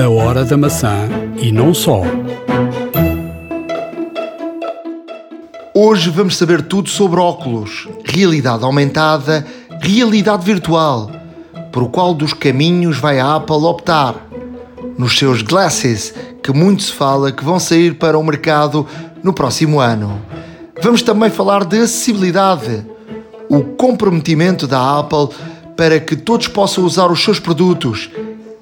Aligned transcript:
A 0.00 0.08
hora 0.08 0.46
da 0.46 0.56
maçã 0.56 1.10
e 1.36 1.52
não 1.52 1.74
só. 1.74 2.00
Hoje 5.74 6.08
vamos 6.08 6.38
saber 6.38 6.62
tudo 6.62 6.88
sobre 6.88 7.20
óculos, 7.20 7.86
realidade 8.02 8.64
aumentada, 8.64 9.46
realidade 9.82 10.42
virtual. 10.42 11.10
Por 11.70 11.90
qual 11.90 12.14
dos 12.14 12.32
caminhos 12.32 12.96
vai 12.96 13.20
a 13.20 13.36
Apple 13.36 13.56
optar? 13.56 14.26
Nos 14.96 15.18
seus 15.18 15.42
glasses, 15.42 16.14
que 16.42 16.50
muito 16.50 16.82
se 16.82 16.92
fala 16.92 17.30
que 17.30 17.44
vão 17.44 17.60
sair 17.60 17.96
para 17.96 18.18
o 18.18 18.24
mercado 18.24 18.86
no 19.22 19.34
próximo 19.34 19.80
ano. 19.80 20.18
Vamos 20.82 21.02
também 21.02 21.28
falar 21.28 21.66
de 21.66 21.76
acessibilidade, 21.76 22.86
o 23.50 23.62
comprometimento 23.62 24.66
da 24.66 24.98
Apple 24.98 25.28
para 25.76 26.00
que 26.00 26.16
todos 26.16 26.48
possam 26.48 26.84
usar 26.84 27.12
os 27.12 27.22
seus 27.22 27.38
produtos 27.38 28.08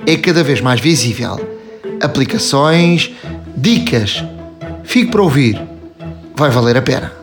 é 0.07 0.17
cada 0.17 0.43
vez 0.43 0.61
mais 0.61 0.81
visível. 0.81 1.37
Aplicações, 2.03 3.13
dicas. 3.57 4.25
Fique 4.85 5.11
para 5.11 5.23
ouvir. 5.23 5.61
Vai 6.37 6.51
valer 6.51 6.77
a 6.77 6.83
pena 6.83 7.19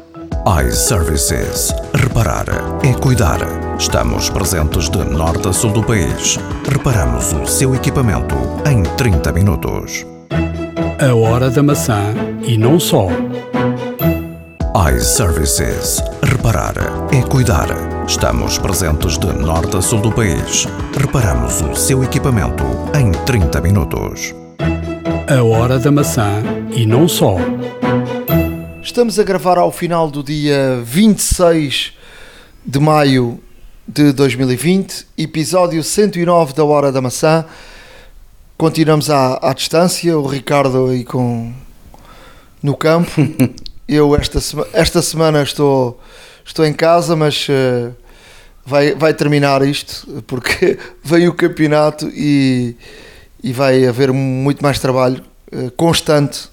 iServices. 0.46 1.74
Reparar 1.96 2.46
é 2.84 2.94
cuidar. 2.94 3.40
Estamos 3.80 4.30
presentes 4.30 4.90
de 4.90 5.04
norte 5.04 5.48
a 5.48 5.54
sul 5.54 5.72
do 5.72 5.84
país. 5.84 6.38
Reparamos 6.72 7.34
o 7.34 7.48
seu 7.48 7.74
equipamento 7.74 8.36
em 8.70 8.84
30 8.96 9.32
minutos. 9.32 10.06
A 11.00 11.16
hora 11.16 11.50
da 11.50 11.64
maçã 11.64 12.14
e 12.44 12.58
não 12.58 12.80
só. 12.80 13.08
iServices. 14.96 16.00
Reparar 16.22 16.76
é 17.12 17.24
cuidar. 17.24 17.95
Estamos 18.08 18.60
presentes 18.60 19.18
de 19.18 19.34
norte 19.34 19.78
a 19.78 19.82
sul 19.82 20.00
do 20.00 20.12
país. 20.12 20.68
Reparamos 20.96 21.62
o 21.62 21.76
seu 21.76 22.04
equipamento 22.04 22.64
em 22.96 23.12
30 23.26 23.60
minutos. 23.62 24.34
A 25.28 25.44
hora 25.44 25.80
da 25.80 25.92
maçã 25.92 26.44
e 26.72 26.86
não 26.86 27.08
só. 27.08 27.36
Estamos 28.84 29.18
a 29.18 29.24
gravar 29.24 29.58
ao 29.58 29.72
final 29.72 30.10
do 30.10 30.22
dia 30.22 30.82
26 30.84 31.94
de 32.64 32.80
maio 32.80 33.40
de 33.88 34.12
2020, 34.14 35.08
episódio 35.18 35.84
109 35.84 36.54
da 36.54 36.64
Hora 36.64 36.92
da 36.92 37.02
Maçã. 37.02 37.44
Continuamos 38.56 39.10
à, 39.10 39.40
à 39.42 39.52
distância, 39.52 40.18
o 40.18 40.28
Ricardo 40.28 40.88
aí 40.88 41.04
com 41.04 41.52
no 42.62 42.78
campo. 42.78 43.10
Eu 43.88 44.16
esta, 44.16 44.40
sema, 44.40 44.66
esta 44.74 45.02
semana 45.02 45.44
estou, 45.44 46.00
estou 46.46 46.66
em 46.66 46.74
casa, 46.74 47.16
mas 47.16 47.48
uh, 47.50 47.94
vai, 48.66 48.94
vai 48.96 49.14
terminar 49.14 49.62
isto, 49.68 50.24
porque 50.28 50.78
veio 51.04 51.32
o 51.32 51.34
campeonato 51.34 52.08
e, 52.10 52.76
e 53.44 53.52
vai 53.52 53.86
haver 53.86 54.14
muito 54.14 54.62
mais 54.62 54.80
trabalho 54.80 55.24
uh, 55.52 55.72
constante 55.72 56.50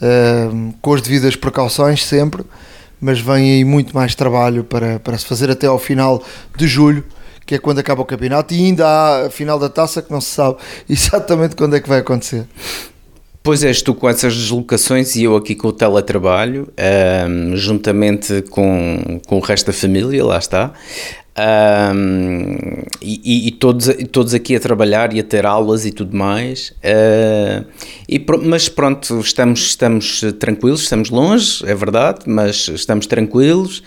uh, 0.00 0.74
com 0.80 0.94
as 0.94 1.02
devidas 1.02 1.36
precauções 1.36 2.04
sempre, 2.04 2.42
mas 3.00 3.20
vem 3.20 3.52
aí 3.52 3.64
muito 3.64 3.94
mais 3.94 4.14
trabalho 4.14 4.64
para, 4.64 4.98
para 4.98 5.16
se 5.16 5.26
fazer 5.26 5.50
até 5.50 5.66
ao 5.66 5.78
final 5.78 6.22
de 6.56 6.66
julho, 6.66 7.04
que 7.46 7.54
é 7.54 7.58
quando 7.58 7.78
acaba 7.78 8.02
o 8.02 8.04
campeonato, 8.04 8.54
e 8.54 8.58
ainda 8.58 8.86
há 8.86 9.26
a 9.26 9.30
final 9.30 9.58
da 9.58 9.68
taça 9.68 10.02
que 10.02 10.10
não 10.10 10.20
se 10.20 10.30
sabe 10.30 10.58
exatamente 10.88 11.56
quando 11.56 11.76
é 11.76 11.80
que 11.80 11.88
vai 11.88 12.00
acontecer. 12.00 12.46
Pois 13.42 13.64
és 13.64 13.80
tu 13.80 13.94
com 13.94 14.06
essas 14.06 14.36
deslocações 14.36 15.16
e 15.16 15.24
eu 15.24 15.34
aqui 15.34 15.54
com 15.54 15.68
o 15.68 15.72
teletrabalho, 15.72 16.68
um, 17.26 17.56
juntamente 17.56 18.42
com, 18.50 19.18
com 19.26 19.36
o 19.36 19.40
resto 19.40 19.68
da 19.68 19.72
família, 19.72 20.22
lá 20.22 20.36
está. 20.36 20.74
Um, 21.94 22.82
e, 23.00 23.48
e, 23.48 23.50
todos, 23.52 23.88
todos 24.12 24.34
aqui 24.34 24.54
a 24.54 24.60
trabalhar 24.60 25.14
e 25.14 25.20
a 25.20 25.24
ter 25.24 25.46
aulas 25.46 25.86
e 25.86 25.92
tudo 25.92 26.14
mais. 26.14 26.74
Uh, 26.84 27.64
e, 28.06 28.22
mas 28.42 28.68
pronto, 28.68 29.20
estamos, 29.20 29.60
estamos 29.60 30.20
tranquilos, 30.38 30.82
estamos 30.82 31.08
longe, 31.08 31.64
é 31.64 31.74
verdade, 31.74 32.20
mas 32.26 32.68
estamos 32.68 33.06
tranquilos. 33.06 33.82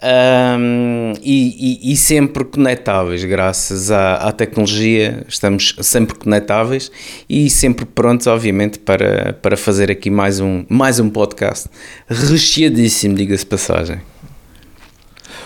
Um, 0.00 1.12
e, 1.20 1.80
e, 1.82 1.92
e, 1.92 1.96
sempre 1.96 2.44
conectáveis, 2.44 3.24
graças 3.24 3.90
à, 3.90 4.14
à, 4.14 4.30
tecnologia, 4.30 5.24
estamos 5.26 5.74
sempre 5.80 6.14
conectáveis 6.14 6.88
e 7.28 7.50
sempre 7.50 7.84
prontos, 7.84 8.28
obviamente, 8.28 8.78
para, 8.78 9.32
para 9.32 9.56
fazer 9.56 9.90
aqui 9.90 10.08
mais 10.08 10.38
um, 10.38 10.64
mais 10.68 11.00
um 11.00 11.10
podcast 11.10 11.68
recheadíssimo, 12.08 13.16
diga-se 13.16 13.44
passagem. 13.44 14.00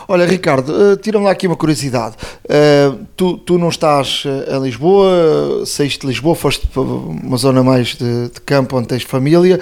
Olha, 0.06 0.26
Ricardo, 0.26 0.68
uh, 0.68 0.96
tira-me 0.98 1.24
lá 1.24 1.30
aqui 1.30 1.46
uma 1.46 1.56
curiosidade. 1.56 2.16
Uh, 2.44 3.06
tu, 3.16 3.38
tu 3.38 3.56
não 3.56 3.70
estás 3.70 4.24
eh, 4.26 4.54
em 4.54 4.62
Lisboa, 4.62 5.64
saíste 5.64 6.00
de 6.00 6.08
Lisboa, 6.08 6.34
foste 6.34 6.66
para 6.66 6.82
uma 6.82 7.38
zona 7.38 7.62
mais 7.62 7.94
de, 7.94 8.28
de 8.28 8.40
campo 8.42 8.76
onde 8.76 8.88
tens 8.88 9.02
família. 9.02 9.58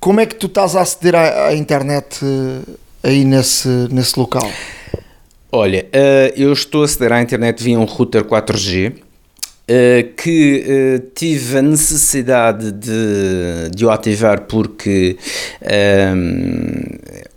Como 0.00 0.18
é 0.18 0.26
que 0.26 0.34
tu 0.34 0.46
estás 0.46 0.74
a 0.74 0.80
aceder 0.80 1.14
à, 1.14 1.46
à 1.46 1.54
internet 1.54 2.18
aí 3.04 3.24
nesse, 3.24 3.68
nesse 3.90 4.18
local? 4.18 4.50
Olha, 5.52 5.86
eu 6.34 6.52
estou 6.52 6.82
a 6.82 6.84
aceder 6.86 7.12
à 7.12 7.22
internet 7.22 7.62
via 7.62 7.78
um 7.78 7.84
router 7.84 8.24
4G. 8.24 8.94
Uh, 9.66 10.12
que 10.14 10.62
uh, 10.66 11.10
tive 11.14 11.56
a 11.56 11.62
necessidade 11.62 12.70
de, 12.70 13.70
de 13.74 13.86
o 13.86 13.90
ativar 13.90 14.42
porque 14.42 15.16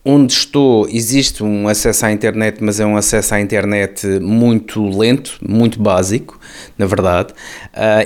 onde 0.03 0.33
estou 0.33 0.89
existe 0.89 1.41
um 1.41 1.69
acesso 1.69 2.05
à 2.05 2.11
internet, 2.11 2.57
mas 2.61 2.81
é 2.81 2.85
um 2.85 2.97
acesso 2.97 3.34
à 3.34 3.39
internet 3.39 4.05
muito 4.19 4.89
lento, 4.89 5.39
muito 5.41 5.81
básico, 5.81 6.38
na 6.78 6.85
verdade, 6.85 7.34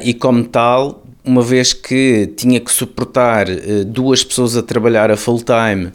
e 0.03 0.13
como 0.13 0.43
tal, 0.43 1.03
uma 1.25 1.41
vez 1.41 1.73
que 1.73 2.31
tinha 2.37 2.59
que 2.59 2.71
suportar 2.71 3.47
duas 3.87 4.23
pessoas 4.23 4.55
a 4.55 4.61
trabalhar 4.61 5.09
a 5.09 5.17
full 5.17 5.41
time, 5.41 5.91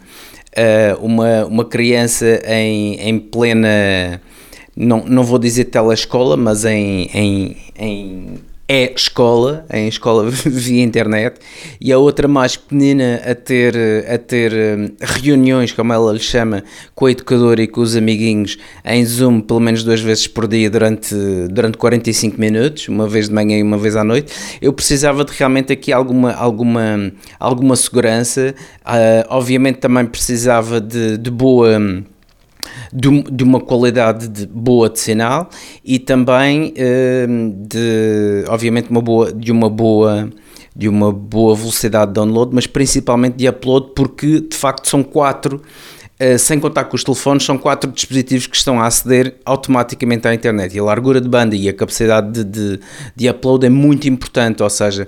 uma, 0.99 1.45
uma 1.45 1.65
criança 1.65 2.41
em, 2.45 2.95
em 2.95 3.19
plena 3.19 4.19
não, 4.77 5.03
não 5.05 5.23
vou 5.23 5.39
dizer 5.39 5.65
telescola, 5.65 6.37
mas 6.37 6.63
em, 6.63 7.09
em, 7.13 7.57
em 7.75 8.35
é 8.67 8.93
escola, 8.93 9.65
em 9.71 9.87
escola 9.87 10.29
via 10.29 10.83
internet, 10.83 11.39
e 11.79 11.91
a 11.91 11.97
outra 11.97 12.27
mais 12.27 12.57
pequenina 12.57 13.21
a 13.25 13.33
ter, 13.33 13.75
a 14.09 14.17
ter 14.17 14.53
hum, 14.53 14.89
reuniões, 14.99 15.71
como 15.71 15.93
ela 15.93 16.11
lhe 16.11 16.19
chama, 16.19 16.63
com 16.93 17.05
a 17.05 17.11
educadora 17.11 17.61
e 17.61 17.67
com 17.67 17.79
os 17.79 17.95
amiguinhos 17.95 18.57
em 18.83 19.05
Zoom 19.05 19.39
pelo 19.39 19.61
menos 19.61 19.83
duas 19.83 20.01
vezes 20.01 20.27
por 20.27 20.47
dia 20.47 20.69
durante, 20.69 21.15
durante 21.49 21.77
45 21.77 22.39
minutos, 22.39 22.89
uma 22.89 23.07
vez 23.07 23.29
de 23.29 23.33
manhã 23.33 23.57
e 23.57 23.63
uma 23.63 23.77
vez 23.77 23.95
à 23.95 24.03
noite. 24.03 24.33
Eu 24.61 24.73
precisava 24.73 25.23
de 25.23 25.31
realmente 25.31 25.71
aqui 25.71 25.93
alguma, 25.93 26.33
alguma, 26.33 27.11
alguma 27.39 27.75
segurança, 27.75 28.53
uh, 28.81 29.27
obviamente 29.29 29.77
também 29.77 30.05
precisava 30.05 30.81
de, 30.81 31.17
de 31.17 31.31
boa 31.31 31.79
de, 32.91 33.23
de 33.23 33.43
uma 33.43 33.59
qualidade 33.59 34.27
de, 34.27 34.45
boa 34.47 34.89
de 34.89 34.99
sinal 34.99 35.49
e 35.83 35.99
também 35.99 36.73
uh, 36.73 37.67
de, 37.67 38.45
obviamente, 38.47 38.89
uma 38.89 39.01
boa, 39.01 39.31
de 39.33 39.51
uma 39.51 39.69
boa 39.69 40.29
de 40.77 40.87
uma 40.87 41.11
boa 41.11 41.55
velocidade 41.55 42.09
de 42.09 42.13
download, 42.13 42.53
mas 42.53 42.67
principalmente 42.67 43.35
de 43.35 43.49
upload, 43.49 43.93
porque 43.95 44.41
de 44.41 44.55
facto 44.55 44.87
são 44.87 45.01
quatro, 45.01 45.59
uh, 46.21 46.37
sem 46.37 46.59
contar 46.59 46.83
com 46.83 46.95
os 46.95 47.03
telefones, 47.03 47.43
são 47.43 47.57
quatro 47.57 47.91
dispositivos 47.91 48.45
que 48.45 48.55
estão 48.55 48.79
a 48.79 48.85
aceder 48.85 49.37
automaticamente 49.43 50.27
à 50.27 50.33
internet. 50.35 50.75
E 50.75 50.79
a 50.79 50.83
largura 50.83 51.19
de 51.19 51.27
banda 51.27 51.55
e 51.55 51.67
a 51.67 51.73
capacidade 51.73 52.31
de, 52.31 52.43
de, 52.43 52.79
de 53.15 53.27
upload 53.27 53.65
é 53.65 53.69
muito 53.69 54.07
importante, 54.07 54.61
ou 54.61 54.69
seja, 54.69 55.07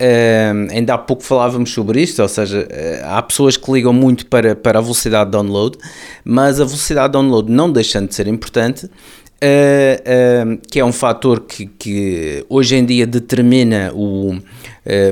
Uh, 0.00 0.72
ainda 0.72 0.94
há 0.94 0.98
pouco 0.98 1.22
falávamos 1.22 1.74
sobre 1.74 2.00
isto, 2.00 2.22
ou 2.22 2.28
seja, 2.28 2.60
uh, 2.60 3.04
há 3.04 3.20
pessoas 3.20 3.58
que 3.58 3.70
ligam 3.70 3.92
muito 3.92 4.24
para, 4.24 4.56
para 4.56 4.78
a 4.78 4.82
velocidade 4.82 5.26
de 5.26 5.36
download, 5.36 5.76
mas 6.24 6.58
a 6.58 6.64
velocidade 6.64 7.08
de 7.08 7.12
download 7.12 7.52
não 7.52 7.70
deixando 7.70 8.08
de 8.08 8.14
ser 8.14 8.26
importante, 8.26 8.86
uh, 8.86 10.58
que 10.70 10.80
é 10.80 10.84
um 10.84 10.92
fator 10.92 11.40
que, 11.40 11.66
que, 11.66 12.46
hoje 12.48 12.76
em 12.76 12.84
dia 12.86 13.06
determina 13.06 13.92
o, 13.94 14.38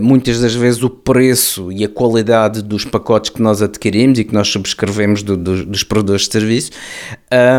muitas 0.01 0.41
das 0.41 0.55
vezes 0.55 0.83
o 0.83 0.89
preço 0.89 1.71
e 1.71 1.85
a 1.85 1.89
qualidade 1.89 2.63
dos 2.63 2.87
pacotes 2.87 3.29
que 3.29 3.43
nós 3.43 3.61
adquirimos 3.61 4.19
e 4.19 4.25
que 4.25 4.33
nós 4.33 4.49
subscrevemos 4.49 5.23
do, 5.23 5.37
do, 5.37 5.67
dos 5.67 5.85
produtores 5.85 6.23
de 6.23 6.33
serviço. 6.33 6.71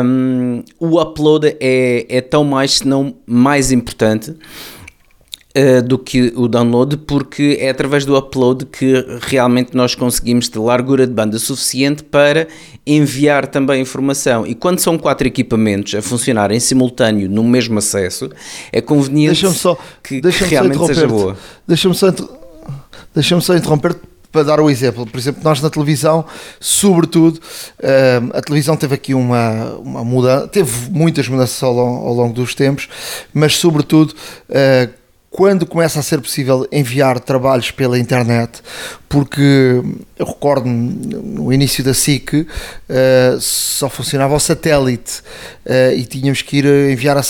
Um, 0.03 0.63
o 0.79 0.99
upload 0.99 1.55
é, 1.59 2.07
é 2.09 2.21
tão 2.21 2.43
mais, 2.43 2.79
se 2.79 2.87
não 2.87 3.13
mais 3.27 3.71
importante. 3.71 4.35
Uh, 5.57 5.81
do 5.81 5.97
que 5.97 6.31
o 6.35 6.47
download, 6.47 6.95
porque 6.95 7.57
é 7.59 7.71
através 7.71 8.05
do 8.05 8.15
upload 8.15 8.67
que 8.67 9.03
realmente 9.21 9.75
nós 9.75 9.95
conseguimos 9.95 10.47
ter 10.47 10.59
largura 10.59 11.07
de 11.07 11.11
banda 11.11 11.39
suficiente 11.39 12.03
para 12.03 12.47
enviar 12.85 13.47
também 13.47 13.81
informação. 13.81 14.45
E 14.45 14.53
quando 14.53 14.77
são 14.77 14.95
quatro 14.95 15.27
equipamentos 15.27 15.95
a 15.95 16.03
funcionar 16.03 16.51
em 16.51 16.59
simultâneo 16.59 17.27
no 17.27 17.43
mesmo 17.43 17.79
acesso, 17.79 18.29
é 18.71 18.79
conveniente 18.79 19.51
só, 19.51 19.75
que, 20.03 20.21
que 20.21 20.29
realmente 20.43 20.85
seja 20.85 21.07
boa. 21.07 21.35
Deixa-me 21.67 21.95
só, 21.95 22.13
deixa 23.15 23.41
só 23.41 23.55
interromper 23.55 23.95
para 24.31 24.43
dar 24.43 24.59
o 24.59 24.69
exemplo, 24.69 25.07
por 25.07 25.17
exemplo, 25.17 25.41
nós 25.43 25.59
na 25.61 25.69
televisão, 25.69 26.23
sobretudo, 26.59 27.37
uh, 27.79 28.37
a 28.37 28.41
televisão 28.41 28.75
teve 28.75 28.93
aqui 28.93 29.13
uma, 29.13 29.73
uma 29.77 30.03
mudança, 30.03 30.47
teve 30.47 30.91
muitas 30.91 31.27
mudanças 31.27 31.61
ao 31.63 31.73
longo, 31.73 32.07
ao 32.07 32.13
longo 32.13 32.33
dos 32.33 32.53
tempos, 32.53 32.87
mas 33.33 33.55
sobretudo 33.55 34.13
uh, 34.49 34.98
quando 35.29 35.65
começa 35.65 35.99
a 35.99 36.03
ser 36.03 36.19
possível 36.21 36.67
enviar 36.71 37.19
trabalhos 37.19 37.71
pela 37.71 37.99
internet, 37.99 38.61
porque 39.07 39.81
eu 40.19 40.25
recordo-me 40.25 41.15
no 41.15 41.51
início 41.53 41.81
da 41.81 41.93
SIC 41.93 42.33
uh, 42.33 42.45
só 43.39 43.89
funcionava 43.89 44.35
o 44.35 44.39
satélite 44.39 45.21
uh, 45.65 45.93
e 45.95 46.03
tínhamos 46.03 46.41
que 46.41 46.57
ir 46.57 46.65
enviar 46.65 47.17
a 47.17 47.21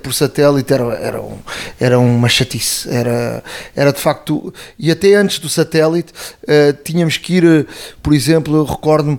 por 0.00 0.14
satélite, 0.14 0.72
era, 0.72 0.84
era, 0.94 1.20
um, 1.20 1.38
era 1.80 1.98
uma 1.98 2.28
chatice, 2.28 2.88
era, 2.88 3.42
era 3.74 3.92
de 3.92 3.98
facto, 3.98 4.54
e 4.78 4.92
até 4.92 5.14
antes 5.14 5.40
do 5.40 5.48
satélite 5.48 6.12
uh, 6.44 6.72
tínhamos 6.84 7.16
que 7.16 7.38
ir, 7.38 7.66
por 8.00 8.14
exemplo, 8.14 8.62
recordo-me, 8.62 9.18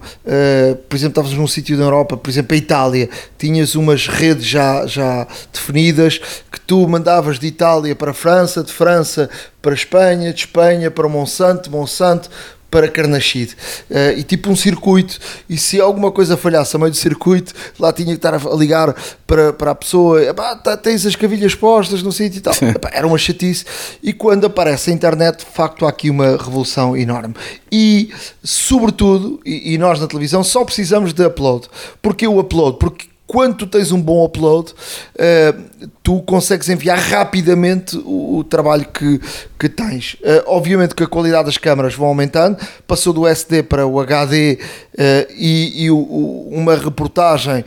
por 0.88 0.96
exemplo, 0.96 1.22
estavas 1.22 1.34
num 1.34 1.48
sítio 1.48 1.76
da 1.76 1.84
Europa, 1.84 2.16
por 2.16 2.30
exemplo, 2.30 2.54
a 2.54 2.58
Itália, 2.58 3.10
tinhas 3.38 3.76
umas 3.76 4.08
redes 4.08 4.46
já, 4.46 4.86
já 4.88 5.28
definidas 5.52 6.20
que 6.50 6.62
tu 6.62 6.88
mandavas 6.88 7.40
de 7.40 7.48
Itália 7.48 7.94
para 7.94 8.12
a 8.12 8.14
França, 8.14 8.64
de 8.64 8.72
França 8.72 9.30
para 9.62 9.74
Espanha, 9.74 10.32
de 10.32 10.40
Espanha 10.40 10.90
para 10.90 11.10
Monsanto, 11.10 11.70
Monsanto 11.70 12.30
para 12.70 12.88
Carnachide 12.88 13.56
uh, 13.90 14.18
e 14.18 14.24
tipo 14.24 14.50
um 14.50 14.56
circuito. 14.56 15.20
E 15.50 15.58
se 15.58 15.80
alguma 15.80 16.12
coisa 16.12 16.36
falhasse 16.36 16.76
a 16.76 16.80
meio 16.80 16.92
do 16.92 16.98
circuito 16.98 17.54
lá 17.80 17.92
tinha 17.94 18.08
que 18.08 18.14
estar 18.14 18.34
a 18.34 18.56
ligar 18.56 18.96
para, 19.26 19.54
para 19.54 19.72
a 19.72 19.76
pessoa 19.76 20.34
tá, 20.64 20.78
tens 20.78 21.06
as 21.06 21.16
cavilhas 21.16 21.56
postas 21.56 22.02
no 22.02 22.12
sítio 22.12 22.40
e 22.40 22.42
tal. 22.42 22.54
Epá, 22.62 22.90
era 22.92 23.08
uma 23.08 23.18
chatice. 23.18 23.66
E 24.02 24.14
quando 24.14 24.46
aparece 24.46 24.92
a 24.92 24.94
internet 24.94 25.40
de 25.40 25.52
facto 25.52 25.86
há 25.86 25.90
aqui 25.90 26.10
uma 26.10 26.32
revolução 26.38 26.96
enorme. 26.96 27.36
E 27.72 28.12
sobretudo 28.44 29.40
e, 29.46 29.74
e 29.74 29.78
nós 29.78 30.00
na 30.00 30.08
televisão 30.08 30.44
só 30.44 30.64
precisamos 30.64 31.14
de 31.14 31.26
upload. 31.26 31.68
Porque 32.02 32.28
o 32.28 32.40
upload? 32.40 32.78
porque 32.78 33.08
quando 33.28 33.58
tu 33.58 33.68
tens 33.68 33.92
um 33.92 34.02
bom 34.02 34.24
upload, 34.24 34.72
uh, 34.72 35.90
tu 36.02 36.22
consegues 36.22 36.70
enviar 36.70 36.98
rapidamente 36.98 37.98
o, 37.98 38.44
trabalho 38.50 38.86
que, 38.86 39.20
que 39.60 39.68
tens. 39.68 40.14
Uh, 40.14 40.44
obviamente 40.46 40.96
que 40.96 41.04
a 41.04 41.08
qualidade 41.08 41.46
das 41.46 41.58
câmaras 41.58 41.94
vão 41.94 42.08
aumentando, 42.08 42.58
passou 42.88 43.12
do 43.12 43.28
SD 43.28 43.64
para 43.64 43.86
o 43.86 44.00
HD 44.00 44.58
uh, 44.58 44.98
e, 45.36 45.86
e 45.86 45.92
uma 45.92 46.76
reportagem 46.76 47.66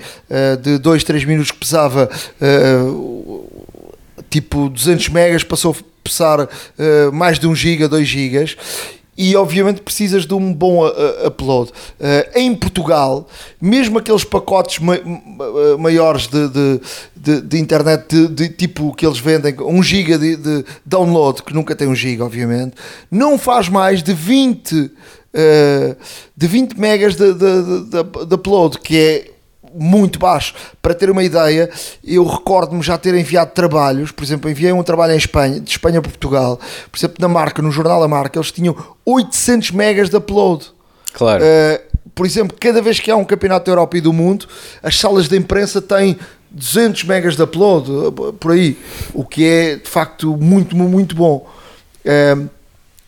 de 0.62 0.79
2, 0.79 1.05
3 1.05 1.25
minutos 1.25 1.51
que 1.51 1.59
pesava 1.59 2.09
tipo 4.31 4.69
200 4.71 5.09
megas 5.11 5.45
passou 5.45 5.73
a 5.79 5.85
pesar 6.03 6.49
mais 7.12 7.39
de 7.39 7.47
1 7.47 7.55
giga, 7.55 7.89
2 7.89 8.07
gigas 8.07 8.57
e 9.21 9.37
obviamente 9.37 9.83
precisas 9.83 10.25
de 10.25 10.33
um 10.33 10.51
bom 10.55 10.81
upload. 11.27 11.71
Uh, 12.01 12.39
em 12.39 12.55
Portugal, 12.55 13.29
mesmo 13.61 13.99
aqueles 13.99 14.25
pacotes 14.25 14.79
ma 14.79 14.95
maiores 15.79 16.27
de, 16.27 16.49
de, 16.49 16.81
de, 17.15 17.41
de 17.43 17.59
internet, 17.59 18.09
de, 18.09 18.29
de, 18.29 18.49
tipo 18.49 18.95
que 18.95 19.05
eles 19.05 19.19
vendem, 19.19 19.55
1 19.61 19.83
GB 19.83 20.19
de, 20.19 20.37
de, 20.37 20.65
download, 20.87 21.43
que 21.43 21.53
nunca 21.53 21.77
tem 21.77 21.87
1 21.87 21.95
GB, 21.95 22.23
obviamente, 22.23 22.77
não 23.11 23.37
faz 23.37 23.69
mais 23.69 24.03
de 24.03 24.15
20, 24.15 24.75
uh, 24.75 24.91
de 26.35 26.47
20 26.47 26.81
megas 26.81 27.15
de, 27.15 27.35
de, 27.35 28.27
de 28.27 28.35
upload, 28.35 28.79
que 28.79 28.97
é 28.97 29.31
muito 29.75 30.19
baixo. 30.19 30.55
Para 30.81 30.95
ter 30.95 31.11
uma 31.11 31.23
ideia, 31.23 31.71
eu 32.05 32.25
recordo-me 32.27 32.83
já 32.83 32.97
ter 32.99 33.15
enviado 33.15 33.53
trabalhos, 33.53 34.11
por 34.11 34.25
exemplo, 34.25 34.51
enviei 34.51 34.73
um 34.73 34.83
trabalho 34.83 35.13
em 35.13 35.17
Espanha, 35.17 35.61
de 35.61 35.71
Espanha 35.71 36.01
para 36.01 36.11
Portugal, 36.11 36.59
por 36.91 36.99
exemplo, 36.99 37.17
na 37.21 37.29
marca, 37.29 37.63
no 37.63 37.71
jornal 37.71 38.03
A 38.03 38.09
Marca, 38.09 38.39
eles 38.39 38.51
tinham 38.51 38.77
800 39.05 39.71
megas 39.73 40.11
de 40.11 40.17
upload. 40.17 40.67
Claro. 41.13 41.43
Uh, 41.43 41.91
por 42.15 42.27
exemplo, 42.27 42.57
cada 42.59 42.83
vez 42.83 43.01
que 43.01 43.11
há 43.11 43.17
um 43.17 43.25
campeonato 43.25 43.67
da 43.67 43.73
Europa 43.73 43.97
e 43.97 44.01
do 44.01 44.13
mundo, 44.13 44.47
as 44.83 44.99
salas 44.99 45.29
de 45.29 45.37
imprensa 45.37 45.81
têm 45.81 46.19
200 46.51 47.05
megas 47.05 47.37
de 47.37 47.43
upload, 47.43 47.91
eh, 47.91 48.33
por 48.39 48.53
aí, 48.53 48.77
o 49.15 49.25
que 49.25 49.47
é 49.47 49.77
de 49.77 49.89
facto 49.89 50.37
muito, 50.37 50.77
muito 50.77 51.15
bom. 51.15 51.49
Uh, 52.05 52.49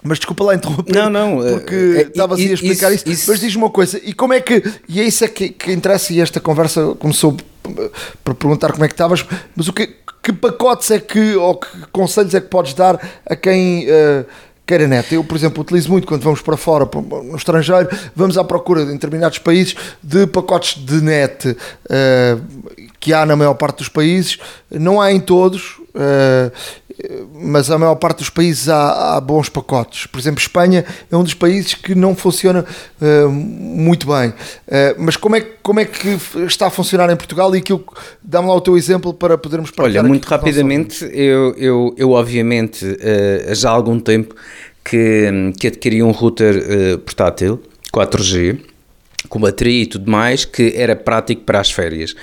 mas 0.02 0.18
desculpa 0.18 0.44
lá 0.44 0.54
interromper. 0.54 0.94
Não, 0.94 1.10
não. 1.10 1.36
Porque 1.38 1.74
uh, 1.74 2.00
estavas 2.08 2.38
uh, 2.38 2.42
a 2.42 2.46
explicar 2.46 2.92
isso, 2.92 3.08
isso, 3.08 3.30
Mas 3.30 3.40
diz-me 3.40 3.62
uma 3.62 3.70
coisa, 3.70 4.00
e 4.02 4.12
como 4.12 4.32
é 4.32 4.40
que. 4.40 4.62
E 4.88 5.00
é 5.00 5.04
isso 5.04 5.24
é 5.24 5.28
que, 5.28 5.50
que 5.50 5.72
interessa, 5.72 6.12
e 6.12 6.20
esta 6.20 6.40
conversa 6.40 6.94
começou 6.98 7.36
por 8.24 8.34
perguntar 8.34 8.72
como 8.72 8.84
é 8.84 8.88
que 8.88 8.94
estavas, 8.94 9.24
mas 9.54 9.68
o 9.68 9.72
que, 9.72 9.94
que 10.22 10.32
pacotes 10.32 10.90
é 10.90 10.98
que, 10.98 11.36
ou 11.36 11.56
que 11.56 11.68
conselhos 11.92 12.34
é 12.34 12.40
que 12.40 12.48
podes 12.48 12.74
dar 12.74 13.00
a 13.26 13.36
quem. 13.36 13.86
Uh, 13.86 14.24
queira 14.66 14.86
net. 14.86 15.14
Eu, 15.14 15.24
por 15.24 15.36
exemplo, 15.36 15.62
utilizo 15.62 15.90
muito 15.90 16.06
quando 16.06 16.22
vamos 16.22 16.40
para 16.40 16.56
fora, 16.56 16.88
no 17.24 17.36
estrangeiro, 17.36 17.88
vamos 18.14 18.38
à 18.38 18.44
procura 18.44 18.82
em 18.82 18.92
determinados 18.92 19.38
países 19.38 19.74
de 20.02 20.26
pacotes 20.26 20.82
de 20.82 21.00
net 21.02 21.48
uh, 21.48 21.56
que 23.00 23.12
há 23.12 23.26
na 23.26 23.36
maior 23.36 23.54
parte 23.54 23.78
dos 23.78 23.88
países, 23.88 24.38
não 24.70 25.00
há 25.00 25.12
em 25.12 25.20
todos. 25.20 25.78
Uh, 25.94 26.50
mas 27.34 27.70
a 27.70 27.78
maior 27.78 27.94
parte 27.96 28.18
dos 28.18 28.30
países 28.30 28.68
há, 28.68 29.16
há, 29.16 29.20
bons 29.20 29.48
pacotes. 29.48 30.06
Por 30.06 30.18
exemplo, 30.18 30.40
Espanha 30.40 30.84
é 31.10 31.16
um 31.16 31.22
dos 31.22 31.34
países 31.34 31.74
que 31.74 31.94
não 31.94 32.14
funciona 32.14 32.64
uh, 33.00 33.28
muito 33.28 34.06
bem. 34.06 34.30
Uh, 34.30 34.34
mas 34.98 35.16
como 35.16 35.36
é, 35.36 35.40
como 35.40 35.80
é 35.80 35.84
que 35.84 36.18
está 36.46 36.66
a 36.66 36.70
funcionar 36.70 37.10
em 37.10 37.16
Portugal 37.16 37.54
e 37.54 37.58
aquilo, 37.58 37.84
dá-me 38.22 38.48
lá 38.48 38.54
o 38.54 38.60
teu 38.60 38.76
exemplo 38.76 39.12
para 39.12 39.36
podermos 39.38 39.70
partilhar. 39.70 40.02
Olha, 40.02 40.08
muito 40.08 40.26
rapidamente, 40.26 41.04
eu, 41.12 41.54
eu, 41.56 41.94
eu 41.96 42.10
obviamente 42.10 42.84
uh, 42.84 43.54
já 43.54 43.70
há 43.70 43.72
algum 43.72 43.98
tempo 43.98 44.34
que, 44.84 45.52
que 45.58 45.68
adquiri 45.68 46.02
um 46.02 46.10
router 46.10 46.98
portátil 46.98 47.62
4G 47.94 48.58
com 49.28 49.40
bateria 49.40 49.82
e 49.82 49.86
tudo 49.86 50.10
mais, 50.10 50.44
que 50.44 50.72
era 50.76 50.96
prático 50.96 51.42
para 51.42 51.60
as 51.60 51.70
férias. 51.70 52.14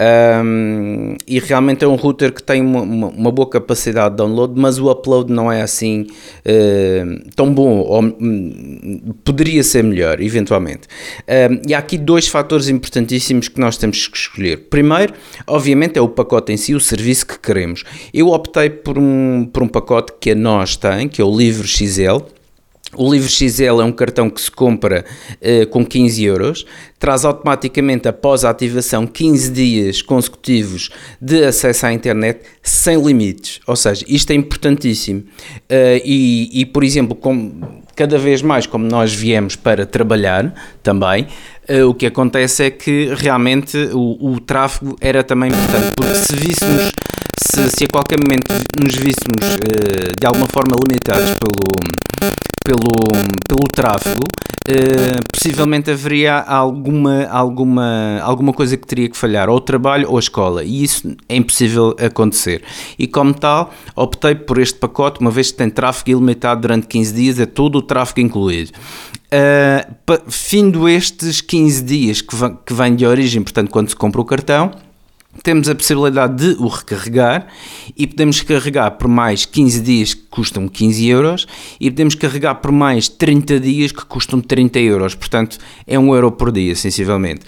Um, 0.00 1.16
e 1.26 1.40
realmente 1.40 1.84
é 1.84 1.88
um 1.88 1.96
router 1.96 2.32
que 2.32 2.42
tem 2.42 2.62
uma, 2.62 2.82
uma, 2.82 3.32
boa 3.32 3.48
capacidade 3.48 4.10
de 4.10 4.18
download, 4.18 4.54
mas 4.56 4.78
o 4.78 4.88
upload 4.90 5.32
não 5.32 5.50
é 5.50 5.60
assim 5.60 6.06
uh, 6.46 7.30
tão 7.34 7.52
bom, 7.52 7.78
ou 7.80 8.02
um, 8.02 9.14
poderia 9.24 9.62
ser 9.64 9.82
melhor, 9.82 10.20
eventualmente. 10.20 10.82
Um, 11.26 11.68
e 11.68 11.74
há 11.74 11.78
aqui 11.78 11.98
dois 11.98 12.28
fatores 12.28 12.68
importantíssimos 12.68 13.48
que 13.48 13.60
nós 13.60 13.76
temos 13.76 14.06
que 14.06 14.16
escolher. 14.16 14.68
Primeiro, 14.70 15.14
obviamente, 15.46 15.98
é 15.98 16.00
o 16.00 16.08
pacote 16.08 16.52
em 16.52 16.56
si, 16.56 16.74
o 16.74 16.80
serviço 16.80 17.26
que 17.26 17.38
queremos. 17.38 17.84
Eu 18.14 18.28
optei 18.28 18.70
por 18.70 18.98
um, 18.98 19.48
por 19.52 19.64
um 19.64 19.68
pacote 19.68 20.12
que 20.20 20.30
a 20.30 20.34
nós 20.34 20.76
tem, 20.76 21.08
que 21.08 21.20
é 21.20 21.24
o 21.24 21.36
Livro 21.36 21.66
XL 21.66 22.18
o 22.98 23.12
Livre 23.12 23.28
XL 23.28 23.80
é 23.80 23.84
um 23.84 23.92
cartão 23.92 24.28
que 24.28 24.40
se 24.40 24.50
compra 24.50 25.04
uh, 25.40 25.66
com 25.68 25.86
15 25.86 26.24
euros, 26.24 26.66
traz 26.98 27.24
automaticamente 27.24 28.08
após 28.08 28.44
a 28.44 28.50
ativação 28.50 29.06
15 29.06 29.52
dias 29.52 30.02
consecutivos 30.02 30.90
de 31.20 31.44
acesso 31.44 31.86
à 31.86 31.92
internet 31.92 32.40
sem 32.60 33.00
limites. 33.00 33.60
Ou 33.68 33.76
seja, 33.76 34.04
isto 34.08 34.32
é 34.32 34.34
importantíssimo. 34.34 35.20
Uh, 35.20 36.02
e, 36.04 36.60
e, 36.60 36.66
por 36.66 36.82
exemplo, 36.82 37.14
com, 37.14 37.52
cada 37.94 38.18
vez 38.18 38.42
mais 38.42 38.66
como 38.66 38.84
nós 38.84 39.14
viemos 39.14 39.54
para 39.54 39.86
trabalhar 39.86 40.52
também, 40.82 41.28
uh, 41.70 41.88
o 41.88 41.94
que 41.94 42.06
acontece 42.06 42.64
é 42.64 42.70
que 42.70 43.14
realmente 43.16 43.76
o, 43.92 44.32
o 44.32 44.40
tráfego 44.40 44.96
era 45.00 45.22
também 45.22 45.50
importante, 45.50 45.94
porque 45.94 46.14
se 46.16 46.34
víssemos 46.34 46.90
se, 47.40 47.70
se 47.70 47.84
a 47.84 47.86
qualquer 47.86 48.18
momento 48.18 48.52
nos 48.82 48.96
víssemos 48.96 49.56
de 50.20 50.26
alguma 50.26 50.48
forma 50.48 50.76
limitados 50.76 51.30
pelo, 51.38 52.38
pelo, 52.68 53.24
pelo 53.48 53.66
tráfego, 53.74 54.20
uh, 54.68 55.22
possivelmente 55.32 55.90
haveria 55.90 56.38
alguma, 56.38 57.24
alguma, 57.24 58.20
alguma 58.20 58.52
coisa 58.52 58.76
que 58.76 58.86
teria 58.86 59.08
que 59.08 59.16
falhar, 59.16 59.48
ou 59.48 59.56
o 59.56 59.60
trabalho 59.60 60.10
ou 60.10 60.18
a 60.18 60.20
escola, 60.20 60.62
e 60.62 60.84
isso 60.84 61.16
é 61.26 61.36
impossível 61.36 61.96
acontecer. 61.98 62.62
E 62.98 63.06
como 63.06 63.32
tal, 63.32 63.72
optei 63.96 64.34
por 64.34 64.58
este 64.58 64.78
pacote, 64.78 65.18
uma 65.18 65.30
vez 65.30 65.50
que 65.50 65.56
tem 65.56 65.70
tráfego 65.70 66.10
ilimitado 66.10 66.60
durante 66.60 66.86
15 66.86 67.14
dias, 67.14 67.40
é 67.40 67.46
todo 67.46 67.76
o 67.76 67.82
tráfego 67.82 68.20
incluído. 68.20 68.72
Uh, 69.32 70.30
findo 70.30 70.86
estes 70.86 71.40
15 71.40 71.82
dias 71.82 72.20
que, 72.20 72.36
que 72.66 72.74
vêm 72.74 72.94
de 72.94 73.06
origem, 73.06 73.42
portanto, 73.42 73.70
quando 73.70 73.88
se 73.88 73.96
compra 73.96 74.20
o 74.20 74.24
cartão, 74.26 74.72
temos 75.42 75.68
a 75.68 75.74
possibilidade 75.74 76.54
de 76.54 76.62
o 76.62 76.68
recarregar 76.68 77.46
e 77.96 78.06
podemos 78.06 78.40
carregar 78.40 78.92
por 78.92 79.08
mais 79.08 79.44
15 79.44 79.80
dias 79.80 80.14
que 80.14 80.22
custam 80.30 80.68
15 80.68 81.06
euros 81.08 81.46
e 81.80 81.90
podemos 81.90 82.14
carregar 82.14 82.56
por 82.56 82.72
mais 82.72 83.08
30 83.08 83.60
dias 83.60 83.92
que 83.92 84.04
custam 84.04 84.40
30 84.40 84.78
euros, 84.80 85.14
portanto 85.14 85.58
é 85.86 85.98
1 85.98 86.14
euro 86.14 86.32
por 86.32 86.52
dia, 86.52 86.74
sensivelmente. 86.74 87.42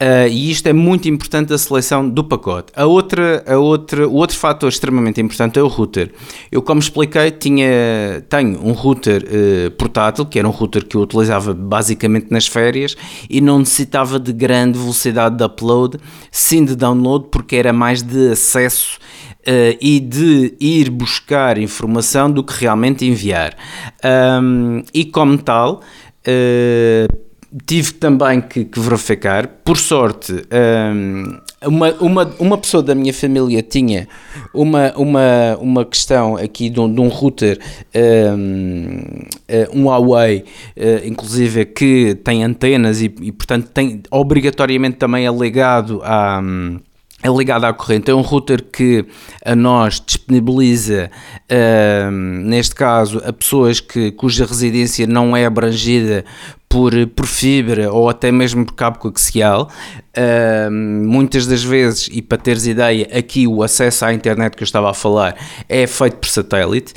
Uh, 0.00 0.28
e 0.30 0.50
isto 0.50 0.66
é 0.66 0.72
muito 0.72 1.08
importante 1.08 1.52
a 1.52 1.58
seleção 1.58 2.08
do 2.08 2.24
pacote. 2.24 2.72
A 2.74 2.86
outra, 2.86 3.42
a 3.46 3.58
outra, 3.58 4.08
o 4.08 4.14
outro 4.14 4.36
fator 4.36 4.68
extremamente 4.68 5.20
importante 5.20 5.58
é 5.58 5.62
o 5.62 5.68
router. 5.68 6.12
Eu, 6.50 6.62
como 6.62 6.80
expliquei, 6.80 7.30
tinha, 7.30 8.24
tenho 8.28 8.60
um 8.64 8.72
router 8.72 9.22
uh, 9.22 9.70
portátil, 9.72 10.26
que 10.26 10.38
era 10.38 10.48
um 10.48 10.50
router 10.50 10.84
que 10.84 10.96
eu 10.96 11.02
utilizava 11.02 11.54
basicamente 11.54 12.28
nas 12.30 12.46
férias 12.46 12.96
e 13.28 13.40
não 13.40 13.58
necessitava 13.58 14.18
de 14.18 14.32
grande 14.32 14.78
velocidade 14.78 15.36
de 15.36 15.44
upload, 15.44 15.98
sim 16.30 16.64
de 16.64 16.74
download, 16.76 17.26
porque 17.30 17.56
era 17.56 17.72
mais 17.72 18.02
de 18.02 18.32
acesso 18.32 18.98
Uh, 19.40 19.72
e 19.80 19.98
de 19.98 20.54
ir 20.60 20.90
buscar 20.90 21.56
informação 21.56 22.30
do 22.30 22.44
que 22.44 22.52
realmente 22.52 23.06
enviar. 23.06 23.56
Um, 24.04 24.82
e 24.92 25.06
como 25.06 25.38
tal, 25.38 25.80
uh, 26.26 27.29
tive 27.66 27.94
também 27.94 28.40
que, 28.40 28.64
que 28.64 28.78
verificar. 28.78 29.46
Por 29.64 29.76
sorte, 29.76 30.32
um, 30.32 31.38
uma, 31.66 31.92
uma, 31.94 32.34
uma 32.38 32.58
pessoa 32.58 32.82
da 32.82 32.94
minha 32.94 33.12
família 33.12 33.62
tinha 33.62 34.06
uma, 34.54 34.92
uma, 34.96 35.56
uma 35.60 35.84
questão 35.84 36.36
aqui 36.36 36.70
de 36.70 36.78
um, 36.78 36.92
de 36.92 37.00
um 37.00 37.08
router, 37.08 37.58
um, 37.94 39.00
eh, 39.48 39.68
um 39.72 39.84
Huawei, 39.86 40.44
uh, 40.76 41.06
inclusive, 41.06 41.64
que 41.66 42.14
tem 42.22 42.44
antenas 42.44 43.02
e, 43.02 43.12
e, 43.20 43.32
portanto, 43.32 43.68
tem 43.72 44.02
obrigatoriamente 44.10 44.96
também 44.96 45.26
é 45.26 45.30
ligado 45.30 46.00
a. 46.04 46.40
Um, 46.42 46.78
é 47.22 47.28
ligado 47.28 47.64
à 47.64 47.72
corrente, 47.74 48.10
é 48.10 48.14
um 48.14 48.22
router 48.22 48.64
que 48.64 49.04
a 49.44 49.54
nós 49.54 50.00
disponibiliza, 50.00 51.10
uh, 51.50 52.10
neste 52.10 52.74
caso, 52.74 53.20
a 53.22 53.30
pessoas 53.30 53.78
que, 53.78 54.10
cuja 54.12 54.46
residência 54.46 55.06
não 55.06 55.36
é 55.36 55.44
abrangida 55.44 56.24
por, 56.70 56.92
por 57.08 57.26
fibra 57.26 57.92
ou 57.92 58.08
até 58.08 58.30
mesmo 58.30 58.64
por 58.64 58.74
cabo 58.74 58.98
coaxial. 59.00 59.68
Uh, 60.10 60.70
muitas 60.70 61.46
das 61.46 61.62
vezes, 61.62 62.08
e 62.12 62.20
para 62.20 62.38
teres 62.38 62.66
ideia, 62.66 63.08
aqui 63.12 63.46
o 63.46 63.62
acesso 63.62 64.04
à 64.04 64.14
internet 64.14 64.56
que 64.56 64.62
eu 64.62 64.64
estava 64.64 64.90
a 64.90 64.94
falar 64.94 65.36
é 65.68 65.86
feito 65.86 66.16
por 66.16 66.28
satélite, 66.28 66.94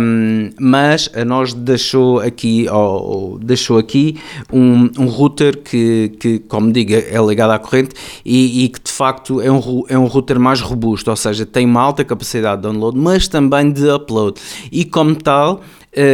um, 0.00 0.50
mas 0.58 1.10
a 1.14 1.24
nós 1.26 1.52
deixou 1.52 2.20
aqui, 2.20 2.66
ou, 2.70 3.38
deixou 3.38 3.78
aqui 3.78 4.18
um, 4.52 4.90
um 4.98 5.06
router 5.06 5.58
que, 5.58 6.12
que, 6.20 6.38
como 6.40 6.72
digo, 6.72 6.94
é 6.94 7.18
ligado 7.26 7.50
à 7.50 7.58
corrente 7.58 7.94
e, 8.24 8.64
e, 8.64 8.68
que 8.68 8.80
de 8.80 8.92
facto 8.92 9.40
é 9.42 9.50
um, 9.50 9.84
é 9.88 9.98
um 9.98 10.06
router 10.06 10.38
mais 10.40 10.60
robusto, 10.60 11.10
ou 11.10 11.16
seja, 11.16 11.44
tem 11.44 11.66
uma 11.66 11.82
alta 11.82 12.02
capacidade 12.02 12.62
de 12.62 12.68
download, 12.68 12.98
mas 12.98 13.28
também 13.28 13.70
de 13.70 13.90
upload, 13.90 14.40
e 14.72 14.86
como 14.86 15.14
tal 15.14 15.60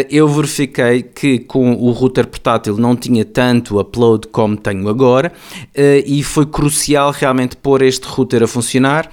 eu 0.09 0.27
verifiquei 0.29 1.03
que 1.03 1.41
com 1.41 1.75
o 1.75 1.91
router 1.91 2.27
portátil 2.27 2.79
não 2.79 2.97
tinha 2.97 3.25
tanto 3.25 3.79
upload 3.79 4.29
como 4.29 4.57
tenho 4.57 4.89
agora 4.89 5.33
eh, 5.75 6.03
e 6.07 6.23
foi 6.23 6.47
crucial 6.47 7.11
realmente 7.11 7.57
pôr 7.57 7.83
este 7.83 8.07
router 8.07 8.43
a 8.43 8.47
funcionar. 8.47 9.11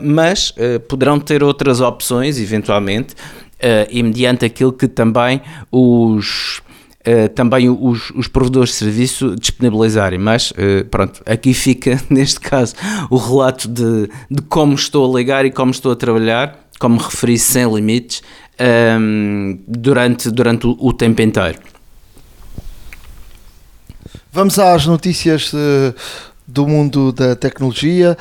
mas 0.03 0.51
uh, 0.51 0.79
poderão 0.87 1.19
ter 1.19 1.43
outras 1.43 1.81
opções, 1.81 2.39
eventualmente, 2.39 3.13
uh, 3.13 3.89
e 3.89 4.03
mediante 4.03 4.45
aquilo 4.45 4.71
que 4.71 4.87
também 4.87 5.41
os, 5.71 6.61
Uh, 7.05 7.27
também 7.27 7.69
os, 7.69 8.11
os, 8.11 8.29
provedores 8.29 8.69
de 8.69 8.77
serviço 8.77 9.35
disponibilizarem. 9.35 10.17
Mas 10.17 10.51
uh, 10.51 10.85
pronto, 10.89 11.21
aqui 11.25 11.53
fica 11.53 12.01
neste 12.09 12.39
caso 12.39 12.75
o 13.09 13.17
relato 13.17 13.67
de, 13.67 14.09
de 14.31 14.41
como 14.43 14.73
estou 14.73 15.13
a 15.13 15.17
ligar 15.17 15.45
e 15.45 15.51
como 15.51 15.71
estou 15.71 15.91
a 15.91 15.97
trabalhar 15.97 16.62
como 16.83 16.99
referi, 16.99 17.39
sem 17.39 17.73
limites 17.73 18.21
um, 18.99 19.57
durante, 19.65 20.29
durante 20.29 20.67
o, 20.67 20.91
tempo 20.91 21.21
inteiro. 21.21 21.57
Vamos 24.33 24.59
às 24.59 24.85
notícias 24.85 25.49
de, 25.53 25.95
do 26.45 26.67
mundo 26.67 27.13
da 27.13 27.37
tecnologia. 27.37 28.17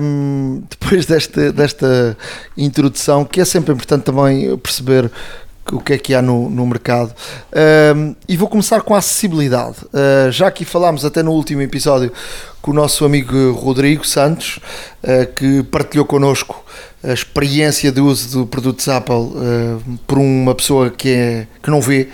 Um, 0.00 0.62
depois 0.80 1.04
desta, 1.04 1.52
desta 1.52 2.16
introdução, 2.56 3.22
que 3.22 3.42
é 3.42 3.44
sempre 3.44 3.74
importante 3.74 4.04
também 4.04 4.56
perceber 4.56 5.10
o 5.72 5.80
que 5.80 5.94
é 5.94 5.98
que 5.98 6.14
há 6.14 6.20
no, 6.20 6.50
no 6.50 6.66
mercado. 6.66 7.14
Um, 7.96 8.14
e 8.28 8.36
vou 8.36 8.48
começar 8.48 8.82
com 8.82 8.94
a 8.94 8.98
acessibilidade. 8.98 9.76
Uh, 9.86 10.30
já 10.30 10.48
aqui 10.48 10.64
falámos 10.64 11.04
até 11.04 11.22
no 11.22 11.32
último 11.32 11.62
episódio 11.62 12.12
com 12.60 12.70
o 12.70 12.74
nosso 12.74 13.04
amigo 13.04 13.52
Rodrigo 13.52 14.06
Santos, 14.06 14.58
uh, 15.02 15.32
que 15.34 15.62
partilhou 15.64 16.04
connosco 16.04 16.64
a 17.02 17.12
experiência 17.12 17.92
de 17.92 18.00
uso 18.00 18.44
de 18.44 18.50
produtos 18.50 18.88
Apple 18.88 19.14
uh, 19.14 19.98
por 20.06 20.18
uma 20.18 20.54
pessoa 20.54 20.90
que, 20.90 21.10
é, 21.10 21.46
que 21.62 21.70
não 21.70 21.80
vê. 21.80 22.08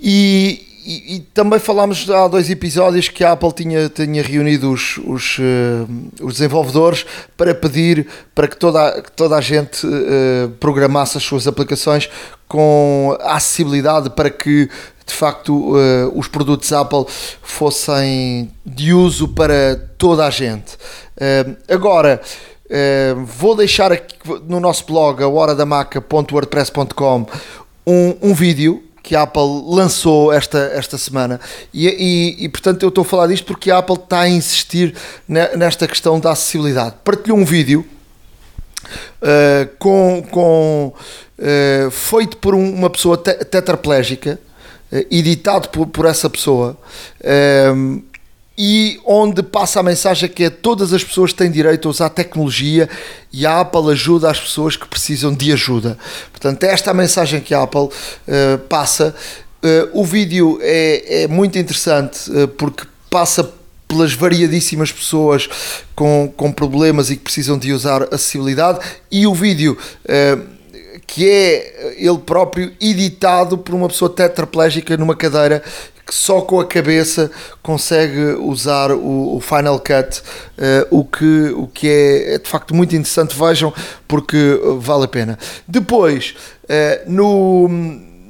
E, 0.00 0.71
e, 0.84 1.16
e, 1.16 1.20
também 1.20 1.58
falámos 1.58 2.08
há 2.10 2.26
dois 2.26 2.50
episódios 2.50 3.08
que 3.08 3.22
a 3.22 3.32
Apple 3.32 3.52
tinha, 3.52 3.88
tinha 3.88 4.22
reunido 4.22 4.72
os, 4.72 4.98
os, 4.98 5.38
uh, 5.38 5.88
os 6.20 6.34
desenvolvedores 6.34 7.06
para 7.36 7.54
pedir 7.54 8.06
para 8.34 8.48
que 8.48 8.56
toda, 8.56 9.00
que 9.00 9.12
toda 9.12 9.36
a 9.36 9.40
gente 9.40 9.86
uh, 9.86 10.50
programasse 10.58 11.16
as 11.16 11.22
suas 11.22 11.46
aplicações 11.46 12.10
com 12.48 13.16
acessibilidade 13.20 14.10
para 14.10 14.28
que 14.28 14.68
de 15.06 15.14
facto 15.14 15.52
uh, 15.52 16.12
os 16.14 16.26
produtos 16.28 16.72
Apple 16.72 17.04
fossem 17.42 18.50
de 18.66 18.92
uso 18.92 19.28
para 19.28 19.76
toda 19.96 20.26
a 20.26 20.30
gente. 20.30 20.76
agora 21.68 22.20
vou 23.26 23.54
deixar 23.54 23.92
aqui 23.92 24.16
no 24.48 24.58
nosso 24.58 24.86
blog, 24.86 25.22
a 25.22 25.28
horadamaca.wordpress.com, 25.28 27.26
um, 27.86 28.16
um 28.22 28.34
vídeo 28.34 28.82
que 29.02 29.16
a 29.16 29.22
Apple 29.22 29.64
lançou 29.66 30.32
esta, 30.32 30.58
esta 30.74 30.96
semana. 30.96 31.40
E, 31.72 31.88
e, 31.88 32.44
e, 32.44 32.48
portanto 32.48 32.82
eu 32.82 32.88
estou 32.88 33.02
a 33.02 33.04
falar 33.04 33.26
disto 33.26 33.44
porque 33.44 33.70
a 33.70 33.78
Apple 33.78 33.96
está 33.96 34.20
a 34.20 34.28
insistir 34.28 34.94
nesta 35.28 35.88
questão 35.88 36.20
da 36.20 36.30
acessibilidade. 36.30 36.94
Partilhou 37.04 37.38
um 37.38 37.44
vídeo 37.44 37.84
uh, 39.20 39.76
com, 39.78 40.24
com, 40.30 40.94
uh, 41.38 41.90
feito 41.90 42.36
por 42.36 42.54
um, 42.54 42.72
uma 42.72 42.90
pessoa 42.90 43.16
te 43.16 43.34
tetraplégica, 43.44 44.38
uh, 44.92 44.96
editado 45.10 45.68
por, 45.68 45.86
por 45.86 46.06
essa 46.06 46.30
pessoa 46.30 46.76
e 48.64 49.00
onde 49.04 49.42
passa 49.42 49.80
a 49.80 49.82
mensagem 49.82 50.28
que 50.28 50.44
é 50.44 50.48
todas 50.48 50.92
as 50.92 51.02
pessoas 51.02 51.32
têm 51.32 51.50
direito 51.50 51.88
a 51.88 51.90
usar 51.90 52.10
tecnologia 52.10 52.88
e 53.32 53.44
a 53.44 53.58
Apple 53.58 53.90
ajuda 53.90 54.30
as 54.30 54.38
pessoas 54.38 54.76
que 54.76 54.86
precisam 54.86 55.34
de 55.34 55.52
ajuda. 55.52 55.98
Portanto, 56.30 56.62
esta 56.62 56.90
é 56.90 56.92
a 56.92 56.94
mensagem 56.94 57.40
que 57.40 57.52
a 57.54 57.64
Apple 57.64 57.80
uh, 57.80 58.58
passa. 58.68 59.16
Uh, 59.64 60.00
o 60.00 60.04
vídeo 60.04 60.60
é, 60.62 61.24
é 61.24 61.26
muito 61.26 61.58
interessante 61.58 62.30
uh, 62.30 62.46
porque 62.46 62.86
passa 63.10 63.52
pelas 63.88 64.14
variadíssimas 64.14 64.92
pessoas 64.92 65.48
com, 65.96 66.32
com 66.36 66.52
problemas 66.52 67.10
e 67.10 67.16
que 67.16 67.24
precisam 67.24 67.58
de 67.58 67.72
usar 67.72 68.04
acessibilidade 68.14 68.78
e 69.10 69.26
o 69.26 69.34
vídeo 69.34 69.76
que 71.06 71.28
é 71.28 71.94
ele 71.98 72.18
próprio 72.18 72.72
editado 72.80 73.58
por 73.58 73.74
uma 73.74 73.88
pessoa 73.88 74.08
tetraplégica 74.08 74.96
numa 74.96 75.14
cadeira 75.14 75.62
que 76.06 76.14
só 76.14 76.40
com 76.40 76.60
a 76.60 76.66
cabeça 76.66 77.30
consegue 77.62 78.20
usar 78.40 78.90
o, 78.90 79.36
o 79.36 79.40
Final 79.40 79.78
Cut, 79.78 80.20
uh, 80.20 80.86
o, 80.90 81.04
que, 81.04 81.50
o 81.56 81.66
que 81.68 81.88
é, 81.88 82.34
é, 82.34 82.38
de 82.38 82.48
facto 82.48 82.74
muito 82.74 82.94
interessante. 82.94 83.36
Vejam, 83.38 83.72
porque 84.08 84.60
vale 84.78 85.04
a 85.04 85.08
pena. 85.08 85.38
Depois, 85.66 86.34
uh, 86.64 87.10
no, 87.10 87.68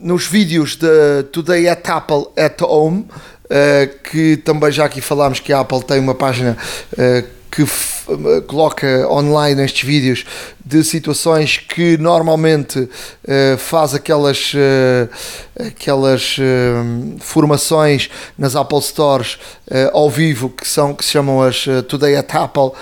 nos 0.02 0.26
vídeos 0.26 0.76
da 0.76 1.22
Today 1.32 1.68
at 1.68 1.88
Apple 1.88 2.26
at 2.36 2.60
Home, 2.62 3.06
uh, 3.46 4.02
que 4.10 4.36
também 4.38 4.70
já 4.70 4.84
aqui 4.84 5.00
falámos 5.00 5.40
que 5.40 5.52
a 5.52 5.60
Apple 5.60 5.82
tem 5.82 5.98
uma 5.98 6.14
página 6.14 6.56
que 7.52 7.66
coloca 8.46 9.06
online 9.10 9.62
estes 9.62 9.86
vídeos 9.86 10.24
de 10.64 10.82
situações 10.82 11.58
que 11.58 11.98
normalmente 11.98 12.78
uh, 12.78 13.58
faz 13.58 13.92
aquelas, 13.92 14.54
uh, 14.54 15.66
aquelas 15.68 16.38
uh, 16.38 17.18
formações 17.20 18.08
nas 18.38 18.56
Apple 18.56 18.80
Stores 18.80 19.38
ao 19.92 20.08
vivo 20.10 20.48
que, 20.48 20.66
são, 20.66 20.94
que 20.94 21.04
se 21.04 21.10
chamam 21.10 21.42
as 21.42 21.64
Today 21.88 22.16
at 22.16 22.34
Apple, 22.34 22.72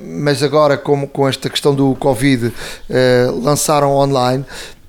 mas 0.00 0.42
agora 0.42 0.76
com, 0.76 1.06
com 1.06 1.28
esta 1.28 1.48
questão 1.48 1.72
do 1.72 1.94
Covid 1.94 2.52
lançaram 3.40 3.92
online 3.92 4.44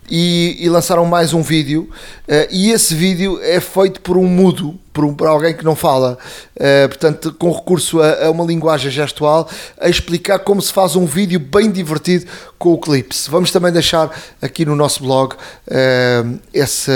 e, 0.10 0.57
e, 0.60 0.69
lançaram 0.69 1.05
mais 1.05 1.33
um 1.33 1.41
vídeo 1.41 1.89
uh, 2.27 2.48
e 2.51 2.72
esse 2.72 2.93
vídeo 2.93 3.39
é 3.41 3.60
feito 3.60 4.01
por 4.01 4.17
um 4.17 4.25
mudo, 4.25 4.77
por, 4.91 5.05
um, 5.05 5.13
por 5.13 5.27
alguém 5.27 5.55
que 5.55 5.63
não 5.63 5.75
fala, 5.75 6.17
uh, 6.55 6.88
portanto 6.88 7.33
com 7.38 7.51
recurso 7.51 8.01
a, 8.01 8.25
a, 8.25 8.31
uma 8.31 8.43
linguagem 8.43 8.91
gestual, 8.91 9.50
a 9.79 9.89
explicar 9.89 10.39
como 10.39 10.62
se 10.62 10.72
faz 10.74 10.95
um 10.95 11.05
vídeo 11.05 11.39
bem 11.39 11.72
divertido 11.72 12.25
com 12.57 12.74
o 12.74 12.77
Clips. 12.77 13.27
Vamos 13.27 13.51
também 13.51 13.72
deixar 13.72 14.12
aqui 14.41 14.65
no 14.65 14.75
nosso 14.75 15.03
blog 15.03 15.33
uh, 15.33 16.39
esse, 16.53 16.91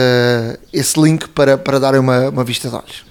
esse 0.74 1.00
link 1.00 1.30
para, 1.30 1.58
para 1.58 1.80
darem 1.80 2.00
uma, 2.00 2.30
uma 2.30 2.44
vista 2.44 2.70
de 2.70 2.76
olhos. 2.76 3.06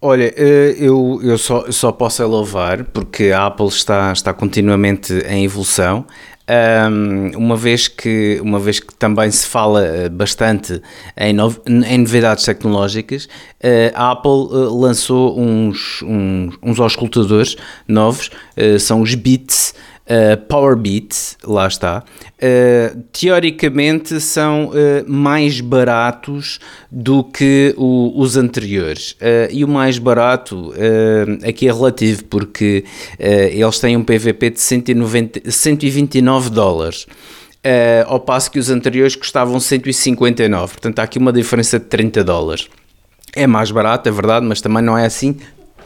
Olha, 0.00 0.32
eu, 0.36 1.18
eu 1.22 1.38
só, 1.38 1.70
só 1.72 1.90
posso 1.90 2.24
louvar 2.26 2.84
porque 2.84 3.30
a 3.30 3.46
Apple 3.46 3.66
está, 3.66 4.12
está 4.12 4.32
continuamente 4.32 5.14
em 5.26 5.44
evolução 5.44 6.04
um, 6.48 7.36
uma, 7.36 7.56
vez 7.56 7.88
que, 7.88 8.38
uma 8.40 8.58
vez 8.58 8.80
que 8.80 8.94
também 8.94 9.30
se 9.30 9.46
fala 9.46 9.84
eh, 9.84 10.08
bastante 10.08 10.80
em, 11.16 11.32
no, 11.32 11.54
em 11.66 11.98
novidades 11.98 12.44
tecnológicas, 12.44 13.24
uh, 13.24 13.92
a 13.94 14.12
Apple 14.12 14.30
uh, 14.30 14.78
lançou 14.78 15.38
uns, 15.38 16.02
uns, 16.02 16.58
uns 16.62 16.80
auscultadores 16.80 17.56
novos, 17.88 18.30
são 18.80 19.02
os 19.02 19.14
Beats. 19.14 19.74
Uh, 20.08 20.36
Power 20.46 20.76
Beat, 20.76 21.36
lá 21.42 21.66
está, 21.66 21.98
uh, 21.98 23.00
teoricamente 23.10 24.20
são 24.20 24.66
uh, 24.68 24.72
mais 25.04 25.60
baratos 25.60 26.60
do 26.88 27.24
que 27.24 27.74
o, 27.76 28.12
os 28.14 28.36
anteriores. 28.36 29.16
e 29.50 29.64
o 29.64 29.68
mais 29.68 29.98
barato 29.98 30.72
aqui 31.46 31.68
é 31.68 31.72
relativo, 31.72 32.24
porque 32.24 32.84
eles 33.18 33.78
têm 33.80 33.96
um 33.96 34.04
PVP 34.04 34.50
de 34.50 34.60
190, 34.60 35.50
129 35.50 36.50
dólares. 36.50 37.06
ao 38.06 38.20
passo 38.20 38.50
que 38.50 38.58
os 38.58 38.70
anteriores 38.70 39.16
custavam 39.16 39.58
159, 39.58 40.74
portanto 40.74 40.98
há 41.00 41.02
aqui 41.02 41.18
uma 41.18 41.32
diferença 41.32 41.78
de 41.78 41.86
30 41.86 42.22
dólares. 42.22 42.68
É 43.34 43.46
mais 43.46 43.70
barato, 43.70 44.08
é 44.08 44.12
verdade, 44.12 44.46
mas 44.46 44.60
também 44.60 44.82
não 44.82 44.96
é 44.96 45.04
assim 45.04 45.36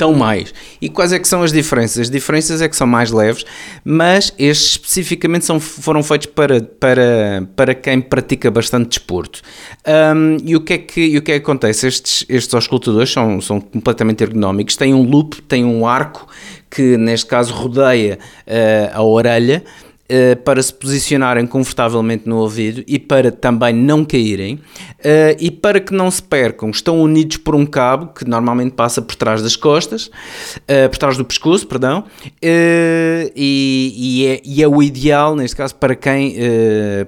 tão 0.00 0.14
mais. 0.14 0.54
E 0.80 0.88
quais 0.88 1.12
é 1.12 1.18
que 1.18 1.28
são 1.28 1.42
as 1.42 1.52
diferenças? 1.52 1.98
As 1.98 2.10
diferenças 2.10 2.62
é 2.62 2.68
que 2.70 2.74
são 2.74 2.86
mais 2.86 3.10
leves, 3.10 3.44
mas 3.84 4.32
estes 4.38 4.70
especificamente 4.70 5.44
são, 5.44 5.60
foram 5.60 6.02
feitos 6.02 6.28
para, 6.28 6.58
para, 6.58 7.46
para 7.54 7.74
quem 7.74 8.00
pratica 8.00 8.50
bastante 8.50 8.88
desporto. 8.88 9.42
Um, 9.86 10.38
e, 10.42 10.56
o 10.56 10.62
que 10.62 10.72
é 10.72 10.78
que, 10.78 11.00
e 11.02 11.18
o 11.18 11.22
que 11.22 11.32
é 11.32 11.38
que 11.38 11.42
acontece? 11.42 11.86
Estes, 11.86 12.24
estes 12.30 12.54
auscultadores 12.54 13.12
são, 13.12 13.42
são 13.42 13.60
completamente 13.60 14.24
ergonómicos, 14.24 14.74
têm 14.74 14.94
um 14.94 15.02
loop, 15.02 15.42
têm 15.42 15.66
um 15.66 15.86
arco 15.86 16.26
que 16.70 16.96
neste 16.96 17.26
caso 17.26 17.52
rodeia 17.52 18.18
uh, 18.46 18.96
a 18.96 19.02
orelha 19.02 19.62
uh, 20.10 20.36
para 20.42 20.62
se 20.62 20.74
posicionarem 20.74 21.46
confortavelmente 21.46 22.28
no 22.28 22.38
ouvido 22.38 22.82
e 22.86 22.98
para 22.98 23.30
também 23.30 23.72
não 23.72 24.04
caírem 24.04 24.54
uh, 24.54 25.36
e 25.38 25.50
para 25.50 25.80
que 25.80 25.94
não 25.94 26.10
se 26.10 26.22
percam. 26.22 26.70
Estão 26.70 27.00
unidos 27.00 27.36
por 27.36 27.54
um 27.54 27.64
cabo 27.64 28.08
que 28.08 28.28
normalmente 28.28 28.72
passa 28.72 29.00
por 29.00 29.14
trás 29.14 29.42
das 29.42 29.56
costas, 29.56 30.06
uh, 30.06 30.88
por 30.90 30.98
trás 30.98 31.16
do 31.16 31.24
pescoço, 31.24 31.66
perdão, 31.66 32.04
e, 32.42 33.32
e, 33.36 34.26
é, 34.26 34.40
e, 34.44 34.62
é, 34.62 34.68
o 34.68 34.82
ideal, 34.82 35.36
neste 35.36 35.56
caso, 35.56 35.74
para 35.76 35.94
quem, 35.94 36.34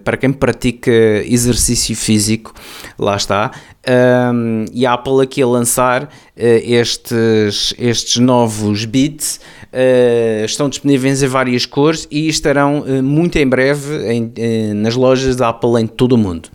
para 0.04 0.16
quem 0.16 0.32
pratica 0.32 0.90
exercício 1.26 1.96
físico, 1.96 2.54
lá 2.98 3.16
está. 3.16 3.50
Um, 3.84 4.64
e 4.72 4.86
a 4.86 4.92
Apple 4.92 5.20
aqui 5.22 5.42
a 5.42 5.46
lançar 5.46 6.04
uh, 6.04 6.08
estes, 6.36 7.74
estes 7.76 8.16
novos 8.18 8.84
Beats 8.84 9.40
uh, 9.72 10.44
estão 10.44 10.68
disponíveis 10.68 11.20
em 11.20 11.26
várias 11.26 11.66
cores 11.66 12.06
e 12.08 12.28
estarão 12.28 12.82
uh, 12.82 13.02
muito 13.02 13.38
em 13.38 13.46
breve 13.46 14.06
em, 14.08 14.74
nas 14.74 14.94
lojas 14.94 15.34
da 15.34 15.48
Apple 15.48 15.80
em 15.80 15.86
todo 15.88 16.12
o 16.12 16.18
mundo. 16.18 16.48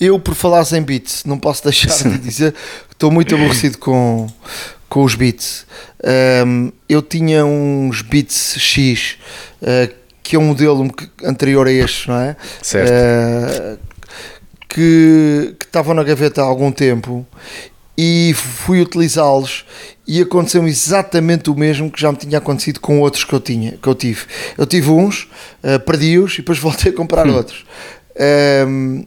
Eu, 0.00 0.18
por 0.18 0.34
falar 0.34 0.64
em 0.72 0.82
Beats, 0.82 1.24
não 1.24 1.38
posso 1.38 1.62
deixar 1.62 1.94
de 2.08 2.18
dizer 2.18 2.52
que 2.52 2.94
estou 2.94 3.10
muito 3.10 3.34
aborrecido 3.34 3.76
com, 3.76 4.26
com 4.88 5.04
os 5.04 5.14
Beats. 5.14 5.66
Um, 6.44 6.72
eu 6.88 7.02
tinha 7.02 7.44
uns 7.44 8.00
Beats 8.00 8.56
X 8.58 9.18
que 10.22 10.34
é 10.34 10.38
um 10.38 10.46
modelo 10.46 10.90
anterior 11.22 11.68
a 11.68 11.70
este, 11.70 12.08
não 12.08 12.18
é? 12.18 12.36
Certo 12.60 13.86
que, 14.76 15.54
que 15.58 15.64
estavam 15.64 15.94
na 15.94 16.04
gaveta 16.04 16.42
há 16.42 16.44
algum 16.44 16.70
tempo 16.70 17.26
e 17.96 18.34
fui 18.34 18.78
utilizá-los 18.82 19.64
e 20.06 20.20
aconteceu 20.20 20.68
exatamente 20.68 21.48
o 21.48 21.54
mesmo 21.54 21.90
que 21.90 21.98
já 21.98 22.12
me 22.12 22.18
tinha 22.18 22.36
acontecido 22.36 22.78
com 22.78 23.00
outros 23.00 23.24
que 23.24 23.32
eu 23.32 23.40
tinha, 23.40 23.78
que 23.80 23.88
eu 23.88 23.94
tive. 23.94 24.26
Eu 24.58 24.66
tive 24.66 24.90
uns, 24.90 25.30
uh, 25.64 25.80
perdi-os 25.80 26.34
e 26.34 26.36
depois 26.38 26.58
voltei 26.60 26.92
a 26.92 26.94
comprar 26.94 27.26
hum. 27.26 27.36
outros. 27.36 27.64
Um, 28.68 29.06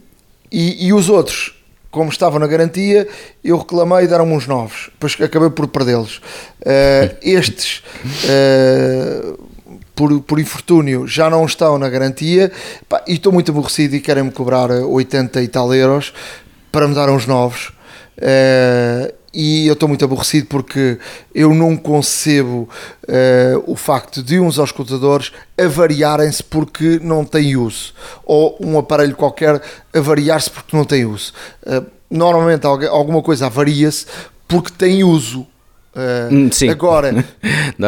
e, 0.50 0.88
e, 0.88 0.92
os 0.92 1.08
outros, 1.08 1.54
como 1.88 2.10
estavam 2.10 2.40
na 2.40 2.48
garantia, 2.48 3.06
eu 3.44 3.56
reclamei 3.56 4.06
e 4.06 4.08
deram-me 4.08 4.32
uns 4.32 4.48
novos. 4.48 4.90
Depois 4.90 5.16
acabei 5.20 5.50
por 5.50 5.68
perdê-los. 5.68 6.16
Uh, 6.60 7.14
estes 7.22 7.84
uh, 8.24 9.38
por, 10.00 10.18
por 10.22 10.40
infortúnio 10.40 11.06
já 11.06 11.28
não 11.28 11.44
estão 11.44 11.76
na 11.76 11.86
garantia 11.90 12.50
pá, 12.88 13.04
e 13.06 13.14
estou 13.14 13.30
muito 13.30 13.50
aborrecido 13.50 13.94
e 13.94 14.00
querem-me 14.00 14.30
cobrar 14.30 14.70
80 14.70 15.42
e 15.42 15.48
tal 15.48 15.74
euros 15.74 16.14
para 16.72 16.88
me 16.88 16.94
dar 16.94 17.10
uns 17.10 17.26
novos. 17.26 17.70
Uh, 18.16 19.12
e 19.32 19.66
eu 19.66 19.74
estou 19.74 19.88
muito 19.88 20.02
aborrecido 20.02 20.46
porque 20.46 20.98
eu 21.34 21.52
não 21.54 21.76
concebo 21.76 22.66
uh, 23.06 23.62
o 23.66 23.76
facto 23.76 24.22
de 24.22 24.40
uns 24.40 24.58
auscultadores 24.58 25.32
avariarem-se 25.58 26.42
porque 26.42 26.98
não 27.02 27.22
têm 27.22 27.56
uso 27.56 27.92
ou 28.24 28.56
um 28.58 28.78
aparelho 28.78 29.14
qualquer 29.14 29.60
avariar-se 29.94 30.50
porque 30.50 30.74
não 30.74 30.86
tem 30.86 31.04
uso. 31.04 31.34
Uh, 31.66 31.84
normalmente 32.10 32.66
alguma 32.66 33.20
coisa 33.20 33.46
avaria-se 33.46 34.06
porque 34.48 34.72
tem 34.76 35.04
uso 35.04 35.46
Uh, 35.94 36.52
Sim. 36.52 36.68
Agora, 36.68 37.12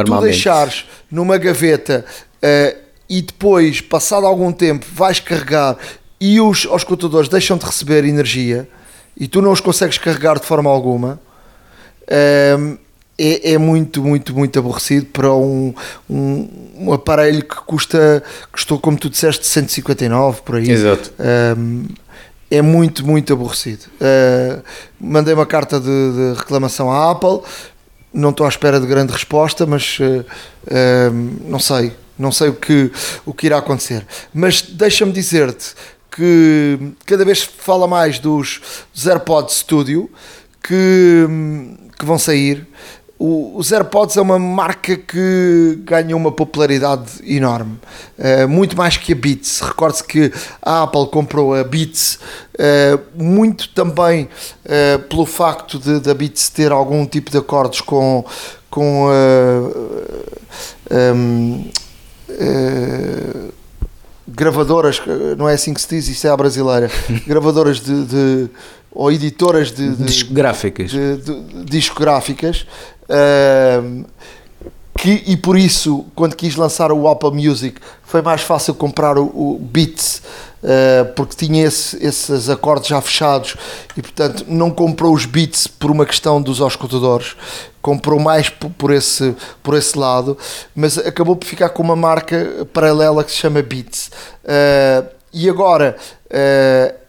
tu 0.04 0.20
deixares 0.20 0.86
numa 1.10 1.38
gaveta 1.38 2.04
uh, 2.42 2.78
e 3.08 3.22
depois, 3.22 3.80
passado 3.80 4.26
algum 4.26 4.52
tempo, 4.52 4.86
vais 4.92 5.20
carregar 5.20 5.76
e 6.20 6.40
os 6.40 6.64
escutadores 6.64 7.28
deixam 7.28 7.56
de 7.56 7.64
receber 7.64 8.04
energia 8.04 8.68
e 9.16 9.28
tu 9.28 9.42
não 9.42 9.52
os 9.52 9.60
consegues 9.60 9.98
carregar 9.98 10.38
de 10.38 10.46
forma 10.46 10.70
alguma, 10.70 11.20
uh, 12.02 12.78
é, 13.18 13.52
é, 13.52 13.58
muito, 13.58 14.02
muito, 14.02 14.34
muito 14.34 14.58
aborrecido 14.58 15.06
para 15.06 15.32
um, 15.32 15.74
um, 16.08 16.48
um, 16.78 16.92
aparelho 16.92 17.44
que 17.44 17.56
custa, 17.56 18.22
custou, 18.50 18.80
como 18.80 18.96
tu 18.96 19.08
disseste, 19.08 19.46
159 19.46 20.40
por 20.42 20.56
aí. 20.56 20.70
Exato. 20.70 21.12
é 22.50 22.62
muito, 22.62 23.06
muito 23.06 23.32
aborrecido. 23.32 23.84
Uh, 24.00 24.62
mandei 24.98 25.34
uma 25.34 25.46
carta 25.46 25.78
de, 25.78 25.86
de, 25.86 26.38
reclamação 26.38 26.90
à 26.90 27.10
Apple, 27.10 27.40
não 28.12 28.30
estou 28.30 28.46
à 28.46 28.48
espera 28.48 28.80
de 28.80 28.86
grande 28.86 29.12
resposta, 29.12 29.66
mas 29.66 29.98
uh, 30.00 30.24
não 31.44 31.58
sei, 31.58 31.92
não 32.18 32.30
sei 32.30 32.48
o 32.48 32.54
que, 32.54 32.90
o 33.24 33.32
que 33.32 33.46
irá 33.46 33.58
acontecer. 33.58 34.06
Mas 34.32 34.62
deixa-me 34.62 35.12
dizer-te 35.12 35.74
que 36.10 36.92
cada 37.06 37.24
vez 37.24 37.42
fala 37.42 37.88
mais 37.88 38.18
dos, 38.18 38.60
dos 38.92 39.06
AirPods 39.06 39.56
Studio 39.56 40.10
que, 40.62 41.26
que 41.98 42.04
vão 42.04 42.18
sair 42.18 42.66
o, 43.22 43.56
os 43.56 43.70
AirPods 43.70 44.16
é 44.16 44.20
uma 44.20 44.36
marca 44.36 44.96
que 44.96 45.78
ganha 45.84 46.16
uma 46.16 46.32
popularidade 46.32 47.08
enorme, 47.24 47.78
uh, 48.18 48.48
muito 48.48 48.76
mais 48.76 48.96
que 48.96 49.12
a 49.12 49.14
Beats. 49.14 49.60
Recorde-se 49.60 50.02
que 50.02 50.32
a 50.60 50.82
Apple 50.82 51.06
comprou 51.06 51.54
a 51.54 51.62
Beats 51.62 52.18
uh, 52.54 53.00
muito 53.14 53.68
também 53.68 54.28
uh, 54.64 54.98
pelo 55.08 55.24
facto 55.24 55.78
de, 55.78 56.00
da 56.00 56.12
Beats 56.12 56.48
ter 56.48 56.72
algum 56.72 57.06
tipo 57.06 57.30
de 57.30 57.38
acordos 57.38 57.80
com, 57.80 58.24
com 58.68 59.08
um, 61.14 61.70
gravadoras, 64.26 65.00
não 65.38 65.48
é 65.48 65.54
assim 65.54 65.72
que 65.72 65.80
se 65.80 65.88
diz, 65.88 66.08
isso 66.08 66.26
é 66.26 66.30
a 66.30 66.36
brasileira, 66.36 66.90
gravadoras 67.24 67.78
de, 67.78 68.04
de 68.04 68.50
ou 68.94 69.10
editoras 69.10 69.72
de, 69.72 69.96
de 69.96 70.04
discográficas, 70.04 70.90
de, 70.90 71.16
de, 71.16 71.64
discográficas 71.64 72.66
que, 75.02 75.22
e 75.26 75.36
por 75.36 75.58
isso, 75.58 76.04
quando 76.14 76.36
quis 76.36 76.54
lançar 76.54 76.92
o 76.92 77.08
Apple 77.08 77.32
Music, 77.32 77.80
foi 78.04 78.22
mais 78.22 78.42
fácil 78.42 78.72
comprar 78.72 79.18
o, 79.18 79.24
o 79.24 79.58
Beats, 79.58 80.22
uh, 80.62 81.12
porque 81.16 81.34
tinha 81.34 81.66
esse, 81.66 81.96
esses 82.04 82.48
acordes 82.48 82.88
já 82.88 83.00
fechados 83.00 83.56
e, 83.96 84.00
portanto, 84.00 84.44
não 84.46 84.70
comprou 84.70 85.12
os 85.12 85.26
Beats 85.26 85.66
por 85.66 85.90
uma 85.90 86.06
questão 86.06 86.40
dos 86.40 86.60
auscultadores, 86.60 87.34
comprou 87.80 88.20
mais 88.20 88.48
por, 88.48 88.92
esse, 88.92 89.34
por 89.60 89.74
esse 89.74 89.98
lado, 89.98 90.38
mas 90.72 90.96
acabou 90.98 91.34
por 91.34 91.46
ficar 91.46 91.70
com 91.70 91.82
uma 91.82 91.96
marca 91.96 92.64
paralela 92.72 93.24
que 93.24 93.32
se 93.32 93.38
chama 93.38 93.60
Beats. 93.60 94.08
Uh, 94.44 95.08
e 95.32 95.48
agora 95.48 95.96
uh, 96.26 97.01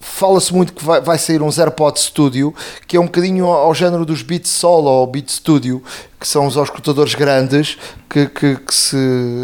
fala-se 0.00 0.54
muito 0.54 0.72
que 0.72 0.84
vai, 0.84 1.00
vai 1.00 1.18
sair 1.18 1.42
um 1.42 1.50
AirPods 1.50 2.04
Studio, 2.04 2.54
que 2.86 2.96
é 2.96 3.00
um 3.00 3.06
bocadinho 3.06 3.46
ao, 3.46 3.66
ao 3.66 3.74
género 3.74 4.04
dos 4.04 4.22
Beats 4.22 4.50
Solo 4.50 4.88
ou 4.88 5.06
Beat 5.06 5.28
Studio, 5.28 5.82
que 6.18 6.26
são 6.26 6.46
os 6.46 6.56
auscultadores 6.56 7.14
grandes 7.14 7.78
que, 8.08 8.26
que, 8.26 8.56
que, 8.56 8.74
se 8.74 8.96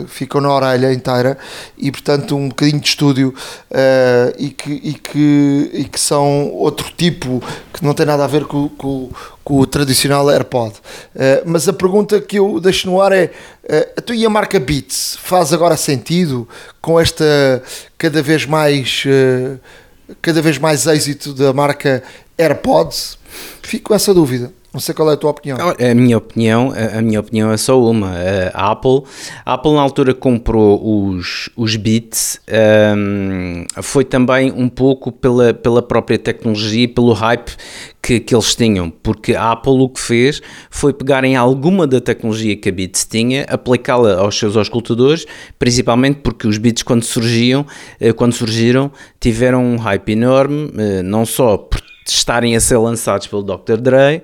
ficam 0.09 0.41
na 0.41 0.53
orelha 0.53 0.93
inteira 0.93 1.39
e, 1.79 1.91
portanto, 1.91 2.37
um 2.37 2.49
bocadinho 2.49 2.81
de 2.81 2.89
estúdio 2.89 3.35
uh, 3.71 4.35
e, 4.39 4.51
que, 4.51 4.73
e, 4.73 4.95
que, 4.95 5.71
e 5.73 5.85
que 5.85 6.01
são 6.01 6.51
outro 6.53 6.91
tipo 6.97 7.43
que 7.73 7.85
não 7.85 7.95
tem 7.95 8.07
nada 8.07 8.25
a 8.25 8.27
ver 8.27 8.45
com, 8.47 8.69
com, 8.71 9.11
com 9.45 9.61
o 9.61 9.67
tradicional 9.67 10.29
AirPod. 10.31 10.75
Uh, 11.15 11.43
mas 11.45 11.69
a 11.69 11.73
pergunta 11.73 12.21
que 12.21 12.39
eu 12.39 12.59
deixo 12.59 12.91
no 12.91 13.01
ar 13.01 13.13
é: 13.13 13.31
uh, 13.65 14.03
tu 14.03 14.13
e 14.13 14.27
a 14.27 14.31
marca 14.31 14.59
Beats 14.59 15.17
faz 15.21 15.53
agora 15.53 15.77
sentido 15.77 16.49
com 16.81 16.99
esta 16.99 17.63
cada 17.97 18.21
vez 18.23 18.47
mais. 18.47 19.05
Uh, 19.07 19.61
cada 20.21 20.43
vez 20.43 20.59
mais 20.59 20.87
êxito 20.87 21.33
da 21.33 21.53
marca 21.53 22.03
AirPods? 22.39 23.19
Fico 23.63 23.89
com 23.89 23.95
essa 23.95 24.13
dúvida. 24.13 24.53
Não 24.75 24.81
sei 24.81 24.93
qual 24.93 25.09
é 25.09 25.15
a 25.15 25.17
tua 25.17 25.31
opinião. 25.31 25.57
A 25.57 25.95
minha 25.95 26.19
opinião, 26.19 26.73
a, 26.99 27.01
minha 27.01 27.21
opinião 27.21 27.53
é 27.53 27.57
só 27.57 27.81
uma. 27.81 28.11
A 28.53 28.73
Apple, 28.73 29.05
a 29.47 29.55
Apple 29.55 29.73
na 29.73 29.81
altura 29.81 30.13
comprou 30.13 31.07
os, 31.09 31.49
os 31.57 31.77
Beats, 31.77 32.41
um, 32.97 33.65
foi 33.81 34.05
também 34.05 34.51
um 34.51 34.69
pouco 34.69 35.13
pela, 35.13 35.55
pela 35.55 35.81
própria 35.81 36.19
tecnologia 36.19 36.83
e 36.83 36.89
pelo 36.89 37.13
hype 37.13 37.53
que, 38.03 38.19
que 38.19 38.35
eles 38.35 38.55
tinham, 38.57 38.91
porque 38.91 39.37
a 39.37 39.53
Apple 39.53 39.81
o 39.81 39.89
que 39.89 40.01
fez 40.01 40.43
foi 40.69 40.93
pegar 40.93 41.23
em 41.23 41.37
alguma 41.37 41.87
da 41.87 42.01
tecnologia 42.01 42.57
que 42.57 42.69
a 42.69 42.73
Beats 42.73 43.07
tinha, 43.07 43.45
aplicá-la 43.45 44.17
aos 44.17 44.37
seus 44.37 44.57
auscultadores, 44.57 45.25
principalmente 45.57 46.19
porque 46.23 46.49
os 46.49 46.59
Beats 46.59 46.83
quando 46.83 47.05
surgiam, 47.05 47.65
eh, 48.01 48.13
quando 48.13 48.33
surgiram, 48.33 48.91
tiveram 49.21 49.65
um 49.65 49.77
hype 49.77 50.11
enorme, 50.11 50.71
eh, 50.77 51.03
não 51.03 51.25
só 51.25 51.57
por 51.57 51.81
estarem 52.13 52.55
a 52.57 52.61
ser 52.61 52.79
lançados 52.79 53.27
pelo 53.27 53.43
Dr. 53.43 53.77
Dre, 53.81 54.23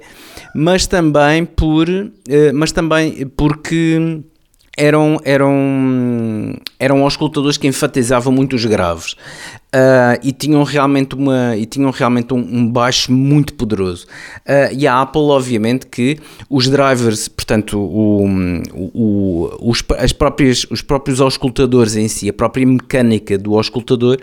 mas 0.54 0.86
também 0.86 1.44
por, 1.44 1.88
eh, 1.88 2.52
mas 2.52 2.72
também 2.72 3.26
porque 3.36 4.20
eram, 4.76 5.20
eram, 5.24 6.56
eram 6.78 7.02
auscultadores 7.02 7.56
que 7.56 7.66
enfatizavam 7.66 8.32
muito 8.32 8.56
os 8.56 8.64
graves 8.64 9.16
uh, 9.74 10.18
e 10.22 10.32
tinham 10.32 10.62
realmente, 10.62 11.14
uma, 11.14 11.56
e 11.56 11.66
tinham 11.66 11.90
realmente 11.90 12.34
um, 12.34 12.38
um 12.38 12.68
baixo 12.68 13.12
muito 13.12 13.54
poderoso. 13.54 14.06
Uh, 14.46 14.74
e 14.76 14.86
a 14.86 15.00
Apple, 15.00 15.22
obviamente, 15.22 15.86
que 15.86 16.18
os 16.48 16.68
drivers, 16.68 17.28
portanto, 17.28 17.78
o, 17.78 18.24
o, 18.74 19.70
os, 19.70 19.82
as 19.98 20.12
próprias, 20.12 20.66
os 20.70 20.82
próprios 20.82 21.20
auscultadores 21.20 21.96
em 21.96 22.08
si, 22.08 22.28
a 22.28 22.32
própria 22.32 22.66
mecânica 22.66 23.38
do 23.38 23.56
auscultador 23.56 24.18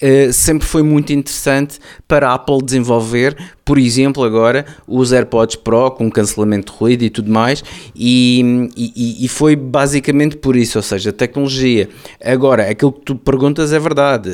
Uh, 0.00 0.32
sempre 0.32 0.64
foi 0.64 0.80
muito 0.80 1.12
interessante 1.12 1.80
para 2.06 2.28
a 2.28 2.34
Apple 2.34 2.62
desenvolver, 2.62 3.36
por 3.64 3.76
exemplo, 3.76 4.22
agora 4.22 4.64
os 4.86 5.12
AirPods 5.12 5.56
Pro 5.56 5.90
com 5.90 6.08
cancelamento 6.08 6.72
de 6.72 6.78
ruído 6.78 7.02
e 7.02 7.10
tudo 7.10 7.32
mais, 7.32 7.64
e, 7.96 8.70
e, 8.76 9.24
e, 9.24 9.26
foi 9.26 9.56
basicamente 9.56 10.36
por 10.36 10.54
isso, 10.54 10.78
ou 10.78 10.82
seja, 10.82 11.10
a 11.10 11.12
tecnologia. 11.12 11.88
Agora, 12.24 12.70
aquilo 12.70 12.92
que 12.92 13.00
tu 13.00 13.16
perguntas 13.16 13.72
é 13.72 13.78
verdade. 13.80 14.30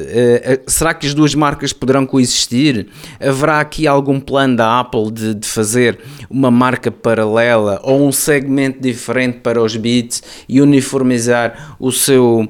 Uh, 0.55 0.63
será 0.67 0.95
que 0.95 1.07
as 1.07 1.15
duas 1.15 1.35
marcas 1.35 1.73
poderão 1.73 2.07
coexistir? 2.07 2.87
Haverá 3.21 3.61
aqui 3.61 3.87
algum 3.87 4.21
plano 4.21 4.57
da 4.57 4.81
Apple 4.81 5.11
de, 5.11 5.35
de 5.35 5.47
fazer 5.47 5.99
uma 6.31 6.51
marca 6.51 6.91
paralela 6.91 7.81
ou 7.83 8.07
um 8.07 8.13
segmento 8.13 8.81
diferente 8.81 9.41
para 9.41 9.63
os 9.63 9.77
Beats 9.77 10.23
e 10.49 10.61
uniformizar 10.61 11.77
o 11.79 11.91
seu 11.91 12.49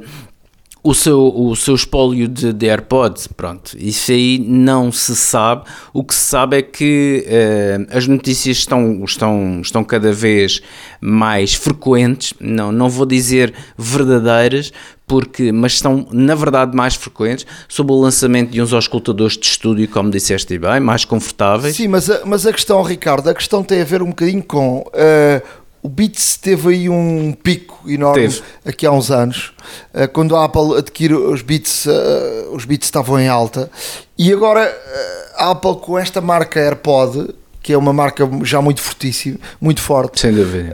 o 0.87 0.93
seu, 0.93 1.33
o 1.35 1.57
seu 1.57 1.75
espólio 1.75 2.29
de, 2.29 2.53
de, 2.53 2.67
AirPods, 2.67 3.27
pronto, 3.27 3.75
isso 3.79 4.13
aí 4.13 4.39
não 4.39 4.93
se 4.93 5.17
sabe. 5.17 5.65
O 5.95 6.05
que 6.05 6.15
se 6.15 6.21
sabe 6.21 6.59
é 6.59 6.63
que 6.63 7.25
uh, 7.27 7.97
as 7.97 8.07
notícias 8.07 8.59
estão, 8.59 9.03
estão, 9.03 9.63
estão 9.63 9.83
cada 9.83 10.13
vez 10.13 10.61
mais 11.01 11.55
frequentes, 11.55 12.35
não, 12.39 12.71
não 12.71 12.91
vou 12.91 13.07
dizer 13.07 13.55
verdadeiras, 13.79 14.75
porque, 15.07 15.51
mas 15.53 15.73
estão 15.73 16.07
na 16.13 16.35
verdade 16.35 16.77
mais 16.77 16.95
frequentes 16.95 17.47
sobre 17.67 17.95
o 17.95 18.01
lançamento 18.01 18.51
de 18.51 18.61
uns 18.61 18.75
auscultadores 18.75 19.39
de 19.39 19.47
estúdio, 19.47 19.89
como 19.89 20.11
disseste 20.11 20.59
bem, 20.59 20.81
mais 20.81 21.07
confortáveis. 21.07 21.77
Sim, 21.77 21.89
mas 21.89 22.11
a, 22.11 22.27
mas 22.27 22.47
a 22.47 22.53
questão, 22.53 22.83
Ricardo, 22.83 23.31
a 23.31 23.35
questão 23.35 23.65
tem 23.65 23.81
a 23.81 23.85
ver 23.85 24.03
um 24.03 24.09
bocadinho 24.09 24.43
com 24.43 24.81
uh, 24.81 25.64
o 25.85 25.89
Beats 25.91 26.39
teve 26.39 26.71
aí 26.71 26.89
um 26.89 27.35
pico 27.35 27.79
enorme 27.87 28.23
teve. 28.23 28.43
aqui 28.65 28.87
há 28.87 28.91
uns 28.91 29.11
anos, 29.11 29.53
uh, 29.93 30.09
quando 30.09 30.35
a 30.35 30.43
Apple 30.43 30.79
adquire 30.79 31.13
os 31.13 31.43
Beats, 31.43 31.85
uh, 31.85 32.55
os 32.55 32.65
Beats 32.65 32.87
estavam 32.87 33.21
em 33.21 33.29
alta, 33.29 33.71
e 34.17 34.33
agora 34.33 34.65
uh, 34.67 35.33
a 35.37 35.51
Apple 35.51 35.77
com 35.77 35.99
esta 35.99 36.23
marca 36.23 36.59
AirPod, 36.59 37.35
que 37.63 37.71
é 37.71 37.77
uma 37.77 37.93
marca 37.93 38.27
já 38.45 38.63
muito 38.63 38.81
fortíssima, 38.81 39.39
muito 39.61 39.83
forte. 39.83 40.21
Sem 40.21 40.33
dúvida. 40.33 40.73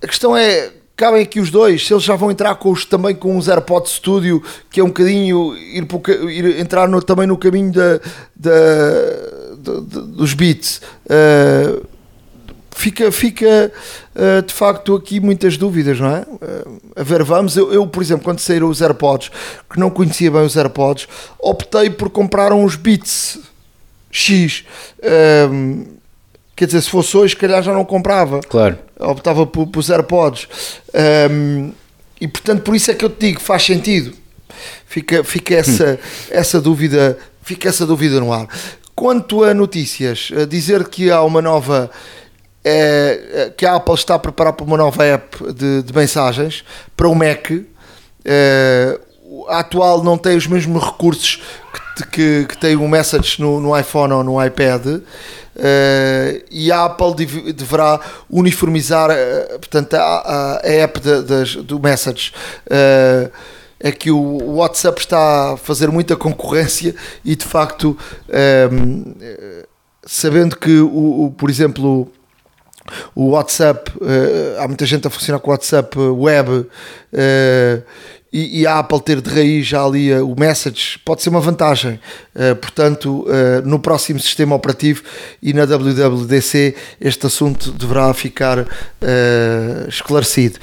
a 0.00 0.06
questão 0.06 0.36
é, 0.36 0.70
cabem 0.96 1.22
aqui 1.22 1.40
os 1.40 1.50
dois, 1.50 1.84
se 1.84 1.92
eles 1.92 2.04
já 2.04 2.14
vão 2.14 2.30
entrar 2.30 2.54
com 2.54 2.70
os, 2.70 2.84
também 2.84 3.16
com 3.16 3.36
os 3.36 3.48
AirPods 3.48 3.94
Studio, 3.94 4.40
que 4.70 4.78
é 4.78 4.84
um 4.84 4.88
bocadinho 4.88 5.56
ir, 5.56 5.84
ir 6.30 6.60
entrar 6.60 6.86
no, 6.86 7.02
também 7.02 7.26
no 7.26 7.36
caminho 7.36 7.72
da, 7.72 7.98
da, 8.36 8.50
da, 9.56 9.80
dos 9.80 10.34
Beats. 10.34 10.80
Uh, 11.04 11.97
fica, 12.78 13.10
fica 13.10 13.72
uh, 14.14 14.42
de 14.42 14.54
facto 14.54 14.94
aqui 14.94 15.18
muitas 15.18 15.56
dúvidas, 15.56 15.98
não 15.98 16.08
é? 16.08 16.20
Uh, 16.20 16.80
a 16.96 17.02
ver, 17.02 17.24
vamos. 17.24 17.56
Eu, 17.56 17.72
eu, 17.72 17.86
por 17.86 18.02
exemplo, 18.02 18.24
quando 18.24 18.38
saíram 18.38 18.68
os 18.68 18.80
AirPods, 18.80 19.30
que 19.68 19.80
não 19.80 19.90
conhecia 19.90 20.30
bem 20.30 20.42
os 20.42 20.56
AirPods, 20.56 21.08
optei 21.40 21.90
por 21.90 22.08
comprar 22.08 22.52
uns 22.52 22.76
Beats 22.76 23.40
X. 24.10 24.64
Uh, 24.98 25.98
quer 26.54 26.66
dizer, 26.66 26.80
se 26.82 26.90
fosse 26.90 27.16
hoje, 27.16 27.34
se 27.34 27.40
calhar 27.40 27.62
já 27.62 27.72
não 27.72 27.84
comprava. 27.84 28.40
Claro. 28.40 28.78
Optava 28.98 29.44
por, 29.44 29.66
por 29.66 29.80
os 29.80 29.90
AirPods. 29.90 30.48
Um, 31.30 31.72
e 32.20 32.28
portanto, 32.28 32.62
por 32.62 32.74
isso 32.74 32.90
é 32.90 32.94
que 32.94 33.04
eu 33.04 33.10
te 33.10 33.26
digo, 33.26 33.40
faz 33.40 33.64
sentido. 33.64 34.12
Fica, 34.86 35.22
fica 35.22 35.54
essa, 35.54 36.00
essa 36.30 36.60
dúvida, 36.60 37.18
fica 37.42 37.68
essa 37.68 37.84
dúvida 37.84 38.18
no 38.20 38.32
ar. 38.32 38.48
Quanto 38.94 39.44
a 39.44 39.54
notícias, 39.54 40.30
a 40.36 40.44
dizer 40.44 40.88
que 40.88 41.10
há 41.10 41.22
uma 41.22 41.40
nova 41.40 41.88
é, 42.70 43.20
é, 43.32 43.50
que 43.56 43.64
a 43.64 43.76
Apple 43.76 43.94
está 43.94 44.14
a 44.14 44.18
preparar 44.18 44.52
para 44.52 44.66
uma 44.66 44.76
nova 44.76 45.02
app 45.02 45.54
de, 45.54 45.82
de 45.82 45.96
mensagens 45.96 46.62
para 46.94 47.08
o 47.08 47.14
Mac. 47.14 47.50
É, 48.22 49.00
a 49.48 49.60
atual 49.60 50.04
não 50.04 50.18
tem 50.18 50.36
os 50.36 50.46
mesmos 50.46 50.84
recursos 50.84 51.42
que, 51.96 52.06
que, 52.06 52.46
que 52.46 52.58
tem 52.58 52.76
o 52.76 52.86
Message 52.86 53.40
no, 53.40 53.58
no, 53.58 53.78
iPhone 53.78 54.12
ou 54.12 54.22
no 54.22 54.44
iPad. 54.44 55.00
É, 55.56 56.44
e 56.50 56.70
a 56.70 56.84
Apple 56.84 57.14
dev, 57.14 57.52
deverá 57.52 57.98
uniformizar 58.28 59.10
é, 59.10 59.44
portanto, 59.56 59.94
a, 59.94 60.00
a, 60.00 60.56
a 60.58 60.70
app 60.70 61.00
de, 61.00 61.22
de, 61.22 61.62
do 61.62 61.80
Message 61.80 62.32
é, 62.68 63.90
que 63.92 64.10
o 64.10 64.56
WhatsApp 64.56 65.00
está 65.00 65.54
a 65.54 65.56
fazer 65.56 65.88
muita 65.88 66.14
concorrência 66.16 66.94
e 67.24 67.34
de 67.34 67.44
facto 67.44 67.96
sabendo 70.04 70.56
que 70.56 70.78
o, 70.78 71.26
o, 71.26 71.30
por 71.32 71.50
exemplo 71.50 72.08
o 73.14 73.30
WhatsApp, 73.30 73.90
uh, 73.96 74.60
há 74.60 74.66
muita 74.66 74.86
gente 74.86 75.06
a 75.06 75.10
funcionar 75.10 75.38
com 75.40 75.50
o 75.50 75.52
WhatsApp 75.52 75.98
web 75.98 76.50
uh, 76.50 76.66
e, 78.30 78.60
e, 78.60 78.66
a 78.66 78.78
Apple 78.78 79.00
ter 79.00 79.20
de 79.22 79.30
raiz 79.30 79.66
já 79.66 79.82
ali 79.82 80.12
uh, 80.12 80.26
o 80.26 80.38
Message 80.38 80.98
pode 81.04 81.22
ser 81.22 81.30
uma 81.30 81.40
vantagem. 81.40 81.98
portanto, 82.60 83.26
no 83.64 83.78
próximo 83.78 84.20
sistema 84.20 84.54
operativo 84.54 85.02
e 85.42 85.52
na 85.52 85.64
WWDC 85.64 86.74
este 87.00 87.26
assunto 87.26 87.72
deverá 87.72 88.12
ficar 88.12 88.66
esclarecido. 89.88 90.58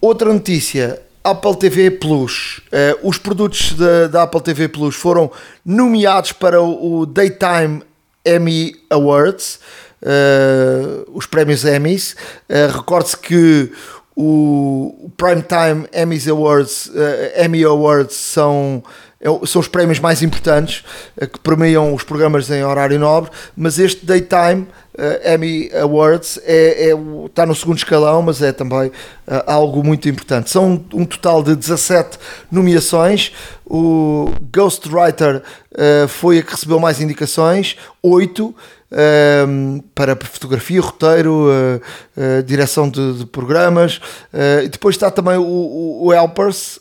Outra 0.00 0.32
notícia. 0.32 1.00
Apple 1.22 1.54
TV 1.56 1.90
Plus. 1.90 2.62
os 3.02 3.18
produtos 3.18 3.74
da, 3.74 4.06
da 4.06 4.22
Apple 4.22 4.40
TV 4.40 4.68
Plus 4.68 4.96
foram 4.96 5.30
nomeados 5.62 6.32
para 6.32 6.62
o 6.62 7.04
Daytime 7.04 7.82
Emmy 8.24 8.74
Awards 8.88 9.58
uh, 10.02 11.10
os 11.12 11.26
prémios 11.26 11.64
Emmys. 11.64 12.16
Uh, 12.48 12.76
Recorde-se 12.76 13.16
que 13.16 13.72
o 14.16 15.10
Primetime 15.16 15.86
Emmys 15.92 16.28
Awards, 16.28 16.86
uh, 16.86 17.44
Emmy 17.44 17.64
Awards 17.64 18.16
são 18.16 18.82
é 19.20 19.46
são 19.46 19.60
os 19.60 19.68
prémios 19.68 20.00
mais 20.00 20.22
importantes 20.22 20.82
que 21.14 21.38
premiam 21.40 21.92
os 21.92 22.02
programas 22.02 22.48
em 22.50 22.64
horário 22.64 22.98
nobre, 22.98 23.30
mas 23.54 23.78
este 23.78 24.06
Daytime 24.06 24.66
uh, 24.96 25.34
Emmy 25.34 25.70
Awards 25.74 26.40
é, 26.42 26.88
é, 26.88 27.26
está 27.26 27.44
no 27.44 27.54
segundo 27.54 27.76
escalão, 27.76 28.22
mas 28.22 28.40
é 28.40 28.50
também 28.50 28.88
uh, 28.88 28.92
algo 29.46 29.84
muito 29.84 30.08
importante. 30.08 30.48
São 30.48 30.72
um, 30.72 31.00
um, 31.00 31.04
total 31.04 31.42
de 31.42 31.54
17 31.54 32.18
nomeações. 32.50 33.32
O 33.66 34.32
Ghostwriter 34.50 35.42
uh, 35.72 36.08
foi 36.08 36.38
a 36.38 36.42
que 36.42 36.52
recebeu 36.52 36.80
mais 36.80 36.98
indicações, 36.98 37.76
8 38.02 38.46
um, 38.46 38.54
para 39.94 40.16
fotografia, 40.16 40.80
roteiro, 40.80 41.46
uh, 41.48 41.80
uh, 42.16 42.42
direção 42.42 42.88
de, 42.88 43.18
de 43.18 43.26
programas. 43.26 43.98
Uh, 44.32 44.64
e 44.64 44.68
depois 44.68 44.96
está 44.96 45.10
também 45.10 45.36
o, 45.36 46.04
o 46.04 46.12
Helpers. 46.12 46.80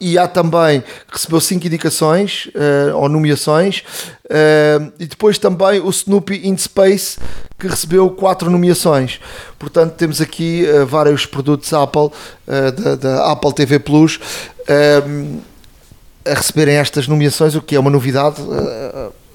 e 0.00 0.16
há 0.18 0.28
também, 0.28 0.84
recebeu 1.10 1.40
5 1.40 1.66
indicações 1.66 2.48
ou 2.94 3.08
nomeações, 3.08 3.82
e 4.96 5.06
depois 5.06 5.38
também 5.38 5.80
o 5.80 5.90
Snoopy 5.90 6.46
in 6.46 6.56
Space, 6.56 7.18
que 7.58 7.66
recebeu 7.66 8.08
4 8.10 8.48
nomeações. 8.48 9.18
Portanto, 9.58 9.94
temos 9.94 10.20
aqui 10.20 10.64
vários 10.86 11.26
produtos 11.26 11.72
Apple, 11.72 12.10
da, 12.46 12.94
da, 12.94 13.32
Apple 13.32 13.52
TV 13.52 13.80
Plus, 13.80 14.20
a 16.24 16.34
receberem 16.34 16.76
estas 16.76 17.08
nomeações, 17.08 17.56
o 17.56 17.60
que 17.60 17.74
é 17.74 17.80
uma 17.80 17.90
novidade 17.90 18.40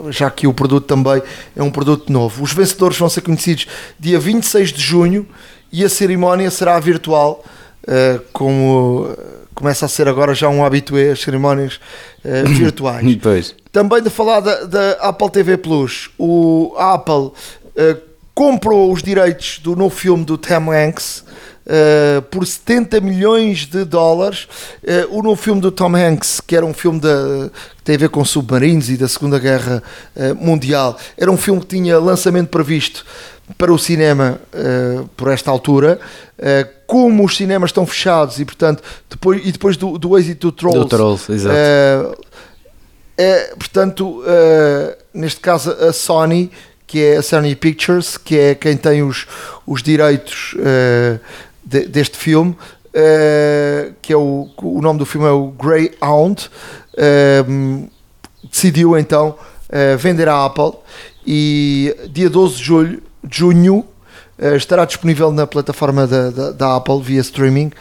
já 0.10 0.29
que 0.29 0.47
o 0.47 0.53
produto 0.53 0.86
também 0.86 1.21
é 1.56 1.63
um 1.63 1.71
produto 1.71 2.12
novo. 2.12 2.43
Os 2.43 2.53
vencedores 2.53 2.97
vão 2.97 3.10
ser 3.10 3.21
conhecidos 3.21 3.67
dia 3.99 4.19
26 4.19 4.71
de 4.73 4.82
junho 4.82 5.27
e 5.71 5.84
a 5.84 5.89
cerimónia 5.89 6.49
será 6.51 6.79
virtual, 6.79 7.43
uh, 7.88 8.21
como 8.32 9.15
começa 9.53 9.86
a 9.86 9.89
ser 9.89 10.08
agora 10.08 10.34
já 10.34 10.49
um 10.49 10.65
habitué 10.65 11.12
as 11.12 11.21
cerimónias 11.21 11.79
uh, 12.23 12.47
virtuais. 12.53 13.03
pois. 13.21 13.56
Também 13.71 14.01
de 14.01 14.10
falar 14.10 14.39
da, 14.39 14.65
da 14.65 14.91
Apple 15.01 15.29
TV 15.32 15.58
Plus, 15.58 16.10
o 16.17 16.73
a 16.77 16.93
Apple 16.93 17.13
uh, 17.15 17.34
comprou 18.34 18.91
os 18.91 19.01
direitos 19.01 19.60
do 19.60 19.75
novo 19.75 19.95
filme 19.95 20.23
do 20.25 20.38
Tom 20.38 20.71
Hanks 20.71 21.22
uh, 21.65 22.21
por 22.23 22.45
70 22.45 23.02
milhões 23.02 23.65
de 23.65 23.86
dólares. 23.86 24.47
Uh, 24.84 25.17
o 25.17 25.21
novo 25.21 25.41
filme 25.41 25.62
do 25.62 25.71
Tom 25.71 25.95
Hanks, 25.95 26.41
que 26.41 26.56
era 26.56 26.65
um 26.65 26.73
filme 26.73 26.99
que 26.99 27.84
tem 27.84 27.95
a 27.95 27.99
ver 27.99 28.10
com 28.10 28.23
submarinos 28.23 28.89
e 28.89 28.97
da 28.97 29.08
Segunda 29.08 29.38
Guerra 29.39 29.84
Mundial, 30.39 30.97
era 31.17 31.30
um 31.30 31.38
filme 31.38 31.60
que 31.62 31.67
tinha 31.67 31.99
lançamento 31.99 32.49
previsto 32.49 33.06
para 33.58 33.73
o 33.73 33.78
cinema 33.78 34.39
uh, 34.54 35.08
por 35.10 35.32
esta 35.32 35.52
altura. 35.52 35.99
Uh, 36.38 36.84
como 36.88 37.26
os 37.26 37.36
cinemas 37.36 37.69
estão 37.69 37.86
fechados 37.86 38.39
e, 38.39 38.45
portanto, 38.45 38.84
depois, 39.10 39.41
e 39.45 39.52
depois 39.52 39.78
do, 39.78 39.97
do 39.97 40.17
êxito 40.17 40.47
do 40.47 40.52
Trolls, 40.52 40.80
do 40.80 40.88
Trolls 40.88 41.32
exato. 41.32 41.56
Uh, 41.56 42.23
é, 43.15 43.54
portanto, 43.56 44.23
neste 45.13 45.39
caso 45.39 45.69
a 45.71 45.93
Sony, 45.93 46.52
que 46.88 46.99
é 46.99 47.17
a 47.17 47.21
Sony 47.21 47.56
Pictures, 47.56 48.17
que 48.17 48.38
é 48.38 48.56
quem 48.56 48.76
tem 48.76 49.04
os, 49.04 49.28
os 49.67 49.84
direitos 49.84 50.56
de, 51.65 51.88
deste 51.88 52.17
filme, 52.17 52.56
que 54.02 54.13
é 54.13 54.15
o, 54.15 54.49
o 54.62 54.82
nome 54.82 54.99
do 54.99 55.06
filme 55.06 55.26
é 55.28 55.32
o 55.32 55.47
Greyhound, 55.47 56.49
decidiu 58.49 58.97
então 58.97 59.36
vender 59.97 60.30
a 60.30 60.45
Apple 60.45 60.73
e 61.26 61.95
dia 62.12 62.30
12 62.30 62.58
de 62.58 62.63
julho 62.63 63.04
junho 63.30 63.86
uh, 64.38 64.56
estará 64.56 64.86
disponível 64.86 65.32
na 65.32 65.47
plataforma 65.47 66.06
da, 66.08 66.30
da, 66.30 66.52
da, 66.52 66.76
Apple 66.76 67.02
via 67.02 67.21
streaming 67.21 67.71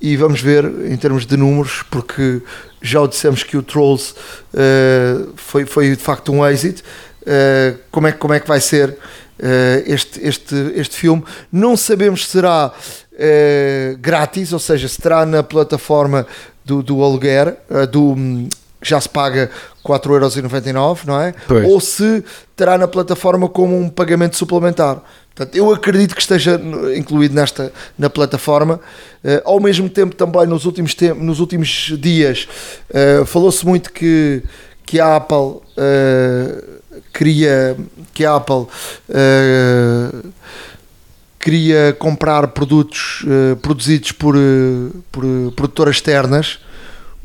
e 0.00 0.16
vamos 0.16 0.40
ver 0.40 0.64
em 0.64 0.96
termos 0.96 1.26
de 1.26 1.36
números, 1.36 1.84
porque 1.90 2.40
já 2.80 3.00
o 3.00 3.08
dissemos 3.08 3.42
que 3.42 3.56
o 3.56 3.62
Trolls 3.62 4.14
uh, 4.54 5.32
foi, 5.36 5.66
foi 5.66 5.90
de 5.90 6.02
facto 6.02 6.32
um 6.32 6.46
êxito. 6.46 6.82
Uh, 7.22 7.78
como, 7.90 8.06
é, 8.06 8.12
como 8.12 8.32
é 8.32 8.40
que 8.40 8.46
vai 8.46 8.60
ser 8.60 8.96
este, 9.86 10.20
este, 10.26 10.54
este 10.74 10.96
filme? 10.96 11.22
Não 11.52 11.76
sabemos 11.76 12.26
se 12.26 12.32
será 12.32 12.72
grátis, 14.00 14.52
ou 14.52 14.58
seja, 14.58 14.88
se 14.88 15.00
terá 15.00 15.26
na 15.26 15.42
plataforma 15.42 16.26
do, 16.64 16.82
do 16.82 17.02
aluguer, 17.02 17.56
do, 17.90 18.14
já 18.82 19.00
se 19.00 19.08
paga 19.08 19.50
4,99€, 19.84 21.00
não 21.04 21.20
é? 21.20 21.34
Pois. 21.46 21.66
Ou 21.66 21.80
se 21.80 22.24
terá 22.56 22.78
na 22.78 22.86
plataforma 22.86 23.48
como 23.48 23.78
um 23.78 23.88
pagamento 23.88 24.36
suplementar. 24.36 25.02
Portanto, 25.34 25.54
eu 25.54 25.72
acredito 25.72 26.14
que 26.14 26.20
esteja 26.20 26.60
incluído 26.96 27.34
nesta 27.34 27.72
na 27.96 28.10
plataforma. 28.10 28.80
Uh, 29.22 29.40
ao 29.44 29.60
mesmo 29.60 29.88
tempo, 29.88 30.14
também 30.14 30.46
nos 30.46 30.64
últimos, 30.64 30.96
nos 31.16 31.38
últimos 31.38 31.92
dias, 31.98 32.48
uh, 32.90 33.24
falou-se 33.24 33.64
muito 33.64 33.92
que, 33.92 34.42
que 34.84 34.98
a 34.98 35.16
Apple 35.16 35.36
uh, 35.36 35.62
queria 37.12 37.76
que 38.12 38.24
a 38.24 38.34
Apple 38.34 38.66
queria 41.38 41.96
comprar 41.98 42.48
produtos 42.48 43.24
produzidos 43.62 44.12
por, 44.12 44.34
por 45.12 45.24
produtoras 45.54 45.96
externas 45.96 46.58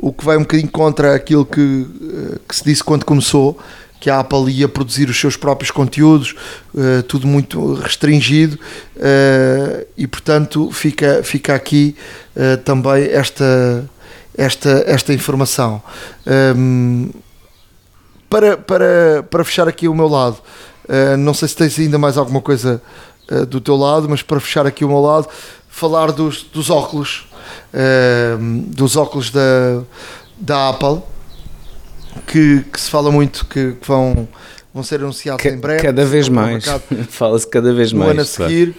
o 0.04 0.12
que 0.12 0.26
vai 0.26 0.36
um 0.36 0.42
bocadinho 0.42 0.70
contra 0.70 1.16
aquilo 1.16 1.46
que, 1.46 1.88
eh, 2.02 2.40
que 2.46 2.54
se 2.54 2.64
disse 2.64 2.84
quando 2.84 3.06
começou, 3.06 3.58
que 4.02 4.10
a 4.10 4.20
Apple 4.20 4.52
ia 4.52 4.68
produzir 4.68 5.10
os 5.10 5.18
seus 5.18 5.38
próprios 5.38 5.72
conteúdos, 5.72 6.36
uh, 6.74 7.02
tudo 7.04 7.26
muito 7.26 7.76
restringido, 7.76 8.60
uh, 8.98 9.88
e 9.98 10.06
portanto 10.06 10.70
fica, 10.74 11.24
fica 11.24 11.56
aqui 11.56 11.96
uh, 12.36 12.58
também 12.64 13.06
esta, 13.06 13.90
esta, 14.38 14.84
esta 14.86 15.14
informação. 15.14 15.82
Um, 16.28 17.10
ehm, 17.10 17.22
para, 18.30 18.58
para, 18.58 19.24
para 19.30 19.44
fechar 19.46 19.70
aqui 19.70 19.88
o 19.88 19.96
meu 19.96 20.10
lado, 20.10 20.38
não 21.20 21.34
sei 21.34 21.48
se 21.48 21.56
tens 21.56 21.80
ainda 21.80 21.98
mais 21.98 22.18
alguma 22.18 22.42
coisa 22.42 22.82
do 23.48 23.62
teu 23.62 23.76
lado, 23.76 24.08
mas 24.10 24.22
para 24.22 24.40
fechar 24.40 24.66
aqui 24.68 24.84
o 24.84 24.88
meu 24.88 25.00
lado, 25.00 25.28
falar 25.70 26.12
dos, 26.12 26.44
dos 26.44 26.70
óculos 26.70 27.26
Ehm, 27.74 28.60
dos 28.68 28.96
óculos 28.96 29.32
da, 29.32 29.82
da 30.38 30.70
Apple, 30.70 31.02
que, 32.28 32.64
que 32.72 32.80
se 32.80 32.90
fala 32.90 33.12
muito 33.12 33.46
que, 33.46 33.74
que 33.74 33.88
vão, 33.88 34.28
vão 34.74 34.84
ser 34.84 35.00
anunciados 35.00 35.44
em 35.46 35.58
breve. 35.58 35.82
Cada 35.82 36.06
vez 36.06 36.30
mais, 36.30 36.66
fala-se 37.10 37.48
cada 37.48 37.74
vez 37.74 37.92
mais. 37.92 38.06
No 38.06 38.12
ano 38.12 38.22
a 38.22 38.26
seguir. 38.26 38.76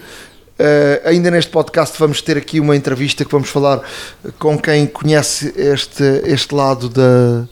Uh, 0.56 1.08
ainda 1.08 1.32
neste 1.32 1.50
podcast 1.50 1.98
vamos 1.98 2.22
ter 2.22 2.36
aqui 2.36 2.60
uma 2.60 2.76
entrevista 2.76 3.24
que 3.24 3.32
vamos 3.32 3.48
falar 3.48 3.82
com 4.38 4.56
quem 4.56 4.86
conhece 4.86 5.52
este, 5.56 6.04
este 6.24 6.54
lado 6.54 6.88
da, 6.88 7.44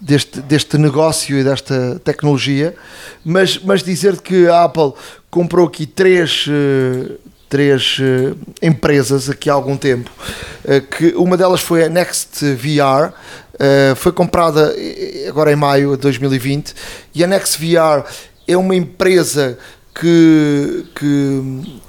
deste, 0.00 0.40
deste 0.40 0.78
negócio 0.78 1.38
e 1.38 1.44
desta 1.44 2.00
tecnologia, 2.02 2.74
mas, 3.22 3.58
mas 3.58 3.82
dizer 3.82 4.18
que 4.22 4.48
a 4.48 4.64
Apple 4.64 4.94
comprou 5.30 5.66
aqui 5.66 5.86
três, 5.86 6.46
uh, 6.46 7.18
três 7.48 7.98
uh, 7.98 8.36
empresas 8.62 9.28
aqui 9.28 9.50
há 9.50 9.52
algum 9.52 9.76
tempo, 9.76 10.10
uh, 10.64 10.80
que 10.80 11.14
uma 11.16 11.36
delas 11.36 11.60
foi 11.60 11.84
a 11.84 11.88
Next 11.88 12.44
VR, 12.54 13.12
foi 13.96 14.12
comprada 14.12 14.72
agora 15.28 15.52
em 15.52 15.56
maio 15.56 15.96
de 15.96 16.02
2020, 16.02 16.74
e 17.12 17.24
a 17.24 17.26
Next 17.26 17.58
VR 17.58 18.08
é 18.46 18.56
uma 18.56 18.76
empresa 18.76 19.58
que, 19.92 20.86
que, 20.94 21.80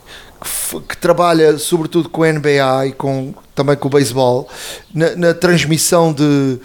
que, 0.90 0.98
trabalha 0.98 1.60
sobretudo 1.60 2.10
com 2.10 2.24
a 2.24 2.34
NBA 2.34 2.88
e 2.88 2.92
com, 2.94 3.36
também 3.54 3.76
com 3.76 3.88
o 3.88 3.92
beisebol, 3.92 4.50
na, 4.92 5.16
na 5.16 5.34
transmissão 5.36 6.12
de, 6.12 6.58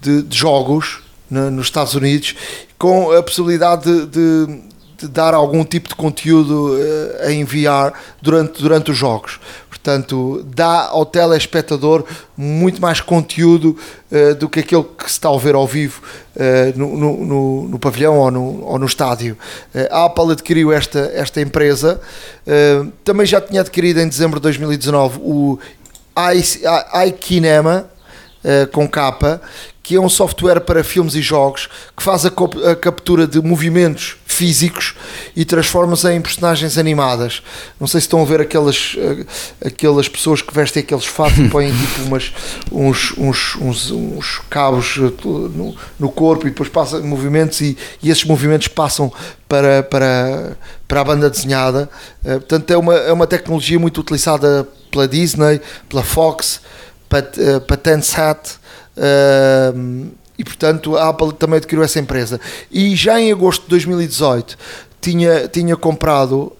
de, 0.00 0.22
de 0.22 0.38
jogos 0.38 1.00
nos 1.28 1.66
Estados 1.66 1.94
Unidos, 1.94 2.36
com 2.78 3.10
a 3.10 3.20
possibilidade 3.20 3.82
de, 3.82 4.06
de 4.06 4.46
de 4.46 4.71
dar 5.08 5.34
algum 5.34 5.64
tipo 5.64 5.88
de 5.88 5.94
conteúdo 5.94 6.74
uh, 6.74 7.26
a 7.26 7.32
enviar 7.32 7.92
durante, 8.20 8.62
durante 8.62 8.90
os 8.90 8.96
jogos. 8.96 9.40
Portanto, 9.68 10.46
dá 10.54 10.86
ao 10.86 11.04
telespectador 11.04 12.04
muito 12.36 12.80
mais 12.80 13.00
conteúdo 13.00 13.76
uh, 14.10 14.34
do 14.36 14.48
que 14.48 14.60
aquele 14.60 14.84
que 14.84 15.04
se 15.04 15.10
está 15.10 15.28
a 15.28 15.36
ver 15.36 15.54
ao 15.54 15.66
vivo 15.66 16.02
uh, 16.36 16.78
no, 16.78 16.96
no, 16.96 17.68
no, 17.68 17.78
pavilhão 17.78 18.18
ou 18.18 18.30
no, 18.30 18.64
ou 18.64 18.78
no 18.78 18.86
estádio. 18.86 19.36
a 19.90 20.04
Apple 20.04 20.32
adquiriu 20.32 20.72
esta, 20.72 21.10
esta 21.14 21.40
empresa, 21.40 22.00
também 23.04 23.26
já 23.26 23.40
tinha 23.40 23.60
adquirido 23.60 24.00
em 24.00 24.08
dezembro 24.08 24.38
de 24.38 24.44
2019 24.44 25.18
o 25.20 25.58
iKinema, 27.06 27.86
com 28.72 28.88
capa, 28.88 29.40
que 29.82 29.96
é 29.96 30.00
um 30.00 30.08
software 30.08 30.60
para 30.60 30.84
filmes 30.84 31.14
e 31.14 31.22
jogos 31.22 31.68
que 31.96 32.02
faz 32.02 32.24
a, 32.24 32.30
a 32.70 32.76
captura 32.76 33.26
de 33.26 33.40
movimentos 33.40 34.16
físicos 34.32 34.94
e 35.36 35.44
transforma-os 35.44 36.04
em 36.04 36.20
personagens 36.20 36.78
animadas. 36.78 37.42
Não 37.78 37.86
sei 37.86 38.00
se 38.00 38.06
estão 38.06 38.22
a 38.22 38.24
ver 38.24 38.40
aquelas, 38.40 38.94
uh, 38.94 39.26
aquelas 39.64 40.08
pessoas 40.08 40.42
que 40.42 40.52
vestem 40.52 40.82
aqueles 40.82 41.04
fatos 41.04 41.38
e 41.38 41.48
põem 41.50 41.70
tipo 41.70 42.02
umas, 42.06 42.32
uns, 42.70 43.12
uns, 43.18 43.56
uns, 43.56 43.90
uns 43.90 44.40
cabos 44.50 44.96
eh, 44.98 45.12
no, 45.24 45.76
no, 45.98 46.10
corpo 46.10 46.46
e 46.46 46.50
depois 46.50 46.68
passam 46.68 47.02
movimentos 47.02 47.60
e, 47.60 47.76
e 48.02 48.10
esses 48.10 48.24
movimentos 48.24 48.68
passam 48.68 49.12
para, 49.48 49.82
para, 49.82 50.56
para 50.88 51.00
a 51.00 51.04
banda 51.04 51.30
desenhada. 51.30 51.88
Uh, 52.24 52.40
portanto, 52.40 52.70
é 52.70 52.76
uma, 52.76 52.94
é 52.94 53.12
uma 53.12 53.26
tecnologia 53.26 53.78
muito 53.78 54.00
utilizada 54.00 54.66
pela 54.90 55.06
Disney, 55.06 55.60
pela 55.88 56.02
Fox, 56.02 56.60
para, 57.08 57.30
uh, 57.36 57.60
para 57.60 57.76
Tencent 57.76 58.62
e 60.38 60.44
portanto 60.44 60.96
a 60.96 61.08
Apple 61.08 61.32
também 61.32 61.58
adquiriu 61.58 61.84
essa 61.84 61.98
empresa. 61.98 62.40
E 62.70 62.94
já 62.96 63.20
em 63.20 63.30
agosto 63.32 63.62
de 63.62 63.68
2018 63.70 64.56
tinha, 65.00 65.48
tinha 65.48 65.76
comprado 65.76 66.52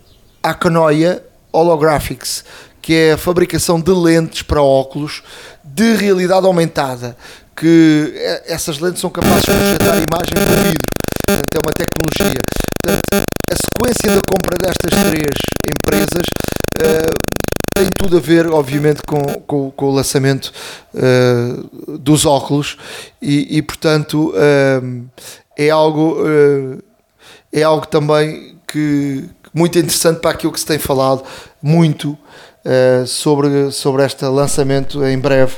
a 0.42 0.52
Canoia 0.52 1.22
Holographics, 1.52 2.44
que 2.80 2.94
é 2.94 3.12
a 3.12 3.18
fabricação 3.18 3.80
de 3.80 3.92
lentes 3.92 4.42
para 4.42 4.60
óculos 4.60 5.22
de 5.62 5.94
realidade 5.94 6.46
aumentada, 6.46 7.16
que 7.56 8.12
é, 8.16 8.52
essas 8.52 8.78
lentes 8.78 9.00
são 9.00 9.10
capazes 9.10 9.42
de 9.42 9.52
projetar 9.52 9.96
imagem 9.96 10.34
por 10.34 10.56
vidro. 10.64 10.92
É 11.28 11.58
uma 11.64 11.72
tecnologia. 11.72 12.40
Portanto, 12.82 13.24
a 13.50 13.54
sequência 13.54 14.16
da 14.16 14.22
compra 14.28 14.58
destas 14.58 14.90
três 15.10 15.34
empresas 15.64 16.26
uh, 16.80 17.32
tem 17.74 17.88
tudo 17.96 18.16
a 18.16 18.20
ver, 18.20 18.46
obviamente, 18.46 19.02
com, 19.02 19.22
com, 19.46 19.70
com 19.70 19.86
o 19.86 19.94
lançamento 19.94 20.52
uh, 20.94 21.98
dos 21.98 22.26
óculos 22.26 22.76
e, 23.20 23.58
e 23.58 23.62
portanto, 23.62 24.30
uh, 24.30 25.04
é 25.56 25.70
algo 25.70 26.22
uh, 26.22 26.82
é 27.52 27.62
algo 27.62 27.86
também 27.86 28.56
que 28.66 29.24
muito 29.52 29.78
interessante 29.78 30.20
para 30.20 30.30
aquilo 30.30 30.52
que 30.52 30.60
se 30.60 30.66
tem 30.66 30.78
falado 30.78 31.22
muito 31.60 32.16
sobre, 33.06 33.70
sobre 33.72 34.04
este 34.04 34.24
lançamento 34.24 35.04
em 35.04 35.18
breve 35.18 35.56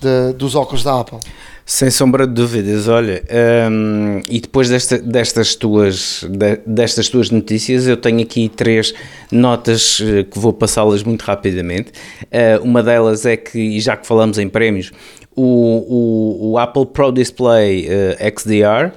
de, 0.00 0.32
dos 0.34 0.54
óculos 0.54 0.84
da 0.84 1.00
Apple. 1.00 1.18
Sem 1.64 1.90
sombra 1.90 2.26
de 2.26 2.34
dúvidas, 2.34 2.88
olha, 2.88 3.22
um, 3.70 4.20
e 4.28 4.40
depois 4.40 4.68
desta, 4.68 4.98
destas, 4.98 5.54
tuas, 5.54 6.24
de, 6.28 6.60
destas 6.66 7.08
tuas 7.08 7.30
notícias, 7.30 7.86
eu 7.86 7.96
tenho 7.96 8.20
aqui 8.20 8.48
três 8.48 8.92
notas 9.30 10.00
uh, 10.00 10.24
que 10.24 10.38
vou 10.38 10.52
passá-las 10.52 11.04
muito 11.04 11.22
rapidamente. 11.22 11.92
Uh, 12.24 12.62
uma 12.64 12.82
delas 12.82 13.24
é 13.24 13.36
que, 13.36 13.58
e 13.58 13.80
já 13.80 13.96
que 13.96 14.06
falamos 14.06 14.38
em 14.38 14.48
prémios, 14.48 14.90
o, 15.36 15.42
o, 15.42 16.50
o 16.50 16.58
Apple 16.58 16.86
Pro 16.86 17.12
Display 17.12 17.86
uh, 17.86 18.40
XDR 18.40 18.92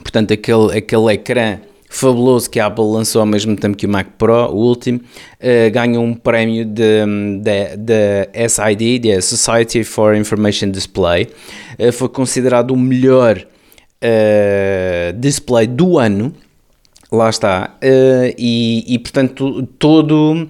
portanto, 0.00 0.32
aquele, 0.32 0.78
aquele 0.78 1.12
ecrã 1.12 1.60
fabuloso 1.92 2.48
que 2.48 2.58
a 2.58 2.66
Apple 2.66 2.84
lançou 2.84 3.20
ao 3.20 3.26
mesmo 3.26 3.54
tempo 3.54 3.76
que 3.76 3.84
o 3.84 3.88
Mac 3.88 4.06
Pro, 4.16 4.46
o 4.46 4.56
último, 4.56 4.98
uh, 4.98 5.70
ganhou 5.70 6.02
um 6.02 6.14
prémio 6.14 6.64
da 6.64 8.48
SID, 8.48 8.98
da 8.98 9.20
Society 9.20 9.84
for 9.84 10.16
Information 10.16 10.70
Display. 10.70 11.28
Uh, 11.78 11.92
foi 11.92 12.08
considerado 12.08 12.70
o 12.70 12.76
melhor 12.76 13.38
uh, 13.38 15.12
display 15.18 15.66
do 15.66 15.98
ano. 15.98 16.32
Lá 17.10 17.28
está. 17.28 17.76
e, 18.38 18.84
e, 18.88 18.98
portanto, 18.98 19.68
todo 19.78 20.48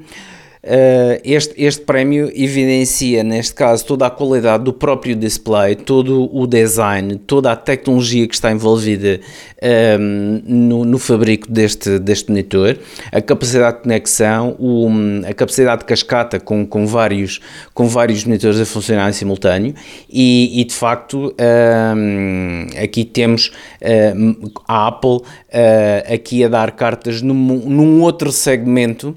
este, 1.24 1.54
este 1.56 1.82
prémio 1.84 2.30
evidencia, 2.34 3.24
neste 3.24 3.52
caso, 3.52 3.84
toda 3.84 4.06
a 4.06 4.10
qualidade 4.10 4.62
do 4.62 4.72
próprio 4.72 5.16
display, 5.16 5.74
todo 5.74 6.30
o 6.32 6.46
design, 6.46 7.16
toda 7.16 7.50
a 7.50 7.56
tecnologia 7.56 8.28
que 8.28 8.34
está 8.34 8.52
envolvida 8.52 9.18
um, 9.60 9.66
ehm, 9.66 10.42
no, 10.46 10.84
no 10.84 10.98
fabrico 11.00 11.50
deste, 11.50 11.98
deste 11.98 12.30
monitor, 12.30 12.78
a 13.10 13.20
capacidade 13.20 13.78
de 13.78 13.82
conexão, 13.82 14.54
o, 14.56 14.88
a 15.28 15.34
capacidade 15.34 15.80
de 15.80 15.86
cascata 15.86 16.38
com, 16.38 16.64
com, 16.64 16.86
vários, 16.86 17.40
com 17.74 17.88
vários 17.88 18.24
monitores 18.24 18.60
a 18.60 18.64
funcionar 18.64 19.10
em 19.10 19.12
simultâneo. 19.12 19.74
E, 20.08 20.60
e 20.60 20.64
de 20.64 20.74
facto 20.74 21.28
um, 21.28 21.34
ehm, 21.38 22.66
aqui 22.80 23.04
temos 23.04 23.50
uh, 23.80 24.52
a 24.68 24.86
Apple 24.86 25.16
uh, 25.16 26.14
aqui 26.14 26.44
a 26.44 26.48
dar 26.48 26.70
cartas 26.72 27.20
num, 27.20 27.34
num 27.34 28.00
outro 28.00 28.30
segmento 28.30 29.16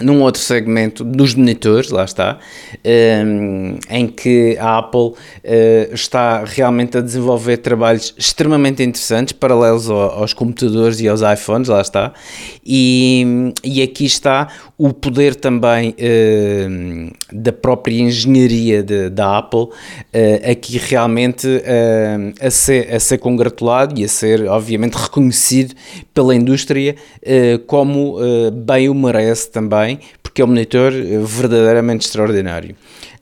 num 0.00 0.22
outro 0.22 0.40
segmento 0.40 1.04
dos 1.04 1.34
monitores, 1.34 1.90
lá 1.90 2.04
está, 2.04 2.38
um, 2.84 3.78
em 3.88 4.06
que 4.06 4.56
a 4.58 4.78
Apple 4.78 5.00
uh, 5.00 5.14
está 5.92 6.44
realmente 6.44 6.96
a 6.98 7.00
desenvolver 7.00 7.58
trabalhos 7.58 8.14
extremamente 8.16 8.82
interessantes, 8.82 9.32
paralelos 9.32 9.88
ao, 9.88 10.20
aos 10.20 10.32
computadores 10.32 11.00
e 11.00 11.08
aos 11.08 11.20
iPhones, 11.20 11.68
lá 11.68 11.80
está, 11.80 12.12
e, 12.64 13.52
e 13.62 13.82
aqui 13.82 14.04
está 14.04 14.48
o 14.82 14.94
poder 14.94 15.34
também 15.34 15.90
uh, 15.90 17.12
da 17.30 17.52
própria 17.52 18.00
engenharia 18.00 18.82
de, 18.82 19.10
da 19.10 19.36
Apple, 19.36 19.64
uh, 19.64 19.70
aqui 20.50 20.78
realmente 20.78 21.46
a, 22.40 22.50
ser, 22.50 22.94
a 22.94 22.98
ser 22.98 23.18
congratulado 23.18 24.00
e 24.00 24.04
a 24.04 24.08
ser, 24.08 24.48
obviamente, 24.48 24.94
reconhecido 24.94 25.74
pela 26.14 26.34
indústria 26.34 26.96
como 27.66 28.16
bem 28.52 28.88
o 28.88 28.94
merece 28.94 29.50
também 29.50 29.98
porque 30.22 30.40
é 30.40 30.44
um 30.44 30.48
monitor 30.48 30.92
verdadeiramente 30.92 32.06
extraordinário. 32.06 32.76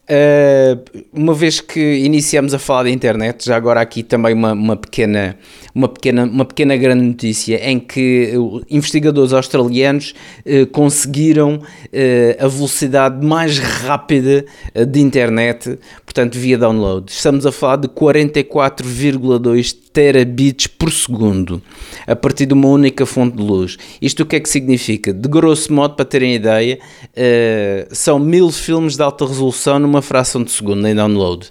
Uh, 0.09 1.05
uma 1.13 1.35
vez 1.35 1.61
que 1.61 1.79
iniciamos 1.99 2.55
a 2.55 2.59
falar 2.59 2.85
da 2.85 2.91
internet, 2.91 3.45
já 3.45 3.55
agora 3.55 3.79
aqui 3.79 4.03
também 4.03 4.33
uma, 4.33 4.53
uma, 4.53 4.75
pequena, 4.75 5.37
uma, 5.75 5.89
pequena, 5.89 6.25
uma 6.25 6.45
pequena 6.45 6.77
grande 6.77 7.05
notícia 7.05 7.57
em 7.69 7.79
que 7.79 8.33
investigadores 8.71 9.33
australianos 9.33 10.15
uh, 10.45 10.67
conseguiram 10.69 11.57
uh, 11.57 12.45
a 12.45 12.49
velocidade 12.49 13.25
mais 13.25 13.59
rápida 13.59 14.45
de 14.89 15.01
internet, 15.01 15.79
portanto 16.05 16.39
via 16.39 16.59
download. 16.59 17.11
Estamos 17.11 17.47
a 17.47 17.53
falar 17.53 17.77
de 17.77 17.89
44,2 17.89 19.77
terabits 19.93 20.67
por 20.67 20.93
segundo 20.93 21.61
a 22.07 22.15
partir 22.15 22.47
de 22.47 22.55
uma 22.55 22.69
única 22.69 23.05
fonte 23.05 23.37
de 23.37 23.43
luz. 23.43 23.77
Isto 24.01 24.23
o 24.23 24.27
que 24.27 24.37
é 24.37 24.41
que 24.41 24.49
significa? 24.49 25.13
De 25.13 25.29
grosso 25.29 25.73
modo, 25.73 25.95
para 25.95 26.05
terem 26.05 26.35
ideia, 26.35 26.79
uh, 26.79 27.95
são 27.95 28.19
mil 28.19 28.51
filmes 28.51 28.97
de 28.97 29.03
alta 29.03 29.27
resolução 29.27 29.79
numa 29.79 30.03
fração 30.03 30.43
de 30.43 30.51
segundo 30.51 30.87
em 30.87 30.95
download. 30.95 31.51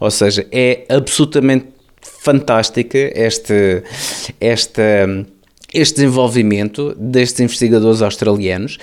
Ou 0.00 0.10
seja, 0.10 0.46
é 0.52 0.84
absolutamente 0.88 1.66
fantástica 2.02 2.98
esta, 3.14 3.82
esta 4.40 5.26
este 5.72 5.96
desenvolvimento 5.96 6.94
destes 6.98 7.40
investigadores 7.40 8.00
australianos 8.00 8.78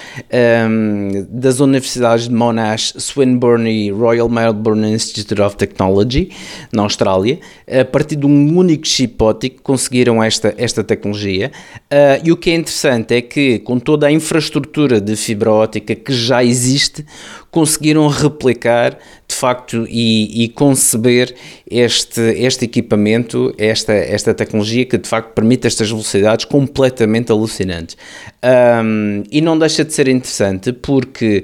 um, 0.69 1.25
das 1.30 1.60
universidades 1.60 2.28
de 2.28 2.34
Monash, 2.36 2.93
Swinburne 2.97 3.71
e 3.71 3.91
Royal 3.91 4.30
Melbourne 4.30 4.91
Institute 4.91 5.41
of 5.41 5.58
Technology 5.58 6.30
na 6.71 6.84
Austrália, 6.84 7.39
a 7.67 7.84
partir 7.84 8.15
de 8.15 8.28
um 8.28 8.56
único 8.56 8.88
chip 8.88 9.21
óptico 9.23 9.63
conseguiram 9.63 10.23
esta, 10.23 10.54
esta 10.58 10.84
tecnologia. 10.84 11.51
Uh, 11.91 12.21
e 12.23 12.32
o 12.32 12.38
que 12.38 12.51
é 12.51 12.56
interessante 12.56 13.15
é 13.15 13.21
que 13.21 13.58
com 13.60 13.80
toda 13.80 14.06
a 14.06 14.12
infraestrutura 14.12 15.01
de 15.01 15.15
fibra 15.15 15.51
óptica 15.51 15.95
que 15.95 16.13
já 16.13 16.43
existe, 16.43 17.04
conseguiram 17.49 18.08
replicar 18.08 18.99
de 19.36 19.39
facto 19.39 19.86
e, 19.89 20.43
e, 20.43 20.50
conceber 20.50 21.36
este, 21.69 22.21
este 22.21 22.63
equipamento, 22.63 23.54
esta, 23.58 23.91
esta 23.93 24.34
tecnologia 24.34 24.86
que 24.86 24.98
de 24.98 25.08
facto 25.08 25.34
permite 25.34 25.67
estas 25.67 25.89
velocidades 25.89 26.45
completamente 26.45 27.32
alucinantes. 27.32 27.98
Um, 28.43 29.24
e 29.30 29.41
não 29.41 29.58
deixa 29.60 29.84
de 29.84 29.93
ser 29.93 30.08
interessante 30.08 30.71
porque 30.71 31.43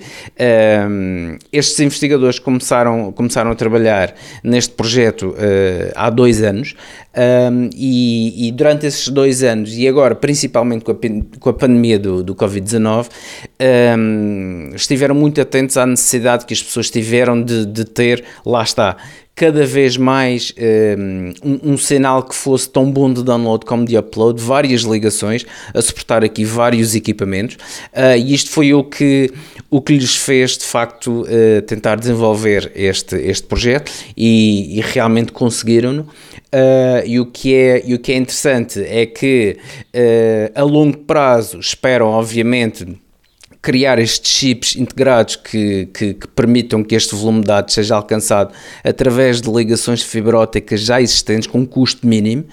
um, 0.90 1.38
estes 1.52 1.80
investigadores 1.80 2.40
começaram, 2.40 3.12
começaram 3.12 3.52
a 3.52 3.56
trabalhar 3.56 4.16
neste 4.44 4.74
projeto 4.74 5.30
uh, 5.30 5.92
há 5.96 6.10
dois 6.10 6.42
anos 6.42 6.76
um, 7.52 7.70
e, 7.76 8.48
e, 8.48 8.52
durante 8.52 8.86
esses 8.86 9.10
dois 9.10 9.44
anos, 9.44 9.76
e 9.76 9.88
agora 9.88 10.16
principalmente 10.16 10.86
com 10.86 10.92
a, 10.92 10.96
com 11.40 11.50
a 11.50 11.54
pandemia 11.54 12.00
do, 12.00 12.24
do 12.24 12.36
Covid-19, 12.36 13.10
estiveram 14.76 15.14
muito 15.14 15.42
atentos 15.42 15.76
à 15.76 15.86
necessidade 15.86 16.46
que 16.46 16.54
as 16.54 16.64
pessoas 16.64 16.90
tiveram 16.90 17.42
de, 17.42 17.66
de 17.66 17.81
ter, 17.86 18.24
lá 18.46 18.64
está, 18.64 18.98
cada 19.42 19.66
vez 19.66 19.98
mais 19.98 20.54
um, 21.44 21.72
um, 21.72 21.78
sinal 21.78 22.22
que 22.22 22.36
fosse 22.36 22.70
tão 22.70 22.92
bom 22.92 23.12
de 23.12 23.24
download 23.24 23.66
como 23.66 23.86
de 23.86 23.98
upload, 23.98 24.40
várias 24.40 24.82
ligações, 24.82 25.46
a 25.74 25.82
suportar 25.82 26.24
aqui 26.24 26.46
vários 26.46 26.94
equipamentos, 26.94 27.56
uh, 27.56 28.16
e 28.16 28.36
isto 28.36 28.52
foi 28.52 28.74
o 28.74 28.84
que, 28.84 29.32
o 29.70 29.82
que 29.82 29.94
lhes 29.94 30.16
fez 30.16 30.58
de 30.60 30.66
facto 30.66 31.24
uh, 31.24 31.62
tentar 31.64 31.96
desenvolver 31.96 32.72
este, 32.76 33.16
este 33.16 33.48
projeto 33.48 33.92
e, 34.16 34.78
e 34.78 34.82
realmente 34.82 35.32
conseguiram-no. 35.32 36.04
Uh, 36.04 37.02
e, 37.06 37.20
o 37.20 37.26
que 37.26 37.56
é, 37.56 37.82
e 37.84 37.96
o 37.96 38.00
que 38.00 38.12
é 38.12 38.18
interessante 38.18 38.80
é 38.84 39.06
que 39.06 39.58
a 40.54 40.62
longo 40.62 40.98
prazo 40.98 41.60
esperam, 41.60 42.08
obviamente, 42.08 42.86
criar 43.62 44.00
estes 44.00 44.32
chips 44.32 44.76
integrados 44.76 45.36
que, 45.36 45.88
que, 45.94 46.14
que, 46.16 46.28
permitam 46.30 46.84
que 46.84 46.96
este 46.96 47.16
volume 47.16 47.42
de 47.42 47.48
dados 47.48 47.74
seja 47.74 47.96
alcançado 47.96 48.52
através 48.84 49.40
de 49.40 49.52
ligações 49.52 50.00
de 50.00 50.06
já 50.78 51.00
existentes 51.00 51.48
com 51.48 51.60
um 51.60 51.66
custo 51.66 52.08
mínimo 52.08 52.46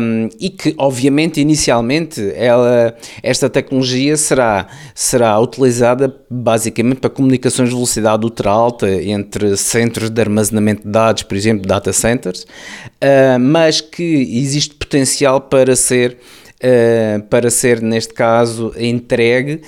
um, 0.00 0.28
e 0.38 0.48
que 0.48 0.74
obviamente 0.78 1.40
inicialmente 1.40 2.20
ela, 2.36 2.96
esta 3.20 3.50
tecnologia 3.50 4.16
será, 4.16 4.68
será 4.94 5.38
utilizada 5.40 6.14
basicamente 6.30 7.00
para 7.00 7.10
comunicações 7.10 7.70
de 7.70 7.74
velocidade 7.74 8.24
ultra 8.24 8.50
alta 8.50 8.88
entre 8.88 9.56
centros 9.56 10.08
de 10.08 10.20
armazenamento 10.20 10.84
de 10.84 10.90
dados, 10.90 11.24
por 11.24 11.36
exemplo 11.36 11.66
data 11.66 11.92
centers, 11.92 12.42
uh, 12.42 13.38
mas 13.40 13.80
que 13.80 14.38
existe 14.38 14.74
potencial 14.74 15.40
para 15.40 15.74
ser 15.74 16.18
uh, 16.62 17.22
para 17.24 17.50
ser, 17.50 17.82
neste 17.82 18.14
caso, 18.14 18.72
entregue 18.76 19.62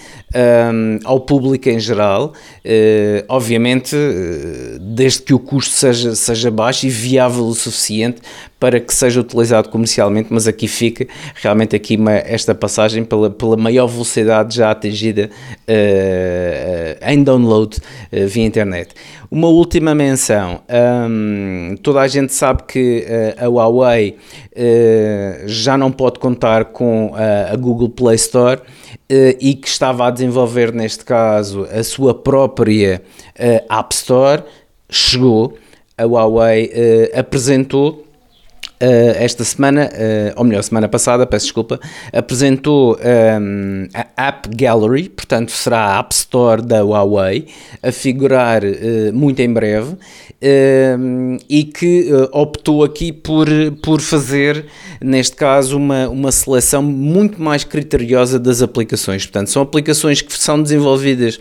um, 0.73 0.99
ao 1.05 1.21
público 1.21 1.69
em 1.69 1.79
geral, 1.79 2.33
uh, 2.65 3.25
obviamente, 3.29 3.95
uh, 3.97 4.79
desde 4.79 5.23
que 5.23 5.35
o 5.35 5.39
custo 5.39 5.75
seja, 5.75 6.15
seja 6.15 6.51
baixo 6.51 6.87
e 6.87 6.91
viável 6.91 7.45
o 7.45 7.55
suficiente 7.55 8.21
para 8.65 8.81
que 8.81 8.95
seja 8.95 9.21
utilizado 9.21 9.69
comercialmente, 9.69 10.29
mas 10.33 10.49
aqui 10.49 10.67
fica 10.67 11.07
realmente 11.35 11.77
aqui 11.77 11.97
uma, 11.97 12.13
esta 12.13 12.55
passagem 12.55 13.05
pela, 13.05 13.29
pela 13.29 13.59
maior 13.59 13.87
velocidade 13.87 14.57
já 14.57 14.71
atingida 14.71 15.29
uh, 15.69 17.07
em 17.07 17.23
download 17.23 17.77
uh, 17.77 18.27
via 18.27 18.43
internet. 18.43 18.95
Uma 19.31 19.49
última 19.49 19.95
menção, 19.95 20.63
um, 21.11 21.75
toda 21.83 22.01
a 22.01 22.09
gente 22.09 22.33
sabe 22.33 22.63
que 22.63 23.05
a 23.37 23.49
Huawei 23.49 24.17
já 25.45 25.77
não 25.77 25.91
pode 25.91 26.21
contar 26.21 26.67
com 26.67 27.13
a 27.51 27.57
Google 27.57 27.89
Play 27.89 28.15
Store 28.15 28.61
e 29.11 29.55
que 29.55 29.67
estava 29.67 30.07
a 30.07 30.11
desenvolver 30.11 30.73
neste 30.73 31.05
caso 31.05 31.67
a 31.69 31.83
sua 31.83 32.15
própria 32.15 33.03
App 33.69 33.93
Store, 33.93 34.45
chegou, 34.89 35.59
a 35.99 36.05
Huawei 36.05 36.71
apresentou 37.13 38.04
esta 38.81 39.45
semana, 39.45 39.89
uh, 39.93 40.33
ou 40.37 40.45
melhor, 40.45 40.63
semana 40.63 40.89
passada, 40.89 41.27
peço 41.27 41.47
desculpa, 41.47 41.81
apresentou 42.13 42.99
um, 43.41 43.87
a 43.95 44.29
App 44.29 44.49
Gallery, 44.55 45.09
portanto 45.09 45.53
será 45.53 45.79
a 45.79 45.99
App 46.01 46.15
Store 46.15 46.61
da 46.61 46.83
Huawei, 46.83 47.47
a 47.83 47.93
figurar 47.93 48.63
uh, 48.65 49.13
muito 49.13 49.41
em 49.41 49.53
breve, 49.53 49.97
e 51.49 51.65
que 51.65 52.11
optou 52.31 52.85
aqui 52.85 53.11
por, 53.13 53.47
por 53.83 54.03
fazer 54.03 54.67
neste 55.05 55.37
caso, 55.37 55.77
uma, 55.77 56.09
uma 56.09 56.33
seleção 56.33 56.83
muito 56.83 57.41
mais 57.41 57.63
criteriosa 57.63 58.39
das 58.39 58.63
aplicações. 58.63 59.25
Portanto, 59.25 59.51
são 59.51 59.63
aplicações 59.63 60.21
que 60.21 60.33
são 60.33 60.63
desenvolvidas 60.63 61.39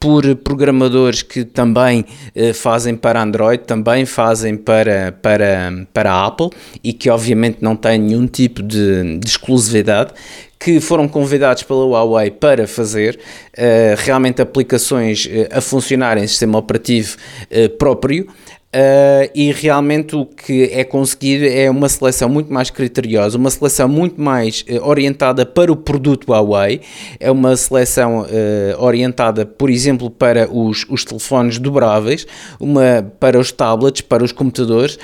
por 0.00 0.34
programadores 0.36 1.22
que 1.22 1.44
também 1.44 2.04
eh, 2.34 2.52
fazem 2.52 2.96
para 2.96 3.22
Android, 3.22 3.62
também 3.64 4.04
fazem 4.04 4.56
para, 4.56 5.12
para, 5.22 5.86
para 5.92 6.26
Apple 6.26 6.50
e 6.82 6.92
que 6.92 7.08
obviamente 7.08 7.58
não 7.60 7.76
têm 7.76 7.98
nenhum 7.98 8.26
tipo 8.26 8.62
de, 8.62 9.18
de 9.18 9.28
exclusividade, 9.28 10.12
que 10.58 10.80
foram 10.80 11.08
convidados 11.08 11.64
pela 11.64 11.84
Huawei 11.84 12.30
para 12.30 12.68
fazer 12.68 13.18
uh, 13.58 13.96
realmente 13.98 14.40
aplicações 14.40 15.26
uh, 15.26 15.58
a 15.58 15.60
funcionar 15.60 16.16
em 16.16 16.26
sistema 16.26 16.56
operativo 16.56 17.16
uh, 17.50 17.68
próprio. 17.70 18.28
Uh, 18.74 19.28
e 19.34 19.52
realmente 19.52 20.16
o 20.16 20.24
que 20.24 20.70
é 20.72 20.82
conseguido 20.82 21.44
é 21.44 21.70
uma 21.70 21.90
seleção 21.90 22.26
muito 22.26 22.50
mais 22.50 22.70
criteriosa, 22.70 23.36
uma 23.36 23.50
seleção 23.50 23.86
muito 23.86 24.18
mais 24.18 24.64
uh, 24.66 24.88
orientada 24.88 25.44
para 25.44 25.70
o 25.70 25.76
produto 25.76 26.30
Huawei, 26.30 26.80
é 27.20 27.30
uma 27.30 27.54
seleção 27.54 28.22
uh, 28.22 28.82
orientada, 28.82 29.44
por 29.44 29.68
exemplo, 29.68 30.08
para 30.10 30.50
os, 30.50 30.86
os 30.88 31.04
telefones 31.04 31.58
dobráveis, 31.58 32.26
uma 32.58 33.06
para 33.20 33.38
os 33.38 33.52
tablets, 33.52 34.00
para 34.00 34.24
os 34.24 34.32
computadores 34.32 34.98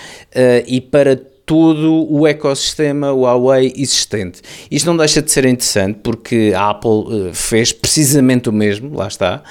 e 0.67 0.81
para 0.81 1.21
todo 1.49 2.07
o 2.13 2.27
ecossistema 2.27 3.11
Huawei 3.11 3.73
existente. 3.75 4.43
Isto 4.71 4.87
não 4.89 4.99
deixa 4.99 5.23
de 5.23 5.31
ser 5.31 5.47
interessante 5.47 5.99
porque 6.03 6.53
a 6.55 6.69
Apple 6.69 6.91
uh, 6.91 7.31
fez 7.33 7.73
precisamente 7.73 8.51
o 8.51 8.53
mesmo, 8.53 8.95
lá 8.95 9.09
está, 9.09 9.43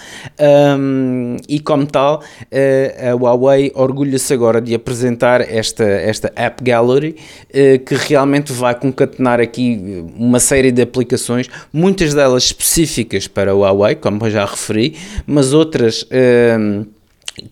um, 0.79 1.37
e 1.49 1.59
como 1.59 1.87
tal, 1.87 2.21
uh, 2.21 3.09
a 3.09 3.15
Huawei 3.15 3.71
orgulha-se 3.73 4.31
agora 4.31 4.61
de 4.61 4.75
apresentar 4.75 5.41
esta, 5.41 5.83
esta 5.83 6.31
App 6.35 6.63
Gallery 6.63 7.15
uh, 7.49 7.83
que 7.83 7.95
realmente 7.95 8.53
vai 8.53 8.75
concatenar 8.75 9.41
aqui 9.41 10.05
uma 10.15 10.39
série 10.39 10.71
de 10.71 10.83
aplicações, 10.83 11.49
muitas 11.73 12.13
delas 12.13 12.43
específicas 12.43 13.27
para 13.27 13.55
o 13.55 13.61
Huawei, 13.61 13.95
como 13.95 14.29
já 14.29 14.45
referi, 14.45 14.95
mas 15.25 15.51
outras 15.51 16.05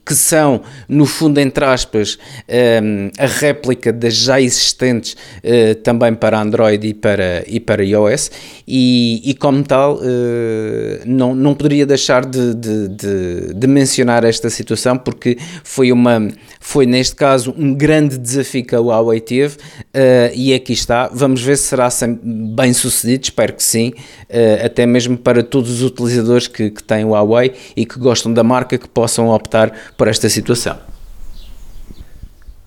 que 0.04 0.16
são, 0.16 0.62
no 0.90 1.06
fundo, 1.06 1.40
entre 1.40 1.64
aspas, 1.64 2.18
um, 2.84 3.10
a 3.18 3.26
réplica 3.26 3.94
das 3.94 4.16
já 4.16 4.42
existentes 4.42 5.16
uh, 5.44 5.76
também 5.76 6.14
para 6.14 6.40
Android 6.40 6.88
e 6.88 6.94
para, 6.94 7.44
e 7.48 7.60
para 7.60 7.84
iOS, 7.84 8.32
e, 8.68 9.22
e 9.30 9.34
como 9.36 9.64
tal, 9.64 9.98
uh, 9.98 10.02
não, 11.06 11.36
não 11.36 11.54
poderia 11.54 11.86
deixar 11.86 12.26
de, 12.26 12.56
de, 12.56 12.88
de, 12.88 13.54
de, 13.54 13.68
mencionar 13.68 14.24
esta 14.24 14.50
situação, 14.50 14.98
porque 14.98 15.38
foi, 15.64 15.92
uma, 15.92 16.30
foi, 16.68 16.86
neste 16.88 17.16
caso, 17.16 17.54
um 17.56 17.74
grande 17.74 18.18
desafio 18.18 18.66
que 18.66 18.76
a 18.76 18.80
Huawei 18.80 19.22
teve, 19.22 19.56
uh, 19.58 20.34
e 20.34 20.52
aqui 20.54 20.74
está. 20.74 21.08
Vamos 21.14 21.42
ver 21.42 21.58
se 21.58 21.68
será 21.68 21.90
bem 22.24 22.74
sucedido, 22.74 23.24
espero 23.26 23.54
que 23.54 23.64
sim, 23.64 23.94
até 24.64 24.86
mesmo 24.86 25.16
para 25.16 25.44
todos 25.44 25.70
os 25.70 25.84
utilizadores 25.84 26.48
que, 26.48 26.72
que 26.72 26.84
têm 26.84 27.06
Huawei 27.06 27.54
e 27.76 27.86
que 27.86 28.00
gostam 28.00 28.34
da 28.34 28.44
marca, 28.44 28.78
que 28.78 28.90
possam 28.90 29.30
optar 29.30 29.72
por 29.96 30.08
esta 30.08 30.28
situação. 30.28 30.78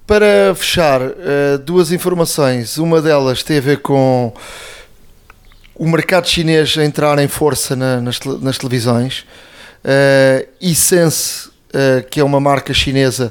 Para 0.07 0.55
fechar, 0.55 1.03
eh, 1.03 1.59
duas 1.59 1.93
informações. 1.93 2.79
Uma 2.79 3.03
delas 3.03 3.43
tem 3.43 3.59
a 3.59 3.61
ver 3.61 3.83
com 3.83 4.33
o 5.75 5.87
mercado 5.87 6.27
chinês 6.27 6.79
a 6.79 6.85
entrar 6.85 7.19
em 7.19 7.29
força 7.29 7.77
nas, 7.77 8.19
nas 8.41 8.57
televisões. 8.57 9.27
Uh, 9.85 10.49
e 10.61 10.75
Sense, 10.75 11.49
uh, 11.49 12.09
que 12.11 12.21
é 12.21 12.25
uma 12.25 12.41
marca 12.41 12.73
chinesa 12.73 13.31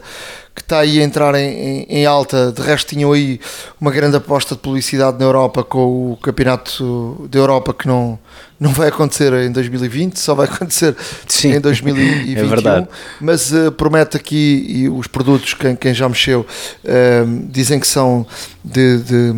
que 0.58 0.64
está 0.64 0.80
aí 0.80 1.00
a 1.00 1.04
entrar 1.04 1.36
em, 1.36 1.84
em, 1.84 2.04
alta. 2.08 2.52
De 2.52 2.64
resto, 2.64 2.88
tinham 2.90 3.12
aí 3.14 3.40
uma 3.80 3.92
grande 3.92 4.18
aposta 4.18 4.56
de 4.56 4.62
publicidade 4.62 5.20
na 5.20 5.26
Europa 5.26 5.64
com 5.64 6.14
o 6.14 6.18
Campeonato 6.18 7.28
da 7.30 7.38
Europa 7.38 7.76
que 7.76 7.88
não, 7.88 8.18
não 8.60 8.72
vai 8.72 8.88
acontecer 8.88 9.32
em 9.34 9.52
2020, 9.52 10.18
só 10.20 10.34
vai 10.34 10.48
acontecer 10.50 10.96
Sim, 11.28 11.54
em 11.54 11.62
2021. 11.62 12.40
É 12.40 12.44
verdade. 12.44 12.88
Mas 13.22 13.54
uh, 13.54 13.72
promete 13.72 14.18
aqui, 14.18 14.66
e 14.68 14.90
os 14.90 15.06
produtos, 15.06 15.54
quem, 15.54 15.76
quem 15.76 15.94
já 15.94 16.10
mexeu, 16.10 16.42
uh, 16.42 17.48
dizem 17.52 17.80
que 17.80 17.88
são 17.88 18.26
de, 18.66 18.98
de, 18.98 19.34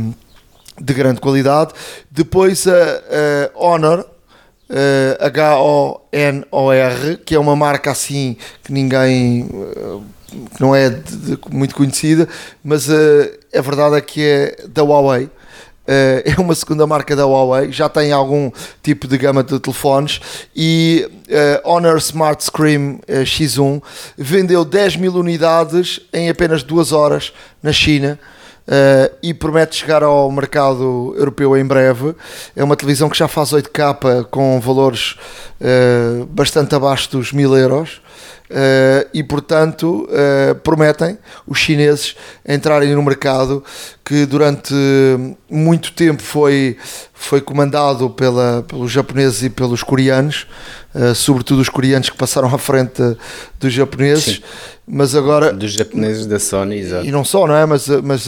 de, 0.79 0.93
grande 0.93 1.19
qualidade. 1.19 1.73
Depois 2.09 2.65
a 2.65 3.51
Honor. 3.55 4.05
Uh, 4.71 5.17
H-O-N-O-R, 5.25 7.17
que 7.25 7.33
é 7.33 7.39
uma 7.39 7.55
marca 7.55 7.89
assim 7.89 8.37
que 8.63 8.71
ninguém 8.71 9.49
uh, 9.49 10.03
que 10.29 10.61
não 10.61 10.75
é 10.75 10.89
de, 10.89 11.15
de, 11.17 11.39
muito 11.51 11.75
conhecida, 11.75 12.27
mas 12.63 12.87
uh, 12.87 12.93
a 13.55 13.61
verdade 13.61 13.95
é 13.95 14.01
que 14.01 14.23
é 14.23 14.65
da 14.67 14.83
Huawei. 14.83 15.25
Uh, 15.25 16.21
é 16.37 16.39
uma 16.39 16.53
segunda 16.53 16.85
marca 16.85 17.15
da 17.15 17.25
Huawei, 17.25 17.71
já 17.71 17.89
tem 17.89 18.11
algum 18.11 18.51
tipo 18.83 19.07
de 19.07 19.17
gama 19.17 19.43
de 19.43 19.59
telefones 19.59 20.21
e 20.55 21.09
uh, 21.27 21.69
Honor 21.69 21.97
Smart 21.97 22.43
Screen 22.43 22.99
X1 23.07 23.81
vendeu 24.17 24.63
10 24.63 24.97
mil 24.97 25.15
unidades 25.15 25.99
em 26.13 26.29
apenas 26.29 26.61
duas 26.61 26.91
horas 26.91 27.33
na 27.61 27.71
China. 27.71 28.19
Uh, 28.69 29.09
e 29.23 29.33
promete 29.33 29.75
chegar 29.75 30.03
ao 30.03 30.31
mercado 30.31 31.15
europeu 31.17 31.57
em 31.57 31.65
breve. 31.65 32.13
É 32.55 32.63
uma 32.63 32.75
televisão 32.75 33.09
que 33.09 33.17
já 33.17 33.27
faz 33.27 33.49
8K 33.49 34.25
com 34.25 34.59
valores 34.59 35.15
uh, 35.59 36.23
bastante 36.27 36.75
abaixo 36.75 37.09
dos 37.09 37.33
1000 37.33 37.57
euros. 37.57 37.99
Uh, 38.49 39.07
e 39.13 39.23
portanto 39.23 40.09
uh, 40.09 40.55
prometem 40.61 41.19
os 41.45 41.59
chineses 41.59 42.15
entrarem 42.47 42.95
no 42.95 43.03
mercado 43.03 43.63
que 44.09 44.25
durante 44.25 44.73
muito 45.47 45.91
tempo 45.91 46.23
foi, 46.23 46.75
foi 47.13 47.39
comandado 47.39 48.09
pela, 48.09 48.65
pelos 48.67 48.91
japoneses 48.91 49.43
e 49.43 49.51
pelos 49.51 49.83
coreanos, 49.83 50.47
uh, 50.95 51.13
sobretudo 51.13 51.59
os 51.61 51.69
coreanos 51.69 52.09
que 52.09 52.17
passaram 52.17 52.47
à 52.47 52.57
frente 52.57 53.03
dos 53.59 53.71
japoneses, 53.71 54.37
Sim. 54.37 54.41
mas 54.87 55.13
agora 55.13 55.53
dos 55.53 55.73
japoneses 55.73 56.25
da 56.25 56.39
Sony, 56.39 56.79
exato. 56.79 57.05
e 57.05 57.11
não 57.11 57.23
só, 57.23 57.45
não 57.45 57.55
é? 57.55 57.67
Mas, 57.67 57.87
mas 57.87 58.27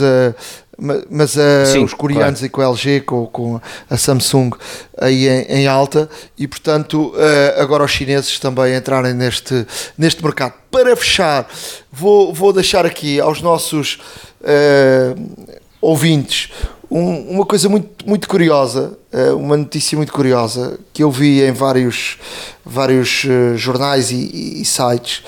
mas 1.12 1.36
uh, 1.36 1.66
Sim, 1.72 1.84
os 1.84 1.94
coreanos 1.94 2.40
claro. 2.40 2.46
e 2.46 2.50
com 2.50 2.62
a 2.62 2.66
LG, 2.66 3.02
com, 3.02 3.28
com 3.28 3.62
a 3.88 3.98
Samsung 3.98 4.52
aí 5.00 5.28
em, 5.28 5.42
em 5.44 5.68
alta 5.68 6.10
e 6.36 6.48
portanto 6.48 7.14
uh, 7.16 7.62
agora 7.62 7.84
os 7.84 7.92
chineses 7.92 8.40
também 8.40 8.76
entrarem 8.76 9.14
neste, 9.14 9.66
neste 9.96 10.24
mercado. 10.24 10.54
Para 10.72 10.96
fechar, 10.96 11.48
vou, 11.92 12.34
vou 12.34 12.52
deixar 12.52 12.84
aqui 12.84 13.20
aos 13.20 13.44
nossos 13.44 14.00
uh, 14.42 15.61
ouvintes 15.82 16.50
um, 16.90 17.36
uma 17.36 17.46
coisa 17.46 17.70
muito, 17.70 18.06
muito 18.06 18.28
curiosa, 18.28 18.98
uma 19.38 19.56
notícia 19.56 19.98
muito 19.98 20.12
curiosa 20.12 20.78
que 20.92 21.02
eu 21.02 21.10
vi 21.10 21.42
em 21.42 21.54
vários, 21.54 22.18
vários 22.66 23.26
jornais 23.56 24.12
e, 24.12 24.62
e 24.62 24.66
sites 24.66 25.24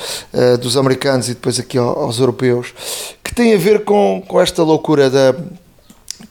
dos 0.62 0.76
americanos 0.76 1.30
e 1.30 1.34
depois 1.34 1.58
aqui 1.58 1.78
aos 1.78 2.20
europeus 2.20 2.74
que 3.24 3.34
tem 3.34 3.54
a 3.54 3.58
ver 3.58 3.86
com, 3.86 4.22
com 4.28 4.42
esta 4.42 4.62
loucura 4.62 5.10
da, 5.10 5.34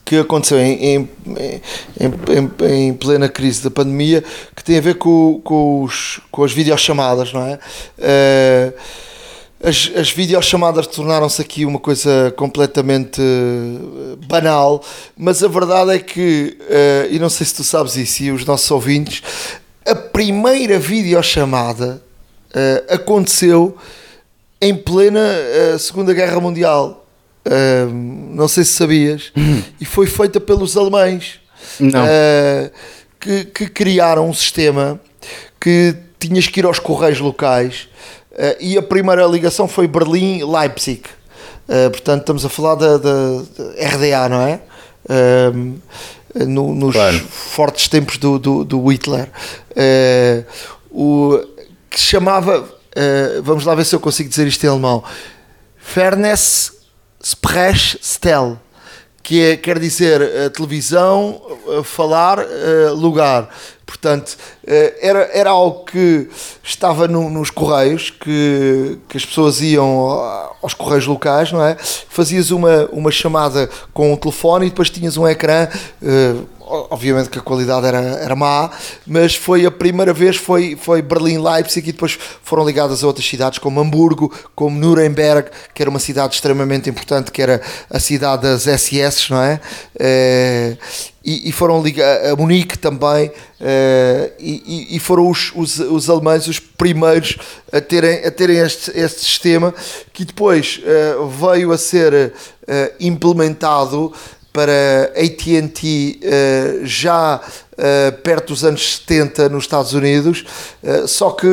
que 0.05 0.17
aconteceu 0.17 0.59
em, 0.59 0.83
em, 0.83 1.09
em, 1.99 2.89
em, 2.89 2.93
plena 2.93 3.29
crise 3.29 3.63
da 3.63 3.71
pandemia, 3.71 4.23
que 4.55 4.63
tem 4.63 4.77
a 4.77 4.81
ver 4.81 4.95
com, 4.95 5.41
com, 5.43 5.83
os, 5.83 6.19
com 6.31 6.43
as 6.43 6.51
videochamadas, 6.51 7.33
não 7.33 7.41
é? 7.45 7.59
Uh, 7.97 8.73
as, 9.63 9.91
as 9.95 10.11
videochamadas 10.11 10.85
tornaram-se 10.87 11.41
aqui 11.41 11.65
uma 11.65 11.79
coisa 11.79 12.33
completamente 12.35 13.21
eh, 13.21 14.17
banal, 14.27 14.83
mas 15.17 15.41
a 15.41 15.47
verdade 15.47 15.91
é 15.91 15.99
que, 15.99 16.57
uh, 16.59 17.13
e 17.13 17.17
não 17.17 17.29
sei 17.29 17.45
se 17.45 17.55
tu 17.55 17.63
sabes 17.63 17.95
isso, 17.95 18.23
e 18.23 18.31
os 18.31 18.45
nossos 18.45 18.69
ouvintes, 18.69 19.23
a 19.85 19.95
primeira 19.95 20.77
videochamada 20.77 22.01
uh, 22.49 22.93
aconteceu 22.93 23.77
em 24.61 24.75
plena 24.75 25.19
uh, 25.73 25.79
Segunda 25.79 26.13
Guerra 26.13 26.39
Mundial. 26.39 27.05
Uh, 27.45 27.91
não 27.91 28.47
sei 28.47 28.63
se 28.63 28.71
sabias. 28.73 29.31
e 29.79 29.85
foi 29.85 30.07
feita 30.07 30.39
pelos 30.39 30.77
alemães. 30.77 31.39
Que, 33.19 33.45
que, 33.45 33.67
criaram 33.67 34.29
um 34.29 34.33
sistema 34.33 34.99
que 35.59 35.95
tinhas 36.19 36.47
que 36.47 36.59
ir 36.59 36.65
aos 36.65 36.77
correios 36.77 37.19
locais. 37.19 37.87
E 38.59 38.77
a 38.77 38.81
primeira 38.81 39.25
ligação 39.25 39.67
foi 39.67 39.87
Berlim-Leipzig. 39.87 41.03
portanto, 41.91 42.21
estamos 42.21 42.45
a 42.45 42.49
falar 42.49 42.75
da, 42.75 42.97
da, 42.97 43.41
da 43.57 43.87
RDA, 43.87 44.29
não 44.29 44.41
é? 44.41 44.59
No, 46.47 46.73
nos 46.73 46.93
claro. 46.93 47.19
fortes 47.19 47.87
tempos 47.87 48.17
do, 48.17 48.39
do, 48.39 48.63
do 48.63 48.87
Hitler. 48.87 49.29
o, 50.91 51.39
que 51.89 51.99
se 51.99 52.07
chamava 52.07 52.67
vamos 53.43 53.65
lá 53.65 53.75
ver 53.75 53.85
se 53.85 53.95
eu 53.95 53.99
consigo 53.99 54.29
dizer 54.29 54.47
isto 54.47 54.63
em 54.63 54.69
alemão. 54.69 55.03
Fairness 55.77 56.73
Sprech 57.21 57.97
Stel, 58.01 58.59
que 59.21 59.41
é, 59.41 59.57
quer 59.57 59.79
dizer 59.79 60.51
televisão, 60.51 61.41
falar, 61.83 62.39
lugar. 62.95 63.49
Portanto, 63.85 64.37
eh, 64.65 64.97
era, 65.01 65.29
era 65.33 65.49
algo 65.49 65.85
que 65.85 66.29
estava 66.63 67.07
no, 67.07 67.29
nos 67.29 67.49
correios, 67.49 68.09
que, 68.09 68.97
que 69.09 69.17
as 69.17 69.25
pessoas 69.25 69.61
iam 69.61 70.09
aos 70.61 70.73
correios 70.73 71.05
locais, 71.05 71.51
não 71.51 71.63
é? 71.63 71.75
Fazias 72.09 72.51
uma, 72.51 72.85
uma 72.91 73.11
chamada 73.11 73.69
com 73.93 74.13
o 74.13 74.17
telefone 74.17 74.67
e 74.67 74.69
depois 74.69 74.89
tinhas 74.89 75.17
um 75.17 75.27
ecrã. 75.27 75.67
Uh, 76.01 76.53
obviamente 76.65 77.29
que 77.29 77.37
a 77.37 77.41
qualidade 77.41 77.85
era, 77.85 77.99
era 77.99 78.35
má, 78.35 78.71
mas 79.05 79.35
foi 79.35 79.65
a 79.65 79.71
primeira 79.71 80.13
vez, 80.13 80.37
foi, 80.37 80.77
foi 80.79 81.01
Berlim, 81.01 81.37
Leipzig 81.37 81.89
e 81.89 81.91
depois 81.91 82.17
foram 82.41 82.65
ligadas 82.65 83.03
a 83.03 83.07
outras 83.07 83.27
cidades 83.27 83.59
como 83.59 83.79
Hamburgo, 83.79 84.33
como 84.55 84.79
Nuremberg, 84.79 85.49
que 85.73 85.83
era 85.83 85.89
uma 85.89 85.99
cidade 85.99 86.35
extremamente 86.35 86.89
importante, 86.89 87.31
que 87.31 87.41
era 87.41 87.61
a 87.89 87.99
cidade 87.99 88.43
das 88.43 88.63
SS, 88.63 89.29
não 89.29 89.41
é? 89.41 89.59
E, 91.23 91.49
e, 91.49 91.51
foram 91.51 91.81
ligadas 91.81 92.31
a 92.31 92.35
Munique 92.35 92.77
também, 92.77 93.31
é, 93.61 94.31
e, 94.39 94.95
e, 94.95 94.99
foram 94.99 95.29
os, 95.29 95.51
os, 95.55 95.79
os, 95.79 96.09
alemães 96.09 96.47
os 96.47 96.59
primeiros 96.59 97.37
a 97.71 97.79
terem, 97.79 98.25
a 98.25 98.31
terem 98.31 98.57
este, 98.57 98.91
este 98.97 99.21
sistema 99.21 99.73
que 100.11 100.25
depois 100.25 100.81
é, 100.83 101.15
veio 101.39 101.71
a 101.71 101.77
ser 101.77 102.33
implementado 102.99 104.13
para 104.53 105.11
AT&T 105.15 106.19
uh, 106.21 106.85
já 106.85 107.41
uh, 107.41 108.21
perto 108.21 108.49
dos 108.49 108.63
anos 108.63 108.97
70 108.97 109.49
nos 109.49 109.63
Estados 109.63 109.93
Unidos, 109.93 110.45
uh, 110.83 111.07
só 111.07 111.31
que 111.31 111.47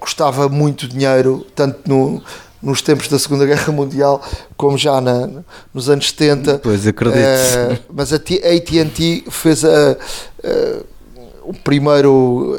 custava 0.00 0.48
muito 0.48 0.88
dinheiro, 0.88 1.46
tanto 1.54 1.88
no, 1.88 2.20
nos 2.62 2.80
tempos 2.82 3.08
da 3.08 3.18
Segunda 3.18 3.44
Guerra 3.44 3.72
Mundial 3.72 4.22
como 4.56 4.78
já 4.78 5.00
na, 5.00 5.28
nos 5.72 5.88
anos 5.90 6.08
70. 6.08 6.60
Pois 6.62 6.86
acredito. 6.86 7.18
mas 7.92 8.12
a 8.12 8.16
AT&T 8.16 9.24
fez 9.30 9.64
a, 9.64 9.96
o 11.42 11.52
primeiro 11.52 12.58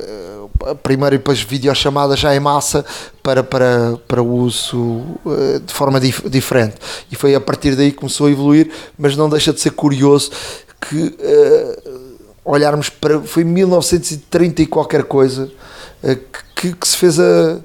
primeiro 0.81 1.15
e 1.15 1.17
depois 1.17 1.41
videochamada 1.41 2.15
já 2.15 2.33
em 2.33 2.39
massa 2.39 2.85
para, 3.21 3.43
para, 3.43 3.97
para 4.07 4.23
uso 4.23 4.77
uh, 5.25 5.59
de 5.59 5.73
forma 5.73 5.99
dif 5.99 6.29
diferente. 6.29 6.75
E 7.11 7.15
foi 7.15 7.35
a 7.35 7.41
partir 7.41 7.75
daí 7.75 7.91
que 7.91 7.97
começou 7.97 8.27
a 8.27 8.31
evoluir, 8.31 8.71
mas 8.97 9.17
não 9.17 9.29
deixa 9.29 9.51
de 9.51 9.59
ser 9.59 9.71
curioso 9.71 10.31
que 10.79 11.17
olharmos 12.45 12.89
para. 12.89 13.19
Foi 13.21 13.43
1930 13.43 14.61
e 14.61 14.65
qualquer 14.65 15.03
coisa 15.03 15.49
que, 16.55 16.73
que, 16.73 16.87
se 16.87 16.97
fez 16.97 17.19
a. 17.19 17.59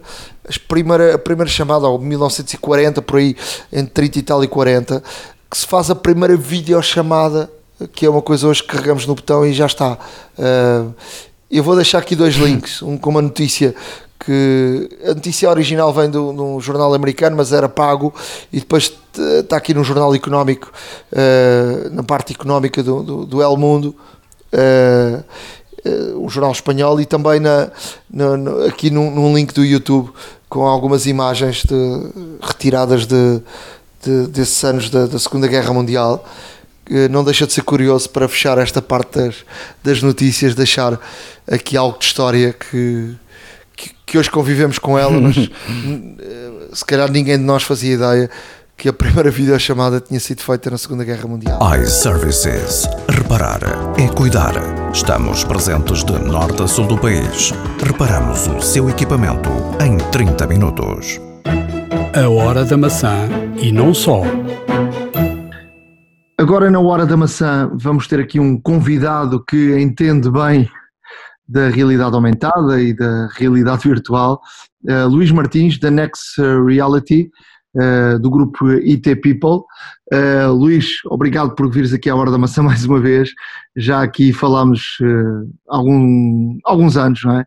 As 0.49 0.57
primeira, 0.57 1.15
a 1.15 1.19
primeira 1.19 1.51
chamada, 1.51 1.87
ou 1.87 1.99
1940, 1.99 3.03
por 3.03 3.19
aí, 3.19 3.37
entre 3.73 4.09
30 4.09 4.19
e 4.19 4.23
tal 4.23 4.45
e 4.45 4.49
40, 4.49 5.03
que 5.51 5.59
se 5.59 5.67
faz 5.67 5.91
a 5.91 5.95
primeira 5.95 6.37
videochamada 6.37 7.51
que 7.93 8.07
é 8.07 8.11
uma 8.11 8.23
coisa 8.23 8.49
hoje 8.49 8.63
que 8.63 8.69
carregamos 8.69 9.07
no 9.07 9.15
botão 9.15 9.47
e 9.47 9.53
já 9.53 9.67
está. 9.67 9.99
Uh, 10.37 10.93
eu 11.51 11.63
vou 11.63 11.77
deixar 11.77 11.99
aqui 11.99 12.17
dois 12.17 12.35
links, 12.35 12.83
um 12.83 12.99
com 12.99 13.11
uma 13.11 13.23
notícia 13.23 13.75
que 14.19 14.89
a 15.05 15.15
notícia 15.15 15.49
original 15.49 15.93
vem 15.93 16.11
do, 16.11 16.33
num 16.33 16.61
jornal 16.61 16.93
americano, 16.93 17.37
mas 17.37 17.53
era 17.53 17.69
pago, 17.69 18.13
e 18.53 18.59
depois 18.59 18.93
está 19.41 19.57
aqui 19.57 19.73
no 19.73 19.85
jornal 19.85 20.13
económico, 20.15 20.73
uh, 21.13 21.91
na 21.91 22.03
parte 22.03 22.33
económica 22.33 22.83
do, 22.83 23.03
do, 23.03 23.25
do 23.25 23.43
El 23.43 23.57
Mundo, 23.57 23.95
uh, 24.53 25.25
uh, 25.89 26.25
um 26.25 26.29
jornal 26.29 26.51
espanhol, 26.51 27.01
e 27.01 27.07
também 27.07 27.39
na, 27.39 27.71
na, 28.11 28.37
na 28.37 28.67
aqui 28.67 28.91
num, 28.91 29.09
num, 29.11 29.35
link 29.35 29.55
do 29.55 29.65
YouTube 29.65 30.11
com 30.49 30.67
algumas 30.67 31.07
imagens 31.07 31.63
de, 31.65 32.39
retiradas 32.43 33.07
de, 33.07 33.41
de, 34.03 34.27
desses 34.29 34.63
anos 34.65 34.91
da, 34.91 35.07
da 35.07 35.19
Segunda 35.19 35.47
Guerra 35.47 35.73
Mundial 35.73 36.25
não 37.11 37.23
deixa 37.23 37.47
de 37.47 37.53
ser 37.53 37.63
curioso 37.63 38.09
para 38.09 38.29
fechar 38.29 38.57
esta 38.59 38.81
parte 38.81 39.19
das, 39.19 39.35
das 39.83 40.03
notícias, 40.03 40.55
deixar 40.55 40.99
aqui 41.51 41.77
algo 41.77 41.99
de 41.99 42.07
história 42.07 42.53
que, 42.53 43.15
que, 43.77 43.91
que 44.07 44.19
hoje 44.19 44.31
convivemos 44.31 44.79
com 44.79 44.99
ela, 44.99 45.21
mas 45.21 45.37
eh, 45.37 46.51
se 46.73 46.85
calhar 46.85 47.11
ninguém 47.11 47.37
de 47.37 47.45
nós 47.45 47.63
fazia 47.63 47.95
ideia 47.95 48.31
que 48.79 48.89
a 48.89 48.93
primeira 48.93 49.29
videochamada 49.31 50.01
tinha 50.01 50.21
sido 50.21 50.41
feita 50.41 50.71
na 50.71 50.79
Segunda 50.79 51.05
Guerra 51.05 51.27
Mundial. 51.27 51.59
iServices. 51.83 52.89
Reparar 53.11 53.61
é 53.99 54.09
cuidar. 54.15 54.55
Estamos 54.93 55.43
presentes 55.43 56.05
de 56.05 56.13
norte 56.13 56.63
a 56.63 56.69
sul 56.69 56.87
do 56.87 56.97
país. 56.97 57.53
Reparamos 57.85 58.47
o 58.47 58.61
seu 58.63 58.89
equipamento 58.89 59.51
em 59.85 59.99
30 60.13 60.47
minutos. 60.47 61.21
A 62.15 62.29
hora 62.29 62.65
da 62.65 62.77
maçã 62.77 63.29
e 63.61 63.73
não 63.73 63.93
só. 63.93 64.23
Agora, 66.39 66.71
na 66.71 66.79
hora 66.79 67.05
da 67.05 67.17
maçã, 67.17 67.69
vamos 67.75 68.07
ter 68.07 68.21
aqui 68.21 68.39
um 68.39 68.61
convidado 68.61 69.45
que 69.45 69.77
entende 69.77 70.31
bem 70.31 70.71
da 71.49 71.69
realidade 71.69 72.15
aumentada 72.15 72.81
e 72.81 72.95
da 72.95 73.29
realidade 73.35 73.83
virtual, 73.89 74.41
uh, 74.89 75.09
Luís 75.09 75.33
Martins, 75.33 75.81
da 75.81 75.91
Next 75.91 76.41
Reality, 76.67 77.29
uh, 77.79 78.19
do 78.19 78.31
grupo 78.31 78.67
IT 78.69 79.17
People. 79.17 79.65
Uh, 80.13 80.53
Luís, 80.53 80.99
obrigado 81.07 81.55
por 81.55 81.71
vires 81.71 81.93
aqui 81.93 82.11
à 82.11 82.17
Hora 82.17 82.31
da 82.31 82.39
Maçã 82.39 82.63
mais 82.65 82.85
uma 82.85 83.01
vez. 83.01 83.31
Já 83.77 84.03
aqui 84.03 84.33
falámos 84.33 84.99
há 85.69 85.77
algum, 85.77 86.59
alguns 86.65 86.97
anos, 86.97 87.23
não 87.25 87.39
é? 87.39 87.47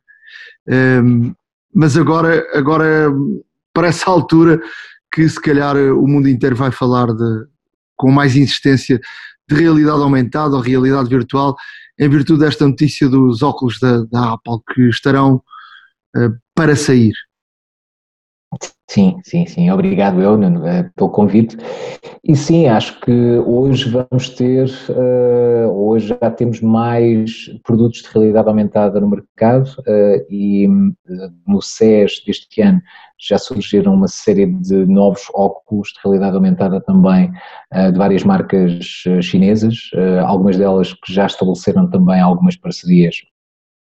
Ehm, 0.69 1.33
mas 1.73 1.97
agora, 1.97 2.45
agora, 2.53 3.11
para 3.73 3.87
essa 3.87 4.09
altura, 4.09 4.61
que 5.13 5.27
se 5.27 5.39
calhar 5.39 5.75
o 5.75 6.07
mundo 6.07 6.29
inteiro 6.29 6.55
vai 6.55 6.71
falar 6.71 7.07
de, 7.07 7.45
com 7.97 8.11
mais 8.11 8.35
insistência 8.35 8.99
de 9.49 9.55
realidade 9.55 10.01
aumentada 10.01 10.55
ou 10.55 10.61
realidade 10.61 11.09
virtual, 11.09 11.55
em 11.99 12.09
virtude 12.09 12.39
desta 12.39 12.67
notícia 12.67 13.09
dos 13.09 13.41
óculos 13.41 13.79
da, 13.79 14.03
da 14.05 14.33
Apple 14.33 14.59
que 14.73 14.89
estarão 14.89 15.35
uh, 16.15 16.33
para 16.55 16.75
sair. 16.75 17.13
Sim, 18.91 19.21
sim, 19.23 19.45
sim. 19.45 19.71
Obrigado, 19.71 20.21
eu, 20.21 20.37
eh, 20.67 20.89
pelo 20.97 21.09
convite. 21.09 21.55
E 22.21 22.35
sim, 22.35 22.67
acho 22.67 22.99
que 22.99 23.37
hoje 23.45 23.89
vamos 23.89 24.29
ter, 24.31 24.69
uh, 24.89 25.69
hoje 25.69 26.09
já 26.09 26.29
temos 26.29 26.59
mais 26.59 27.49
produtos 27.63 28.01
de 28.01 28.09
realidade 28.09 28.49
aumentada 28.49 28.99
no 28.99 29.07
mercado 29.07 29.65
uh, 29.87 30.25
e 30.29 30.67
no 31.47 31.61
CES 31.61 32.21
deste 32.27 32.61
ano 32.61 32.81
já 33.17 33.37
surgiram 33.37 33.93
uma 33.93 34.09
série 34.09 34.45
de 34.45 34.85
novos 34.85 35.21
óculos 35.33 35.93
de 35.93 35.99
realidade 36.03 36.35
aumentada 36.35 36.81
também 36.81 37.31
de 37.71 37.97
várias 37.97 38.23
marcas 38.23 38.83
chinesas, 39.21 39.91
algumas 40.25 40.57
delas 40.57 40.91
que 40.91 41.13
já 41.13 41.27
estabeleceram 41.27 41.87
também 41.87 42.19
algumas 42.19 42.57
parcerias 42.57 43.17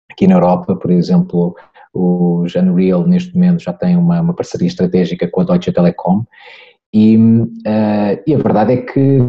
aqui 0.09 0.27
na 0.27 0.35
Europa, 0.35 0.75
por 0.75 0.89
exemplo, 0.89 1.55
o 1.93 2.43
Unreal 2.55 3.05
neste 3.07 3.33
momento 3.33 3.63
já 3.63 3.73
tem 3.73 3.95
uma, 3.95 4.21
uma 4.21 4.33
parceria 4.33 4.67
estratégica 4.67 5.27
com 5.27 5.41
a 5.41 5.43
Deutsche 5.43 5.71
Telekom 5.71 6.23
e, 6.93 7.17
uh, 7.17 8.23
e 8.25 8.33
a 8.33 8.37
verdade 8.37 8.73
é 8.73 8.77
que 8.77 9.21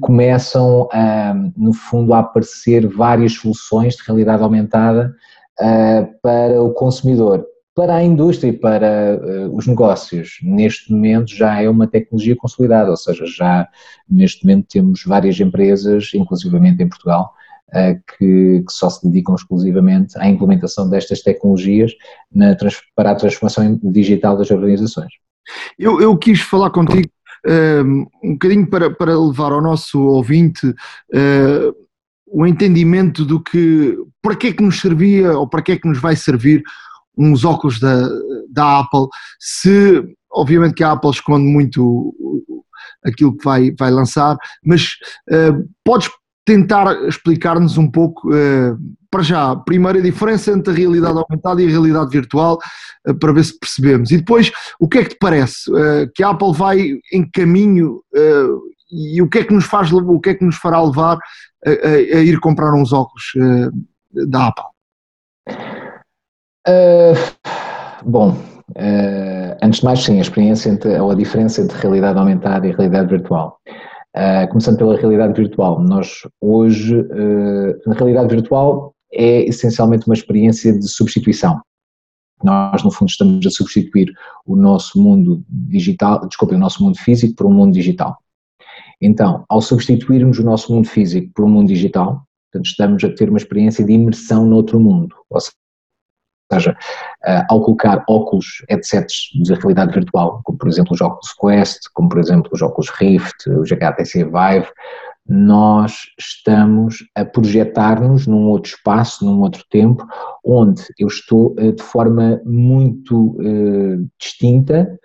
começam, 0.00 0.82
uh, 0.82 1.52
no 1.56 1.72
fundo, 1.72 2.14
a 2.14 2.20
aparecer 2.20 2.86
várias 2.86 3.32
soluções 3.34 3.96
de 3.96 4.02
realidade 4.06 4.42
aumentada 4.42 5.14
uh, 5.60 6.20
para 6.22 6.62
o 6.62 6.72
consumidor. 6.72 7.44
Para 7.74 7.96
a 7.96 8.04
indústria 8.04 8.50
e 8.50 8.52
para 8.52 9.18
uh, 9.20 9.56
os 9.56 9.66
negócios, 9.66 10.38
neste 10.42 10.92
momento 10.92 11.34
já 11.34 11.60
é 11.62 11.68
uma 11.68 11.86
tecnologia 11.86 12.36
consolidada, 12.36 12.90
ou 12.90 12.96
seja, 12.96 13.24
já 13.26 13.68
neste 14.08 14.44
momento 14.44 14.66
temos 14.68 15.02
várias 15.04 15.38
empresas, 15.40 16.10
inclusivamente 16.14 16.82
em 16.82 16.88
Portugal, 16.88 17.32
que, 17.72 18.64
que, 18.66 18.72
só 18.72 18.90
se 18.90 19.06
dedicam 19.06 19.34
exclusivamente 19.34 20.18
à 20.18 20.28
implementação 20.28 20.88
destas 20.88 21.22
tecnologias 21.22 21.92
na, 22.32 22.56
para 22.94 23.12
a 23.12 23.14
transformação 23.14 23.78
digital 23.82 24.36
das 24.36 24.50
organizações. 24.50 25.12
Eu, 25.78 26.00
eu 26.00 26.16
quis 26.16 26.40
falar 26.40 26.70
contigo 26.70 27.08
um, 27.46 28.06
um 28.22 28.32
bocadinho 28.32 28.68
para, 28.68 28.90
para 28.90 29.18
levar 29.18 29.52
ao 29.52 29.62
nosso 29.62 30.00
ouvinte 30.00 30.66
uh, 30.66 31.74
o 32.26 32.46
entendimento 32.46 33.24
do 33.24 33.42
que, 33.42 33.96
para 34.22 34.36
que 34.36 34.48
é 34.48 34.52
que 34.52 34.62
nos 34.62 34.80
servia 34.80 35.36
ou 35.36 35.48
para 35.48 35.62
que 35.62 35.72
é 35.72 35.78
que 35.78 35.88
nos 35.88 36.00
vai 36.00 36.14
servir 36.14 36.62
uns 37.18 37.44
óculos 37.44 37.80
da, 37.80 38.08
da 38.48 38.80
Apple, 38.80 39.06
se 39.38 40.02
obviamente 40.32 40.74
que 40.74 40.84
a 40.84 40.92
Apple 40.92 41.10
esconde 41.10 41.44
muito 41.44 42.14
aquilo 43.04 43.36
que 43.36 43.44
vai, 43.44 43.72
vai 43.78 43.90
lançar, 43.90 44.36
mas 44.64 44.92
uh, 45.30 45.68
podes 45.84 46.08
tentar 46.50 47.06
explicar-nos 47.06 47.78
um 47.78 47.88
pouco, 47.88 48.28
uh, 48.28 48.76
para 49.08 49.22
já, 49.22 49.54
primeiro 49.54 50.00
a 50.00 50.02
diferença 50.02 50.50
entre 50.50 50.72
a 50.72 50.76
realidade 50.76 51.16
aumentada 51.16 51.62
e 51.62 51.66
a 51.66 51.70
realidade 51.70 52.10
virtual, 52.10 52.58
uh, 53.06 53.14
para 53.14 53.32
ver 53.32 53.44
se 53.44 53.56
percebemos. 53.56 54.10
E 54.10 54.16
depois, 54.16 54.50
o 54.80 54.88
que 54.88 54.98
é 54.98 55.04
que 55.04 55.10
te 55.10 55.18
parece? 55.20 55.70
Uh, 55.70 56.10
que 56.12 56.24
a 56.24 56.30
Apple 56.30 56.52
vai 56.52 56.98
em 57.12 57.30
caminho 57.30 58.02
e 58.90 59.22
o 59.22 59.28
que 59.28 59.38
é 59.38 59.44
que 59.44 59.54
nos 59.54 59.66
faz, 59.66 59.92
o 59.92 60.18
que 60.18 60.30
é 60.30 60.34
que 60.34 60.44
nos 60.44 60.56
fará 60.56 60.82
levar 60.82 61.18
a, 61.64 61.70
a, 61.70 62.18
a 62.18 62.20
ir 62.20 62.40
comprar 62.40 62.74
uns 62.74 62.92
óculos 62.92 63.32
da 64.28 64.48
Apple? 64.48 64.64
bom, 68.04 68.36
antes 69.62 69.78
de 69.78 69.84
mais, 69.84 70.02
sim, 70.02 70.18
a 70.18 70.22
experiência 70.22 70.70
entre, 70.70 70.98
ou 70.98 71.12
a 71.12 71.14
diferença 71.14 71.62
entre 71.62 71.78
realidade 71.78 72.18
aumentada 72.18 72.66
e 72.66 72.72
realidade 72.72 73.08
virtual. 73.08 73.60
Uh, 74.16 74.48
começando 74.48 74.76
pela 74.76 74.96
realidade 74.96 75.40
virtual. 75.40 75.80
Nós 75.80 76.22
hoje, 76.40 76.96
uh, 76.96 77.80
na 77.86 77.94
realidade 77.94 78.34
virtual, 78.34 78.92
é 79.12 79.44
essencialmente 79.44 80.06
uma 80.06 80.14
experiência 80.14 80.76
de 80.76 80.88
substituição. 80.88 81.60
Nós, 82.42 82.82
no 82.82 82.90
fundo, 82.90 83.08
estamos 83.08 83.46
a 83.46 83.50
substituir 83.50 84.12
o 84.46 84.56
nosso 84.56 85.00
mundo 85.00 85.44
digital, 85.48 86.26
desculpe, 86.26 86.54
o 86.54 86.58
nosso 86.58 86.82
mundo 86.82 86.98
físico 86.98 87.34
por 87.34 87.46
um 87.46 87.52
mundo 87.52 87.72
digital. 87.72 88.16
Então, 89.00 89.44
ao 89.48 89.60
substituirmos 89.60 90.38
o 90.38 90.44
nosso 90.44 90.72
mundo 90.72 90.88
físico 90.88 91.30
por 91.34 91.44
um 91.44 91.48
mundo 91.48 91.68
digital, 91.68 92.22
portanto, 92.50 92.66
estamos 92.66 93.04
a 93.04 93.14
ter 93.14 93.28
uma 93.28 93.38
experiência 93.38 93.84
de 93.84 93.92
imersão 93.92 94.46
noutro 94.46 94.80
mundo. 94.80 95.14
Ou 95.28 95.38
seja, 96.52 96.72
uh, 96.72 97.44
ao 97.48 97.62
colocar 97.62 98.04
óculos, 98.08 98.64
headsets 98.68 99.30
de 99.42 99.54
realidade 99.54 99.92
virtual, 99.92 100.40
como 100.44 100.58
por 100.58 100.68
exemplo 100.68 100.92
os 100.92 101.00
óculos 101.00 101.32
Quest, 101.40 101.80
como 101.94 102.08
por 102.08 102.18
exemplo 102.18 102.50
os 102.52 102.62
óculos 102.62 102.90
Rift, 102.90 103.48
os 103.48 103.70
HTC 103.70 104.24
Vive, 104.24 104.68
nós 105.28 105.92
estamos 106.18 107.04
a 107.14 107.24
projetar-nos 107.24 108.26
num 108.26 108.48
outro 108.48 108.72
espaço, 108.72 109.24
num 109.24 109.40
outro 109.42 109.64
tempo, 109.70 110.04
onde 110.44 110.82
eu 110.98 111.06
estou 111.06 111.52
uh, 111.52 111.72
de 111.72 111.82
forma 111.82 112.40
muito 112.44 113.36
uh, 113.38 114.08
distinta, 114.18 114.98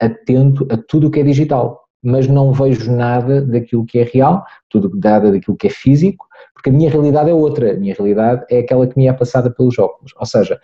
atento 0.00 0.66
a 0.70 0.76
tudo 0.76 1.06
o 1.06 1.10
que 1.10 1.20
é 1.20 1.22
digital, 1.22 1.86
mas 2.02 2.28
não 2.28 2.52
vejo 2.52 2.92
nada 2.92 3.40
daquilo 3.40 3.86
que 3.86 3.98
é 3.98 4.02
real, 4.04 4.44
tudo 4.68 4.90
nada 4.94 5.32
daquilo 5.32 5.56
que 5.56 5.68
é 5.68 5.70
físico, 5.70 6.25
porque 6.56 6.70
a 6.70 6.72
minha 6.72 6.90
realidade 6.90 7.28
é 7.28 7.34
outra, 7.34 7.72
a 7.72 7.76
minha 7.76 7.94
realidade 7.94 8.46
é 8.50 8.60
aquela 8.60 8.86
que 8.86 8.96
me 8.96 9.06
é 9.06 9.12
passada 9.12 9.50
pelos 9.50 9.78
óculos. 9.78 10.12
Ou 10.18 10.24
seja, 10.24 10.58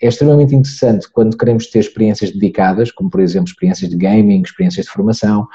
é 0.00 0.06
extremamente 0.06 0.54
interessante 0.54 1.10
quando 1.10 1.38
queremos 1.38 1.68
ter 1.68 1.78
experiências 1.78 2.30
dedicadas, 2.30 2.92
como 2.92 3.08
por 3.08 3.20
exemplo 3.20 3.48
experiências 3.48 3.88
de 3.88 3.96
gaming, 3.96 4.42
experiências 4.42 4.84
de 4.84 4.92
formação. 4.92 5.48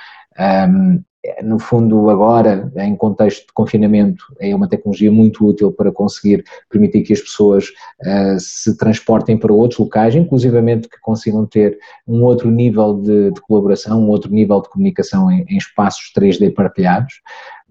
Um, 0.67 1.03
no 1.41 1.57
fundo, 1.57 2.09
agora, 2.09 2.69
em 2.75 2.97
contexto 2.97 3.47
de 3.47 3.53
confinamento, 3.53 4.25
é 4.41 4.53
uma 4.53 4.67
tecnologia 4.67 5.11
muito 5.11 5.47
útil 5.47 5.71
para 5.71 5.91
conseguir 5.91 6.43
permitir 6.69 7.03
que 7.03 7.13
as 7.13 7.21
pessoas 7.21 7.67
uh, 8.01 8.37
se 8.37 8.75
transportem 8.75 9.37
para 9.37 9.53
outros 9.53 9.79
locais, 9.79 10.15
inclusivamente 10.15 10.89
que 10.89 10.99
consigam 10.99 11.45
ter 11.45 11.77
um 12.05 12.23
outro 12.23 12.51
nível 12.51 12.95
de, 12.95 13.31
de 13.31 13.41
colaboração, 13.41 14.01
um 14.01 14.09
outro 14.09 14.31
nível 14.31 14.59
de 14.61 14.69
comunicação 14.69 15.31
em, 15.31 15.45
em 15.47 15.57
espaços 15.57 16.11
3D 16.17 16.53
partilhados 16.53 17.13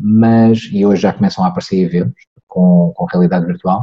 mas, 0.02 0.68
e 0.72 0.84
hoje 0.84 1.02
já 1.02 1.12
começam 1.12 1.44
a 1.44 1.48
aparecer 1.48 1.80
eventos 1.80 2.24
com, 2.48 2.92
com 2.96 3.04
realidade 3.04 3.46
virtual, 3.46 3.82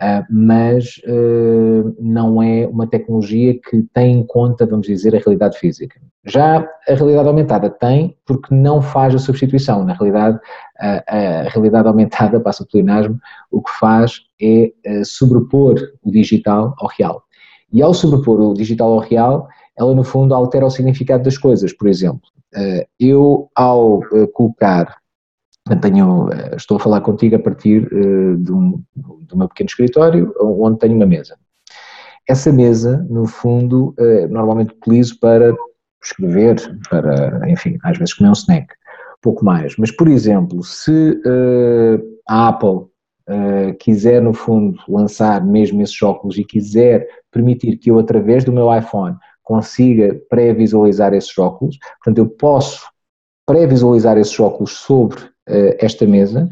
uh, 0.00 0.26
mas 0.28 1.00
uh, 1.06 1.96
não 2.00 2.42
é 2.42 2.66
uma 2.66 2.88
tecnologia 2.88 3.54
que 3.54 3.84
tem 3.94 4.18
em 4.18 4.26
conta, 4.26 4.66
vamos 4.66 4.88
dizer, 4.88 5.14
a 5.14 5.20
realidade 5.20 5.56
física. 5.58 6.00
Já 6.26 6.68
a 6.88 6.94
realidade 6.94 7.28
aumentada 7.28 7.70
tem, 7.70 8.16
porque 8.26 8.52
não 8.52 8.82
faz 8.82 9.14
a 9.14 9.18
substituição. 9.18 9.84
Na 9.84 9.92
realidade, 9.92 10.40
a, 10.80 11.02
a 11.06 11.42
realidade 11.48 11.86
aumentada, 11.86 12.38
passa 12.42 12.64
o 12.64 12.66
plenasmo, 12.66 13.20
o 13.50 13.62
que 13.62 13.70
faz 13.78 14.20
é 14.40 14.72
uh, 14.84 15.04
sobrepor 15.04 15.76
o 16.02 16.10
digital 16.10 16.74
ao 16.78 16.88
real. 16.88 17.22
E 17.72 17.80
ao 17.80 17.94
sobrepor 17.94 18.40
o 18.40 18.54
digital 18.54 18.92
ao 18.92 18.98
real, 18.98 19.48
ela 19.78 19.94
no 19.94 20.02
fundo 20.02 20.34
altera 20.34 20.66
o 20.66 20.70
significado 20.70 21.22
das 21.22 21.38
coisas. 21.38 21.72
Por 21.72 21.88
exemplo, 21.88 22.20
eu 23.00 23.48
ao 23.54 24.02
colocar 24.34 25.01
tenho, 25.80 26.30
eh, 26.32 26.56
estou 26.56 26.76
a 26.76 26.80
falar 26.80 27.00
contigo 27.00 27.36
a 27.36 27.38
partir 27.38 27.86
uh, 27.92 28.36
de, 28.36 28.52
um, 28.52 28.82
de 28.96 29.34
um 29.34 29.48
pequeno 29.48 29.68
escritório 29.68 30.34
onde 30.40 30.78
tenho 30.78 30.96
uma 30.96 31.06
mesa. 31.06 31.36
Essa 32.28 32.52
mesa, 32.52 33.04
no 33.08 33.26
fundo, 33.26 33.94
uh, 33.98 34.28
normalmente 34.28 34.74
utilizo 34.74 35.18
para 35.20 35.54
escrever, 36.02 36.56
para, 36.90 37.48
enfim, 37.48 37.78
às 37.84 37.96
vezes 37.96 38.14
comer 38.14 38.30
um 38.30 38.32
snack, 38.32 38.74
pouco 39.20 39.44
mais. 39.44 39.76
Mas, 39.76 39.90
por 39.90 40.08
exemplo, 40.08 40.62
se 40.64 41.20
a 42.28 42.48
Apple 42.48 42.86
quiser, 43.78 44.20
no 44.20 44.34
fundo, 44.34 44.76
lançar 44.88 45.46
mesmo 45.46 45.80
esses 45.80 46.02
óculos 46.02 46.36
e 46.38 46.44
quiser 46.44 47.06
permitir 47.30 47.76
que 47.76 47.88
eu, 47.88 48.00
através 48.00 48.44
do 48.44 48.52
meu 48.52 48.76
iPhone, 48.76 49.16
consiga 49.44 50.20
pré-visualizar 50.28 51.14
esses 51.14 51.38
óculos, 51.38 51.78
portanto, 52.02 52.18
eu 52.18 52.28
posso 52.28 52.90
pré-visualizar 53.46 54.18
esses 54.18 54.38
óculos 54.40 54.72
sobre 54.72 55.31
esta 55.78 56.06
mesa 56.06 56.48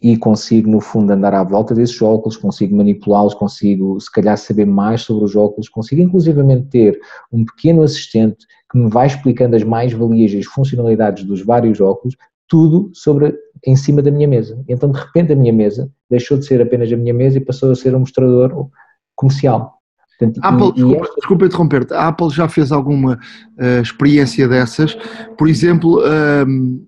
e 0.00 0.16
consigo, 0.16 0.70
no 0.70 0.80
fundo, 0.80 1.10
andar 1.10 1.34
à 1.34 1.42
volta 1.42 1.74
desses 1.74 2.00
óculos, 2.02 2.36
consigo 2.36 2.76
manipulá-los, 2.76 3.34
consigo, 3.34 3.98
se 4.00 4.12
calhar, 4.12 4.36
saber 4.36 4.66
mais 4.66 5.02
sobre 5.02 5.24
os 5.24 5.34
óculos, 5.34 5.68
consigo, 5.68 6.02
inclusivamente, 6.02 6.68
ter 6.68 7.00
um 7.32 7.44
pequeno 7.44 7.82
assistente 7.82 8.46
que 8.70 8.78
me 8.78 8.90
vai 8.90 9.06
explicando 9.06 9.56
as 9.56 9.64
mais-valias 9.64 10.32
e 10.32 10.38
as 10.38 10.46
funcionalidades 10.46 11.24
dos 11.24 11.42
vários 11.42 11.80
óculos, 11.80 12.14
tudo 12.46 12.90
sobre, 12.92 13.34
em 13.66 13.74
cima 13.74 14.02
da 14.02 14.10
minha 14.10 14.28
mesa. 14.28 14.62
Então, 14.68 14.90
de 14.90 14.98
repente, 14.98 15.32
a 15.32 15.36
minha 15.36 15.52
mesa 15.52 15.90
deixou 16.10 16.36
de 16.38 16.44
ser 16.44 16.60
apenas 16.60 16.92
a 16.92 16.96
minha 16.96 17.14
mesa 17.14 17.38
e 17.38 17.44
passou 17.44 17.70
a 17.70 17.74
ser 17.74 17.94
um 17.94 18.00
mostrador 18.00 18.68
comercial. 19.14 19.76
Portanto, 20.18 20.40
Apple, 20.42 20.68
e, 20.68 20.72
desculpa, 20.72 21.04
esta... 21.04 21.14
desculpa 21.16 21.46
interromper-te, 21.46 21.94
a 21.94 22.08
Apple 22.08 22.30
já 22.30 22.48
fez 22.48 22.70
alguma 22.70 23.14
uh, 23.58 23.82
experiência 23.82 24.46
dessas, 24.46 24.96
por 25.36 25.48
exemplo, 25.48 25.98
uh, 26.00 26.86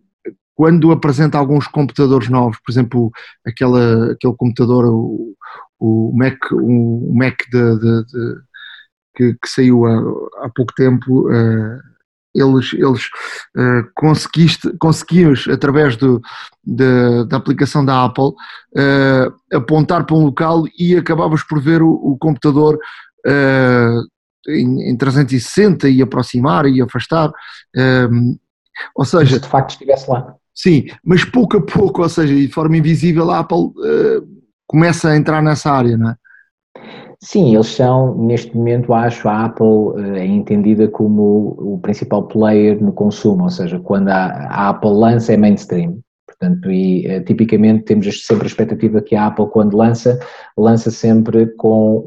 quando 0.58 0.90
apresenta 0.90 1.38
alguns 1.38 1.68
computadores 1.68 2.28
novos, 2.28 2.58
por 2.58 2.72
exemplo, 2.72 3.12
aquela, 3.46 4.10
aquele 4.10 4.34
computador, 4.34 4.86
o, 4.86 5.36
o 5.78 6.12
Mac, 6.12 6.36
o 6.50 7.14
Mac 7.14 7.36
de, 7.48 7.78
de, 7.78 8.04
de, 8.06 8.34
que, 9.14 9.34
que, 9.34 9.48
saiu 9.48 9.86
há, 9.86 10.00
há 10.44 10.50
pouco 10.52 10.74
tempo, 10.74 11.30
uh, 11.30 11.78
eles, 12.34 12.72
eles 12.72 13.04
uh, 13.56 13.88
conseguiste, 13.94 14.76
conseguimos, 14.78 15.46
através 15.46 15.96
do, 15.96 16.20
de, 16.64 17.24
da 17.28 17.36
aplicação 17.36 17.84
da 17.84 18.04
Apple, 18.04 18.30
uh, 18.30 19.56
apontar 19.56 20.04
para 20.06 20.16
um 20.16 20.24
local 20.24 20.64
e 20.76 20.96
acabavas 20.96 21.44
por 21.44 21.62
ver 21.62 21.82
o, 21.82 21.88
o 21.88 22.18
computador 22.18 22.76
em, 24.48 24.90
em 24.90 24.96
360 24.96 25.88
e 25.88 26.02
aproximar 26.02 26.66
e 26.66 26.82
afastar. 26.82 27.30
ou 28.96 29.04
seja, 29.04 29.36
se 29.36 29.40
de 29.40 29.48
facto 29.48 29.70
estivesse 29.70 30.10
lá. 30.10 30.34
Sim, 30.60 30.86
mas 31.04 31.24
pouco 31.24 31.56
a 31.56 31.62
pouco, 31.64 32.02
ou 32.02 32.08
seja, 32.08 32.34
de 32.34 32.48
forma 32.48 32.76
invisível, 32.76 33.30
a 33.30 33.38
Apple 33.38 33.66
uh, 33.66 34.26
começa 34.66 35.10
a 35.10 35.16
entrar 35.16 35.40
nessa 35.40 35.70
área, 35.70 35.96
não 35.96 36.10
é? 36.10 36.16
Sim, 37.22 37.54
eles 37.54 37.68
são, 37.68 38.16
neste 38.18 38.56
momento, 38.56 38.92
acho, 38.92 39.28
a 39.28 39.44
Apple 39.44 39.64
uh, 39.64 40.16
é 40.16 40.26
entendida 40.26 40.88
como 40.88 41.54
o 41.60 41.78
principal 41.80 42.26
player 42.26 42.82
no 42.82 42.92
consumo, 42.92 43.44
ou 43.44 43.50
seja, 43.50 43.78
quando 43.78 44.08
a, 44.08 44.26
a 44.48 44.70
Apple 44.70 44.90
lança 44.90 45.32
é 45.32 45.36
mainstream. 45.36 46.00
Portanto, 46.26 46.72
e 46.72 47.06
uh, 47.06 47.24
tipicamente 47.24 47.84
temos 47.84 48.26
sempre 48.26 48.42
a 48.42 48.48
expectativa 48.48 49.00
que 49.00 49.14
a 49.14 49.28
Apple, 49.28 49.46
quando 49.50 49.76
lança, 49.76 50.18
lança 50.56 50.90
sempre 50.90 51.46
com 51.56 51.98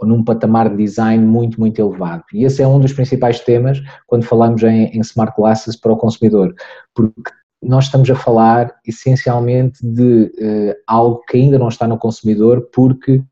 um, 0.00 0.06
num 0.06 0.24
patamar 0.24 0.70
de 0.70 0.78
design 0.78 1.22
muito, 1.26 1.60
muito 1.60 1.78
elevado. 1.78 2.24
E 2.32 2.44
esse 2.44 2.62
é 2.62 2.66
um 2.66 2.80
dos 2.80 2.94
principais 2.94 3.40
temas 3.40 3.82
quando 4.06 4.24
falamos 4.24 4.62
em, 4.62 4.86
em 4.86 5.00
smart 5.00 5.34
glasses 5.36 5.76
para 5.76 5.92
o 5.92 5.96
consumidor, 5.98 6.54
porque 6.94 7.30
nós 7.62 7.84
estamos 7.84 8.10
a 8.10 8.14
falar 8.14 8.74
essencialmente 8.86 9.78
de 9.82 10.32
uh, 10.38 10.74
algo 10.86 11.22
que 11.28 11.36
ainda 11.36 11.58
não 11.58 11.68
está 11.68 11.86
no 11.86 11.98
consumidor, 11.98 12.68
porque 12.72 13.22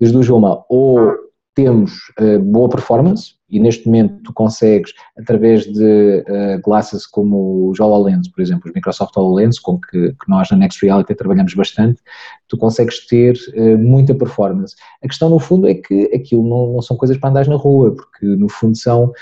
das 0.00 0.10
duas 0.10 0.28
uma, 0.28 0.64
ou 0.68 1.12
temos 1.54 1.92
uh, 2.18 2.38
boa 2.40 2.68
performance, 2.68 3.34
e 3.48 3.60
neste 3.60 3.84
momento 3.84 4.22
tu 4.24 4.32
consegues, 4.32 4.94
através 5.18 5.66
de 5.66 6.24
uh, 6.26 6.62
glasses 6.64 7.06
como 7.06 7.68
os 7.68 7.78
HoloLens, 7.78 8.28
por 8.28 8.40
exemplo, 8.40 8.68
os 8.68 8.74
Microsoft 8.74 9.14
HoloLens, 9.14 9.58
com 9.58 9.78
que, 9.78 10.12
que 10.12 10.28
nós 10.28 10.50
na 10.50 10.56
Next 10.56 10.84
Reality 10.84 11.14
trabalhamos 11.14 11.52
bastante, 11.52 12.00
tu 12.48 12.56
consegues 12.56 13.06
ter 13.06 13.36
uh, 13.54 13.76
muita 13.76 14.14
performance. 14.14 14.74
A 15.02 15.08
questão 15.08 15.28
no 15.28 15.38
fundo 15.38 15.68
é 15.68 15.74
que 15.74 16.10
aquilo 16.14 16.42
não, 16.42 16.72
não 16.72 16.82
são 16.82 16.96
coisas 16.96 17.18
para 17.18 17.28
andar 17.28 17.46
na 17.46 17.56
rua, 17.56 17.94
porque 17.94 18.24
no 18.24 18.48
fundo 18.48 18.76
são 18.76 19.12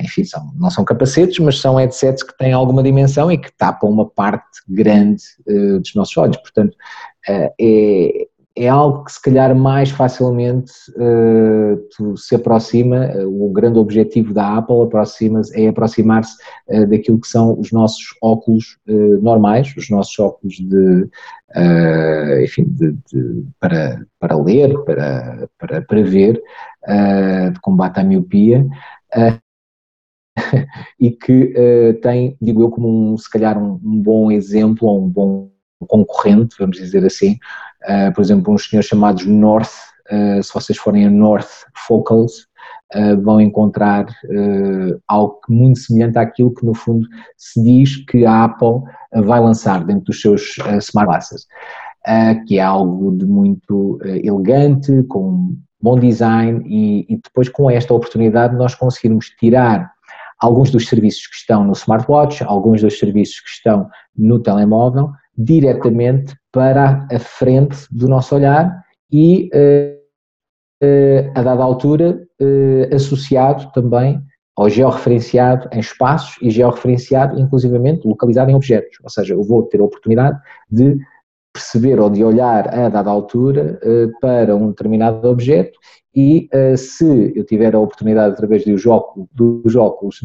enfim, 0.00 0.24
são, 0.24 0.50
não 0.56 0.70
são 0.70 0.84
capacetes, 0.84 1.38
mas 1.38 1.60
são 1.60 1.76
headsets 1.76 2.22
que 2.22 2.36
têm 2.38 2.52
alguma 2.52 2.82
dimensão 2.82 3.30
e 3.30 3.36
que 3.36 3.52
tapam 3.56 3.90
uma 3.90 4.08
parte 4.08 4.60
grande 4.68 5.22
uh, 5.46 5.78
dos 5.80 5.94
nossos 5.94 6.16
olhos. 6.16 6.36
Portanto, 6.38 6.74
uh, 7.28 7.50
é, 7.60 8.26
é 8.56 8.68
algo 8.68 9.04
que 9.04 9.12
se 9.12 9.22
calhar 9.22 9.54
mais 9.54 9.90
facilmente 9.90 10.72
uh, 10.96 12.16
se 12.16 12.34
aproxima, 12.34 13.10
o 13.26 13.52
grande 13.52 13.78
objetivo 13.78 14.32
da 14.32 14.56
Apple 14.56 14.82
aproxima 14.82 15.42
é 15.54 15.68
aproximar-se 15.68 16.34
daquilo 16.88 17.20
que 17.20 17.28
são 17.28 17.56
os 17.56 17.70
nossos 17.70 18.06
óculos 18.20 18.78
normais, 19.22 19.72
os 19.76 19.88
nossos 19.88 20.18
óculos 20.18 20.56
de, 20.56 21.08
enfim, 22.42 22.64
de, 22.64 22.96
de, 23.12 23.44
para, 23.60 24.04
para 24.18 24.36
ler, 24.36 24.76
para, 24.82 25.48
para, 25.56 25.82
para 25.82 26.02
ver, 26.02 26.42
de 27.52 27.60
combate 27.60 28.00
à 28.00 28.02
miopia, 28.02 28.66
e 30.98 31.10
que 31.10 31.54
uh, 31.56 32.00
tem, 32.00 32.36
digo 32.40 32.62
eu, 32.62 32.70
como 32.70 33.12
um, 33.12 33.16
se 33.16 33.30
calhar 33.30 33.58
um, 33.58 33.80
um, 33.84 34.02
bom 34.02 34.30
exemplo 34.30 34.88
ou 34.88 35.04
um 35.04 35.08
bom 35.08 35.50
concorrente, 35.86 36.56
vamos 36.58 36.76
dizer 36.76 37.04
assim, 37.04 37.38
uh, 37.84 38.12
por 38.14 38.20
exemplo, 38.20 38.52
uns 38.52 38.68
senhores 38.68 38.88
chamados 38.88 39.24
North, 39.26 39.72
uh, 40.10 40.42
se 40.42 40.52
vocês 40.52 40.78
forem 40.78 41.06
a 41.06 41.10
North 41.10 41.48
Focals, 41.86 42.46
uh, 42.94 43.20
vão 43.22 43.40
encontrar 43.40 44.06
uh, 44.06 45.00
algo 45.06 45.40
muito 45.48 45.78
semelhante 45.78 46.18
àquilo 46.18 46.54
que 46.54 46.66
no 46.66 46.74
fundo 46.74 47.06
se 47.36 47.62
diz 47.62 47.96
que 48.06 48.24
a 48.26 48.44
Apple 48.44 48.82
vai 49.24 49.40
lançar 49.40 49.84
dentro 49.84 50.04
dos 50.04 50.20
seus 50.20 50.56
smart 50.80 51.08
glasses, 51.08 51.46
que 52.46 52.58
é 52.58 52.62
algo 52.62 53.16
de 53.16 53.24
muito 53.24 53.98
elegante, 54.02 55.02
com 55.04 55.56
bom 55.80 55.98
design 55.98 56.62
e, 56.66 57.06
e 57.08 57.16
depois 57.16 57.48
com 57.48 57.70
esta 57.70 57.94
oportunidade 57.94 58.56
nós 58.56 58.74
conseguirmos 58.74 59.30
tirar 59.38 59.92
alguns 60.40 60.70
dos 60.70 60.88
serviços 60.88 61.26
que 61.26 61.36
estão 61.36 61.64
no 61.64 61.72
smartwatch, 61.72 62.44
alguns 62.44 62.82
dos 62.82 62.98
serviços 62.98 63.40
que 63.40 63.48
estão 63.48 63.88
no 64.16 64.38
telemóvel, 64.38 65.10
diretamente 65.36 66.34
para 66.52 67.06
a 67.10 67.18
frente 67.18 67.76
do 67.90 68.08
nosso 68.08 68.34
olhar 68.34 68.82
e, 69.12 69.50
uh, 69.54 71.30
a 71.34 71.42
dada 71.42 71.62
altura, 71.62 72.20
uh, 72.40 72.94
associado 72.94 73.70
também 73.72 74.20
ou 74.56 74.68
georreferenciado 74.68 75.68
em 75.72 75.78
espaços 75.78 76.36
e 76.42 76.50
georreferenciado, 76.50 77.38
inclusivamente, 77.38 78.06
localizado 78.06 78.50
em 78.50 78.56
objetos. 78.56 78.98
Ou 79.04 79.08
seja, 79.08 79.34
eu 79.34 79.42
vou 79.44 79.62
ter 79.62 79.80
a 79.80 79.84
oportunidade 79.84 80.36
de 80.68 80.98
perceber 81.52 81.98
ou 81.98 82.10
de 82.10 82.22
olhar 82.22 82.68
a 82.72 82.88
dada 82.88 83.10
altura 83.10 83.80
uh, 83.82 84.20
para 84.20 84.54
um 84.54 84.68
determinado 84.68 85.26
objeto 85.28 85.78
e 86.14 86.48
uh, 86.54 86.76
se 86.76 87.32
eu 87.34 87.44
tiver 87.44 87.74
a 87.74 87.80
oportunidade, 87.80 88.34
através 88.34 88.64
dos 88.64 88.86
óculos, 88.86 89.28
dos 89.32 89.76
óculos 89.76 90.20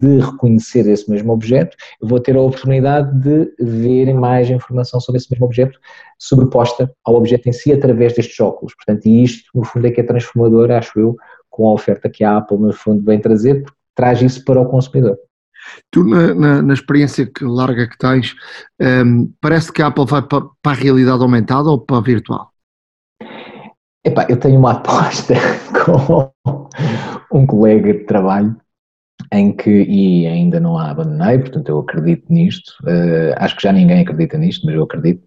de 0.00 0.18
reconhecer 0.18 0.86
esse 0.88 1.10
mesmo 1.10 1.32
objeto, 1.32 1.76
eu 2.00 2.08
vou 2.08 2.20
ter 2.20 2.36
a 2.36 2.40
oportunidade 2.40 3.18
de 3.20 3.54
ver 3.58 4.12
mais 4.12 4.50
informação 4.50 5.00
sobre 5.00 5.18
esse 5.18 5.30
mesmo 5.30 5.46
objeto 5.46 5.78
sobreposta 6.18 6.92
ao 7.04 7.14
objeto 7.14 7.48
em 7.48 7.52
si 7.52 7.72
através 7.72 8.14
destes 8.14 8.38
óculos. 8.40 8.74
Portanto, 8.74 9.06
isto, 9.06 9.44
no 9.54 9.64
fundo, 9.64 9.86
é 9.86 9.90
que 9.90 10.00
é 10.00 10.04
transformador, 10.04 10.70
acho 10.70 10.98
eu, 10.98 11.16
com 11.48 11.68
a 11.68 11.72
oferta 11.72 12.10
que 12.10 12.24
a 12.24 12.36
Apple, 12.36 12.58
no 12.58 12.72
fundo, 12.72 13.04
vem 13.04 13.20
trazer, 13.20 13.62
porque 13.62 13.78
traz 13.94 14.20
isso 14.20 14.44
para 14.44 14.60
o 14.60 14.66
consumidor. 14.66 15.16
Tu, 15.90 16.04
na, 16.04 16.34
na, 16.34 16.62
na, 16.62 16.74
experiência 16.74 17.26
que 17.26 17.44
larga 17.44 17.88
que 17.88 17.98
tens, 17.98 18.34
um, 18.80 19.32
parece 19.40 19.72
que 19.72 19.82
a 19.82 19.88
Apple 19.88 20.06
vai 20.06 20.22
para, 20.22 20.44
para, 20.62 20.72
a 20.72 20.80
realidade 20.80 21.22
aumentada 21.22 21.68
ou 21.68 21.78
para 21.78 21.98
a 21.98 22.00
virtual? 22.00 22.50
Epá, 24.04 24.26
eu 24.28 24.36
tenho 24.36 24.58
uma 24.58 24.72
aposta 24.78 25.34
com 25.84 26.32
um 27.32 27.46
colega 27.46 27.92
de 27.92 28.04
trabalho 28.04 28.56
em 29.32 29.52
que, 29.52 29.70
e 29.70 30.26
ainda 30.26 30.60
não 30.60 30.76
a 30.78 30.90
abandonei, 30.90 31.38
portanto 31.38 31.68
eu 31.68 31.78
acredito 31.78 32.24
nisto, 32.32 32.70
uh, 32.82 33.34
acho 33.36 33.56
que 33.56 33.62
já 33.62 33.72
ninguém 33.72 34.00
acredita 34.00 34.38
nisto, 34.38 34.66
mas 34.66 34.74
eu 34.74 34.82
acredito, 34.82 35.22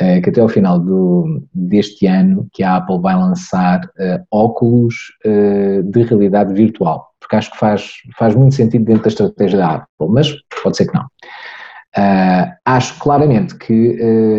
uh, 0.00 0.22
que 0.22 0.30
até 0.30 0.40
ao 0.40 0.48
final 0.48 0.78
do, 0.78 1.42
deste 1.54 2.06
ano 2.06 2.48
que 2.52 2.62
a 2.62 2.76
Apple 2.76 3.00
vai 3.00 3.14
lançar 3.14 3.84
uh, 3.84 4.24
óculos 4.30 4.94
de 5.84 6.02
realidade 6.02 6.54
virtual, 6.54 7.08
porque 7.20 7.36
acho 7.36 7.50
que 7.50 7.58
faz, 7.58 7.92
faz 8.18 8.34
muito 8.34 8.54
sentido 8.54 8.84
dentro 8.84 9.02
da 9.02 9.08
estratégia 9.08 9.58
da 9.58 9.74
Apple, 9.74 10.08
mas 10.08 10.32
pode 10.62 10.76
ser 10.76 10.86
que 10.86 10.94
não. 10.94 11.06
acho 12.64 12.98
claramente 12.98 13.56
que 13.56 13.72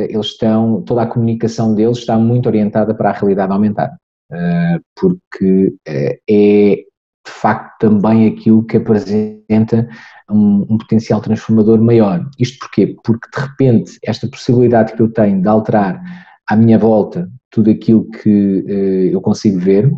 eles 0.10 0.28
estão, 0.28 0.82
toda 0.82 1.04
a 1.04 1.08
comunicação 1.08 1.76
deles 1.76 2.00
está 2.00 2.18
muito 2.18 2.48
orientada 2.48 2.94
para 2.94 3.10
a 3.10 3.14
realidade 3.14 3.52
aumentada, 3.52 3.98
porque 4.96 5.74
é 6.28 6.84
de 7.30 7.36
facto 7.36 7.78
também 7.80 8.28
aquilo 8.28 8.64
que 8.64 8.78
apresenta 8.78 9.88
um, 10.30 10.66
um, 10.70 10.78
potencial 10.78 11.22
transformador 11.22 11.80
maior. 11.80 12.28
Isto 12.40 12.60
porquê? 12.60 12.96
Porque 13.04 13.30
de 13.32 13.42
repente 13.42 14.00
esta 14.04 14.28
possibilidade 14.28 14.94
que 14.94 15.02
eu 15.02 15.12
tenho 15.12 15.42
de 15.42 15.48
alterar 15.48 16.02
à 16.48 16.56
minha 16.56 16.80
volta 16.80 17.30
tudo 17.52 17.70
aquilo 17.70 18.10
que 18.10 18.66
uh, 18.68 19.14
eu 19.14 19.22
consigo 19.22 19.60
ver 19.60 19.92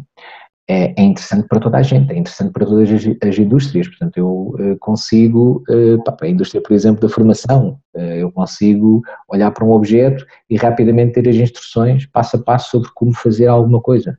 é, 0.69 0.93
é, 1.01 1.03
interessante 1.03 1.47
para 1.49 1.59
toda 1.59 1.77
a 1.77 1.82
gente, 1.82 2.13
é 2.13 2.17
interessante 2.17 2.53
para 2.53 2.65
todas 2.65 2.89
as, 2.89 3.03
as 3.21 3.38
indústrias. 3.38 3.88
Portanto, 3.89 4.17
eu 4.17 4.55
uh, 4.57 4.77
consigo, 4.79 5.63
uh, 5.69 6.01
para 6.03 6.27
a 6.27 6.29
indústria, 6.29 6.61
por 6.61 6.71
exemplo, 6.73 7.01
da 7.01 7.09
formação, 7.13 7.77
eu 7.93 8.32
consigo 8.32 9.01
olhar 9.27 9.51
para 9.51 9.65
um 9.65 9.71
objeto 9.71 10.25
e 10.49 10.55
rapidamente 10.55 11.21
ter 11.21 11.27
as 11.27 11.36
instruções 11.36 12.05
passo 12.05 12.38
a 12.38 12.39
passo 12.41 12.71
sobre 12.71 12.89
como 12.95 13.13
fazer 13.13 13.47
alguma 13.47 13.82
coisa. 13.82 14.17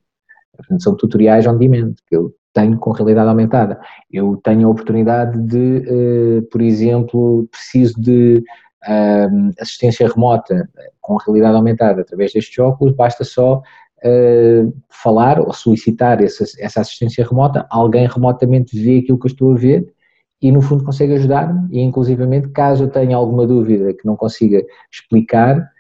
Portanto, 0.55 0.83
são 0.83 0.95
tutoriais 0.95 1.47
on 1.47 1.57
demand, 1.57 1.95
que 2.07 2.15
eu 2.15 2.35
tenho 2.53 2.79
com 2.79 2.91
realidade 2.91 3.29
aumentada. 3.29 3.81
Eu 4.11 4.39
tenho 4.43 4.69
a 4.69 4.71
oportunidade 4.71 5.39
de, 5.41 6.39
uh, 6.39 6.43
por 6.51 6.61
exemplo, 6.61 7.49
preciso 7.51 8.01
de 8.01 8.45
uh, 8.87 9.51
assistência 9.61 10.07
remota 10.09 10.69
com 11.01 11.17
realidade 11.17 11.57
aumentada. 11.57 12.03
Através 12.03 12.33
destes 12.33 12.59
óculos, 12.59 12.95
basta 12.95 13.25
só 13.25 13.59
uh, 13.59 14.75
falar 14.91 15.41
ou 15.41 15.53
solicitar 15.53 16.23
essa, 16.23 16.45
essa 16.59 16.81
assistência 16.81 17.27
remota, 17.27 17.67
alguém 17.71 18.07
remotamente 18.07 18.79
vê 18.79 18.99
aquilo 18.99 19.19
que 19.19 19.27
eu 19.27 19.33
estou 19.33 19.53
a 19.53 19.57
ver 19.57 19.93
e 20.41 20.51
no 20.51 20.61
fundo 20.61 20.85
consegue 20.85 21.15
ajudar-me. 21.15 21.69
E 21.75 21.81
inclusivamente 21.81 22.49
caso 22.49 22.85
eu 22.85 22.89
tenha 22.89 23.17
alguma 23.17 23.47
dúvida 23.47 23.95
que 23.95 24.07
não 24.07 24.17
consiga 24.17 24.63
explicar, 24.93 25.71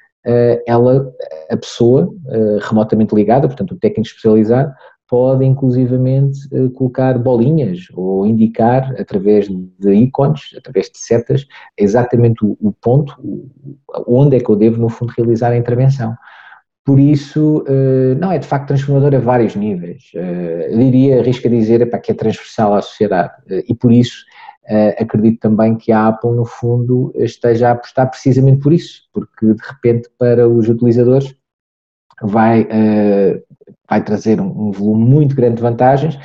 ela, 0.68 1.12
a 1.50 1.56
pessoa 1.56 2.14
remotamente 2.60 3.12
ligada, 3.12 3.48
portanto 3.48 3.72
o 3.72 3.76
técnico 3.76 4.06
especializado, 4.06 4.72
pode 5.08 5.44
inclusivamente 5.44 6.38
eh, 6.52 6.68
colocar 6.70 7.18
bolinhas 7.18 7.86
ou 7.92 8.26
indicar 8.26 8.94
através 8.98 9.46
de 9.46 9.92
ícones, 9.92 10.54
através 10.56 10.86
de 10.90 10.98
setas, 10.98 11.46
exatamente 11.76 12.42
o, 12.42 12.72
ponto, 12.80 13.14
onde 14.06 14.36
é 14.36 14.40
que 14.40 14.48
eu 14.48 14.56
devo 14.56 14.80
no 14.80 14.88
fundo 14.88 15.12
realizar 15.14 15.50
a 15.50 15.56
intervenção. 15.56 16.14
Por 16.84 16.98
isso, 16.98 17.62
eh, 17.68 18.14
não 18.14 18.32
é 18.32 18.38
de 18.38 18.46
facto 18.46 18.68
transformador 18.68 19.14
a 19.14 19.18
vários 19.18 19.54
níveis. 19.54 20.10
Eh, 20.14 20.68
eu 20.72 20.78
diria, 20.78 21.20
arrisco 21.20 21.46
a 21.46 21.50
dizer, 21.50 22.00
que 22.00 22.12
é 22.12 22.14
transversal 22.14 22.74
à 22.74 22.80
sociedade 22.80 23.34
e 23.68 23.74
por 23.74 23.92
isso 23.92 24.24
acredito 24.96 25.40
também 25.40 25.76
que 25.76 25.90
a 25.90 26.06
Apple, 26.06 26.30
no 26.30 26.46
fundo, 26.46 27.12
esteja 27.16 27.68
a 27.68 27.72
apostar 27.72 28.08
precisamente 28.08 28.60
por 28.62 28.72
isso, 28.72 29.02
porque 29.12 29.46
de 29.46 29.62
repente 29.62 30.08
para 30.16 30.48
os 30.48 30.68
utilizadores 30.68 31.34
vai, 32.22 32.62
uh, 32.62 33.42
vai 33.88 34.02
trazer 34.02 34.40
um, 34.40 34.68
um, 34.68 34.72
volume 34.72 35.04
muito 35.04 35.34
grande 35.34 35.56
de 35.56 35.62
vantagens, 35.62 36.18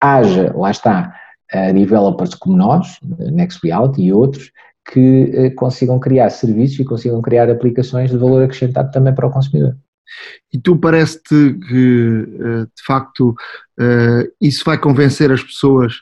haja, 0.00 0.52
lá 0.56 0.70
está, 0.70 1.14
uh, 1.54 1.72
developers 1.72 2.34
como 2.34 2.56
nós, 2.56 2.98
Next 3.32 3.60
Reality 3.62 4.02
e 4.02 4.12
outros, 4.12 4.50
que 4.92 5.50
consigam 5.54 6.00
criar 6.00 6.28
serviços 6.30 6.80
e 6.80 6.84
consigam 6.84 7.22
criar 7.22 7.48
aplicações 7.48 8.10
de 8.10 8.16
valor 8.16 8.42
acrescentado 8.42 8.90
também 8.90 9.14
para 9.14 9.28
o 9.28 9.30
consumidor. 9.30 9.76
E 10.52 10.58
tu 10.58 10.76
parece-te 10.76 11.56
que, 11.68 12.26
de 12.74 12.84
facto, 12.84 13.32
isso 14.40 14.64
vai 14.64 14.76
convencer 14.76 15.30
as 15.30 15.40
pessoas 15.40 15.94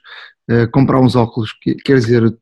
a 0.48 0.66
comprar 0.68 0.98
uns 0.98 1.14
óculos? 1.14 1.52
Quer 1.84 1.98
dizer, 1.98 2.34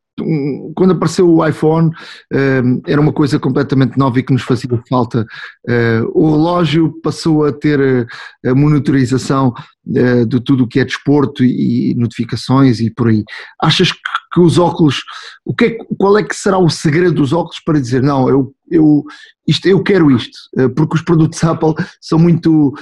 quando 0.74 0.92
apareceu 0.92 1.28
o 1.28 1.46
iPhone 1.46 1.90
ehm, 2.32 2.80
era 2.86 3.00
uma 3.00 3.12
coisa 3.12 3.38
completamente 3.38 3.98
nova 3.98 4.18
e 4.18 4.22
que 4.22 4.32
nos 4.32 4.42
fazia 4.42 4.68
falta. 4.88 5.26
Eh, 5.68 6.00
o 6.12 6.30
relógio 6.30 7.00
passou 7.02 7.44
a 7.44 7.52
ter 7.52 7.80
eh, 7.80 8.50
a 8.50 8.54
monitorização 8.54 9.52
eh, 9.94 10.24
de 10.24 10.40
tudo 10.40 10.64
o 10.64 10.68
que 10.68 10.80
é 10.80 10.84
desporto 10.84 11.44
e 11.44 11.94
notificações 11.96 12.80
e 12.80 12.90
por 12.90 13.08
aí. 13.08 13.24
Achas 13.62 13.92
que 13.92 14.40
os 14.40 14.58
óculos, 14.58 15.02
o 15.44 15.54
que 15.54 15.64
é, 15.64 15.78
qual 15.98 16.18
é 16.18 16.22
que 16.22 16.34
será 16.34 16.58
o 16.58 16.68
segredo 16.68 17.14
dos 17.14 17.32
óculos 17.32 17.60
para 17.64 17.80
dizer 17.80 18.02
não, 18.02 18.28
eu, 18.28 18.54
eu, 18.70 19.04
isto, 19.46 19.66
eu 19.66 19.82
quero 19.82 20.10
isto, 20.10 20.38
porque 20.76 20.96
os 20.96 21.02
produtos 21.02 21.42
Apple 21.44 21.74
são 22.00 22.18
muito, 22.18 22.74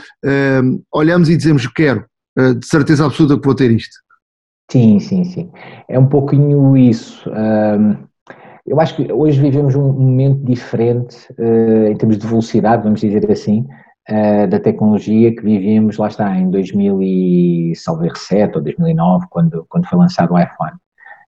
olhamos 0.92 1.28
e 1.28 1.36
dizemos 1.36 1.66
quero, 1.68 2.04
de 2.36 2.66
certeza 2.66 3.06
absoluta 3.06 3.38
que 3.38 3.46
vou 3.46 3.54
ter 3.54 3.70
isto. 3.70 4.05
Sim, 4.70 4.98
sim, 4.98 5.24
sim. 5.24 5.50
É 5.88 5.98
um 5.98 6.06
pouquinho 6.06 6.76
isso. 6.76 7.30
eu 8.66 8.80
acho 8.80 8.96
que 8.96 9.12
hoje 9.12 9.40
vivemos 9.40 9.74
um 9.76 9.92
momento 9.92 10.44
diferente 10.44 11.16
uh, 11.38 11.86
em 11.88 11.96
termos 11.96 12.18
de 12.18 12.26
velocidade, 12.26 12.82
vamos 12.82 13.00
dizer 13.00 13.30
assim, 13.30 13.64
uh, 14.10 14.48
da 14.48 14.58
tecnologia 14.58 15.32
que 15.34 15.42
vivíamos, 15.42 15.96
lá 15.98 16.08
está, 16.08 16.36
em 16.36 16.50
2007 16.50 18.56
ou 18.56 18.62
2009, 18.62 19.26
quando, 19.30 19.64
quando 19.68 19.86
foi 19.86 19.98
lançado 19.98 20.34
o 20.34 20.38
iPhone. 20.38 20.72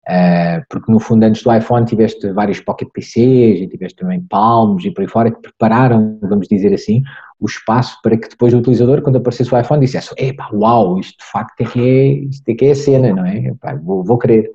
Uh, 0.07 0.61
porque 0.69 0.91
no 0.91 0.99
fundo 0.99 1.23
antes 1.23 1.41
do 1.41 1.51
iPhone 1.51 1.83
tiveste 1.83 2.31
vários 2.31 2.59
Pocket 2.59 2.87
PCs 2.93 3.61
e 3.61 3.67
tiveste 3.67 3.97
também 3.97 4.21
Palms 4.29 4.85
e 4.85 4.91
por 4.91 5.01
aí 5.01 5.07
fora 5.07 5.31
que 5.31 5.41
prepararam, 5.41 6.19
vamos 6.21 6.47
dizer 6.47 6.71
assim, 6.73 7.01
o 7.39 7.45
espaço 7.45 7.97
para 8.01 8.17
que 8.17 8.29
depois 8.29 8.53
o 8.53 8.57
utilizador, 8.57 9.01
quando 9.01 9.17
aparecesse 9.17 9.53
o 9.53 9.59
iPhone, 9.59 9.81
dissesse, 9.81 10.13
epá, 10.17 10.49
uau, 10.53 10.99
isto 10.99 11.17
de 11.17 11.31
facto 11.31 11.61
é 11.61 11.65
que 11.65 11.79
é, 11.79 12.07
isto 12.29 12.49
é, 12.49 12.53
que 12.53 12.65
é 12.65 12.71
a 12.71 12.75
cena, 12.75 13.13
não 13.13 13.25
é? 13.25 13.47
Epá, 13.47 13.75
vou, 13.75 14.03
vou 14.03 14.17
querer. 14.17 14.49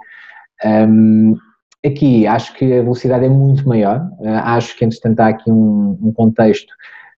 Um, 0.64 1.36
aqui 1.84 2.26
acho 2.26 2.54
que 2.54 2.64
a 2.64 2.82
velocidade 2.82 3.24
é 3.24 3.28
muito 3.28 3.68
maior, 3.68 4.00
uh, 4.18 4.28
acho 4.44 4.76
que 4.76 4.84
entretanto 4.84 5.20
há 5.20 5.28
aqui 5.28 5.50
um, 5.50 5.98
um 6.02 6.12
contexto 6.12 6.70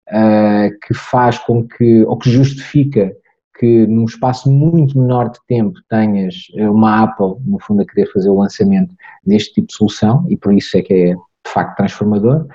uh, 0.08 0.70
que 0.86 0.94
faz 0.94 1.38
com 1.38 1.66
que, 1.66 2.04
ou 2.04 2.16
que 2.16 2.30
justifica 2.30 3.12
que 3.58 3.86
num 3.86 4.04
espaço 4.04 4.50
muito 4.50 4.98
menor 4.98 5.30
de 5.30 5.38
tempo 5.46 5.78
tenhas 5.88 6.34
eh, 6.56 6.68
uma 6.68 7.04
Apple, 7.04 7.36
no 7.46 7.60
fundo, 7.60 7.82
a 7.82 7.86
querer 7.86 8.10
fazer 8.10 8.28
o 8.28 8.38
lançamento 8.38 8.92
deste 9.24 9.54
tipo 9.54 9.68
de 9.68 9.74
solução 9.74 10.26
e 10.28 10.36
por 10.36 10.52
isso 10.52 10.76
é 10.76 10.82
que 10.82 10.92
é 10.92 11.14
de 11.14 11.52
facto 11.52 11.76
transformador. 11.76 12.48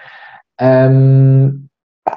Um, 0.60 1.67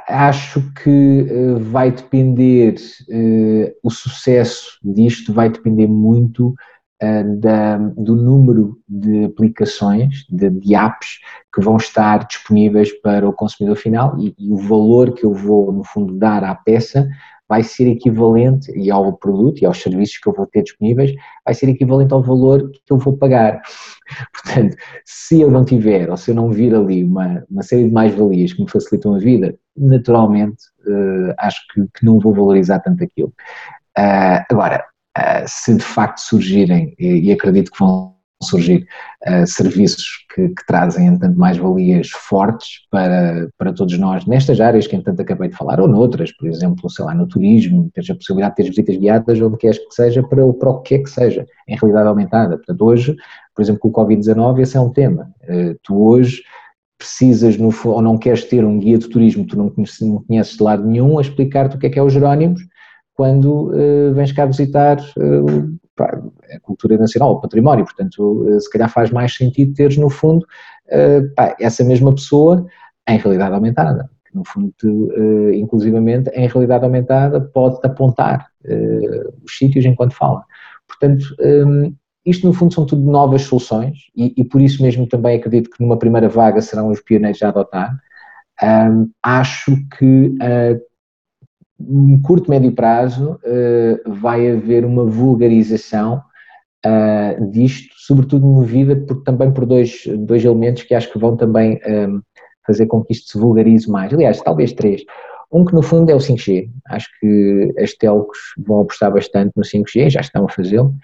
Acho 0.06 0.62
que 0.82 1.22
uh, 1.22 1.58
vai 1.58 1.90
depender, 1.90 2.74
uh, 3.08 3.76
o 3.82 3.90
sucesso 3.90 4.78
disto 4.84 5.32
vai 5.32 5.48
depender 5.48 5.88
muito 5.88 6.54
uh, 7.02 7.40
da, 7.40 7.76
do 7.76 8.14
número 8.14 8.78
de 8.88 9.24
aplicações, 9.24 10.24
de, 10.28 10.48
de, 10.50 10.74
apps 10.74 11.18
que 11.52 11.60
vão 11.60 11.76
estar 11.76 12.24
disponíveis 12.26 12.92
para 13.00 13.28
o 13.28 13.32
consumidor 13.32 13.76
final 13.76 14.16
e, 14.18 14.34
e, 14.38 14.52
o 14.52 14.56
valor 14.56 15.12
que 15.12 15.24
eu 15.24 15.34
vou, 15.34 15.72
no 15.72 15.82
fundo, 15.82 16.14
dar 16.14 16.44
à 16.44 16.54
peça 16.54 17.08
vai 17.50 17.64
ser 17.64 17.88
equivalente, 17.88 18.70
e 18.78 18.92
ao 18.92 19.12
produto 19.12 19.60
e 19.60 19.66
aos 19.66 19.82
serviços 19.82 20.18
que 20.18 20.28
eu 20.28 20.32
vou 20.32 20.46
ter 20.46 20.62
disponíveis, 20.62 21.12
vai 21.44 21.52
ser 21.52 21.68
equivalente 21.68 22.14
ao 22.14 22.22
valor 22.22 22.70
que 22.70 22.92
eu 22.92 22.96
vou 22.96 23.16
pagar. 23.16 23.60
Portanto, 24.32 24.76
se 25.04 25.40
eu 25.40 25.50
não 25.50 25.64
tiver, 25.64 26.08
ou 26.08 26.16
se 26.16 26.30
eu 26.30 26.34
não 26.36 26.52
vir 26.52 26.72
ali 26.72 27.02
uma, 27.02 27.44
uma 27.50 27.64
série 27.64 27.88
de 27.88 27.92
mais-valias 27.92 28.52
que 28.52 28.62
me 28.62 28.70
facilitam 28.70 29.16
a 29.16 29.18
vida, 29.18 29.58
naturalmente 29.76 30.62
uh, 30.86 31.34
acho 31.38 31.60
que, 31.74 31.82
que, 31.92 32.06
não 32.06 32.20
vou 32.20 32.32
valorizar 32.32 32.78
tanto 32.78 33.02
aquilo. 33.02 33.34
Uh, 33.98 34.44
agora, 34.48 34.84
uh, 35.18 35.44
se 35.44 35.74
de 35.74 35.82
facto 35.82 36.18
surgirem, 36.18 36.94
e, 37.00 37.28
e 37.28 37.32
acredito 37.32 37.72
que 37.72 37.80
vão 37.80 38.14
surgir 38.42 38.86
uh, 39.28 39.46
serviços 39.46 40.24
que, 40.34 40.48
que 40.48 40.66
trazem, 40.66 41.06
entanto, 41.06 41.38
mais-valias 41.38 42.08
fortes 42.10 42.86
para, 42.90 43.48
para 43.58 43.72
todos 43.72 43.98
nós 43.98 44.24
nestas 44.26 44.60
áreas 44.60 44.86
que, 44.86 44.96
entanto, 44.96 45.20
acabei 45.20 45.48
de 45.48 45.56
falar, 45.56 45.80
ou 45.80 45.88
noutras, 45.88 46.32
por 46.32 46.48
exemplo, 46.48 46.88
sei 46.88 47.04
lá, 47.04 47.14
no 47.14 47.26
turismo, 47.26 47.90
tens 47.94 48.08
a 48.08 48.14
possibilidade 48.14 48.54
de 48.54 48.62
ter 48.62 48.68
visitas 48.68 48.96
guiadas 48.96 49.40
onde 49.40 49.56
queres 49.58 49.78
que 49.78 49.94
seja, 49.94 50.22
para, 50.22 50.52
para 50.54 50.70
o 50.70 50.80
que 50.80 50.96
quer 50.96 51.04
que 51.04 51.10
seja, 51.10 51.46
em 51.68 51.76
realidade 51.76 52.08
aumentada. 52.08 52.56
Portanto, 52.56 52.84
hoje, 52.84 53.16
por 53.54 53.62
exemplo, 53.62 53.80
com 53.80 53.88
o 53.88 53.92
Covid-19, 53.92 54.60
esse 54.60 54.76
é 54.76 54.80
um 54.80 54.90
tema. 54.90 55.30
Uh, 55.44 55.78
tu 55.82 56.02
hoje 56.02 56.42
precisas, 56.98 57.56
no, 57.56 57.70
ou 57.84 58.02
não 58.02 58.18
queres 58.18 58.44
ter 58.44 58.64
um 58.64 58.78
guia 58.78 58.98
de 58.98 59.08
turismo, 59.08 59.46
tu 59.46 59.56
não 59.56 59.70
conheces, 59.70 60.00
não 60.00 60.22
conheces 60.22 60.56
de 60.56 60.62
lado 60.62 60.86
nenhum, 60.86 61.18
a 61.18 61.22
explicar-te 61.22 61.76
o 61.76 61.78
que 61.78 61.86
é 61.86 61.90
que 61.90 61.98
é 61.98 62.02
os 62.02 62.12
Jerónimos, 62.12 62.60
quando 63.14 63.70
uh, 63.70 64.14
vens 64.14 64.32
cá 64.32 64.44
visitar 64.44 64.98
uh, 64.98 65.79
pá, 66.00 66.18
a 66.54 66.60
cultura 66.60 66.96
nacional, 66.96 67.32
o 67.32 67.40
património, 67.40 67.84
portanto, 67.84 68.18
uh, 68.18 68.60
se 68.60 68.70
calhar 68.70 68.90
faz 68.90 69.10
mais 69.10 69.34
sentido 69.34 69.74
teres 69.74 69.96
no 69.96 70.08
fundo 70.08 70.46
pá, 71.36 71.54
essa 71.60 71.84
mesma 71.84 72.12
pessoa 72.12 72.66
em 73.08 73.16
realidade 73.16 73.54
aumentada, 73.54 74.10
no 74.34 74.42
fundo, 74.44 74.72
inclusivamente, 75.54 76.30
em 76.30 76.48
realidade 76.48 76.84
aumentada 76.84 77.40
pode-te 77.40 77.86
apontar 77.86 78.48
os 79.44 79.56
sítios 79.56 79.84
enquanto 79.84 80.14
fala. 80.14 80.44
Portanto, 80.88 81.24
um, 81.40 81.94
isto 82.24 82.46
no 82.46 82.52
fundo 82.52 82.74
são 82.74 82.84
tudo 82.84 83.10
novas 83.10 83.42
soluções 83.42 83.98
e, 84.14 84.34
e, 84.36 84.44
por 84.44 84.60
isso 84.60 84.82
mesmo 84.82 85.06
também 85.06 85.38
acredito 85.38 85.70
que 85.70 85.82
numa 85.82 85.98
primeira 85.98 86.28
vaga 86.28 86.60
serão 86.60 86.88
os 86.88 87.00
pioneiros 87.00 87.42
a 87.42 87.48
adotar. 87.48 87.96
Um, 88.62 89.10
acho 89.22 89.74
que 89.98 90.34
um 91.80 92.20
curto, 92.20 92.50
médio 92.50 92.72
prazo, 92.72 93.38
uh, 93.44 94.12
vai 94.20 94.50
haver 94.50 94.84
uma 94.84 95.04
vulgarização 95.04 96.22
uh, 96.86 97.50
disto, 97.50 97.94
sobretudo 97.96 98.46
movida 98.46 98.96
por, 98.96 99.22
também 99.22 99.52
por 99.52 99.66
dois, 99.66 100.02
dois 100.18 100.44
elementos 100.44 100.82
que 100.82 100.94
acho 100.94 101.12
que 101.12 101.18
vão 101.18 101.36
também 101.36 101.80
um, 101.86 101.90
ehm, 101.90 102.20
fazer 102.66 102.86
com 102.86 103.02
que 103.02 103.12
isto 103.12 103.30
se 103.30 103.38
vulgarize 103.38 103.90
mais. 103.90 104.12
Aliás, 104.12 104.40
talvez 104.40 104.72
três. 104.72 105.02
Um 105.52 105.64
que 105.64 105.74
no 105.74 105.82
fundo 105.82 106.10
é 106.10 106.14
o 106.14 106.20
5G. 106.20 106.70
Acho 106.88 107.08
que 107.18 107.74
as 107.78 107.92
telcos 107.94 108.38
vão 108.58 108.82
apostar 108.82 109.12
bastante 109.12 109.52
no 109.56 109.64
5G, 109.64 110.10
já 110.10 110.20
estão 110.20 110.44
a 110.44 110.48
fazê-lo, 110.48 110.94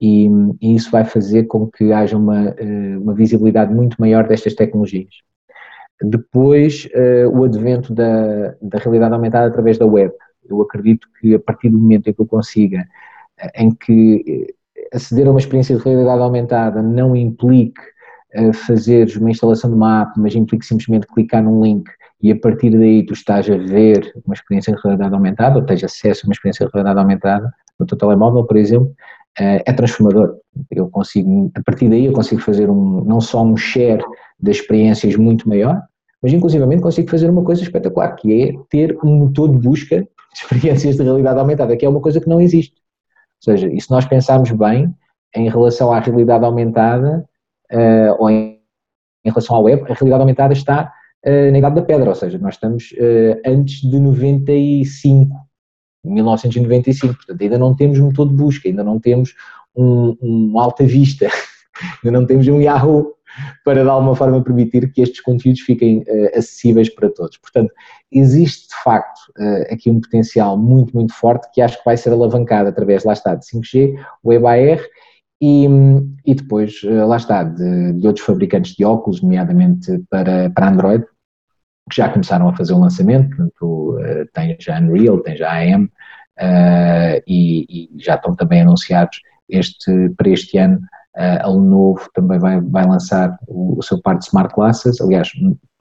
e, 0.00 0.28
e, 0.60 0.74
isso 0.76 0.90
vai 0.90 1.04
fazer 1.04 1.44
com 1.44 1.66
que 1.66 1.92
haja 1.92 2.16
uma, 2.16 2.50
eh, 2.50 2.98
uma 2.98 3.14
visibilidade 3.14 3.74
muito 3.74 3.96
maior 3.98 4.28
destas 4.28 4.54
tecnologias. 4.54 5.14
Depois, 6.02 6.86
uh, 6.94 7.28
o 7.30 7.44
advento 7.44 7.94
da, 7.94 8.54
da 8.60 8.78
realidade 8.78 9.14
aumentada 9.14 9.46
através 9.46 9.78
da 9.78 9.86
web. 9.86 10.12
Eu 10.48 10.60
acredito 10.60 11.08
que 11.20 11.34
a 11.34 11.40
partir 11.40 11.70
do 11.70 11.78
momento 11.78 12.08
em 12.08 12.12
que 12.12 12.20
eu 12.20 12.26
consiga, 12.26 12.86
eh, 13.38 13.62
em 13.62 13.74
que 13.74 14.46
eh, 14.46 14.96
aceder 14.96 15.26
a 15.26 15.30
uma 15.30 15.40
experiência 15.40 15.76
de 15.76 15.82
realidade 15.82 16.20
aumentada 16.20 16.82
não 16.82 17.16
implique 17.16 17.80
uh, 18.36 18.52
fazeres 18.52 19.16
uma 19.16 19.30
instalação 19.30 19.70
de 19.70 19.76
uma 19.76 20.02
app, 20.02 20.12
mas 20.20 20.34
implique 20.34 20.64
simplesmente 20.64 21.06
clicar 21.08 21.42
num 21.42 21.62
link 21.62 21.90
e 22.22 22.30
a 22.30 22.38
partir 22.38 22.70
daí 22.70 23.04
tu 23.04 23.12
estás 23.12 23.50
a 23.50 23.56
ver 23.56 24.12
uma 24.24 24.34
experiência 24.34 24.74
de 24.74 24.80
realidade 24.82 25.14
aumentada, 25.14 25.58
ou 25.58 25.64
tens 25.64 25.82
acesso 25.82 26.24
a 26.24 26.28
uma 26.28 26.32
experiência 26.32 26.66
de 26.66 26.72
realidade 26.72 26.98
aumentada 26.98 27.52
no 27.78 27.86
teu 27.86 27.98
telemóvel, 27.98 28.44
por 28.44 28.56
exemplo, 28.56 28.94
é 29.38 29.70
transformador. 29.72 30.38
Eu 30.70 30.88
consigo, 30.88 31.52
a 31.54 31.62
partir 31.62 31.90
daí 31.90 32.06
eu 32.06 32.12
consigo 32.12 32.40
fazer 32.40 32.70
um, 32.70 33.04
não 33.04 33.20
só 33.20 33.44
um 33.44 33.54
share 33.54 34.02
das 34.38 34.56
experiências 34.56 35.16
muito 35.16 35.48
maior, 35.48 35.82
mas 36.22 36.32
inclusivamente 36.32 36.82
consigo 36.82 37.10
fazer 37.10 37.30
uma 37.30 37.44
coisa 37.44 37.62
espetacular, 37.62 38.14
que 38.16 38.42
é 38.42 38.52
ter 38.68 38.98
um 39.04 39.16
motor 39.16 39.50
de 39.50 39.58
busca 39.58 40.06
experiências 40.34 40.96
de 40.96 41.02
realidade 41.02 41.38
aumentada, 41.38 41.76
que 41.76 41.84
é 41.84 41.88
uma 41.88 42.00
coisa 42.00 42.20
que 42.20 42.28
não 42.28 42.40
existe. 42.40 42.76
Ou 43.46 43.52
seja, 43.52 43.68
e 43.68 43.80
se 43.80 43.90
nós 43.90 44.04
pensarmos 44.04 44.50
bem 44.50 44.94
em 45.34 45.48
relação 45.48 45.92
à 45.92 46.00
realidade 46.00 46.44
aumentada 46.44 47.24
uh, 47.72 48.16
ou 48.18 48.30
em, 48.30 48.60
em, 49.24 49.30
relação 49.30 49.56
à 49.56 49.60
web, 49.60 49.82
a 49.82 49.94
realidade 49.94 50.20
aumentada 50.20 50.52
está 50.52 50.92
uh, 51.26 51.50
na 51.52 51.58
idade 51.58 51.74
da 51.74 51.82
pedra, 51.82 52.08
ou 52.08 52.14
seja, 52.14 52.38
nós 52.38 52.54
estamos 52.54 52.92
uh, 52.92 53.40
antes 53.46 53.80
de 53.80 53.98
95, 53.98 55.34
1995, 56.04 57.14
portanto 57.14 57.42
ainda 57.42 57.58
não 57.58 57.74
temos 57.74 57.98
motor 57.98 58.28
de 58.28 58.34
busca, 58.34 58.68
ainda 58.68 58.84
não 58.84 58.98
temos 58.98 59.34
um, 59.74 60.16
um 60.22 60.58
Alta 60.58 60.84
Vista, 60.84 61.28
ainda 62.02 62.18
não 62.18 62.26
temos 62.26 62.46
um 62.48 62.60
Yahoo, 62.60 63.15
para 63.64 63.82
de 63.82 63.88
alguma 63.88 64.14
forma 64.14 64.42
permitir 64.42 64.92
que 64.92 65.02
estes 65.02 65.20
conteúdos 65.20 65.60
fiquem 65.60 65.98
uh, 66.00 66.38
acessíveis 66.38 66.88
para 66.88 67.10
todos. 67.10 67.36
Portanto, 67.38 67.72
existe 68.10 68.68
de 68.68 68.82
facto 68.82 69.18
uh, 69.38 69.72
aqui 69.72 69.90
um 69.90 70.00
potencial 70.00 70.56
muito, 70.56 70.94
muito 70.94 71.12
forte 71.14 71.48
que 71.52 71.60
acho 71.60 71.78
que 71.78 71.84
vai 71.84 71.96
ser 71.96 72.12
alavancado 72.12 72.68
através, 72.68 73.04
lá 73.04 73.12
está, 73.12 73.34
de 73.34 73.44
5G, 73.46 73.98
WebAR 74.24 74.80
e, 75.40 75.66
e 76.24 76.34
depois, 76.34 76.82
uh, 76.84 77.06
lá 77.06 77.16
está, 77.16 77.42
de, 77.42 77.92
de, 77.94 78.06
outros 78.06 78.24
fabricantes 78.24 78.74
de 78.74 78.84
óculos, 78.84 79.22
nomeadamente 79.22 80.02
para, 80.10 80.50
para 80.50 80.68
Android, 80.68 81.04
que 81.90 81.96
já 81.96 82.08
começaram 82.08 82.48
a 82.48 82.56
fazer 82.56 82.72
o 82.72 82.80
lançamento, 82.80 83.28
portanto, 83.36 83.98
tem 84.34 84.56
já 84.58 84.80
Unreal, 84.80 85.20
tem 85.20 85.36
já 85.36 85.52
AM 85.52 85.88
e, 87.28 87.64
e 87.68 88.02
já 88.02 88.16
estão 88.16 88.34
também 88.34 88.62
anunciados 88.62 89.20
este, 89.48 90.10
para 90.16 90.28
este 90.28 90.58
ano 90.58 90.80
a 91.16 91.48
Lenovo 91.48 92.08
também 92.12 92.38
vai, 92.38 92.60
vai 92.60 92.86
lançar 92.86 93.38
o, 93.48 93.78
o 93.78 93.82
seu 93.82 94.00
par 94.00 94.18
de 94.18 94.24
Smart 94.24 94.54
Glasses, 94.54 95.00
aliás, 95.00 95.30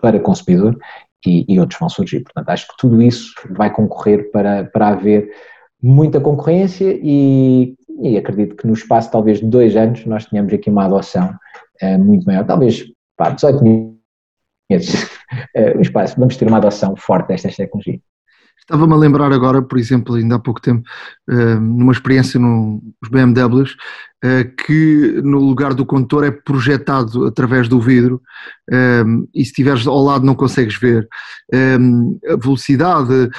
para 0.02 0.20
consumidor, 0.20 0.78
e, 1.26 1.46
e, 1.48 1.60
outros 1.60 1.80
vão 1.80 1.90
surgir. 1.90 2.22
Portanto, 2.22 2.50
acho 2.50 2.68
que 2.68 2.78
tudo 2.78 3.02
isso 3.02 3.34
vai 3.50 3.74
concorrer 3.74 4.32
para, 4.32 4.66
para 4.66 4.90
haver 4.90 5.30
muita 5.82 6.22
concorrência 6.22 6.98
e, 7.02 7.76
e 8.02 8.18
acredito 8.18 8.56
que 8.56 8.68
no 8.68 8.74
espaço 8.74 9.12
talvez 9.12 9.40
de 9.40 9.46
dois 9.46 9.76
anos 9.76 10.06
nós 10.06 10.26
tenhamos 10.26 10.54
aqui 10.54 10.70
uma 10.70 10.86
adoção 10.86 11.36
uh, 11.82 12.00
muito 12.00 12.26
maior, 12.26 12.46
talvez 12.46 12.86
pá, 13.18 13.30
18 13.30 13.64
meses, 14.70 15.04
uh, 15.04 15.78
um 15.78 15.82
espaço, 15.82 16.16
vamos 16.18 16.38
ter 16.38 16.48
uma 16.48 16.58
adoção 16.58 16.96
forte 16.96 17.28
destas 17.28 17.56
tecnologias. 17.56 18.00
Estava-me 18.60 18.94
a 18.94 18.98
lembrar 18.98 19.32
agora, 19.32 19.62
por 19.62 19.78
exemplo, 19.78 20.16
ainda 20.16 20.36
há 20.36 20.40
pouco 20.40 20.60
tempo, 20.60 20.82
uh, 21.30 21.60
numa 21.60 21.92
experiência 21.92 22.40
nos 22.40 23.10
BMWs, 23.12 23.74
uh, 24.24 24.56
que 24.66 25.22
no 25.24 25.38
lugar 25.38 25.76
do 25.76 25.86
condutor 25.86 26.24
é 26.24 26.32
projetado 26.32 27.28
através 27.28 27.70
do 27.70 27.80
vidro 27.80 28.20
um, 29.06 29.28
e 29.36 29.44
se 29.44 29.52
estiveres 29.52 29.86
ao 29.86 30.04
lado 30.04 30.26
não 30.26 30.34
consegues 30.34 30.80
ver. 30.80 31.08
A 31.54 32.36
velocidade, 32.38 33.30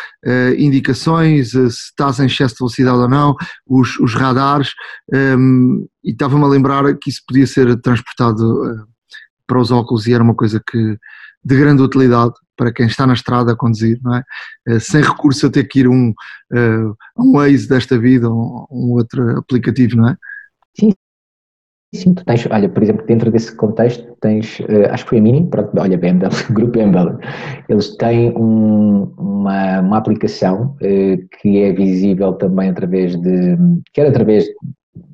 indicações, 0.57 1.51
se 1.51 1.67
estás 1.67 2.21
em 2.21 2.27
excesso 2.27 2.55
de 2.55 2.59
velocidade 2.61 2.99
ou 2.99 3.09
não, 3.09 3.35
os, 3.67 3.99
os 3.99 4.15
radares, 4.15 4.71
e 5.13 6.11
estava-me 6.11 6.45
a 6.45 6.49
lembrar 6.49 6.97
que 6.99 7.11
isso 7.11 7.23
podia 7.27 7.47
ser 7.49 7.77
transportado 7.81 8.87
para 9.47 9.59
os 9.59 9.73
óculos 9.73 10.07
e 10.07 10.15
era 10.15 10.23
uma 10.23 10.35
coisa 10.35 10.63
que 10.65 10.97
de 11.45 11.57
grande 11.57 11.83
utilidade 11.83 12.35
para 12.57 12.73
quem 12.73 12.87
está 12.87 13.07
na 13.07 13.15
estrada 13.15 13.53
a 13.53 13.57
conduzir, 13.57 13.99
não 14.03 14.15
é? 14.15 14.23
Eh, 14.69 14.81
sem 14.81 15.03
recurso 15.03 15.47
a 15.47 15.51
ter 15.51 15.65
que 15.65 15.81
ir 15.81 15.89
um, 15.89 16.11
uh, 16.11 16.97
um 17.19 17.33
Waze 17.33 17.69
desta 17.69 17.99
vida 17.99 18.29
ou 18.29 18.67
um 18.71 18.93
outro 18.93 19.39
aplicativo, 19.39 19.97
não 19.97 20.09
é? 20.09 20.17
Sim, 20.79 20.93
sim, 21.95 22.15
tu 22.15 22.25
tens, 22.25 22.47
olha, 22.51 22.69
por 22.69 22.83
exemplo, 22.83 23.07
dentro 23.07 23.31
desse 23.31 23.55
contexto 23.55 24.17
tens, 24.21 24.61
uh, 24.61 24.91
acho 24.91 25.05
que 25.05 25.11
foi 25.11 25.19
a 25.19 25.23
Mini, 25.23 25.49
pronto, 25.49 25.71
olha, 25.79 25.99
BMW, 25.99 26.29
Grupo 26.51 26.73
BMW, 26.73 27.19
eles 27.69 27.97
têm 27.97 28.31
um, 28.37 29.13
uma, 29.19 29.81
uma 29.81 29.99
aplicação 29.99 30.77
que 30.79 31.63
é 31.63 31.73
visível 31.73 32.33
também 32.35 32.71
através 32.71 33.17
de, 33.17 33.57
quer 33.93 34.07
através 34.07 34.47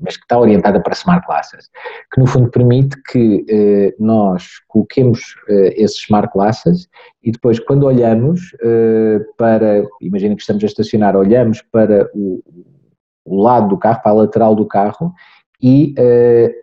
mas 0.00 0.16
que 0.16 0.22
está 0.22 0.38
orientada 0.38 0.80
para 0.82 0.94
smart 0.94 1.26
classes, 1.26 1.70
que 2.12 2.20
no 2.20 2.26
fundo 2.26 2.50
permite 2.50 2.96
que 3.10 3.44
eh, 3.48 3.94
nós 3.98 4.60
coloquemos 4.68 5.36
eh, 5.48 5.74
esses 5.76 5.98
smart 6.02 6.30
classes 6.32 6.88
e 7.22 7.30
depois 7.30 7.58
quando 7.60 7.84
olhamos 7.84 8.54
eh, 8.62 9.20
para, 9.36 9.84
imagina 10.00 10.34
que 10.34 10.42
estamos 10.42 10.62
a 10.62 10.66
estacionar, 10.66 11.16
olhamos 11.16 11.62
para 11.62 12.10
o, 12.14 12.42
o, 13.24 13.42
lado 13.42 13.68
do 13.68 13.78
carro, 13.78 14.02
para 14.02 14.12
a 14.12 14.14
lateral 14.14 14.54
do 14.54 14.66
carro 14.66 15.12
e 15.60 15.94
eh, 15.96 16.54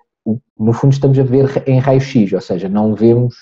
no 0.59 0.73
fundo 0.73 0.91
estamos 0.91 1.17
a 1.17 1.23
ver 1.23 1.63
em 1.65 1.79
raio-x, 1.79 2.33
ou 2.33 2.41
seja, 2.41 2.67
não 2.67 2.93
vemos, 2.93 3.33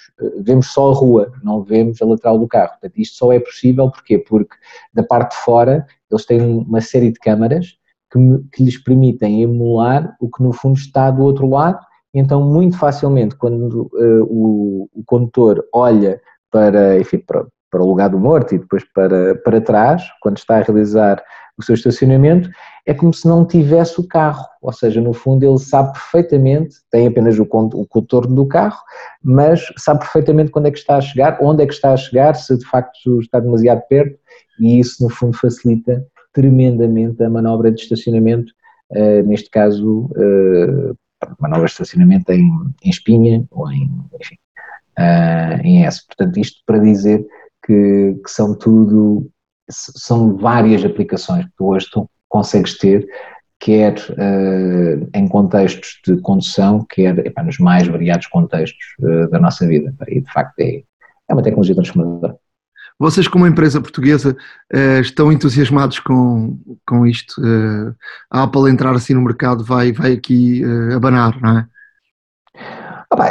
vemos 0.42 0.68
só 0.68 0.92
a 0.92 0.94
rua, 0.94 1.34
não 1.44 1.64
vemos 1.64 2.02
a 2.02 2.06
lateral 2.06 2.38
do 2.38 2.48
carro. 2.48 2.70
Portanto, 2.70 2.94
isto 2.98 3.18
só 3.18 3.34
é 3.34 3.40
possível 3.40 3.90
porquê? 3.90 4.20
porque 4.20 4.56
da 4.94 5.04
parte 5.04 5.32
de 5.32 5.44
fora 5.44 5.86
eles 6.10 6.26
têm 6.26 6.42
uma 6.42 6.80
série 6.80 7.12
de 7.12 7.20
câmaras 7.20 7.77
que, 8.12 8.20
que 8.54 8.64
lhes 8.64 8.82
permitem 8.82 9.42
emular 9.44 10.16
o 10.20 10.30
que 10.30 10.42
no 10.42 10.54
fundo 10.54 10.78
está 10.78 11.12
do 11.12 11.24
outro 11.24 11.50
lado, 11.50 11.80
então 12.14 12.42
muito 12.42 12.78
facilmente 12.78 13.36
quando 13.36 13.90
uh, 13.94 14.24
o, 14.24 14.90
o 14.94 15.04
condutor 15.06 15.64
olha 15.74 16.20
para, 16.52 17.00
enfim, 17.00 17.20
para, 17.20 17.46
para 17.70 17.84
o 17.84 17.88
lugar 17.88 18.10
do 18.10 18.20
morto 18.20 18.56
e 18.56 18.60
depois 18.60 18.84
para, 18.94 19.36
para 19.36 19.62
trás, 19.62 20.04
quando 20.22 20.38
está 20.38 20.58
a 20.58 20.62
realizar 20.62 21.22
o 21.58 21.64
seu 21.64 21.74
estacionamento, 21.74 22.50
é 22.86 22.94
como 22.94 23.12
se 23.14 23.28
não 23.28 23.46
tivesse 23.46 24.00
o 24.00 24.08
carro, 24.08 24.46
ou 24.62 24.72
seja, 24.72 25.02
no 25.02 25.12
fundo 25.12 25.44
ele 25.44 25.58
sabe 25.58 25.92
perfeitamente, 25.92 26.76
tem 26.92 27.08
apenas 27.08 27.38
o, 27.40 27.44
o 27.44 27.88
contorno 27.88 28.36
do 28.36 28.48
carro, 28.48 28.78
mas 29.24 29.66
sabe 29.78 30.02
perfeitamente 30.02 30.52
quando 30.52 30.68
é 30.68 30.72
que 30.72 30.78
está 30.78 30.98
a 30.98 31.02
chegar, 31.02 31.38
onde 31.42 31.64
é 31.64 31.66
que 31.66 31.74
está 31.74 31.94
a 31.94 31.98
chegar, 31.98 32.36
se 32.36 32.56
de 32.56 32.66
facto 32.66 33.20
está 33.20 33.40
demasiado 33.40 33.82
perto, 33.90 34.18
e 34.60 34.80
isso 34.80 35.04
no 35.04 35.10
fundo 35.10 35.36
facilita 35.36 36.06
tremendamente 36.38 37.24
a 37.24 37.30
manobra 37.32 37.72
de 37.72 37.82
estacionamento, 37.82 38.54
uh, 38.92 39.24
neste 39.26 39.50
caso, 39.50 40.06
uh, 40.12 40.96
manobra 41.40 41.66
de 41.66 41.72
estacionamento 41.72 42.32
em, 42.32 42.48
em 42.84 42.90
espinha 42.92 43.44
ou 43.50 43.72
em, 43.72 43.90
enfim, 44.22 44.36
uh, 45.00 45.60
em 45.64 45.84
S. 45.84 46.06
Portanto, 46.06 46.38
isto 46.38 46.62
para 46.64 46.78
dizer 46.78 47.26
que, 47.66 48.20
que 48.24 48.30
são 48.30 48.56
tudo 48.56 49.28
são 49.70 50.38
várias 50.38 50.86
aplicações 50.86 51.44
que 51.46 51.52
tu 51.58 51.66
hoje 51.66 51.88
tu 51.92 52.10
consegues 52.30 52.78
ter, 52.78 53.06
quer 53.60 53.98
uh, 53.98 55.10
em 55.14 55.28
contextos 55.28 56.00
de 56.06 56.22
condução, 56.22 56.86
quer 56.88 57.34
nos 57.44 57.58
mais 57.58 57.88
variados 57.88 58.28
contextos 58.28 58.86
uh, 59.00 59.28
da 59.30 59.40
nossa 59.40 59.66
vida. 59.66 59.92
E 60.08 60.22
de 60.22 60.32
facto 60.32 60.60
é, 60.60 60.84
é 61.28 61.34
uma 61.34 61.42
tecnologia 61.42 61.74
transformadora. 61.74 62.38
Vocês, 63.00 63.28
como 63.28 63.46
empresa 63.46 63.80
portuguesa, 63.80 64.36
uh, 64.74 65.02
estão 65.02 65.32
entusiasmados 65.32 66.00
com, 66.00 66.58
com 66.86 67.06
isto? 67.06 67.42
a 68.32 68.44
Apple 68.44 68.70
entrar 68.72 68.96
assim 68.96 69.14
no 69.14 69.22
mercado 69.22 69.64
vai, 69.64 69.92
vai 69.92 70.14
aqui 70.14 70.64
abanar, 70.94 71.40
não 71.42 71.60
é? 71.60 71.68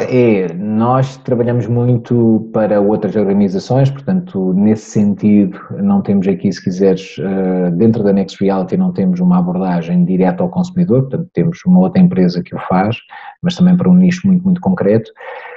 É, 0.08 0.54
nós 0.54 1.18
trabalhamos 1.18 1.66
muito 1.66 2.48
para 2.52 2.80
outras 2.80 3.14
organizações, 3.14 3.90
portanto, 3.90 4.54
nesse 4.54 4.90
sentido, 4.90 5.60
não 5.70 6.00
temos 6.00 6.26
aqui, 6.26 6.50
se 6.50 6.64
quiseres, 6.64 7.16
eh, 7.18 7.70
dentro 7.72 8.02
da 8.02 8.10
Next 8.10 8.42
Reality, 8.42 8.76
não 8.78 8.90
temos 8.90 9.20
uma 9.20 9.38
abordagem 9.38 10.04
direta 10.06 10.42
ao 10.42 10.48
consumidor, 10.48 11.02
portanto, 11.02 11.28
temos 11.34 11.60
uma 11.66 11.80
outra 11.80 12.00
empresa 12.00 12.42
que 12.42 12.56
o 12.56 12.58
faz, 12.60 12.96
mas 13.42 13.54
também 13.54 13.76
para 13.76 13.88
um 13.88 13.94
nicho 13.94 14.26
muito, 14.26 14.42
muito 14.44 14.62
concreto. 14.62 15.10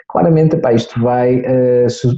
Claramente, 0.09 0.59
isto 0.75 0.99
vai 1.01 1.41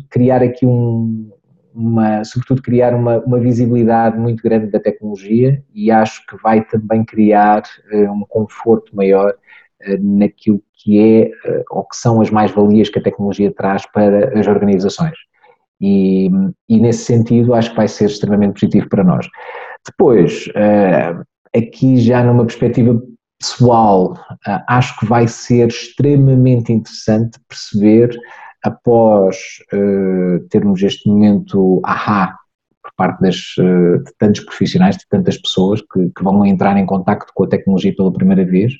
criar 0.10 0.42
aqui 0.42 0.66
um, 0.66 1.30
uma, 1.74 2.24
sobretudo 2.24 2.62
criar 2.62 2.94
uma, 2.94 3.20
uma, 3.20 3.40
visibilidade 3.40 4.18
muito 4.18 4.44
grande 4.44 4.68
da 4.68 4.80
tecnologia 4.80 5.64
e 5.74 5.92
acho 5.92 6.26
que 6.28 6.36
vai 6.42 6.64
também 6.64 7.04
criar 7.04 7.64
uh, 7.92 8.12
um 8.12 8.26
conforto 8.28 8.96
maior 8.96 9.32
uh, 9.32 9.98
naquilo 10.00 10.62
que 10.74 11.00
é 11.00 11.32
eh, 11.46 11.64
ou 11.70 11.84
que 11.84 11.96
são 11.96 12.20
as 12.22 12.32
mais-valias 12.32 12.90
que 12.90 12.98
a 12.98 13.04
tecnologia 13.04 13.54
traz 13.54 13.86
para 13.86 14.40
as 14.40 14.48
organizações. 14.48 15.16
E, 15.80 16.28
e, 16.68 16.80
nesse 16.80 17.06
sentido 17.06 17.54
acho 17.54 17.70
que 17.70 17.76
vai 17.76 17.88
ser 17.88 18.06
extremamente 18.06 18.54
positivo 18.54 18.90
para 18.90 19.04
nós. 19.04 19.28
Depois, 19.86 20.50
aqui 21.56 21.98
já 21.98 22.24
numa 22.24 22.46
perspectiva 22.46 23.00
pessoal, 23.40 24.18
acho 24.68 25.00
que 25.00 25.06
vai 25.06 25.28
ser 25.28 25.68
extremamente 25.68 26.74
interessante 26.74 27.40
perceber, 27.48 28.10
após 28.64 29.38
termos 30.50 30.82
este 30.84 31.10
momento 31.10 31.82
ahá 31.84 32.36
por 32.82 32.92
parte 32.96 33.22
das, 33.22 33.36
de 33.36 34.14
tantos 34.18 34.42
profissionais, 34.42 34.98
de 34.98 35.08
tantas 35.08 35.38
pessoas 35.38 35.82
que, 35.82 36.10
que 36.10 36.24
vão 36.24 36.46
entrar 36.46 36.78
em 36.78 36.86
contacto 36.86 37.32
com 37.34 37.44
a 37.44 37.48
tecnologia 37.48 37.96
pela 37.96 38.12
primeira 38.12 38.44
vez, 38.44 38.74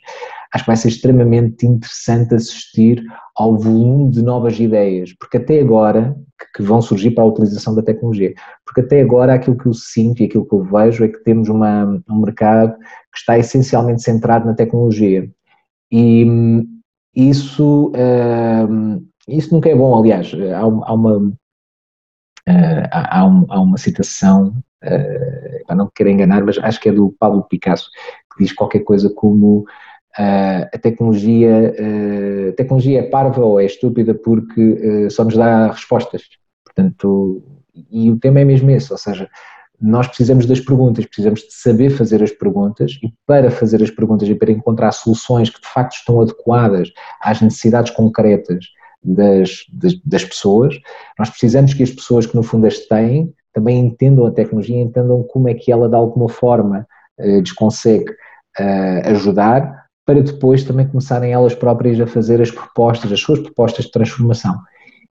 acho 0.54 0.64
que 0.64 0.70
vai 0.70 0.76
ser 0.76 0.90
extremamente 0.90 1.66
interessante 1.66 2.36
assistir 2.36 3.04
ao 3.36 3.58
volume 3.58 4.12
de 4.12 4.22
novas 4.22 4.60
ideias, 4.60 5.14
porque 5.18 5.38
até 5.38 5.62
agora, 5.62 6.16
que 6.56 6.62
vão 6.62 6.82
surgir 6.82 7.12
para 7.12 7.24
a 7.24 7.28
utilização 7.28 7.74
da 7.74 7.82
tecnologia, 7.82 8.34
porque 8.66 8.82
até 8.82 9.02
agora 9.02 9.34
aquilo 9.34 9.58
que 9.58 9.68
eu 9.68 9.74
sinto 9.74 10.22
e 10.22 10.26
aquilo 10.26 10.48
que 10.48 10.54
eu 10.54 10.64
vejo 10.64 11.04
é 11.04 11.08
que 11.08 11.24
temos 11.24 11.48
uma, 11.48 12.02
um 12.10 12.20
mercado 12.20 12.78
que 12.78 13.18
está 13.18 13.38
essencialmente 13.38 14.02
centrado 14.02 14.46
na 14.46 14.54
tecnologia. 14.54 15.30
E 15.90 16.26
hum, 16.26 16.68
isso, 17.16 17.92
uh, 17.92 19.04
isso 19.28 19.54
nunca 19.54 19.70
é 19.70 19.76
bom, 19.76 19.98
aliás, 19.98 20.32
há, 20.34 20.60
há 20.60 20.94
uma, 20.94 21.18
uh, 21.18 22.88
há, 22.92 23.26
um, 23.26 23.46
há, 23.50 23.60
uma 23.60 23.78
citação, 23.78 24.56
uh, 24.84 25.66
para 25.66 25.76
não 25.76 25.90
querer 25.94 26.12
enganar, 26.12 26.44
mas 26.44 26.58
acho 26.58 26.80
que 26.80 26.90
é 26.90 26.92
do 26.92 27.16
Pablo 27.20 27.44
Picasso, 27.44 27.90
que 28.36 28.44
diz 28.44 28.54
qualquer 28.54 28.82
coisa 28.82 29.10
como 29.10 29.66
Uh, 30.20 30.68
a 30.74 30.78
tecnologia, 30.78 31.74
uh, 31.74 32.54
tecnologia 32.58 33.00
é 33.00 33.04
parva 33.04 33.46
ou 33.46 33.62
é 33.62 33.66
estúpida 33.66 34.14
porque 34.14 35.10
só 35.10 35.24
nos 35.24 35.38
dá 35.38 35.68
respostas. 35.68 36.24
Portanto, 36.66 37.42
e 37.90 38.12
o 38.12 38.20
tema 38.20 38.42
é 38.42 38.44
mesmo 38.44 38.70
esse, 38.72 38.92
ou 38.92 38.98
seja, 38.98 39.30
nós 39.82 40.08
precisamos 40.08 40.46
das 40.46 40.60
perguntas, 40.60 41.06
precisamos 41.06 41.40
de 41.42 41.54
saber 41.54 41.90
fazer 41.90 42.22
as 42.22 42.32
perguntas 42.32 43.00
e 43.02 43.12
para 43.26 43.50
fazer 43.50 43.82
as 43.82 43.90
perguntas 43.90 44.30
e 44.30 44.36
para 44.36 44.52
encontrar 44.52 44.92
soluções 44.92 45.50
que 45.50 45.60
de 45.60 45.68
facto 45.68 45.94
estão 45.94 46.22
adequadas 46.22 46.92
às 47.22 47.42
necessidades 47.42 47.92
concretas 47.92 48.66
das, 49.04 49.66
das, 49.74 49.94
das 50.06 50.24
pessoas, 50.24 50.80
nós 51.18 51.30
precisamos 51.30 51.74
que 51.74 51.84
as 51.84 51.92
pessoas 51.92 52.26
que 52.26 52.36
no 52.36 52.44
fundo 52.44 52.68
as 52.68 52.80
têm 52.80 53.34
também 53.54 53.80
entendam 53.80 54.26
a 54.26 54.32
tecnologia, 54.32 54.80
entendam 54.80 55.24
como 55.24 55.50
é 55.50 55.54
que 55.54 55.72
ela 55.72 55.90
de 55.90 55.96
alguma 55.96 56.30
forma 56.30 56.88
lhes 57.20 57.52
consegue 57.52 58.06
ajudar 59.04 59.86
para 60.06 60.22
depois 60.22 60.64
também 60.64 60.88
começarem 60.88 61.32
elas 61.32 61.54
próprias 61.54 62.00
a 62.00 62.08
fazer 62.08 62.42
as 62.42 62.52
propostas, 62.52 63.12
as 63.12 63.20
suas 63.20 63.40
propostas 63.40 63.86
de 63.86 63.92
transformação. 63.92 64.60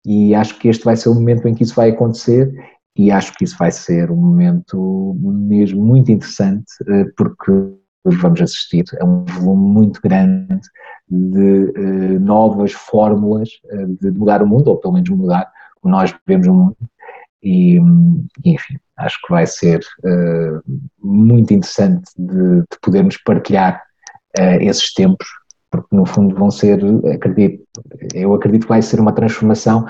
E 0.04 0.34
acho 0.34 0.58
que 0.58 0.68
este 0.68 0.84
vai 0.84 0.96
ser 0.96 1.08
o 1.08 1.14
momento 1.14 1.46
em 1.46 1.54
que 1.54 1.62
isso 1.62 1.74
vai 1.74 1.90
acontecer 1.90 2.52
e 2.96 3.10
acho 3.10 3.32
que 3.34 3.44
isso 3.44 3.56
vai 3.56 3.70
ser 3.70 4.10
um 4.10 4.16
momento 4.16 5.16
mesmo 5.22 5.82
muito 5.82 6.10
interessante, 6.10 6.66
eh, 6.88 7.06
porque 7.16 7.52
vamos 8.04 8.40
assistir 8.40 8.84
a 9.00 9.04
um 9.04 9.24
volume 9.24 9.74
muito 9.74 10.00
grande 10.00 10.60
de 11.08 11.72
eh, 11.76 12.18
novas 12.18 12.72
fórmulas 12.72 13.48
eh, 13.70 13.86
de 14.00 14.10
mudar 14.10 14.42
o 14.42 14.46
mundo, 14.46 14.68
ou 14.68 14.76
pelo 14.78 14.94
menos 14.94 15.10
mudar 15.10 15.50
como 15.80 15.94
nós 15.94 16.14
vemos 16.26 16.46
o 16.46 16.54
mundo. 16.54 16.76
E, 17.42 17.76
enfim, 18.44 18.78
acho 18.96 19.18
que 19.26 19.32
vai 19.32 19.46
ser 19.46 19.80
muito 21.02 21.52
interessante 21.52 22.08
de, 22.16 22.60
de 22.60 22.78
podermos 22.80 23.16
partilhar 23.16 23.82
uh, 24.38 24.62
esses 24.62 24.92
tempos, 24.94 25.26
porque 25.70 25.94
no 25.94 26.06
fundo 26.06 26.34
vão 26.36 26.50
ser, 26.50 26.80
acredito, 27.12 27.64
eu 28.14 28.34
acredito 28.34 28.62
que 28.62 28.68
vai 28.68 28.82
ser 28.82 29.00
uma 29.00 29.12
transformação, 29.12 29.86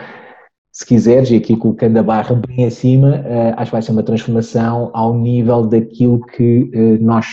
se 0.72 0.86
quiseres, 0.86 1.30
e 1.30 1.36
aqui 1.36 1.54
colocando 1.54 1.98
a 1.98 2.02
barra 2.02 2.34
bem 2.34 2.64
acima, 2.64 3.18
uh, 3.18 3.54
acho 3.56 3.70
que 3.70 3.72
vai 3.72 3.82
ser 3.82 3.92
uma 3.92 4.02
transformação 4.02 4.90
ao 4.94 5.14
nível 5.14 5.66
daquilo 5.66 6.24
que 6.26 6.70
uh, 6.74 7.04
nós 7.04 7.26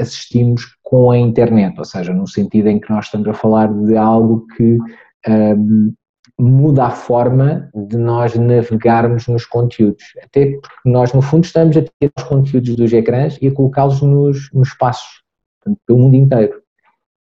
assistimos 0.00 0.62
com 0.82 1.10
a 1.10 1.18
internet, 1.18 1.78
ou 1.78 1.84
seja, 1.84 2.12
no 2.12 2.26
sentido 2.26 2.68
em 2.68 2.80
que 2.80 2.90
nós 2.90 3.04
estamos 3.04 3.28
a 3.28 3.34
falar 3.34 3.72
de 3.72 3.96
algo 3.96 4.46
que 4.56 4.78
um, 4.78 4.84
ehm, 5.26 5.92
muda 6.40 6.86
a 6.86 6.90
forma 6.90 7.70
de 7.74 7.96
nós 7.96 8.34
navegarmos 8.34 9.28
nos 9.28 9.44
conteúdos. 9.44 10.02
Até 10.24 10.46
porque 10.46 10.90
nós, 10.90 11.12
no 11.12 11.22
fundo, 11.22 11.44
estamos 11.44 11.76
a 11.76 11.82
ter 11.82 12.10
os 12.16 12.24
conteúdos 12.24 12.74
dos 12.74 12.92
ecrãs 12.92 13.38
e 13.40 13.46
a 13.46 13.52
colocá-los 13.52 14.02
nos, 14.02 14.50
nos 14.52 14.68
espaços 14.68 15.22
portanto, 15.60 15.80
pelo 15.86 15.98
mundo 15.98 16.16
inteiro. 16.16 16.60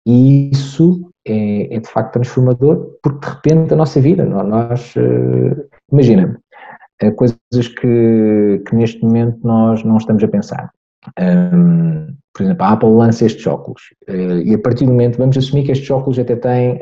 E 0.06 0.52
isso 0.52 1.10
é, 1.26 1.76
é, 1.76 1.80
de 1.80 1.88
facto 1.88 2.14
transformador, 2.14 2.98
porque 3.02 3.26
de 3.26 3.34
repente 3.34 3.74
a 3.74 3.78
nossa 3.78 4.02
vida, 4.02 4.26
nós, 4.26 4.94
uh, 4.96 5.70
imagina, 5.92 6.38
uh, 7.02 7.12
coisas 7.14 7.40
que, 7.80 8.62
que 8.68 8.76
neste 8.76 9.02
momento 9.02 9.40
nós 9.44 9.84
não 9.84 9.98
estamos 9.98 10.22
a 10.24 10.28
pensar. 10.28 10.70
Um, 11.20 12.14
por 12.34 12.44
exemplo, 12.44 12.66
a 12.66 12.72
Apple 12.72 12.90
lança 12.90 13.26
estes 13.26 13.46
óculos 13.46 13.82
uh, 14.10 14.42
e 14.44 14.54
a 14.54 14.60
partir 14.60 14.86
do 14.86 14.92
momento 14.92 15.18
vamos 15.18 15.38
assumir 15.38 15.64
que 15.64 15.72
estes 15.72 15.90
óculos 15.92 16.20
até 16.20 16.36
têm 16.36 16.80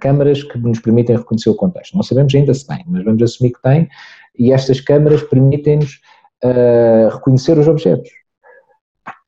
câmaras 0.00 0.42
que 0.42 0.58
nos 0.58 0.80
permitem 0.80 1.16
reconhecer 1.16 1.50
o 1.50 1.54
contexto. 1.54 1.94
Não 1.94 2.02
sabemos 2.02 2.34
ainda 2.34 2.54
se 2.54 2.66
tem, 2.66 2.84
mas 2.88 3.04
vamos 3.04 3.22
assumir 3.22 3.52
que 3.52 3.62
tem 3.62 3.88
e 4.38 4.52
estas 4.52 4.80
câmaras 4.80 5.22
permitem-nos 5.22 6.00
reconhecer 7.12 7.58
os 7.58 7.68
objetos. 7.68 8.08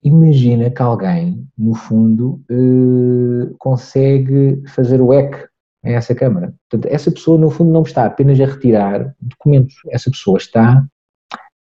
Imagina 0.02 0.70
que 0.70 0.80
alguém, 0.80 1.46
no 1.56 1.74
fundo, 1.74 2.40
eh, 2.48 3.52
consegue 3.58 4.62
fazer 4.68 5.00
o 5.00 5.10
hack 5.10 5.48
a 5.84 5.90
essa 5.90 6.14
câmara. 6.14 6.54
Portanto, 6.70 6.92
essa 6.92 7.10
pessoa, 7.10 7.38
no 7.38 7.50
fundo, 7.50 7.72
não 7.72 7.82
está 7.82 8.06
apenas 8.06 8.40
a 8.40 8.46
retirar 8.46 9.14
documentos. 9.20 9.74
Essa 9.90 10.10
pessoa 10.10 10.38
está. 10.38 10.86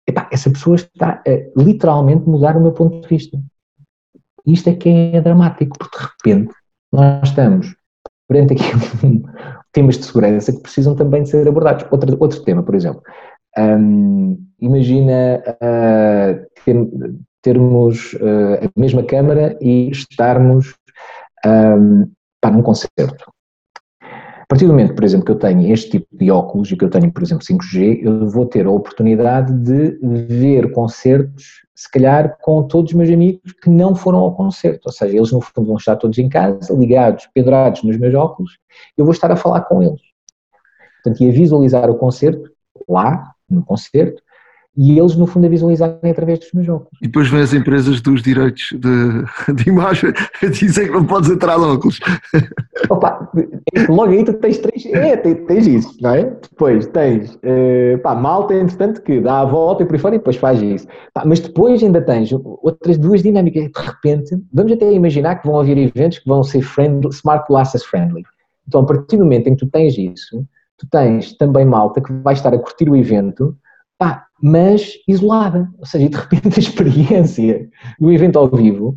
Epá, 0.08 0.28
essa 0.32 0.50
pessoa 0.50 0.76
está 0.76 1.22
a 1.26 1.60
literalmente 1.60 2.28
mudar 2.28 2.56
o 2.56 2.60
meu 2.60 2.72
ponto 2.72 3.00
de 3.00 3.08
vista. 3.08 3.38
Isto 4.44 4.70
é 4.70 4.74
que 4.74 4.88
é 4.88 5.20
dramático, 5.20 5.76
porque 5.78 5.98
de 5.98 6.04
repente 6.04 6.54
nós 6.92 7.28
estamos 7.28 7.74
perante 8.28 8.54
aqui 8.54 8.62
temas 9.72 9.98
de 9.98 10.04
segurança 10.04 10.52
que 10.52 10.62
precisam 10.62 10.94
também 10.94 11.22
de 11.22 11.30
ser 11.30 11.46
abordados. 11.46 11.84
Outro, 11.90 12.16
outro 12.20 12.42
tema, 12.42 12.62
por 12.62 12.74
exemplo, 12.74 13.02
um, 13.58 14.38
imagina 14.60 15.42
uh, 15.62 16.46
ter, 16.64 16.76
termos 17.46 18.14
uh, 18.14 18.66
a 18.66 18.80
mesma 18.80 19.04
câmara 19.04 19.56
e 19.60 19.88
estarmos 19.88 20.74
um, 21.46 22.10
para 22.40 22.50
num 22.50 22.60
concerto. 22.60 23.30
A 24.02 24.46
partir 24.48 24.66
do 24.66 24.72
momento, 24.72 24.96
por 24.96 25.04
exemplo, 25.04 25.26
que 25.26 25.30
eu 25.30 25.38
tenho 25.38 25.72
este 25.72 25.90
tipo 25.90 26.08
de 26.10 26.28
óculos 26.28 26.72
e 26.72 26.76
que 26.76 26.84
eu 26.84 26.90
tenho, 26.90 27.12
por 27.12 27.22
exemplo, 27.22 27.44
5G, 27.44 28.00
eu 28.02 28.28
vou 28.28 28.46
ter 28.46 28.66
a 28.66 28.70
oportunidade 28.70 29.52
de 29.52 29.96
ver 30.26 30.72
concertos, 30.72 31.64
se 31.72 31.88
calhar, 31.88 32.36
com 32.42 32.64
todos 32.64 32.90
os 32.90 32.96
meus 32.96 33.10
amigos 33.10 33.52
que 33.62 33.70
não 33.70 33.94
foram 33.94 34.18
ao 34.18 34.34
concerto. 34.34 34.82
Ou 34.86 34.92
seja, 34.92 35.16
eles 35.16 35.30
no 35.30 35.40
fundo 35.40 35.68
vão 35.68 35.76
estar 35.76 35.94
todos 35.94 36.18
em 36.18 36.28
casa, 36.28 36.74
ligados, 36.74 37.28
pendurados 37.32 37.84
nos 37.84 37.96
meus 37.96 38.14
óculos, 38.14 38.58
eu 38.96 39.04
vou 39.04 39.12
estar 39.12 39.30
a 39.30 39.36
falar 39.36 39.60
com 39.62 39.82
eles. 39.82 40.02
Portanto, 41.02 41.22
ia 41.22 41.32
visualizar 41.32 41.88
o 41.88 41.96
concerto 41.96 42.50
lá, 42.88 43.32
no 43.48 43.64
concerto, 43.64 44.20
e 44.76 44.98
eles, 44.98 45.16
no 45.16 45.26
fundo, 45.26 45.46
a 45.46 45.48
visualizarem 45.48 46.10
através 46.10 46.38
dos 46.38 46.52
meus 46.52 46.68
óculos. 46.68 46.98
E 47.00 47.06
depois 47.06 47.30
vêm 47.30 47.40
as 47.40 47.54
empresas 47.54 48.00
dos 48.02 48.22
direitos 48.22 48.68
de, 48.72 49.54
de 49.54 49.68
imagem 49.70 50.12
a 50.42 50.46
dizer 50.46 50.86
que 50.86 50.92
não 50.92 51.04
podes 51.04 51.30
entrar 51.30 51.56
de 51.56 51.64
óculos. 51.64 51.98
Opa, 52.90 53.30
logo 53.88 54.12
aí 54.12 54.22
tu 54.22 54.34
tens 54.34 54.58
três. 54.58 54.84
É, 54.86 55.16
tens, 55.16 55.66
isso, 55.66 55.96
não 56.00 56.10
é? 56.10 56.24
Depois 56.24 56.86
tens 56.88 57.34
uh, 57.36 57.98
pá, 58.02 58.14
malta, 58.14 58.54
entretanto, 58.54 59.00
que 59.00 59.18
dá 59.20 59.40
a 59.40 59.44
volta 59.46 59.82
e 59.82 59.86
por 59.86 59.94
aí 59.94 60.00
fora 60.00 60.14
e 60.14 60.18
depois 60.18 60.36
faz 60.36 60.60
isso. 60.60 60.86
Pá, 61.14 61.22
mas 61.24 61.40
depois 61.40 61.82
ainda 61.82 62.02
tens 62.02 62.30
outras 62.32 62.98
duas 62.98 63.22
dinâmicas. 63.22 63.64
De 63.64 63.80
repente, 63.80 64.36
vamos 64.52 64.72
até 64.72 64.92
imaginar 64.92 65.36
que 65.36 65.46
vão 65.46 65.58
haver 65.58 65.78
eventos 65.78 66.18
que 66.18 66.28
vão 66.28 66.42
ser 66.42 66.60
friendly, 66.60 67.08
smart 67.12 67.46
glasses 67.48 67.82
friendly. 67.82 68.22
Então, 68.68 68.82
a 68.82 68.84
partir 68.84 69.16
do 69.16 69.24
momento 69.24 69.46
em 69.46 69.54
que 69.54 69.64
tu 69.64 69.70
tens 69.70 69.96
isso, 69.96 70.44
tu 70.76 70.86
tens 70.90 71.32
também 71.38 71.64
malta 71.64 72.00
que 72.00 72.12
vai 72.12 72.34
estar 72.34 72.52
a 72.52 72.58
curtir 72.58 72.90
o 72.90 72.96
evento 72.96 73.56
pá, 73.98 74.26
mas 74.42 74.92
isolada. 75.06 75.68
Ou 75.78 75.86
seja, 75.86 76.08
de 76.08 76.16
repente 76.16 76.58
a 76.58 76.62
experiência 76.62 77.68
do 77.98 78.12
evento 78.12 78.38
ao 78.38 78.48
vivo 78.48 78.96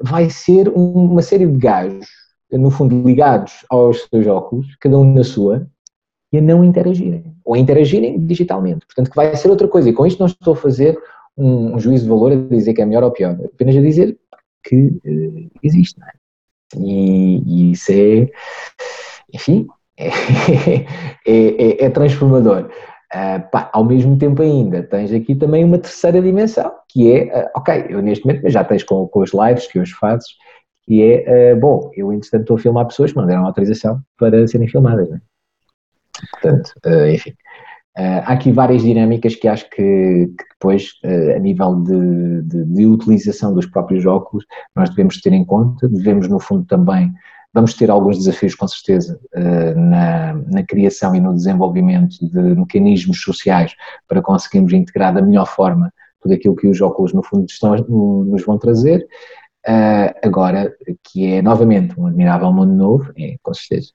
vai 0.00 0.30
ser 0.30 0.68
uma 0.68 1.22
série 1.22 1.46
de 1.46 1.58
gajos, 1.58 2.06
no 2.52 2.70
fundo 2.70 3.06
ligados 3.06 3.64
aos 3.68 4.06
seus 4.08 4.26
óculos, 4.26 4.66
cada 4.80 4.98
um 4.98 5.12
na 5.12 5.24
sua, 5.24 5.66
e 6.32 6.38
a 6.38 6.40
não 6.40 6.64
interagirem, 6.64 7.34
ou 7.44 7.54
a 7.54 7.58
interagirem 7.58 8.24
digitalmente. 8.24 8.86
Portanto, 8.86 9.10
que 9.10 9.16
vai 9.16 9.34
ser 9.34 9.48
outra 9.48 9.66
coisa. 9.66 9.88
E 9.88 9.92
com 9.92 10.06
isto 10.06 10.18
não 10.18 10.26
estou 10.26 10.54
a 10.54 10.56
fazer 10.56 10.98
um, 11.36 11.78
juízo 11.78 12.04
de 12.04 12.10
valor 12.10 12.32
a 12.32 12.36
dizer 12.36 12.74
que 12.74 12.82
é 12.82 12.86
melhor 12.86 13.04
ou 13.04 13.10
pior, 13.10 13.38
apenas 13.44 13.76
a 13.76 13.80
dizer 13.80 14.18
que 14.62 14.76
uh, 14.76 15.50
existe. 15.62 15.98
É? 16.02 16.78
E, 16.78 17.42
e, 17.46 17.72
isso 17.72 17.92
é, 17.92 18.28
enfim, 19.32 19.66
é, 19.96 20.12
é, 21.26 21.84
é 21.84 21.90
transformador. 21.90 22.70
Uh, 23.14 23.40
pá, 23.50 23.70
ao 23.72 23.84
mesmo 23.84 24.18
tempo 24.18 24.42
ainda 24.42 24.82
tens 24.82 25.10
aqui 25.10 25.34
também 25.34 25.64
uma 25.64 25.78
terceira 25.78 26.20
dimensão, 26.20 26.70
que 26.90 27.10
é, 27.10 27.24
uh, 27.24 27.50
ok, 27.56 27.86
eu 27.88 28.02
neste 28.02 28.26
momento 28.26 28.46
já 28.50 28.62
tens 28.62 28.82
com, 28.82 29.08
com 29.08 29.20
os 29.20 29.30
lives 29.32 29.66
que 29.66 29.80
hoje 29.80 29.94
fazes, 29.94 30.28
que 30.84 31.02
é, 31.02 31.54
uh, 31.54 31.58
bom, 31.58 31.90
eu 31.94 32.12
entretanto 32.12 32.42
estou 32.42 32.56
a 32.56 32.60
filmar 32.60 32.86
pessoas 32.86 33.12
que 33.12 33.16
não 33.16 33.26
deram 33.26 33.46
autorização 33.46 34.02
para 34.18 34.46
serem 34.46 34.68
filmadas, 34.68 35.08
né? 35.08 35.22
Portanto, 36.32 36.72
enfim. 37.14 37.32
há 37.96 38.32
aqui 38.32 38.50
várias 38.50 38.82
dinâmicas 38.82 39.36
que 39.36 39.46
acho 39.46 39.70
que, 39.70 40.26
que 40.26 40.44
depois, 40.50 40.94
a 41.36 41.38
nível 41.38 41.76
de, 41.76 42.42
de, 42.42 42.64
de 42.64 42.86
utilização 42.86 43.54
dos 43.54 43.66
próprios 43.66 44.04
óculos, 44.04 44.44
nós 44.74 44.90
devemos 44.90 45.20
ter 45.20 45.32
em 45.32 45.44
conta, 45.44 45.88
devemos 45.88 46.26
no 46.26 46.40
fundo 46.40 46.64
também 46.64 47.14
Vamos 47.58 47.74
ter 47.74 47.90
alguns 47.90 48.18
desafios, 48.18 48.54
com 48.54 48.68
certeza, 48.68 49.18
eh, 49.34 49.74
na, 49.74 50.32
na, 50.32 50.62
criação 50.62 51.12
e 51.16 51.20
no 51.20 51.34
desenvolvimento 51.34 52.16
de 52.24 52.40
mecanismos 52.54 53.20
sociais 53.20 53.74
para 54.06 54.22
conseguirmos 54.22 54.72
integrar 54.72 55.12
da 55.12 55.20
melhor 55.20 55.44
forma 55.44 55.92
tudo 56.20 56.34
aquilo 56.34 56.54
que 56.54 56.68
os 56.68 56.80
óculos, 56.80 57.12
no 57.12 57.20
fundo, 57.20 57.46
estão, 57.50 57.74
nos 57.74 58.44
vão 58.44 58.58
trazer. 58.58 59.04
Eh, 59.66 60.14
agora, 60.22 60.72
que 61.02 61.26
é 61.26 61.42
novamente 61.42 61.98
um 61.98 62.06
admirável 62.06 62.52
mundo 62.52 62.74
novo, 62.74 63.12
é 63.18 63.34
com 63.42 63.52
certeza. 63.52 63.88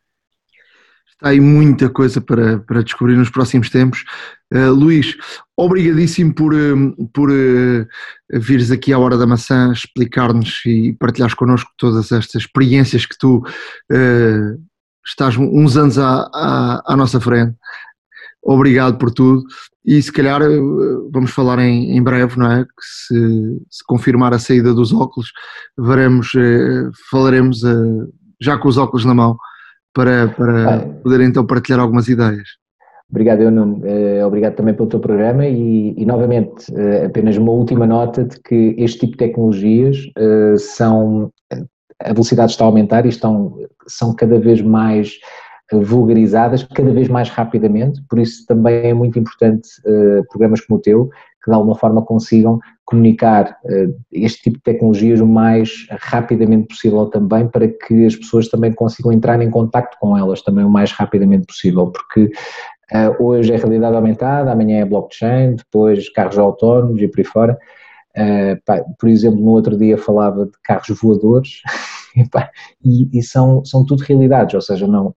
Está 1.23 1.29
aí 1.29 1.39
muita 1.39 1.89
coisa 1.89 2.19
para, 2.19 2.59
para 2.59 2.83
descobrir 2.83 3.15
nos 3.15 3.29
próximos 3.29 3.69
tempos. 3.69 4.03
Uh, 4.53 4.73
Luís, 4.73 5.15
obrigadíssimo 5.55 6.35
por, 6.35 6.53
uh, 6.53 7.07
por 7.13 7.31
uh, 7.31 7.87
vires 8.41 8.69
aqui 8.69 8.91
à 8.91 8.99
Hora 8.99 9.17
da 9.17 9.25
Maçã 9.25 9.71
explicar-nos 9.71 10.61
e 10.65 10.91
partilhares 10.99 11.33
connosco 11.33 11.71
todas 11.77 12.11
estas 12.11 12.41
experiências 12.41 13.05
que 13.05 13.17
tu 13.17 13.37
uh, 13.37 14.61
estás 15.05 15.37
uns 15.37 15.77
anos 15.77 15.97
à, 15.97 16.29
à, 16.33 16.83
à, 16.85 16.97
nossa 16.97 17.21
frente. 17.21 17.55
Obrigado 18.43 18.97
por 18.97 19.09
tudo 19.09 19.43
e 19.85 20.01
se 20.01 20.11
calhar 20.11 20.41
vamos 21.09 21.31
falar 21.31 21.57
em, 21.59 21.95
em 21.95 22.03
breve, 22.03 22.37
não 22.37 22.51
é? 22.51 22.65
Que 22.65 22.81
se, 22.81 23.61
se 23.71 23.83
confirmar 23.87 24.33
a 24.33 24.39
saída 24.39 24.73
dos 24.73 24.91
óculos, 24.91 25.31
veremos, 25.77 26.31
falaremos 27.09 27.61
já 28.41 28.57
com 28.57 28.67
os 28.67 28.77
óculos 28.77 29.05
na 29.05 29.13
mão 29.13 29.37
para, 29.93 30.27
para 30.29 30.79
poder 31.03 31.21
então 31.21 31.45
partilhar 31.45 31.79
algumas 31.79 32.07
ideias. 32.07 32.49
Obrigado, 33.09 33.41
eu 33.41 33.51
não, 33.51 33.79
eh, 33.83 34.25
obrigado 34.25 34.55
também 34.55 34.73
pelo 34.73 34.89
teu 34.89 34.99
programa 34.99 35.45
e, 35.45 35.93
e, 35.95 36.03
novamente 36.03 36.65
eh, 36.75 37.05
apenas 37.05 37.37
uma 37.37 37.51
última 37.51 37.85
nota 37.85 38.23
de 38.23 38.39
que 38.41 38.73
este 38.75 39.01
tipo 39.01 39.11
de 39.11 39.17
tecnologias 39.19 39.97
eh, 40.17 40.55
são 40.57 41.31
a 41.99 42.11
velocidade 42.11 42.51
está 42.51 42.63
a 42.63 42.67
aumentar 42.67 43.05
e 43.05 43.09
estão, 43.09 43.55
são 43.87 44.15
cada 44.15 44.39
vez 44.39 44.61
mais 44.61 45.19
vulgarizadas, 45.71 46.63
cada 46.63 46.91
vez 46.91 47.07
mais 47.07 47.29
rapidamente, 47.29 48.03
por 48.09 48.19
isso 48.19 48.45
também 48.47 48.89
é 48.89 48.93
muito 48.93 49.17
importante 49.17 49.69
programas 50.29 50.59
como 50.61 50.79
o 50.79 50.81
teu 50.81 51.09
que 51.43 51.51
de 51.51 51.55
alguma 51.55 51.75
forma 51.75 52.03
consigam 52.03 52.59
comunicar 52.85 53.57
uh, 53.65 54.01
este 54.11 54.43
tipo 54.43 54.57
de 54.57 54.63
tecnologias 54.63 55.19
o 55.19 55.27
mais 55.27 55.85
rapidamente 55.89 56.67
possível 56.67 57.05
também 57.07 57.47
para 57.47 57.67
que 57.67 58.05
as 58.05 58.15
pessoas 58.15 58.47
também 58.47 58.73
consigam 58.73 59.11
entrar 59.11 59.41
em 59.41 59.49
contacto 59.49 59.97
com 59.99 60.17
elas 60.17 60.41
também 60.41 60.63
o 60.63 60.69
mais 60.69 60.91
rapidamente 60.91 61.45
possível, 61.47 61.91
porque 61.91 62.31
uh, 62.93 63.23
hoje 63.23 63.53
é 63.53 63.57
realidade 63.57 63.95
aumentada, 63.95 64.51
amanhã 64.51 64.79
é 64.79 64.85
blockchain, 64.85 65.55
depois 65.55 66.09
carros 66.09 66.37
autónomos 66.37 67.01
e 67.01 67.07
por 67.07 67.19
aí 67.19 67.25
fora. 67.25 67.57
Pá, 68.63 68.79
por 68.99 69.09
exemplo, 69.09 69.39
no 69.39 69.49
outro 69.49 69.75
dia 69.75 69.97
falava 69.97 70.45
de 70.45 70.51
carros 70.63 70.87
voadores 71.01 71.61
e, 72.15 72.21
e, 72.85 73.19
e, 73.19 73.23
são, 73.23 73.65
são 73.65 73.83
tudo 73.83 74.03
realidades, 74.03 74.53
ou 74.53 74.61
seja, 74.61 74.85
não, 74.85 75.15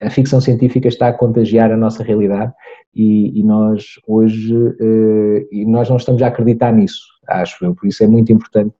a 0.00 0.10
ficção 0.10 0.40
científica 0.40 0.88
está 0.88 1.08
a 1.08 1.12
contagiar 1.12 1.70
a 1.70 1.76
nossa 1.76 2.02
realidade 2.02 2.52
e, 2.94 3.38
e 3.38 3.42
nós 3.42 4.00
hoje 4.06 4.54
uh, 4.54 5.48
e 5.52 5.64
nós 5.66 5.88
não 5.88 5.96
estamos 5.96 6.22
a 6.22 6.28
acreditar 6.28 6.72
nisso, 6.72 7.02
acho 7.28 7.64
eu, 7.64 7.74
por 7.74 7.86
isso 7.86 8.02
é 8.02 8.06
muito 8.06 8.32
importante 8.32 8.74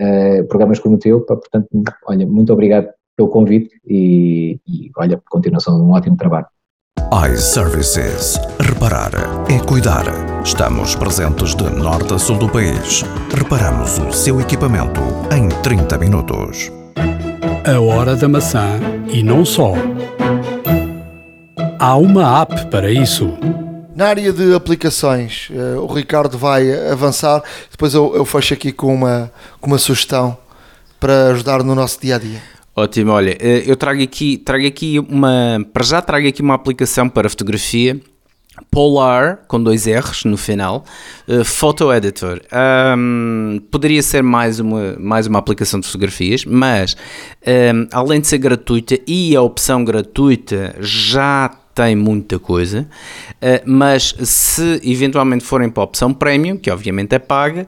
uh, 0.00 0.46
programas 0.48 0.78
como 0.78 0.96
o 0.96 0.98
teu, 0.98 1.20
portanto, 1.20 1.68
olha, 2.06 2.26
muito 2.26 2.52
obrigado 2.52 2.88
pelo 3.16 3.28
convite 3.28 3.70
e, 3.86 4.60
e 4.66 4.90
olha, 4.96 5.20
continuação 5.30 5.78
de 5.78 5.84
um 5.84 5.92
ótimo 5.92 6.16
trabalho. 6.16 6.46
iServices. 7.32 8.38
Reparar 8.60 9.12
é 9.50 9.58
cuidar. 9.64 10.04
Estamos 10.44 10.94
presentes 10.94 11.54
de 11.54 11.64
norte 11.70 12.12
a 12.12 12.18
sul 12.18 12.36
do 12.36 12.48
país. 12.48 13.02
Reparamos 13.34 13.98
o 13.98 14.12
seu 14.12 14.40
equipamento 14.40 15.00
em 15.34 15.48
30 15.62 15.96
minutos. 15.98 16.70
A 17.66 17.80
hora 17.80 18.14
da 18.14 18.28
maçã 18.28 18.78
e 19.12 19.22
não 19.22 19.44
só. 19.44 19.72
Há 21.78 21.94
uma 21.96 22.40
app 22.40 22.70
para 22.70 22.90
isso. 22.90 23.36
Na 23.94 24.06
área 24.06 24.32
de 24.32 24.54
aplicações, 24.54 25.50
uh, 25.50 25.80
o 25.82 25.92
Ricardo 25.92 26.38
vai 26.38 26.72
avançar, 26.90 27.42
depois 27.70 27.92
eu, 27.92 28.14
eu 28.16 28.24
fecho 28.24 28.54
aqui 28.54 28.72
com 28.72 28.94
uma, 28.94 29.30
com 29.60 29.66
uma 29.66 29.78
sugestão 29.78 30.36
para 30.98 31.32
ajudar 31.32 31.62
no 31.62 31.74
nosso 31.74 32.00
dia 32.00 32.16
a 32.16 32.18
dia. 32.18 32.40
Ótimo, 32.74 33.12
olha, 33.12 33.36
eh, 33.38 33.62
eu 33.66 33.76
trago 33.76 34.02
aqui, 34.02 34.38
trago 34.38 34.66
aqui 34.66 34.98
uma. 34.98 35.64
Para 35.72 35.84
já 35.84 36.00
trago 36.02 36.26
aqui 36.26 36.40
uma 36.42 36.54
aplicação 36.54 37.08
para 37.08 37.28
fotografia. 37.28 38.00
Polar, 38.70 39.40
com 39.46 39.62
dois 39.62 39.86
R's 39.86 40.24
no 40.24 40.38
final, 40.38 40.82
uh, 41.28 41.44
Photo 41.44 41.92
Editor. 41.92 42.40
Um, 42.96 43.60
poderia 43.70 44.02
ser 44.02 44.22
mais 44.22 44.58
uma, 44.58 44.96
mais 44.98 45.26
uma 45.26 45.38
aplicação 45.38 45.78
de 45.78 45.86
fotografias, 45.86 46.42
mas 46.46 46.96
um, 47.46 47.86
além 47.92 48.18
de 48.18 48.26
ser 48.26 48.38
gratuita 48.38 48.98
e 49.06 49.36
a 49.36 49.42
opção 49.42 49.84
gratuita 49.84 50.74
já 50.80 51.50
tem 51.76 51.94
muita 51.94 52.38
coisa, 52.38 52.88
eh, 53.38 53.62
mas 53.66 54.14
se 54.22 54.80
eventualmente 54.82 55.44
forem 55.44 55.68
para 55.68 55.82
a 55.82 55.84
opção 55.84 56.12
Premium, 56.12 56.56
que 56.56 56.70
obviamente 56.70 57.14
é 57.14 57.18
paga, 57.18 57.66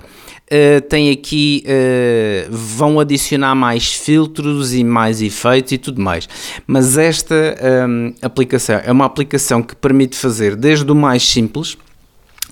Uh, 0.51 0.81
tem 0.81 1.11
aqui, 1.11 1.63
uh, 1.67 2.49
vão 2.51 2.99
adicionar 2.99 3.55
mais 3.55 3.93
filtros 3.93 4.73
e 4.73 4.83
mais 4.83 5.21
efeitos 5.21 5.73
e 5.73 5.77
tudo 5.77 6.01
mais. 6.01 6.27
Mas 6.67 6.97
esta 6.97 7.35
ehm, 7.61 8.15
aplicação 8.23 8.81
é 8.83 8.91
uma 8.91 9.05
aplicação 9.05 9.63
que 9.63 9.77
permite 9.77 10.17
fazer 10.17 10.57
desde 10.57 10.91
o 10.91 10.95
mais 10.95 11.23
simples, 11.23 11.77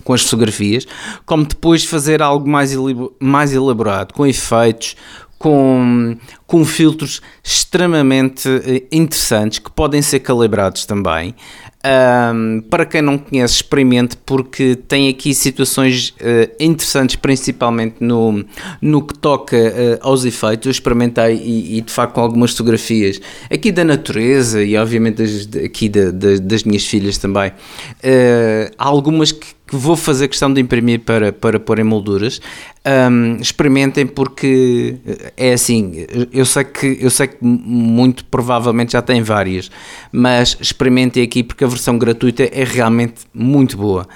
com 0.04 0.12
as 0.12 0.22
fotografias, 0.22 0.86
como 1.24 1.46
depois 1.46 1.86
fazer 1.86 2.20
algo 2.20 2.46
mais, 2.46 2.72
mais 3.18 3.54
elaborado, 3.54 4.12
com 4.12 4.26
efeitos, 4.26 4.94
com, 5.38 6.16
com 6.46 6.64
filtros 6.64 7.20
extremamente 7.42 8.48
eh, 8.48 8.82
interessantes 8.90 9.58
que 9.58 9.70
podem 9.70 10.02
ser 10.02 10.20
calibrados 10.20 10.84
também. 10.86 11.34
Um, 11.86 12.62
para 12.62 12.84
quem 12.84 13.00
não 13.00 13.16
conhece, 13.16 13.54
experimente 13.54 14.16
porque 14.26 14.74
tem 14.74 15.08
aqui 15.08 15.32
situações 15.32 16.08
uh, 16.20 16.50
interessantes, 16.58 17.14
principalmente 17.14 17.96
no, 18.00 18.44
no 18.82 19.02
que 19.02 19.16
toca 19.16 19.56
uh, 19.56 19.98
aos 20.00 20.24
efeitos. 20.24 20.66
Eu 20.66 20.72
experimentei 20.72 21.36
e, 21.36 21.78
e, 21.78 21.80
de 21.80 21.92
facto 21.92 22.14
com 22.14 22.22
algumas 22.22 22.50
fotografias 22.50 23.20
aqui 23.48 23.70
da 23.70 23.84
natureza 23.84 24.64
e 24.64 24.76
obviamente 24.76 25.22
das, 25.22 25.64
aqui 25.64 25.88
da, 25.88 26.10
da, 26.10 26.38
das 26.40 26.64
minhas 26.64 26.84
filhas 26.84 27.18
também. 27.18 27.50
Uh, 27.50 28.74
há 28.76 28.84
algumas 28.84 29.30
que, 29.30 29.54
que 29.66 29.76
vou 29.76 29.96
fazer 29.96 30.28
questão 30.28 30.52
de 30.52 30.60
imprimir 30.60 31.00
para, 31.00 31.32
para 31.32 31.58
pôr 31.58 31.78
em 31.78 31.84
molduras. 31.84 32.40
Um, 32.86 33.36
experimentem 33.40 34.06
porque 34.06 34.96
é 35.36 35.52
assim, 35.52 36.06
eu 36.32 36.46
sei 36.46 36.62
que 36.62 36.98
eu 37.00 37.10
sei 37.10 37.26
que 37.26 37.38
muito 37.42 38.24
provavelmente 38.26 38.92
já 38.92 39.02
tem 39.02 39.22
várias, 39.22 39.70
mas 40.12 40.56
experimentem 40.60 41.24
aqui 41.24 41.42
porque 41.42 41.64
a 41.64 41.66
versão 41.66 41.98
gratuita 41.98 42.44
é 42.44 42.62
realmente 42.62 43.22
muito 43.34 43.76
boa. 43.76 44.06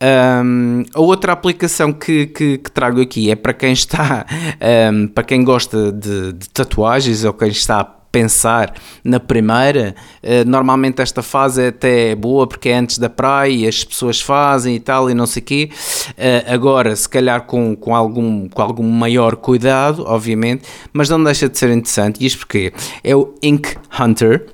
Um, 0.00 0.84
a 0.94 1.00
outra 1.00 1.32
aplicação 1.32 1.92
que, 1.92 2.26
que, 2.26 2.58
que, 2.58 2.70
trago 2.70 3.00
aqui 3.00 3.30
é 3.30 3.36
para 3.36 3.52
quem 3.52 3.72
está, 3.72 4.26
um, 4.92 5.08
para 5.08 5.24
quem 5.24 5.44
gosta 5.44 5.92
de, 5.92 6.32
de 6.32 6.48
tatuagens 6.50 7.24
ou 7.24 7.32
quem 7.32 7.48
está 7.48 7.97
pensar 8.10 8.74
na 9.04 9.20
primeira, 9.20 9.94
eh, 10.22 10.44
normalmente 10.44 11.00
esta 11.02 11.22
fase 11.22 11.62
é 11.62 11.68
até 11.68 12.14
boa 12.14 12.46
porque 12.46 12.68
é 12.68 12.76
antes 12.76 12.98
da 12.98 13.08
praia 13.08 13.50
e 13.50 13.66
as 13.66 13.84
pessoas 13.84 14.20
fazem 14.20 14.76
e 14.76 14.80
tal 14.80 15.10
e 15.10 15.14
não 15.14 15.26
sei 15.26 15.42
o 15.42 15.44
quê. 15.44 15.70
Eh, 16.16 16.44
agora, 16.48 16.94
se 16.96 17.08
calhar 17.08 17.42
com, 17.42 17.76
com, 17.76 17.94
algum, 17.94 18.48
com 18.48 18.62
algum 18.62 18.88
maior 18.88 19.36
cuidado, 19.36 20.04
obviamente, 20.06 20.64
mas 20.92 21.08
não 21.08 21.22
deixa 21.22 21.48
de 21.48 21.58
ser 21.58 21.70
interessante. 21.70 22.22
E 22.22 22.26
isto 22.26 22.38
porque 22.38 22.72
é 23.04 23.14
o 23.14 23.34
Ink 23.42 23.76
Hunter. 23.98 24.46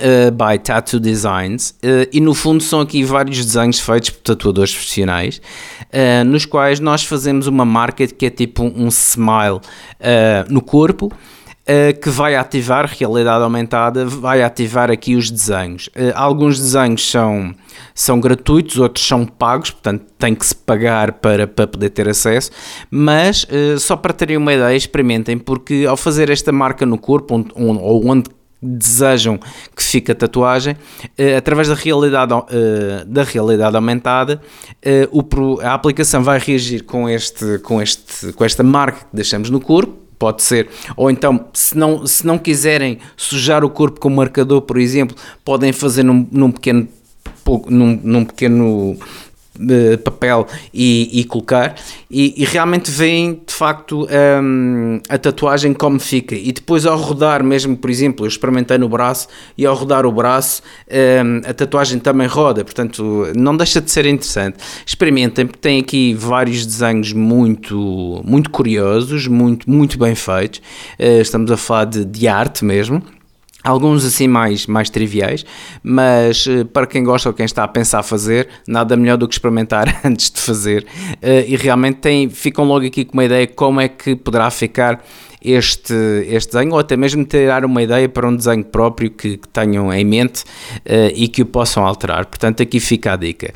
Uh, 0.00 0.30
by 0.30 0.58
Tattoo 0.58 0.98
Designs 0.98 1.74
uh, 1.84 2.08
e 2.10 2.22
no 2.22 2.32
fundo 2.32 2.62
são 2.62 2.80
aqui 2.80 3.04
vários 3.04 3.44
desenhos 3.44 3.78
feitos 3.80 4.08
por 4.08 4.22
tatuadores 4.22 4.72
profissionais 4.72 5.42
uh, 5.92 6.24
nos 6.24 6.46
quais 6.46 6.80
nós 6.80 7.04
fazemos 7.04 7.46
uma 7.46 7.66
marca 7.66 8.06
que 8.06 8.24
é 8.24 8.30
tipo 8.30 8.62
um 8.62 8.88
smile 8.88 9.60
no 10.48 10.62
corpo 10.62 11.12
uh, 11.70 12.00
que 12.00 12.10
vai 12.10 12.34
ativar 12.34 12.86
realidade 12.86 13.42
aumentada, 13.42 14.04
vai 14.04 14.42
ativar 14.42 14.90
aqui 14.90 15.14
os 15.14 15.30
desenhos. 15.30 15.86
Uh, 15.88 16.12
alguns 16.14 16.58
desenhos 16.58 17.08
são, 17.08 17.54
são 17.94 18.20
gratuitos, 18.20 18.78
outros 18.78 19.06
são 19.06 19.24
pagos, 19.24 19.70
portanto 19.70 20.04
tem 20.18 20.34
que 20.34 20.44
se 20.44 20.54
pagar 20.54 21.12
para, 21.12 21.46
para 21.46 21.66
poder 21.66 21.90
ter 21.90 22.08
acesso, 22.08 22.50
mas 22.90 23.44
uh, 23.44 23.78
só 23.78 23.96
para 23.96 24.12
terem 24.12 24.36
uma 24.36 24.52
ideia, 24.52 24.76
experimentem, 24.76 25.38
porque 25.38 25.86
ao 25.88 25.96
fazer 25.96 26.28
esta 26.30 26.50
marca 26.50 26.84
no 26.84 26.98
corpo, 26.98 27.36
onde, 27.36 27.50
onde, 27.54 27.80
ou 27.80 28.06
onde 28.08 28.30
desejam 28.62 29.38
que 29.74 29.82
fique 29.82 30.12
a 30.12 30.14
tatuagem, 30.14 30.74
uh, 30.74 31.36
através 31.38 31.68
da 31.68 31.74
realidade, 31.74 32.34
uh, 32.34 32.46
da 33.06 33.22
realidade 33.22 33.76
aumentada, 33.76 34.40
uh, 35.12 35.18
o, 35.18 35.60
a 35.60 35.72
aplicação 35.72 36.22
vai 36.22 36.38
reagir 36.38 36.84
com, 36.84 37.08
este, 37.08 37.58
com, 37.60 37.80
este, 37.80 38.32
com 38.32 38.44
esta 38.44 38.62
marca 38.62 38.98
que 39.00 39.16
deixamos 39.16 39.48
no 39.48 39.60
corpo, 39.60 40.09
pode 40.20 40.42
ser. 40.42 40.68
Ou 40.96 41.10
então, 41.10 41.46
se 41.54 41.76
não, 41.76 42.06
se 42.06 42.24
não 42.24 42.38
quiserem 42.38 42.98
sujar 43.16 43.64
o 43.64 43.70
corpo 43.70 43.98
com 43.98 44.10
marcador, 44.10 44.60
por 44.60 44.78
exemplo, 44.78 45.16
podem 45.42 45.72
fazer 45.72 46.04
num, 46.04 46.28
num 46.30 46.52
pequeno 46.52 46.86
num, 47.68 47.98
num 48.04 48.24
pequeno 48.24 48.96
papel 50.04 50.46
e, 50.72 51.20
e 51.20 51.24
colocar. 51.24 51.74
E, 52.10 52.42
e, 52.42 52.44
realmente 52.44 52.90
veem 52.90 53.40
de 53.46 53.54
facto 53.54 54.06
um, 54.42 55.00
a 55.08 55.18
tatuagem 55.18 55.72
como 55.72 56.00
fica. 56.00 56.34
E 56.34 56.52
depois 56.52 56.86
ao 56.86 56.96
rodar 56.96 57.44
mesmo 57.44 57.76
por 57.76 57.90
exemplo 57.90 58.24
eu 58.24 58.28
experimentei 58.28 58.78
no 58.78 58.88
braço 58.88 59.28
e 59.56 59.64
ao 59.64 59.74
rodar 59.74 60.06
o 60.06 60.12
braço 60.12 60.62
um, 60.90 61.48
a 61.48 61.54
tatuagem 61.54 61.98
também 61.98 62.26
roda. 62.26 62.64
Portanto 62.64 63.28
não 63.36 63.56
deixa 63.56 63.80
de 63.80 63.90
ser 63.90 64.06
interessante. 64.06 64.58
Experimentem 64.84 65.46
porque 65.46 65.60
tem 65.60 65.80
aqui 65.80 66.14
vários 66.14 66.66
desenhos 66.66 67.12
muito 67.12 68.22
muito 68.24 68.50
curiosos 68.50 69.26
muito 69.26 69.70
muito 69.70 69.98
bem 69.98 70.14
feitos. 70.14 70.60
Uh, 70.98 71.20
estamos 71.20 71.50
a 71.50 71.56
falar 71.56 71.84
de, 71.84 72.04
de 72.04 72.26
arte 72.26 72.64
mesmo 72.64 73.02
Alguns 73.62 74.04
assim 74.04 74.26
mais, 74.26 74.66
mais 74.66 74.88
triviais, 74.88 75.44
mas 75.82 76.46
uh, 76.46 76.64
para 76.64 76.86
quem 76.86 77.04
gosta 77.04 77.28
ou 77.28 77.34
quem 77.34 77.44
está 77.44 77.62
a 77.62 77.68
pensar 77.68 78.02
fazer, 78.02 78.48
nada 78.66 78.96
melhor 78.96 79.18
do 79.18 79.28
que 79.28 79.34
experimentar 79.34 80.00
antes 80.04 80.30
de 80.30 80.40
fazer. 80.40 80.86
Uh, 81.22 81.44
e 81.46 81.56
realmente 81.56 81.98
tem, 81.98 82.30
ficam 82.30 82.64
logo 82.64 82.86
aqui 82.86 83.04
com 83.04 83.12
uma 83.12 83.24
ideia 83.24 83.46
como 83.46 83.80
é 83.80 83.88
que 83.88 84.16
poderá 84.16 84.50
ficar 84.50 85.04
este, 85.42 85.94
este 86.26 86.52
desenho, 86.52 86.72
ou 86.72 86.78
até 86.78 86.96
mesmo 86.96 87.24
tirar 87.24 87.64
uma 87.64 87.82
ideia 87.82 88.08
para 88.08 88.28
um 88.28 88.34
desenho 88.34 88.64
próprio 88.64 89.10
que, 89.10 89.36
que 89.36 89.48
tenham 89.48 89.92
em 89.92 90.04
mente 90.04 90.42
uh, 90.42 91.12
e 91.14 91.28
que 91.28 91.42
o 91.42 91.46
possam 91.46 91.84
alterar. 91.84 92.26
Portanto, 92.26 92.62
aqui 92.62 92.80
fica 92.80 93.12
a 93.12 93.16
dica. 93.16 93.52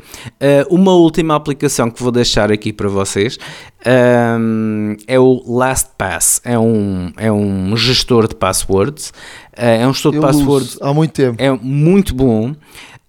uma 0.69 0.93
última 0.93 1.35
aplicação 1.35 1.89
que 1.89 2.01
vou 2.01 2.11
deixar 2.11 2.51
aqui 2.51 2.71
para 2.73 2.89
vocês 2.89 3.37
um, 3.85 4.95
é 5.05 5.19
o 5.19 5.43
LastPass, 5.45 6.41
é 6.43 6.57
um, 6.57 7.11
é 7.17 7.31
um 7.31 7.77
gestor 7.77 8.27
de 8.27 8.35
passwords. 8.35 9.09
Uh, 9.57 9.81
é 9.81 9.87
um 9.87 9.93
gestor 9.93 10.13
de 10.13 10.19
passwords. 10.19 10.77
Há 10.81 10.93
muito 10.93 11.13
tempo. 11.13 11.35
É 11.37 11.51
muito 11.51 12.15
bom. 12.15 12.55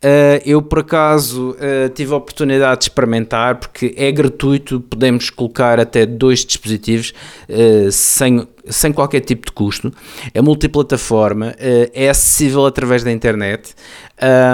Uh, 0.05 0.39
eu, 0.45 0.61
por 0.61 0.81
acaso, 0.81 1.53
uh, 1.53 1.89
tive 1.89 2.13
a 2.13 2.17
oportunidade 2.17 2.81
de 2.81 2.85
experimentar 2.85 3.57
porque 3.57 3.95
é 3.97 4.13
gratuito, 4.13 4.81
podemos 4.81 5.31
colocar 5.31 5.81
até 5.81 6.05
dois 6.05 6.45
dispositivos 6.45 7.15
uh, 7.49 7.91
sem, 7.91 8.47
sem 8.67 8.93
qualquer 8.93 9.21
tipo 9.21 9.47
de 9.47 9.53
custo. 9.53 9.91
É 10.35 10.43
multiplataforma, 10.43 11.55
é 11.59 12.11
acessível 12.11 12.67
através 12.67 13.03
da 13.03 13.11
internet, 13.11 13.75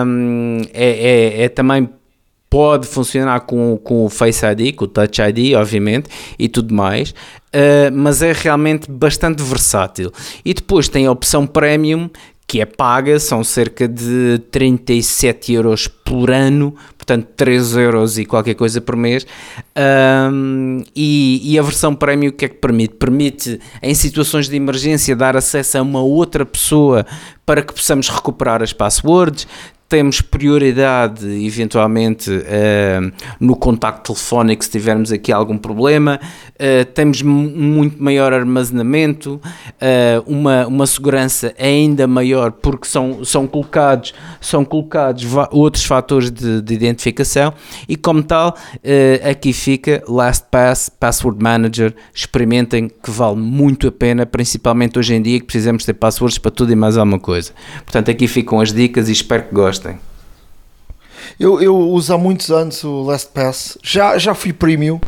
um, 0.07 0.63
é, 0.73 1.41
é, 1.41 1.45
é 1.45 1.49
também 1.49 1.89
pode 2.53 2.87
funcionar 2.87 3.41
com, 3.41 3.79
com 3.83 4.05
o 4.05 4.11
Face 4.11 4.45
ID, 4.45 4.75
com 4.75 4.85
o 4.85 4.87
Touch 4.87 5.23
ID, 5.23 5.55
obviamente, 5.57 6.11
e 6.39 6.51
tudo 6.51 6.75
mais, 6.75 7.09
uh, 7.09 7.91
mas 7.91 8.21
é 8.21 8.31
realmente 8.31 8.91
bastante 8.91 9.43
versátil. 9.43 10.13
E 10.45 10.53
depois 10.53 10.87
tem 10.87 11.07
a 11.07 11.11
opção 11.11 11.47
Premium, 11.47 12.11
que 12.47 12.61
é 12.61 12.67
paga, 12.67 13.19
são 13.19 13.43
cerca 13.43 13.89
de 13.89 14.39
37 14.51 15.53
euros 15.55 15.89
por 15.89 16.31
ano, 16.31 16.75
portanto 16.99 17.29
3 17.37 17.77
euros 17.77 18.19
e 18.19 18.27
qualquer 18.27 18.55
coisa 18.55 18.81
por 18.81 18.95
mês. 18.97 19.27
Um, 20.31 20.83
e, 20.95 21.41
e, 21.53 21.59
a 21.59 21.63
versão 21.63 21.95
Premium 21.95 22.31
o 22.31 22.33
que 22.33 22.45
é 22.45 22.49
que 22.49 22.57
permite? 22.57 22.95
Permite, 22.95 23.61
em 23.83 23.95
situações 23.95 24.49
de 24.49 24.57
emergência, 24.57 25.17
dar 25.17 25.37
acesso 25.37 25.79
a 25.79 25.83
uma 25.83 26.03
outra 26.03 26.45
pessoa 26.45 27.07
para 27.47 27.63
que 27.63 27.73
possamos 27.73 28.09
recuperar 28.09 28.63
as 28.63 28.73
passwords 28.73 29.47
temos 29.93 30.23
prioridade 30.23 31.27
eventualmente 31.45 32.31
uh, 32.31 33.13
no 33.39 33.55
contacto 33.55 34.15
telefónico 34.15 34.65
se 34.65 34.71
tivermos 34.71 35.13
aqui 35.13 35.31
algum 35.31 35.59
problema, 35.59 36.19
uh, 36.55 36.85
temos 36.95 37.21
muito 37.21 38.03
maior 38.03 38.33
armazenamento, 38.33 39.35
uh, 39.35 40.23
uma, 40.27 40.67
uma 40.67 40.87
segurança 40.87 41.53
ainda 41.59 42.07
maior 42.07 42.53
porque 42.53 42.89
são, 42.89 43.23
são 43.23 43.47
colocados, 43.47 44.15
são 44.41 44.65
colocados 44.65 45.27
outros 45.51 45.85
fatores 45.85 46.31
de, 46.31 46.63
de 46.63 46.73
identificação 46.73 47.53
e 47.87 47.95
como 47.95 48.23
tal 48.23 48.57
aqui 49.31 49.53
fica 49.53 50.03
LastPass, 50.09 50.89
Password 50.89 51.43
Manager, 51.43 51.95
experimentem 52.15 52.89
que 52.89 53.11
vale 53.11 53.37
muito 53.37 53.89
a 53.89 53.93
pena, 53.93 54.25
principalmente 54.25 54.99
hoje 54.99 55.15
em 55.15 55.21
dia 55.21 55.39
que 55.39 55.45
precisamos 55.45 55.85
ter 55.85 55.93
passwords 55.93 56.39
para 56.39 56.51
tudo 56.51 56.73
e 56.73 56.77
mais 56.77 56.97
alguma 56.97 57.19
coisa. 57.19 57.53
Portanto 57.85 58.11
aqui 58.11 58.27
ficam 58.27 58.59
as 58.59 58.73
dicas 58.73 59.11
e 59.11 59.13
espero 59.13 59.43
que 59.45 59.55
gostem. 59.55 59.82
Eu, 61.39 61.61
eu 61.61 61.77
uso 61.77 62.13
há 62.13 62.19
muitos 62.19 62.51
anos 62.51 62.83
o 62.85 63.03
LastPass, 63.03 63.79
já, 63.83 64.19
já 64.19 64.35
fui 64.35 64.53
premium 64.53 65.01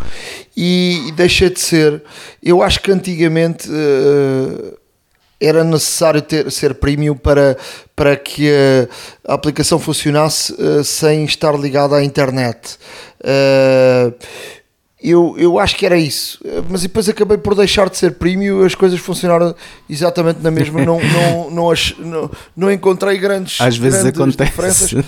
e, 0.56 1.12
deixei 1.16 1.50
de 1.50 1.60
ser. 1.60 2.02
Eu 2.42 2.62
acho 2.62 2.80
que 2.80 2.90
antigamente 2.90 3.68
uh, 3.68 4.78
era 5.40 5.62
necessário 5.64 6.22
ter, 6.22 6.50
ser 6.50 6.74
premium 6.74 7.16
para, 7.16 7.56
para 7.94 8.16
que 8.16 8.50
a, 8.50 9.32
a 9.32 9.34
aplicação 9.34 9.78
funcionasse 9.78 10.52
uh, 10.54 10.82
sem 10.84 11.24
estar 11.24 11.58
ligada 11.58 11.96
à 11.96 12.04
internet. 12.04 12.78
Uh, 13.20 14.14
eu, 15.10 15.34
eu 15.38 15.58
acho 15.58 15.76
que 15.76 15.84
era 15.84 15.96
isso, 15.98 16.38
mas 16.68 16.82
depois 16.82 17.08
acabei 17.08 17.36
por 17.36 17.54
deixar 17.54 17.88
de 17.90 17.96
ser 17.98 18.12
premium 18.12 18.62
e 18.62 18.66
as 18.66 18.74
coisas 18.74 18.98
funcionaram 18.98 19.54
exatamente 19.88 20.40
na 20.42 20.50
mesma. 20.50 20.84
não, 20.84 20.98
não, 21.00 21.50
não, 21.50 21.72
não, 21.98 22.30
não 22.56 22.72
encontrei 22.72 23.18
grandes, 23.18 23.60
Às 23.60 23.76
vezes 23.76 24.02
grandes 24.02 24.20
acontece. 24.20 24.50
diferenças 24.50 25.04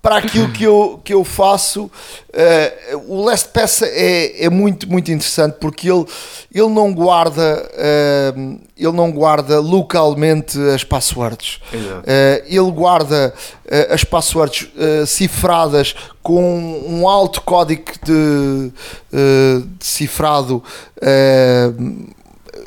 para 0.00 0.18
aquilo 0.18 0.48
que 0.52 0.64
eu, 0.64 1.00
que 1.02 1.12
eu 1.12 1.24
faço, 1.24 1.84
uh, 1.84 2.98
o 3.08 3.24
Last 3.24 3.48
Pass 3.48 3.82
é, 3.82 4.44
é 4.44 4.48
muito, 4.48 4.88
muito 4.88 5.10
interessante 5.10 5.56
porque 5.60 5.90
ele, 5.90 6.06
ele 6.54 6.68
não 6.68 6.94
guarda 6.94 7.68
uh, 7.74 8.60
ele 8.76 8.92
não 8.92 9.10
guarda 9.10 9.58
localmente 9.58 10.56
as 10.70 10.84
passwords. 10.84 11.60
Uh, 11.74 12.44
ele 12.46 12.70
guarda 12.70 13.34
as 13.90 14.04
passwords 14.04 14.70
cifradas 15.06 15.94
com 16.22 16.84
um 16.86 17.06
alto 17.06 17.42
código 17.42 17.90
de, 18.02 18.72
de 19.12 19.84
cifrado 19.84 20.62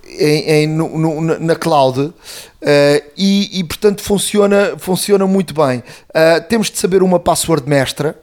em, 0.07 0.49
em, 0.49 0.67
no, 0.67 0.97
no, 0.97 1.39
na 1.39 1.55
cloud 1.55 1.99
uh, 1.99 2.13
e, 3.17 3.59
e, 3.59 3.63
portanto 3.63 4.01
funciona, 4.01 4.75
funciona 4.77 5.25
muito 5.25 5.53
bem. 5.53 5.79
Uh, 6.09 6.41
temos 6.47 6.69
de 6.69 6.77
saber 6.77 7.03
uma 7.03 7.19
password 7.19 7.67
mestra. 7.67 8.17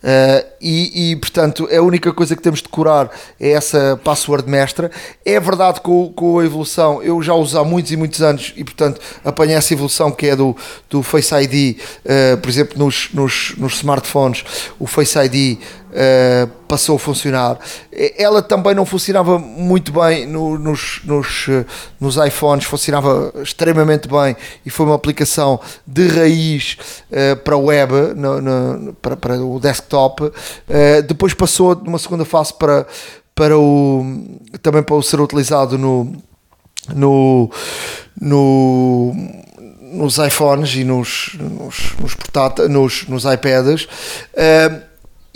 Uh, 0.00 0.46
e, 0.60 1.10
e, 1.10 1.16
portanto 1.16 1.68
a 1.76 1.82
única 1.82 2.12
coisa 2.12 2.36
que 2.36 2.40
temos 2.40 2.62
de 2.62 2.68
curar 2.68 3.10
é 3.40 3.50
essa 3.50 4.00
password 4.04 4.48
mestra. 4.48 4.92
É 5.24 5.40
verdade 5.40 5.80
com, 5.80 6.12
com 6.12 6.38
a 6.38 6.44
evolução, 6.44 7.02
eu 7.02 7.20
já 7.20 7.34
uso 7.34 7.58
há 7.58 7.64
muitos 7.64 7.90
e 7.90 7.96
muitos 7.96 8.22
anos 8.22 8.54
e 8.56 8.62
portanto 8.62 9.00
apanhei 9.24 9.56
essa 9.56 9.74
evolução 9.74 10.12
que 10.12 10.28
é 10.28 10.36
do, 10.36 10.56
do 10.88 11.02
Face 11.02 11.34
ID, 11.34 11.80
uh, 12.04 12.36
por 12.38 12.48
exemplo, 12.48 12.78
nos, 12.78 13.08
nos, 13.12 13.54
nos 13.58 13.74
smartphones, 13.74 14.44
o 14.78 14.86
Face 14.86 15.18
ID 15.18 15.58
Uh, 15.88 16.46
passou 16.68 16.96
a 16.96 16.98
funcionar. 16.98 17.58
Ela 18.16 18.42
também 18.42 18.74
não 18.74 18.84
funcionava 18.84 19.38
muito 19.38 19.90
bem 19.90 20.26
no, 20.26 20.58
nos, 20.58 21.00
nos, 21.04 21.46
nos 21.98 22.16
iPhones, 22.16 22.64
funcionava 22.64 23.32
extremamente 23.42 24.06
bem 24.06 24.36
e 24.66 24.70
foi 24.70 24.84
uma 24.84 24.94
aplicação 24.94 25.58
de 25.86 26.06
raiz 26.08 26.76
uh, 27.10 27.36
para 27.36 27.54
a 27.54 27.58
web, 27.58 27.92
no, 28.14 28.40
no, 28.40 28.92
para, 28.94 29.16
para 29.16 29.42
o 29.42 29.58
desktop. 29.58 30.24
Uh, 30.24 31.02
depois 31.06 31.32
passou 31.32 31.74
de 31.74 31.88
uma 31.88 31.98
segunda 31.98 32.24
fase 32.24 32.52
para, 32.52 32.86
para 33.34 33.58
o, 33.58 34.04
também 34.60 34.82
para 34.82 34.94
o 34.94 35.02
ser 35.02 35.20
utilizado 35.20 35.78
no, 35.78 36.12
no, 36.94 37.50
no 38.20 39.14
nos 39.90 40.18
iPhones 40.18 40.74
e 40.74 40.84
nos, 40.84 41.34
nos, 41.38 41.94
nos, 41.98 42.68
nos, 42.68 43.08
nos 43.08 43.24
iPads. 43.24 43.84
Uh, 43.84 44.87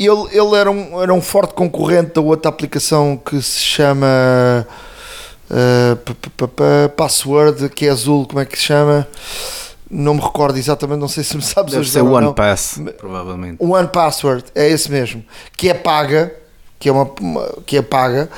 ele, 0.06 0.28
ele 0.30 0.56
era, 0.56 0.70
um, 0.70 1.02
era 1.02 1.12
um 1.12 1.20
forte 1.20 1.54
concorrente 1.54 2.14
da 2.14 2.20
outra 2.20 2.48
aplicação 2.48 3.16
que 3.16 3.40
se 3.42 3.60
chama 3.60 4.66
uh, 5.50 6.88
Password, 6.96 7.68
que 7.70 7.86
é 7.86 7.90
azul, 7.90 8.26
como 8.26 8.40
é 8.40 8.44
que 8.44 8.58
se 8.58 8.64
chama? 8.64 9.06
Não 9.90 10.14
me 10.14 10.20
recordo 10.20 10.58
exatamente, 10.58 10.98
não 10.98 11.08
sei 11.08 11.22
se 11.22 11.36
me 11.36 11.42
sabes 11.44 11.74
Deve 11.74 11.88
ser 11.88 12.02
One 12.02 12.34
Pass, 12.34 12.80
provavelmente. 12.98 13.62
One 13.62 13.88
Password, 13.88 14.44
é 14.54 14.68
esse 14.68 14.90
mesmo, 14.90 15.22
que 15.56 15.68
é 15.68 15.74
paga, 15.74 16.34
que 16.78 16.88
é 16.88 16.92
uma, 16.92 17.10
uma 17.20 17.48
que 17.66 17.76
é 17.76 17.82
paga, 17.82 18.28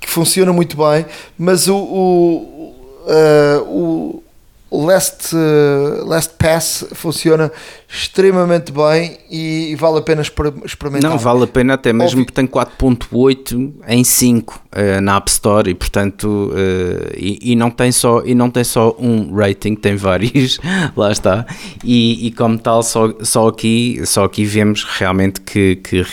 que 0.00 0.08
funciona 0.08 0.52
muito 0.52 0.76
bem, 0.76 1.04
mas 1.36 1.68
o, 1.68 1.76
o, 1.76 2.74
uh, 3.06 3.62
o 3.68 4.22
Last, 4.72 5.34
uh, 5.34 6.04
Last 6.06 6.34
Pass 6.38 6.86
funciona 6.92 7.50
extremamente 7.88 8.70
bem 8.70 9.18
e, 9.28 9.72
e 9.72 9.74
vale 9.74 9.98
a 9.98 10.02
pena 10.02 10.22
experimentar. 10.22 11.10
Não, 11.10 11.18
vale 11.18 11.42
a 11.42 11.46
pena 11.48 11.74
até 11.74 11.92
mesmo 11.92 12.24
porque 12.24 12.32
tem 12.32 12.46
4.8 12.46 13.72
em 13.88 14.04
5 14.04 14.54
uh, 14.54 15.00
na 15.00 15.16
App 15.16 15.28
Store 15.28 15.68
e 15.68 15.74
portanto 15.74 16.52
uh, 16.52 17.12
e, 17.16 17.52
e, 17.52 17.56
não 17.56 17.68
tem 17.68 17.90
só, 17.90 18.22
e 18.24 18.32
não 18.32 18.48
tem 18.48 18.62
só 18.62 18.94
um 18.96 19.34
rating, 19.34 19.74
tem 19.74 19.96
vários, 19.96 20.60
lá 20.96 21.10
está 21.10 21.44
e, 21.82 22.28
e, 22.28 22.30
como 22.30 22.56
tal 22.56 22.84
só, 22.84 23.12
só, 23.22 23.48
aqui, 23.48 24.00
só 24.04 24.24
aqui 24.24 24.44
vemos 24.44 24.84
realmente 24.84 25.40
que, 25.40 25.76
que, 25.76 26.04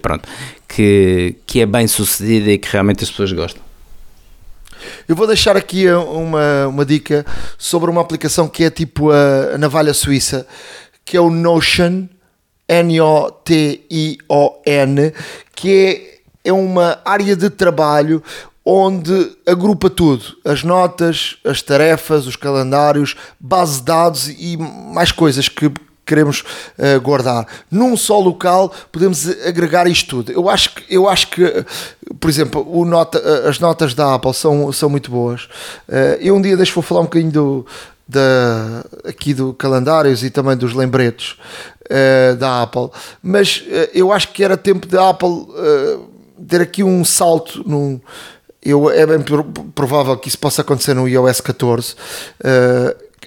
pronto, 0.00 0.28
que, 0.68 1.34
que 1.44 1.60
é 1.60 1.66
bem 1.66 1.88
sucedida 1.88 2.52
e 2.52 2.58
que 2.58 2.68
realmente 2.70 3.02
as 3.02 3.10
pessoas 3.10 3.32
gostam. 3.32 3.67
Eu 5.06 5.16
vou 5.16 5.26
deixar 5.26 5.56
aqui 5.56 5.90
uma, 5.90 6.66
uma 6.68 6.84
dica 6.84 7.24
sobre 7.56 7.90
uma 7.90 8.00
aplicação 8.00 8.48
que 8.48 8.64
é 8.64 8.70
tipo 8.70 9.10
a, 9.10 9.54
a 9.54 9.58
navalha 9.58 9.94
suíça, 9.94 10.46
que 11.04 11.16
é 11.16 11.20
o 11.20 11.30
Notion, 11.30 12.06
N-O-T-I-O-N, 12.68 13.02
que 15.54 16.20
é, 16.44 16.48
é 16.50 16.52
uma 16.52 17.00
área 17.04 17.34
de 17.34 17.48
trabalho 17.50 18.22
onde 18.64 19.36
agrupa 19.46 19.88
tudo: 19.88 20.36
as 20.44 20.62
notas, 20.62 21.38
as 21.44 21.62
tarefas, 21.62 22.26
os 22.26 22.36
calendários, 22.36 23.16
base 23.40 23.78
de 23.78 23.86
dados 23.86 24.28
e 24.28 24.58
mais 24.58 25.10
coisas 25.10 25.48
que 25.48 25.72
queremos 26.08 26.44
uh, 26.78 27.00
guardar. 27.00 27.46
Num 27.70 27.96
só 27.96 28.18
local 28.18 28.72
podemos 28.90 29.28
agregar 29.46 29.86
isto 29.86 30.08
tudo. 30.08 30.32
Eu 30.32 30.48
acho 30.48 30.74
que, 30.74 30.84
eu 30.88 31.08
acho 31.08 31.28
que 31.28 31.64
por 32.18 32.30
exemplo, 32.30 32.86
nota, 32.86 33.18
eh, 33.18 33.48
as 33.48 33.58
notas 33.58 33.94
da 33.94 34.14
Apple 34.14 34.32
são, 34.34 34.72
são 34.72 34.88
muito 34.88 35.10
boas. 35.10 35.44
Uh, 35.88 36.16
eu 36.20 36.34
um 36.34 36.42
dia 36.42 36.56
deixo 36.56 36.74
vou 36.74 36.82
falar 36.82 37.00
um 37.00 37.04
bocadinho 37.04 37.30
do, 37.30 37.66
da, 38.06 38.84
aqui 39.04 39.34
do 39.34 39.52
calendários 39.52 40.24
e 40.24 40.30
também 40.30 40.56
dos 40.56 40.74
lembretes 40.74 41.36
uh, 41.90 42.36
da 42.36 42.62
Apple, 42.62 42.90
mas 43.22 43.58
uh, 43.66 43.90
eu 43.92 44.12
acho 44.12 44.32
que 44.32 44.42
era 44.42 44.56
tempo 44.56 44.86
da 44.86 45.10
Apple 45.10 45.28
uh, 45.28 46.08
ter 46.48 46.60
aqui 46.60 46.82
um 46.82 47.04
salto 47.04 47.62
num, 47.68 48.00
eu, 48.62 48.90
é 48.90 49.06
bem 49.06 49.18
provável 49.74 50.16
que 50.16 50.28
isso 50.28 50.38
possa 50.38 50.62
acontecer 50.62 50.94
no 50.94 51.08
iOS 51.08 51.40
14 51.40 51.94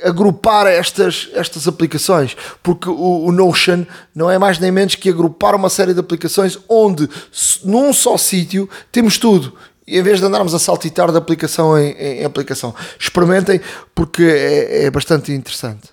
agrupar 0.03 0.67
estas, 0.67 1.29
estas 1.33 1.67
aplicações, 1.67 2.35
porque 2.61 2.89
o, 2.89 3.25
o, 3.25 3.31
Notion 3.31 3.85
não 4.15 4.29
é 4.29 4.37
mais 4.37 4.59
nem 4.59 4.71
menos 4.71 4.95
que 4.95 5.09
agrupar 5.09 5.55
uma 5.55 5.69
série 5.69 5.93
de 5.93 5.99
aplicações 5.99 6.57
onde 6.67 7.09
num 7.63 7.93
só 7.93 8.17
sítio 8.17 8.69
temos 8.91 9.17
tudo. 9.17 9.53
Em 9.87 10.01
vez 10.01 10.19
de 10.19 10.25
andarmos 10.25 10.53
a 10.53 10.59
saltitar 10.59 11.11
de 11.11 11.17
aplicação 11.17 11.77
em, 11.77 11.91
em 11.91 12.23
aplicação, 12.23 12.73
experimentem 12.99 13.59
porque 13.93 14.23
é, 14.23 14.85
é 14.85 14.91
bastante 14.91 15.31
interessante. 15.31 15.89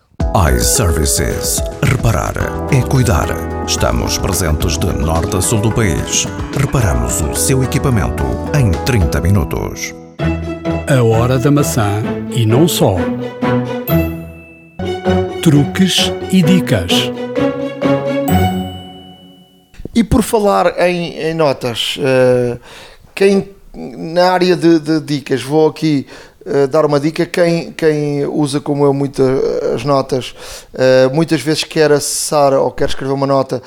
iServices. 0.54 1.60
Reparar 1.82 2.34
é 2.70 2.82
cuidar. 2.82 3.26
Estamos 3.66 4.18
presentes 4.18 4.78
de 4.78 4.86
norte 4.86 5.36
a 5.36 5.40
sul 5.40 5.60
do 5.60 5.72
país. 5.72 6.26
Reparamos 6.56 7.20
o 7.22 7.34
seu 7.34 7.62
equipamento 7.64 8.24
em 8.54 8.70
30 8.84 9.20
minutos. 9.20 9.94
A 10.88 11.02
hora 11.02 11.38
da 11.38 11.50
maçã 11.50 12.02
e 12.30 12.46
não 12.46 12.68
só 12.68 12.96
truques 15.42 16.12
e 16.32 16.42
dicas. 16.42 16.92
E 19.94 20.02
por 20.02 20.22
falar 20.22 20.78
em, 20.80 21.18
em 21.18 21.34
notas, 21.34 21.96
uh, 21.98 22.58
quem 23.14 23.50
na 23.74 24.32
área 24.32 24.56
de, 24.56 24.78
de, 24.80 25.00
dicas, 25.00 25.42
vou 25.42 25.68
aqui 25.68 26.06
uh, 26.44 26.66
dar 26.68 26.84
uma 26.84 26.98
dica. 26.98 27.24
Quem, 27.24 27.72
quem 27.72 28.26
usa 28.26 28.60
como 28.60 28.84
eu 28.84 28.92
muitas 28.92 29.84
notas, 29.84 30.34
uh, 30.74 31.14
muitas 31.14 31.40
vezes 31.40 31.64
quer 31.64 31.92
acessar 31.92 32.52
ou 32.54 32.70
quer 32.70 32.88
escrever 32.88 33.12
uma 33.12 33.26
nota 33.26 33.62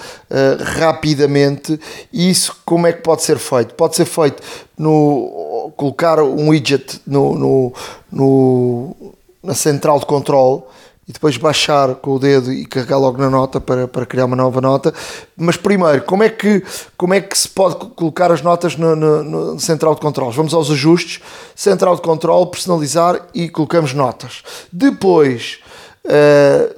rapidamente, 0.78 1.80
e 2.12 2.30
isso 2.30 2.58
como 2.66 2.88
é 2.88 2.94
que 2.94 3.02
pode 3.02 3.24
ser 3.24 3.38
feito? 3.38 3.74
Pode 3.76 3.96
ser 3.96 4.06
feito 4.06 4.44
no 4.78 5.72
colocar 5.78 6.22
um 6.22 6.50
widget 6.50 7.02
no, 7.08 7.36
no, 7.36 7.74
no 8.12 8.96
na 9.44 9.54
central 9.54 10.00
de 10.00 10.06
controle 10.06 10.64
e 11.08 11.12
depois 11.12 11.36
baixar 11.36 11.96
com 11.96 12.12
o 12.12 12.20
dedo 12.20 12.54
e 12.54 12.66
carregar 12.66 12.98
logo 12.98 13.18
na 13.18 13.30
nota 13.30 13.60
para, 13.60 13.88
para 13.88 14.06
criar 14.06 14.26
uma 14.26 14.36
nova 14.36 14.62
nota. 14.62 14.94
Mas 15.36 15.58
primeiro, 15.58 16.04
como 16.04 16.24
é 16.24 16.30
que, 16.30 16.64
como 16.96 17.14
é 17.14 17.22
que 17.22 17.38
se 17.38 17.50
pode 17.50 17.76
colocar 17.96 18.32
as 18.32 18.42
notas 18.42 18.76
no, 18.76 18.96
no, 18.96 19.24
no 19.24 19.60
central 19.60 19.96
de 19.96 20.02
controles? 20.02 20.36
Vamos 20.36 20.54
aos 20.54 20.70
ajustes, 20.70 21.22
central 21.56 21.96
de 21.96 22.02
controle, 22.02 22.52
personalizar 22.52 23.28
e 23.34 23.50
colocamos 23.50 23.94
notas. 23.94 24.44
Depois, 24.72 25.60
uh, 26.06 26.76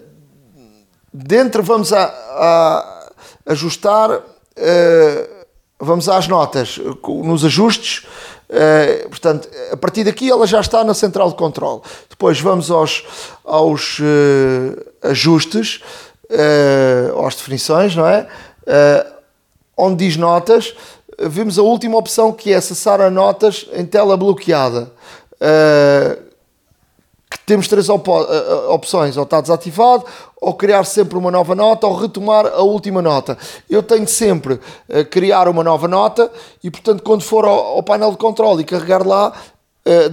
dentro 1.14 1.62
vamos 1.62 1.92
a, 1.92 2.06
a 2.06 3.10
ajustar, 3.48 4.10
uh, 4.10 5.46
vamos 5.78 6.08
às 6.08 6.30
notas, 6.30 6.80
nos 7.24 7.44
ajustes, 7.44 8.08
Uh, 8.54 9.10
portanto, 9.10 9.50
a 9.72 9.78
partir 9.78 10.04
daqui 10.04 10.30
ela 10.30 10.46
já 10.46 10.62
está 10.62 10.84
na 10.84 10.94
central 10.94 11.30
de 11.30 11.36
controle. 11.36 11.82
Depois 12.08 12.40
vamos 12.40 12.70
aos, 12.70 13.04
aos 13.44 13.98
uh, 13.98 15.10
ajustes, 15.10 15.82
uh, 16.30 17.26
às 17.26 17.36
definições, 17.36 17.96
não 17.96 18.06
é? 18.06 18.28
onde 19.76 20.06
diz 20.06 20.16
notas, 20.16 20.74
vemos 21.20 21.58
a 21.60 21.64
última 21.64 21.98
opção 21.98 22.32
que 22.32 22.54
é 22.54 22.56
acessar 22.56 23.02
a 23.02 23.10
notas 23.10 23.68
em 23.74 23.86
tela 23.86 24.16
bloqueada. 24.16 24.90
Que 27.34 27.40
temos 27.46 27.68
três 27.68 27.90
op 27.90 28.10
opções, 28.70 29.18
ou 29.18 29.24
está 29.24 29.42
desativado, 29.42 30.06
ou 30.40 30.54
criar 30.54 30.84
sempre 30.86 31.18
uma 31.18 31.32
nova 31.32 31.56
nota 31.56 31.88
ou 31.88 31.96
retomar 31.96 32.46
a 32.46 32.62
última 32.62 33.02
nota. 33.02 33.38
Eu 33.70 33.82
tenho 33.82 34.08
sempre 34.08 34.54
uh, 34.54 35.06
criar 35.10 35.48
uma 35.48 35.64
nova 35.64 35.88
nota 35.88 36.32
e, 36.64 36.70
portanto, 36.70 37.04
quando 37.04 37.24
for 37.24 37.46
ao, 37.46 37.78
ao 37.78 37.84
painel 37.84 38.12
de 38.12 38.18
controle 38.18 38.62
e 38.62 38.66
carregar 38.66 39.06
lá, 39.06 39.34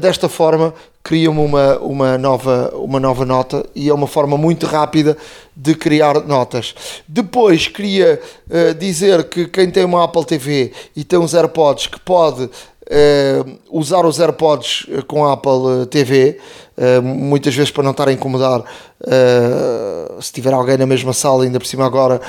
desta 0.01 0.28
forma, 0.28 0.74
cria-me 1.02 1.38
uma, 1.38 1.78
uma, 1.78 2.18
nova, 2.18 2.72
uma 2.74 3.01
nova 3.01 3.24
nota 3.24 3.64
e 3.74 3.88
é 3.88 3.94
uma 3.94 4.06
forma 4.06 4.36
muito 4.36 4.66
rápida 4.66 5.16
de 5.56 5.74
criar 5.74 6.26
notas. 6.26 6.74
Depois 7.06 7.68
queria 7.68 8.20
uh, 8.48 8.74
dizer 8.74 9.24
que 9.28 9.47
quem 9.47 9.70
tem 9.70 9.84
uma 9.84 10.05
Apple 10.05 10.24
TV 10.24 10.72
e 10.94 11.05
tem 11.05 11.18
uns 11.18 11.34
AirPods 11.34 11.86
que 11.86 12.01
pode 12.01 12.51
uh, 12.90 13.58
usar 13.70 14.04
os 14.04 14.18
AirPods 14.18 14.86
com 15.06 15.24
a 15.24 15.32
Apple 15.32 15.86
TV, 15.88 16.38
uh, 16.76 17.02
muitas 17.02 17.54
vezes 17.54 17.70
para 17.70 17.84
não 17.84 17.92
estar 17.92 18.08
a 18.08 18.12
incomodar 18.12 18.60
uh, 18.60 20.20
se 20.20 20.32
tiver 20.32 20.52
alguém 20.52 20.76
na 20.76 20.86
mesma 20.86 21.12
sala, 21.12 21.44
ainda 21.44 21.58
por 21.58 21.66
cima 21.66 21.86
agora 21.86 22.20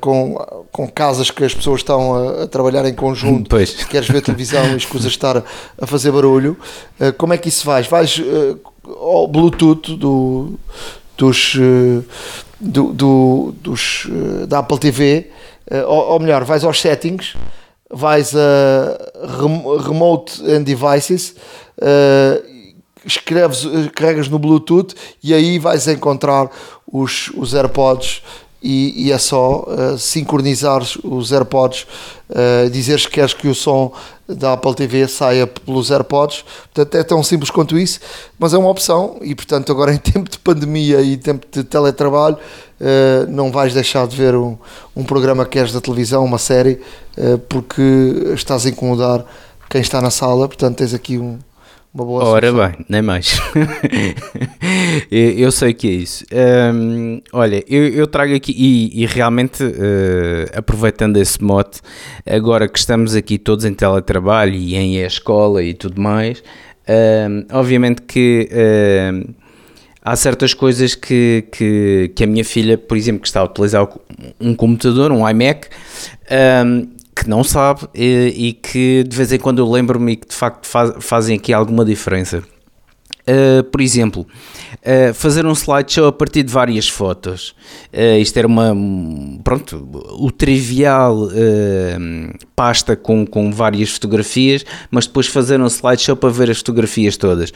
com, 0.00 0.34
com 0.72 0.88
casas 0.88 1.30
que 1.30 1.44
as 1.44 1.54
pessoas 1.54 1.80
estão 1.80 2.14
a, 2.14 2.42
a 2.44 2.46
trabalhar 2.46 2.84
em 2.86 2.94
conjunto, 2.94 3.48
pois. 3.50 3.70
se 3.70 3.86
queres 3.86 4.08
ver 4.08 4.22
televisão 4.22 4.64
e 4.72 4.76
escusas 4.76 5.12
estar 5.12 5.36
a, 5.36 5.42
a 5.80 5.86
fazer 5.86 6.10
barulho, 6.10 6.56
como 7.16 7.32
é 7.32 7.38
que 7.38 7.48
isso 7.48 7.64
vais? 7.64 7.86
Vais 7.86 8.20
ao 8.84 9.28
Bluetooth 9.28 9.96
do, 9.96 10.58
dos, 11.16 11.56
do, 12.58 12.92
do, 12.92 13.54
dos, 13.60 14.08
da 14.48 14.60
Apple 14.60 14.78
TV, 14.78 15.30
ou, 15.86 16.12
ou 16.12 16.20
melhor, 16.20 16.44
vais 16.44 16.64
aos 16.64 16.80
settings 16.80 17.34
vais 17.90 18.34
a 18.34 19.78
Remote 19.86 20.42
and 20.44 20.62
Devices, 20.62 21.34
uh, 21.78 22.42
escreves, 23.04 23.66
carregas 23.94 24.28
no 24.28 24.38
Bluetooth 24.38 24.94
e 25.22 25.32
aí 25.32 25.58
vais 25.58 25.88
encontrar 25.88 26.50
os, 26.90 27.30
os 27.34 27.54
AirPods 27.54 28.22
e, 28.62 29.06
e 29.06 29.12
é 29.12 29.18
só 29.18 29.62
uh, 29.62 29.98
sincronizar 29.98 30.82
os 31.04 31.32
AirPods, 31.32 31.86
uh, 32.28 32.68
dizeres 32.70 33.06
que 33.06 33.12
queres 33.12 33.32
que 33.32 33.48
o 33.48 33.54
som 33.54 33.92
da 34.28 34.54
Apple 34.54 34.74
TV 34.74 35.06
saia 35.06 35.46
pelos 35.46 35.90
AirPods. 35.90 36.44
Portanto, 36.74 36.94
é 36.96 37.02
tão 37.04 37.22
simples 37.22 37.50
quanto 37.50 37.78
isso, 37.78 38.00
mas 38.38 38.52
é 38.52 38.58
uma 38.58 38.68
opção 38.68 39.18
e, 39.22 39.34
portanto, 39.34 39.70
agora 39.70 39.94
em 39.94 39.98
tempo 39.98 40.28
de 40.28 40.38
pandemia 40.38 41.00
e 41.00 41.16
tempo 41.16 41.46
de 41.50 41.62
teletrabalho, 41.62 42.36
uh, 42.80 43.30
não 43.30 43.50
vais 43.50 43.74
deixar 43.74 44.06
de 44.06 44.16
ver 44.16 44.34
um, 44.34 44.56
um 44.96 45.04
programa 45.04 45.44
que 45.44 45.52
queres 45.52 45.72
da 45.72 45.80
televisão, 45.80 46.24
uma 46.24 46.38
série, 46.38 46.80
uh, 47.16 47.38
porque 47.48 47.82
estás 48.34 48.66
a 48.66 48.70
incomodar 48.70 49.24
quem 49.68 49.80
está 49.80 50.00
na 50.00 50.10
sala. 50.10 50.48
Portanto, 50.48 50.78
tens 50.78 50.94
aqui 50.94 51.18
um, 51.18 51.38
uma 51.92 52.04
boa 52.04 52.24
Ora 52.24 52.48
solução. 52.48 52.70
bem, 52.70 52.86
nem 52.88 53.02
mais. 53.02 53.40
eu 55.10 55.50
sei 55.50 55.74
que 55.74 55.88
é 55.88 55.92
isso. 55.92 56.24
Um, 56.32 57.20
olha, 57.32 57.64
eu, 57.68 57.88
eu, 57.88 58.06
trago 58.06 58.34
aqui, 58.34 58.54
e, 58.56 59.02
e 59.02 59.06
realmente, 59.06 59.62
uh, 59.62 60.58
aproveitando 60.58 61.16
esse 61.16 61.42
mote, 61.42 61.80
agora 62.26 62.68
que 62.68 62.78
estamos 62.78 63.14
aqui 63.14 63.38
todos 63.38 63.64
em 63.64 63.74
teletrabalho 63.74 64.54
e 64.54 64.74
em 64.76 64.98
escola 64.98 65.62
e 65.62 65.74
tudo 65.74 66.00
mais, 66.00 66.42
obviamente 67.52 68.02
que. 68.02 68.48
Uh, 68.52 69.47
há 70.02 70.16
certas 70.16 70.54
coisas 70.54 70.94
que, 70.94 71.44
que, 71.52 72.12
que, 72.14 72.24
a 72.24 72.26
minha 72.26 72.44
filha, 72.44 72.78
por 72.78 72.96
exemplo, 72.96 73.20
que 73.22 73.28
está 73.28 73.40
a 73.40 73.44
utilizar 73.44 73.88
um 74.40 74.54
computador, 74.54 75.12
um 75.12 75.28
iMac, 75.28 75.68
um, 76.64 76.88
que 77.14 77.28
não 77.28 77.42
sabe 77.42 77.86
e, 77.94 78.48
e, 78.48 78.52
que 78.52 79.04
de 79.04 79.16
vez 79.16 79.32
em 79.32 79.38
quando 79.38 79.58
eu 79.58 79.68
lembro-me 79.68 80.16
que 80.16 80.28
de 80.28 80.34
facto 80.34 80.66
faz, 80.66 80.92
fazem 81.00 81.36
aqui 81.36 81.52
alguma 81.52 81.84
diferença. 81.84 82.42
Uh, 83.28 83.62
por 83.64 83.82
exemplo, 83.82 84.26
uh, 84.76 85.12
fazer 85.12 85.44
um 85.44 85.52
slideshow 85.52 86.06
a 86.06 86.12
partir 86.12 86.42
de 86.42 86.50
várias 86.50 86.88
fotos. 86.88 87.54
Uh, 87.92 88.18
isto 88.18 88.38
era 88.38 88.48
uma. 88.48 88.74
Pronto, 89.44 89.86
o 90.18 90.30
trivial 90.30 91.28
pasta 92.56 92.96
com, 92.96 93.26
com 93.26 93.52
várias 93.52 93.90
fotografias, 93.90 94.64
mas 94.90 95.06
depois 95.06 95.26
fazer 95.26 95.60
um 95.60 95.66
slideshow 95.66 96.16
para 96.16 96.30
ver 96.30 96.50
as 96.50 96.58
fotografias 96.58 97.18
todas. 97.18 97.52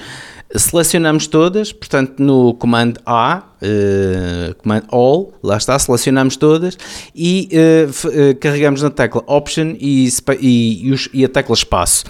Selecionamos 0.55 1.27
todas, 1.27 1.73
portanto, 1.73 2.23
no 2.23 2.53
comando 2.55 3.01
A, 3.07 3.43
uh, 3.63 4.55
comando 4.57 4.87
All, 4.91 5.33
lá 5.43 5.57
está, 5.57 5.79
selecionamos 5.79 6.37
todas 6.37 6.77
e 7.15 7.49
uh, 7.53 8.09
uh, 8.09 8.37
carregamos 8.37 8.83
na 8.83 8.91
tecla 8.91 9.23
Option 9.27 9.75
e, 9.81 10.09
e, 10.39 10.95
e 11.15 11.25
a 11.25 11.29
tecla 11.29 11.55
Espaço. 11.55 12.05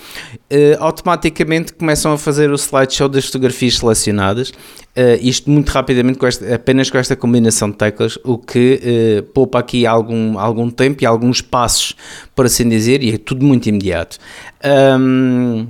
automaticamente 0.80 1.72
começam 1.72 2.12
a 2.12 2.18
fazer 2.18 2.50
o 2.50 2.56
slideshow 2.56 3.08
das 3.08 3.26
fotografias 3.26 3.76
selecionadas, 3.76 4.52
isto 5.20 5.48
muito 5.48 5.70
rapidamente, 5.70 6.18
com 6.18 6.26
esta, 6.26 6.54
apenas 6.54 6.90
com 6.90 6.98
esta 6.98 7.16
combinação 7.16 7.70
de 7.70 7.76
teclas, 7.76 8.18
o 8.24 8.36
que 8.36 9.24
poupa 9.32 9.60
aqui 9.60 9.86
algum, 9.86 10.38
algum 10.38 10.68
tempo 10.68 11.02
e 11.02 11.06
alguns 11.06 11.40
passos, 11.40 11.94
por 12.34 12.46
assim 12.46 12.68
dizer, 12.68 13.02
e 13.02 13.14
é 13.14 13.18
tudo 13.18 13.44
muito 13.46 13.68
imediato. 13.68 14.18
Um, 14.98 15.68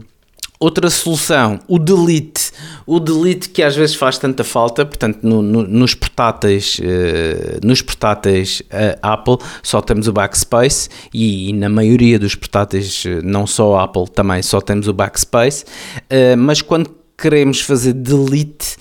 Outra 0.63 0.89
solução, 0.91 1.59
o 1.67 1.77
delete. 1.77 2.53
O 2.87 3.01
delete 3.01 3.49
que 3.49 3.65
às 3.65 3.75
vezes 3.75 3.97
faz 3.97 4.17
tanta 4.17 4.45
falta, 4.45 4.87
portanto, 4.87 5.19
no, 5.21 5.43
no, 5.43 5.65
nos 5.65 5.93
portáteis, 5.93 6.79
uh, 6.79 7.67
nos 7.67 7.83
portáteis 7.83 8.63
uh, 8.67 8.97
Apple 9.03 9.39
só 9.61 9.81
temos 9.81 10.07
o 10.07 10.13
backspace 10.13 10.89
e, 11.13 11.49
e, 11.49 11.53
na 11.53 11.69
maioria 11.69 12.17
dos 12.17 12.37
portáteis, 12.37 13.03
eh, 13.05 13.21
não 13.25 13.45
só 13.45 13.77
Apple, 13.81 14.09
também 14.09 14.41
só 14.41 14.61
temos 14.61 14.87
o 14.87 14.93
backspace. 14.93 15.65
Uh, 16.05 16.37
mas 16.39 16.63
quando 16.63 16.95
queremos 17.19 17.61
fazer 17.61 17.95
delete, 17.95 18.77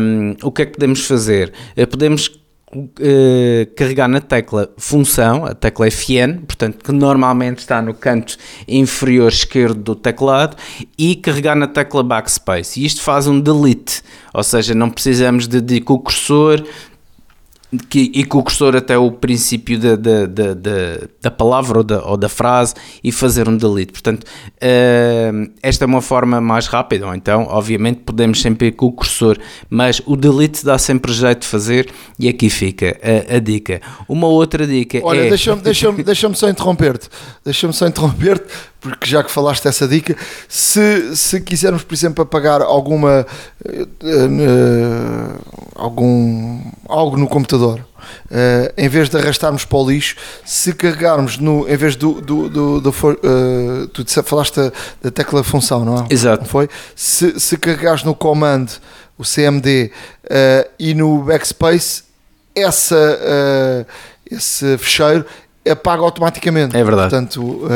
um, 0.00 0.36
o 0.40 0.52
que 0.52 0.62
é 0.62 0.66
que 0.66 0.72
podemos 0.74 1.04
fazer? 1.04 1.52
podemos 1.90 2.30
uh, 2.74 3.74
carregar 3.76 4.08
na 4.08 4.20
tecla 4.20 4.70
função, 4.76 5.44
a 5.44 5.54
tecla 5.54 5.90
FN, 5.90 6.44
portanto, 6.46 6.82
que 6.82 6.92
normalmente 6.92 7.58
está 7.58 7.80
no 7.80 7.94
canto 7.94 8.36
inferior 8.66 9.28
esquerdo 9.28 9.82
do 9.82 9.94
teclado, 9.94 10.56
e 10.98 11.14
carregar 11.16 11.54
na 11.54 11.66
tecla 11.66 12.02
backspace. 12.02 12.80
E 12.80 12.84
isto 12.84 13.02
faz 13.02 13.26
um 13.26 13.40
delete, 13.40 14.02
ou 14.32 14.42
seja, 14.42 14.74
não 14.74 14.90
precisamos 14.90 15.46
de, 15.46 15.60
de 15.60 15.80
com 15.80 15.94
o 15.94 16.00
cursor 16.00 16.64
que, 17.88 18.10
e 18.14 18.24
com 18.24 18.38
o 18.38 18.42
cursor 18.42 18.76
até 18.76 18.96
o 18.96 19.10
princípio 19.10 19.78
da, 19.78 19.96
da, 19.96 20.26
da, 20.26 20.54
da, 20.54 20.72
da 21.22 21.30
palavra 21.30 21.78
ou 21.78 21.84
da, 21.84 22.04
ou 22.04 22.16
da 22.16 22.28
frase 22.28 22.74
e 23.02 23.10
fazer 23.10 23.48
um 23.48 23.56
delete. 23.56 23.92
Portanto, 23.92 24.24
uh, 24.24 25.50
esta 25.62 25.84
é 25.84 25.86
uma 25.86 26.00
forma 26.00 26.40
mais 26.40 26.66
rápida, 26.66 27.06
ou 27.06 27.14
então, 27.14 27.46
obviamente, 27.50 28.00
podemos 28.00 28.40
sempre 28.40 28.68
ir 28.68 28.72
com 28.72 28.86
o 28.86 28.92
cursor, 28.92 29.38
mas 29.68 30.00
o 30.06 30.16
delete 30.16 30.64
dá 30.64 30.78
sempre 30.78 31.12
jeito 31.12 31.40
de 31.40 31.46
fazer 31.46 31.90
e 32.18 32.28
aqui 32.28 32.48
fica 32.48 32.96
a, 33.02 33.36
a 33.36 33.38
dica. 33.38 33.80
Uma 34.08 34.28
outra 34.28 34.66
dica 34.66 35.00
Olha, 35.02 35.20
é... 35.20 35.28
deixa-me 35.28 35.60
deixa 35.60 35.92
deixa 35.92 36.34
só 36.34 36.48
interromper-te, 36.48 37.08
deixa-me 37.44 37.72
só 37.72 37.86
interromper-te, 37.86 38.46
porque 38.90 39.10
já 39.10 39.22
que 39.22 39.30
falaste 39.30 39.64
dessa 39.64 39.86
dica, 39.86 40.16
se, 40.48 41.16
se 41.16 41.40
quisermos, 41.40 41.82
por 41.82 41.94
exemplo, 41.94 42.22
apagar 42.22 42.62
alguma 42.62 43.26
uh, 43.64 43.82
uh, 43.82 45.40
algum 45.74 46.60
algo 46.88 47.16
no 47.16 47.26
computador, 47.26 47.80
uh, 47.80 48.72
em 48.76 48.88
vez 48.88 49.08
de 49.08 49.16
arrastarmos 49.16 49.64
para 49.64 49.78
o 49.78 49.90
lixo, 49.90 50.16
se 50.44 50.72
carregarmos 50.72 51.38
no, 51.38 51.68
em 51.68 51.76
vez 51.76 51.96
do, 51.96 52.20
do, 52.20 52.48
do, 52.48 52.80
do 52.80 52.92
tu 53.92 54.22
falaste 54.22 54.56
da, 54.56 54.72
da, 55.02 55.10
tecla 55.10 55.42
função, 55.42 55.84
não 55.84 55.98
é? 55.98 56.06
Exato. 56.10 56.42
Não 56.42 56.48
foi? 56.48 56.68
Se, 56.94 57.38
se 57.40 57.56
carregares 57.56 58.02
no 58.02 58.14
comando, 58.14 58.72
o 59.18 59.22
CMD 59.22 59.90
e 60.78 60.94
no 60.94 61.22
backspace, 61.22 62.04
essa, 62.54 63.86
esse 64.30 64.76
fecheiro 64.78 65.24
apaga 65.70 66.02
automaticamente. 66.02 66.76
É 66.76 66.84
verdade. 66.84 67.10
Portanto, 67.10 67.68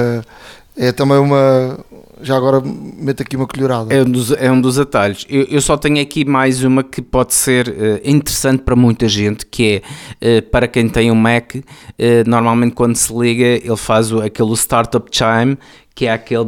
é 0.81 0.93
também 0.93 1.19
uma. 1.19 1.79
Já 2.23 2.37
agora 2.37 2.63
meto 2.65 3.23
aqui 3.23 3.37
uma 3.37 3.47
colherada. 3.47 3.95
É 3.95 4.01
um 4.03 4.11
dos, 4.11 4.33
é 4.33 4.51
um 4.51 4.59
dos 4.59 4.79
atalhos. 4.79 5.27
Eu, 5.29 5.43
eu 5.43 5.61
só 5.61 5.77
tenho 5.77 6.01
aqui 6.01 6.25
mais 6.25 6.65
uma 6.65 6.83
que 6.83 7.03
pode 7.03 7.35
ser 7.35 7.69
uh, 7.69 8.01
interessante 8.03 8.63
para 8.63 8.75
muita 8.75 9.07
gente, 9.07 9.45
que 9.45 9.83
é 10.23 10.39
uh, 10.39 10.43
para 10.51 10.67
quem 10.67 10.89
tem 10.89 11.11
um 11.11 11.15
Mac, 11.15 11.55
uh, 11.55 11.63
normalmente 12.27 12.73
quando 12.75 12.97
se 12.97 13.13
liga 13.13 13.45
ele 13.45 13.77
faz 13.77 14.11
o, 14.11 14.23
aquele 14.23 14.55
startup 14.55 15.07
chime, 15.13 15.59
que 15.95 16.07
é 16.07 16.13
aquele 16.13 16.45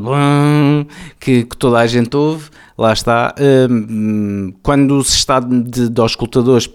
que, 1.21 1.45
que 1.45 1.57
toda 1.59 1.79
a 1.79 1.87
gente 1.87 2.17
ouve, 2.17 2.49
lá 2.77 2.95
está. 2.95 3.35
quando 4.63 5.05
se 5.05 5.17
está 5.17 5.41
de, 5.41 5.91
de 5.91 6.01
auscultadores 6.01 6.71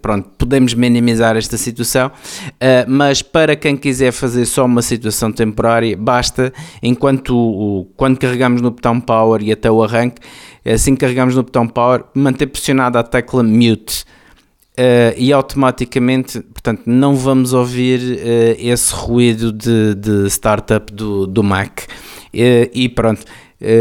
pronto, 0.00 0.30
podemos 0.38 0.72
minimizar 0.74 1.36
esta 1.36 1.56
situação, 1.56 2.10
eh, 2.60 2.84
mas 2.86 3.22
para 3.22 3.56
quem 3.56 3.76
quiser 3.76 4.12
fazer 4.12 4.46
só 4.46 4.64
uma 4.64 4.82
situação 4.82 5.32
temporária, 5.32 5.96
basta, 5.96 6.52
enquanto 6.82 7.88
quando 7.96 8.18
carregamos 8.18 8.62
no 8.62 8.70
botão 8.70 9.00
Power 9.00 9.42
e 9.42 9.50
até 9.50 9.70
o 9.70 9.82
arranque, 9.82 10.20
assim 10.64 10.94
que 10.94 11.00
carregamos 11.00 11.34
no 11.34 11.42
botão 11.42 11.66
Power, 11.66 12.04
manter 12.14 12.46
pressionada 12.46 13.00
a 13.00 13.02
tecla 13.02 13.42
Mute. 13.42 14.04
Uh, 14.78 15.10
e 15.16 15.32
automaticamente, 15.32 16.40
portanto, 16.40 16.82
não 16.86 17.16
vamos 17.16 17.52
ouvir 17.52 18.00
esse 18.60 18.94
ruído 18.94 19.50
de, 19.50 19.92
de 19.96 20.28
startup 20.28 20.92
do, 20.92 21.26
do 21.26 21.42
Mac. 21.42 21.80
E 22.32 22.88
pronto, 22.88 23.24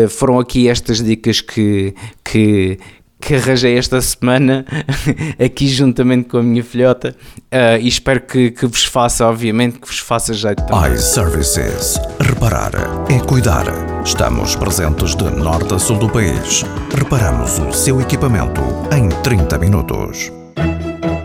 foram 0.09 0.39
aqui 0.39 0.67
estas 0.67 1.03
dicas 1.03 1.39
que, 1.39 1.93
que, 2.23 2.79
que 3.19 3.35
arranjei 3.35 3.77
esta 3.77 3.99
semana 4.01 4.65
aqui 5.43 5.67
juntamente 5.67 6.29
com 6.29 6.37
a 6.37 6.43
minha 6.43 6.63
filhota 6.63 7.15
uh, 7.51 7.79
e 7.79 7.87
espero 7.87 8.21
que, 8.21 8.51
que, 8.51 8.65
vos 8.65 8.85
faça, 8.85 9.25
obviamente, 9.25 9.79
que 9.79 9.87
vos 9.87 9.99
faça 9.99 10.33
jeito 10.33 10.63
também. 10.65 10.93
iServices. 10.93 11.99
Reparar 12.19 12.71
é 13.09 13.19
cuidar. 13.19 13.65
Estamos 14.05 14.55
presentes 14.55 15.15
de 15.15 15.25
norte 15.25 15.73
a 15.73 15.79
sul 15.79 15.97
do 15.97 16.09
país. 16.09 16.63
Reparamos 16.95 17.59
o 17.59 17.71
seu 17.71 17.99
equipamento 17.99 18.61
em 18.95 19.09
30 19.21 19.57
minutos. 19.57 20.31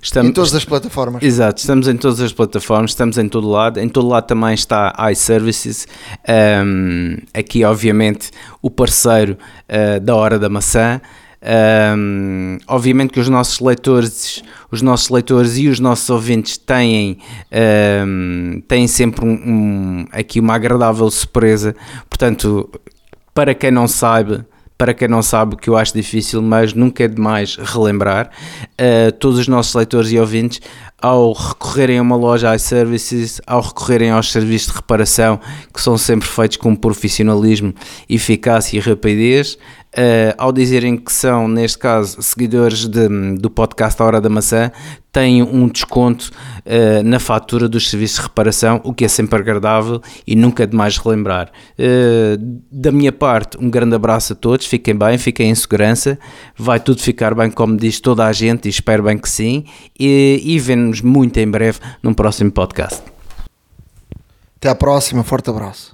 Estamos, 0.00 0.30
em 0.30 0.32
todas 0.32 0.54
as 0.54 0.64
plataformas. 0.64 1.22
Exato, 1.22 1.60
estamos 1.60 1.88
em 1.88 1.96
todas 1.96 2.20
as 2.20 2.32
plataformas, 2.32 2.92
estamos 2.92 3.18
em 3.18 3.28
todo 3.28 3.48
lado. 3.48 3.80
Em 3.80 3.88
todo 3.88 4.06
lado 4.06 4.26
também 4.26 4.54
está 4.54 4.94
iServices. 5.10 5.88
Um, 6.64 7.16
aqui, 7.32 7.64
obviamente, 7.64 8.30
o 8.62 8.70
parceiro 8.70 9.36
uh, 9.68 9.98
da 10.00 10.14
Hora 10.14 10.38
da 10.38 10.48
Maçã. 10.48 11.00
Um, 11.96 12.58
obviamente 12.66 13.12
que 13.12 13.20
os 13.20 13.28
nossos 13.28 13.60
leitores, 13.60 14.42
os 14.70 14.80
nossos 14.80 15.10
leitores 15.10 15.58
e 15.58 15.68
os 15.68 15.78
nossos 15.78 16.08
ouvintes 16.08 16.56
têm, 16.56 17.18
um, 18.06 18.62
têm 18.66 18.86
sempre 18.86 19.26
um, 19.26 20.06
aqui 20.12 20.38
uma 20.38 20.54
agradável 20.54 21.10
surpresa. 21.10 21.74
Portanto, 22.08 22.70
para 23.34 23.54
quem 23.54 23.70
não 23.70 23.88
sabe, 23.88 24.44
para 24.84 24.92
quem 24.92 25.08
não 25.08 25.22
sabe, 25.22 25.56
que 25.56 25.70
eu 25.70 25.78
acho 25.78 25.94
difícil, 25.94 26.42
mas 26.42 26.74
nunca 26.74 27.04
é 27.04 27.08
demais 27.08 27.56
relembrar, 27.56 28.30
uh, 28.72 29.10
todos 29.12 29.38
os 29.38 29.48
nossos 29.48 29.72
leitores 29.74 30.12
e 30.12 30.18
ouvintes, 30.18 30.60
ao 31.00 31.32
recorrerem 31.32 31.98
a 31.98 32.02
uma 32.02 32.16
loja 32.16 32.54
iServices, 32.54 33.40
ao 33.46 33.62
recorrerem 33.62 34.10
aos 34.10 34.30
serviços 34.30 34.68
de 34.68 34.74
reparação, 34.76 35.40
que 35.72 35.80
são 35.80 35.96
sempre 35.96 36.28
feitos 36.28 36.58
com 36.58 36.76
profissionalismo, 36.76 37.72
eficácia 38.10 38.76
e 38.76 38.80
rapidez, 38.80 39.56
Uh, 39.94 40.34
ao 40.36 40.52
dizerem 40.52 40.96
que 40.96 41.12
são, 41.12 41.46
neste 41.46 41.78
caso, 41.78 42.20
seguidores 42.20 42.88
de, 42.88 43.08
do 43.36 43.48
podcast 43.48 44.02
A 44.02 44.04
Hora 44.04 44.20
da 44.20 44.28
Maçã, 44.28 44.72
têm 45.12 45.40
um 45.40 45.68
desconto 45.68 46.32
uh, 46.66 47.02
na 47.04 47.20
fatura 47.20 47.68
dos 47.68 47.88
serviços 47.88 48.16
de 48.16 48.22
reparação, 48.24 48.80
o 48.82 48.92
que 48.92 49.04
é 49.04 49.08
sempre 49.08 49.38
agradável 49.38 50.02
e 50.26 50.34
nunca 50.34 50.64
é 50.64 50.66
demais 50.66 50.98
relembrar. 50.98 51.52
Uh, 51.78 52.60
da 52.72 52.90
minha 52.90 53.12
parte, 53.12 53.56
um 53.56 53.70
grande 53.70 53.94
abraço 53.94 54.32
a 54.32 54.36
todos, 54.36 54.66
fiquem 54.66 54.96
bem, 54.96 55.16
fiquem 55.16 55.50
em 55.50 55.54
segurança, 55.54 56.18
vai 56.58 56.80
tudo 56.80 57.00
ficar 57.00 57.32
bem, 57.32 57.48
como 57.48 57.76
diz 57.76 58.00
toda 58.00 58.26
a 58.26 58.32
gente, 58.32 58.66
e 58.66 58.70
espero 58.70 59.04
bem 59.04 59.16
que 59.16 59.28
sim, 59.28 59.64
e, 59.96 60.42
e 60.44 60.58
vemos 60.58 61.02
muito 61.02 61.38
em 61.38 61.48
breve 61.48 61.78
num 62.02 62.12
próximo 62.12 62.50
podcast. 62.50 63.00
Até 64.56 64.70
à 64.70 64.74
próxima, 64.74 65.22
forte 65.22 65.50
abraço 65.50 65.93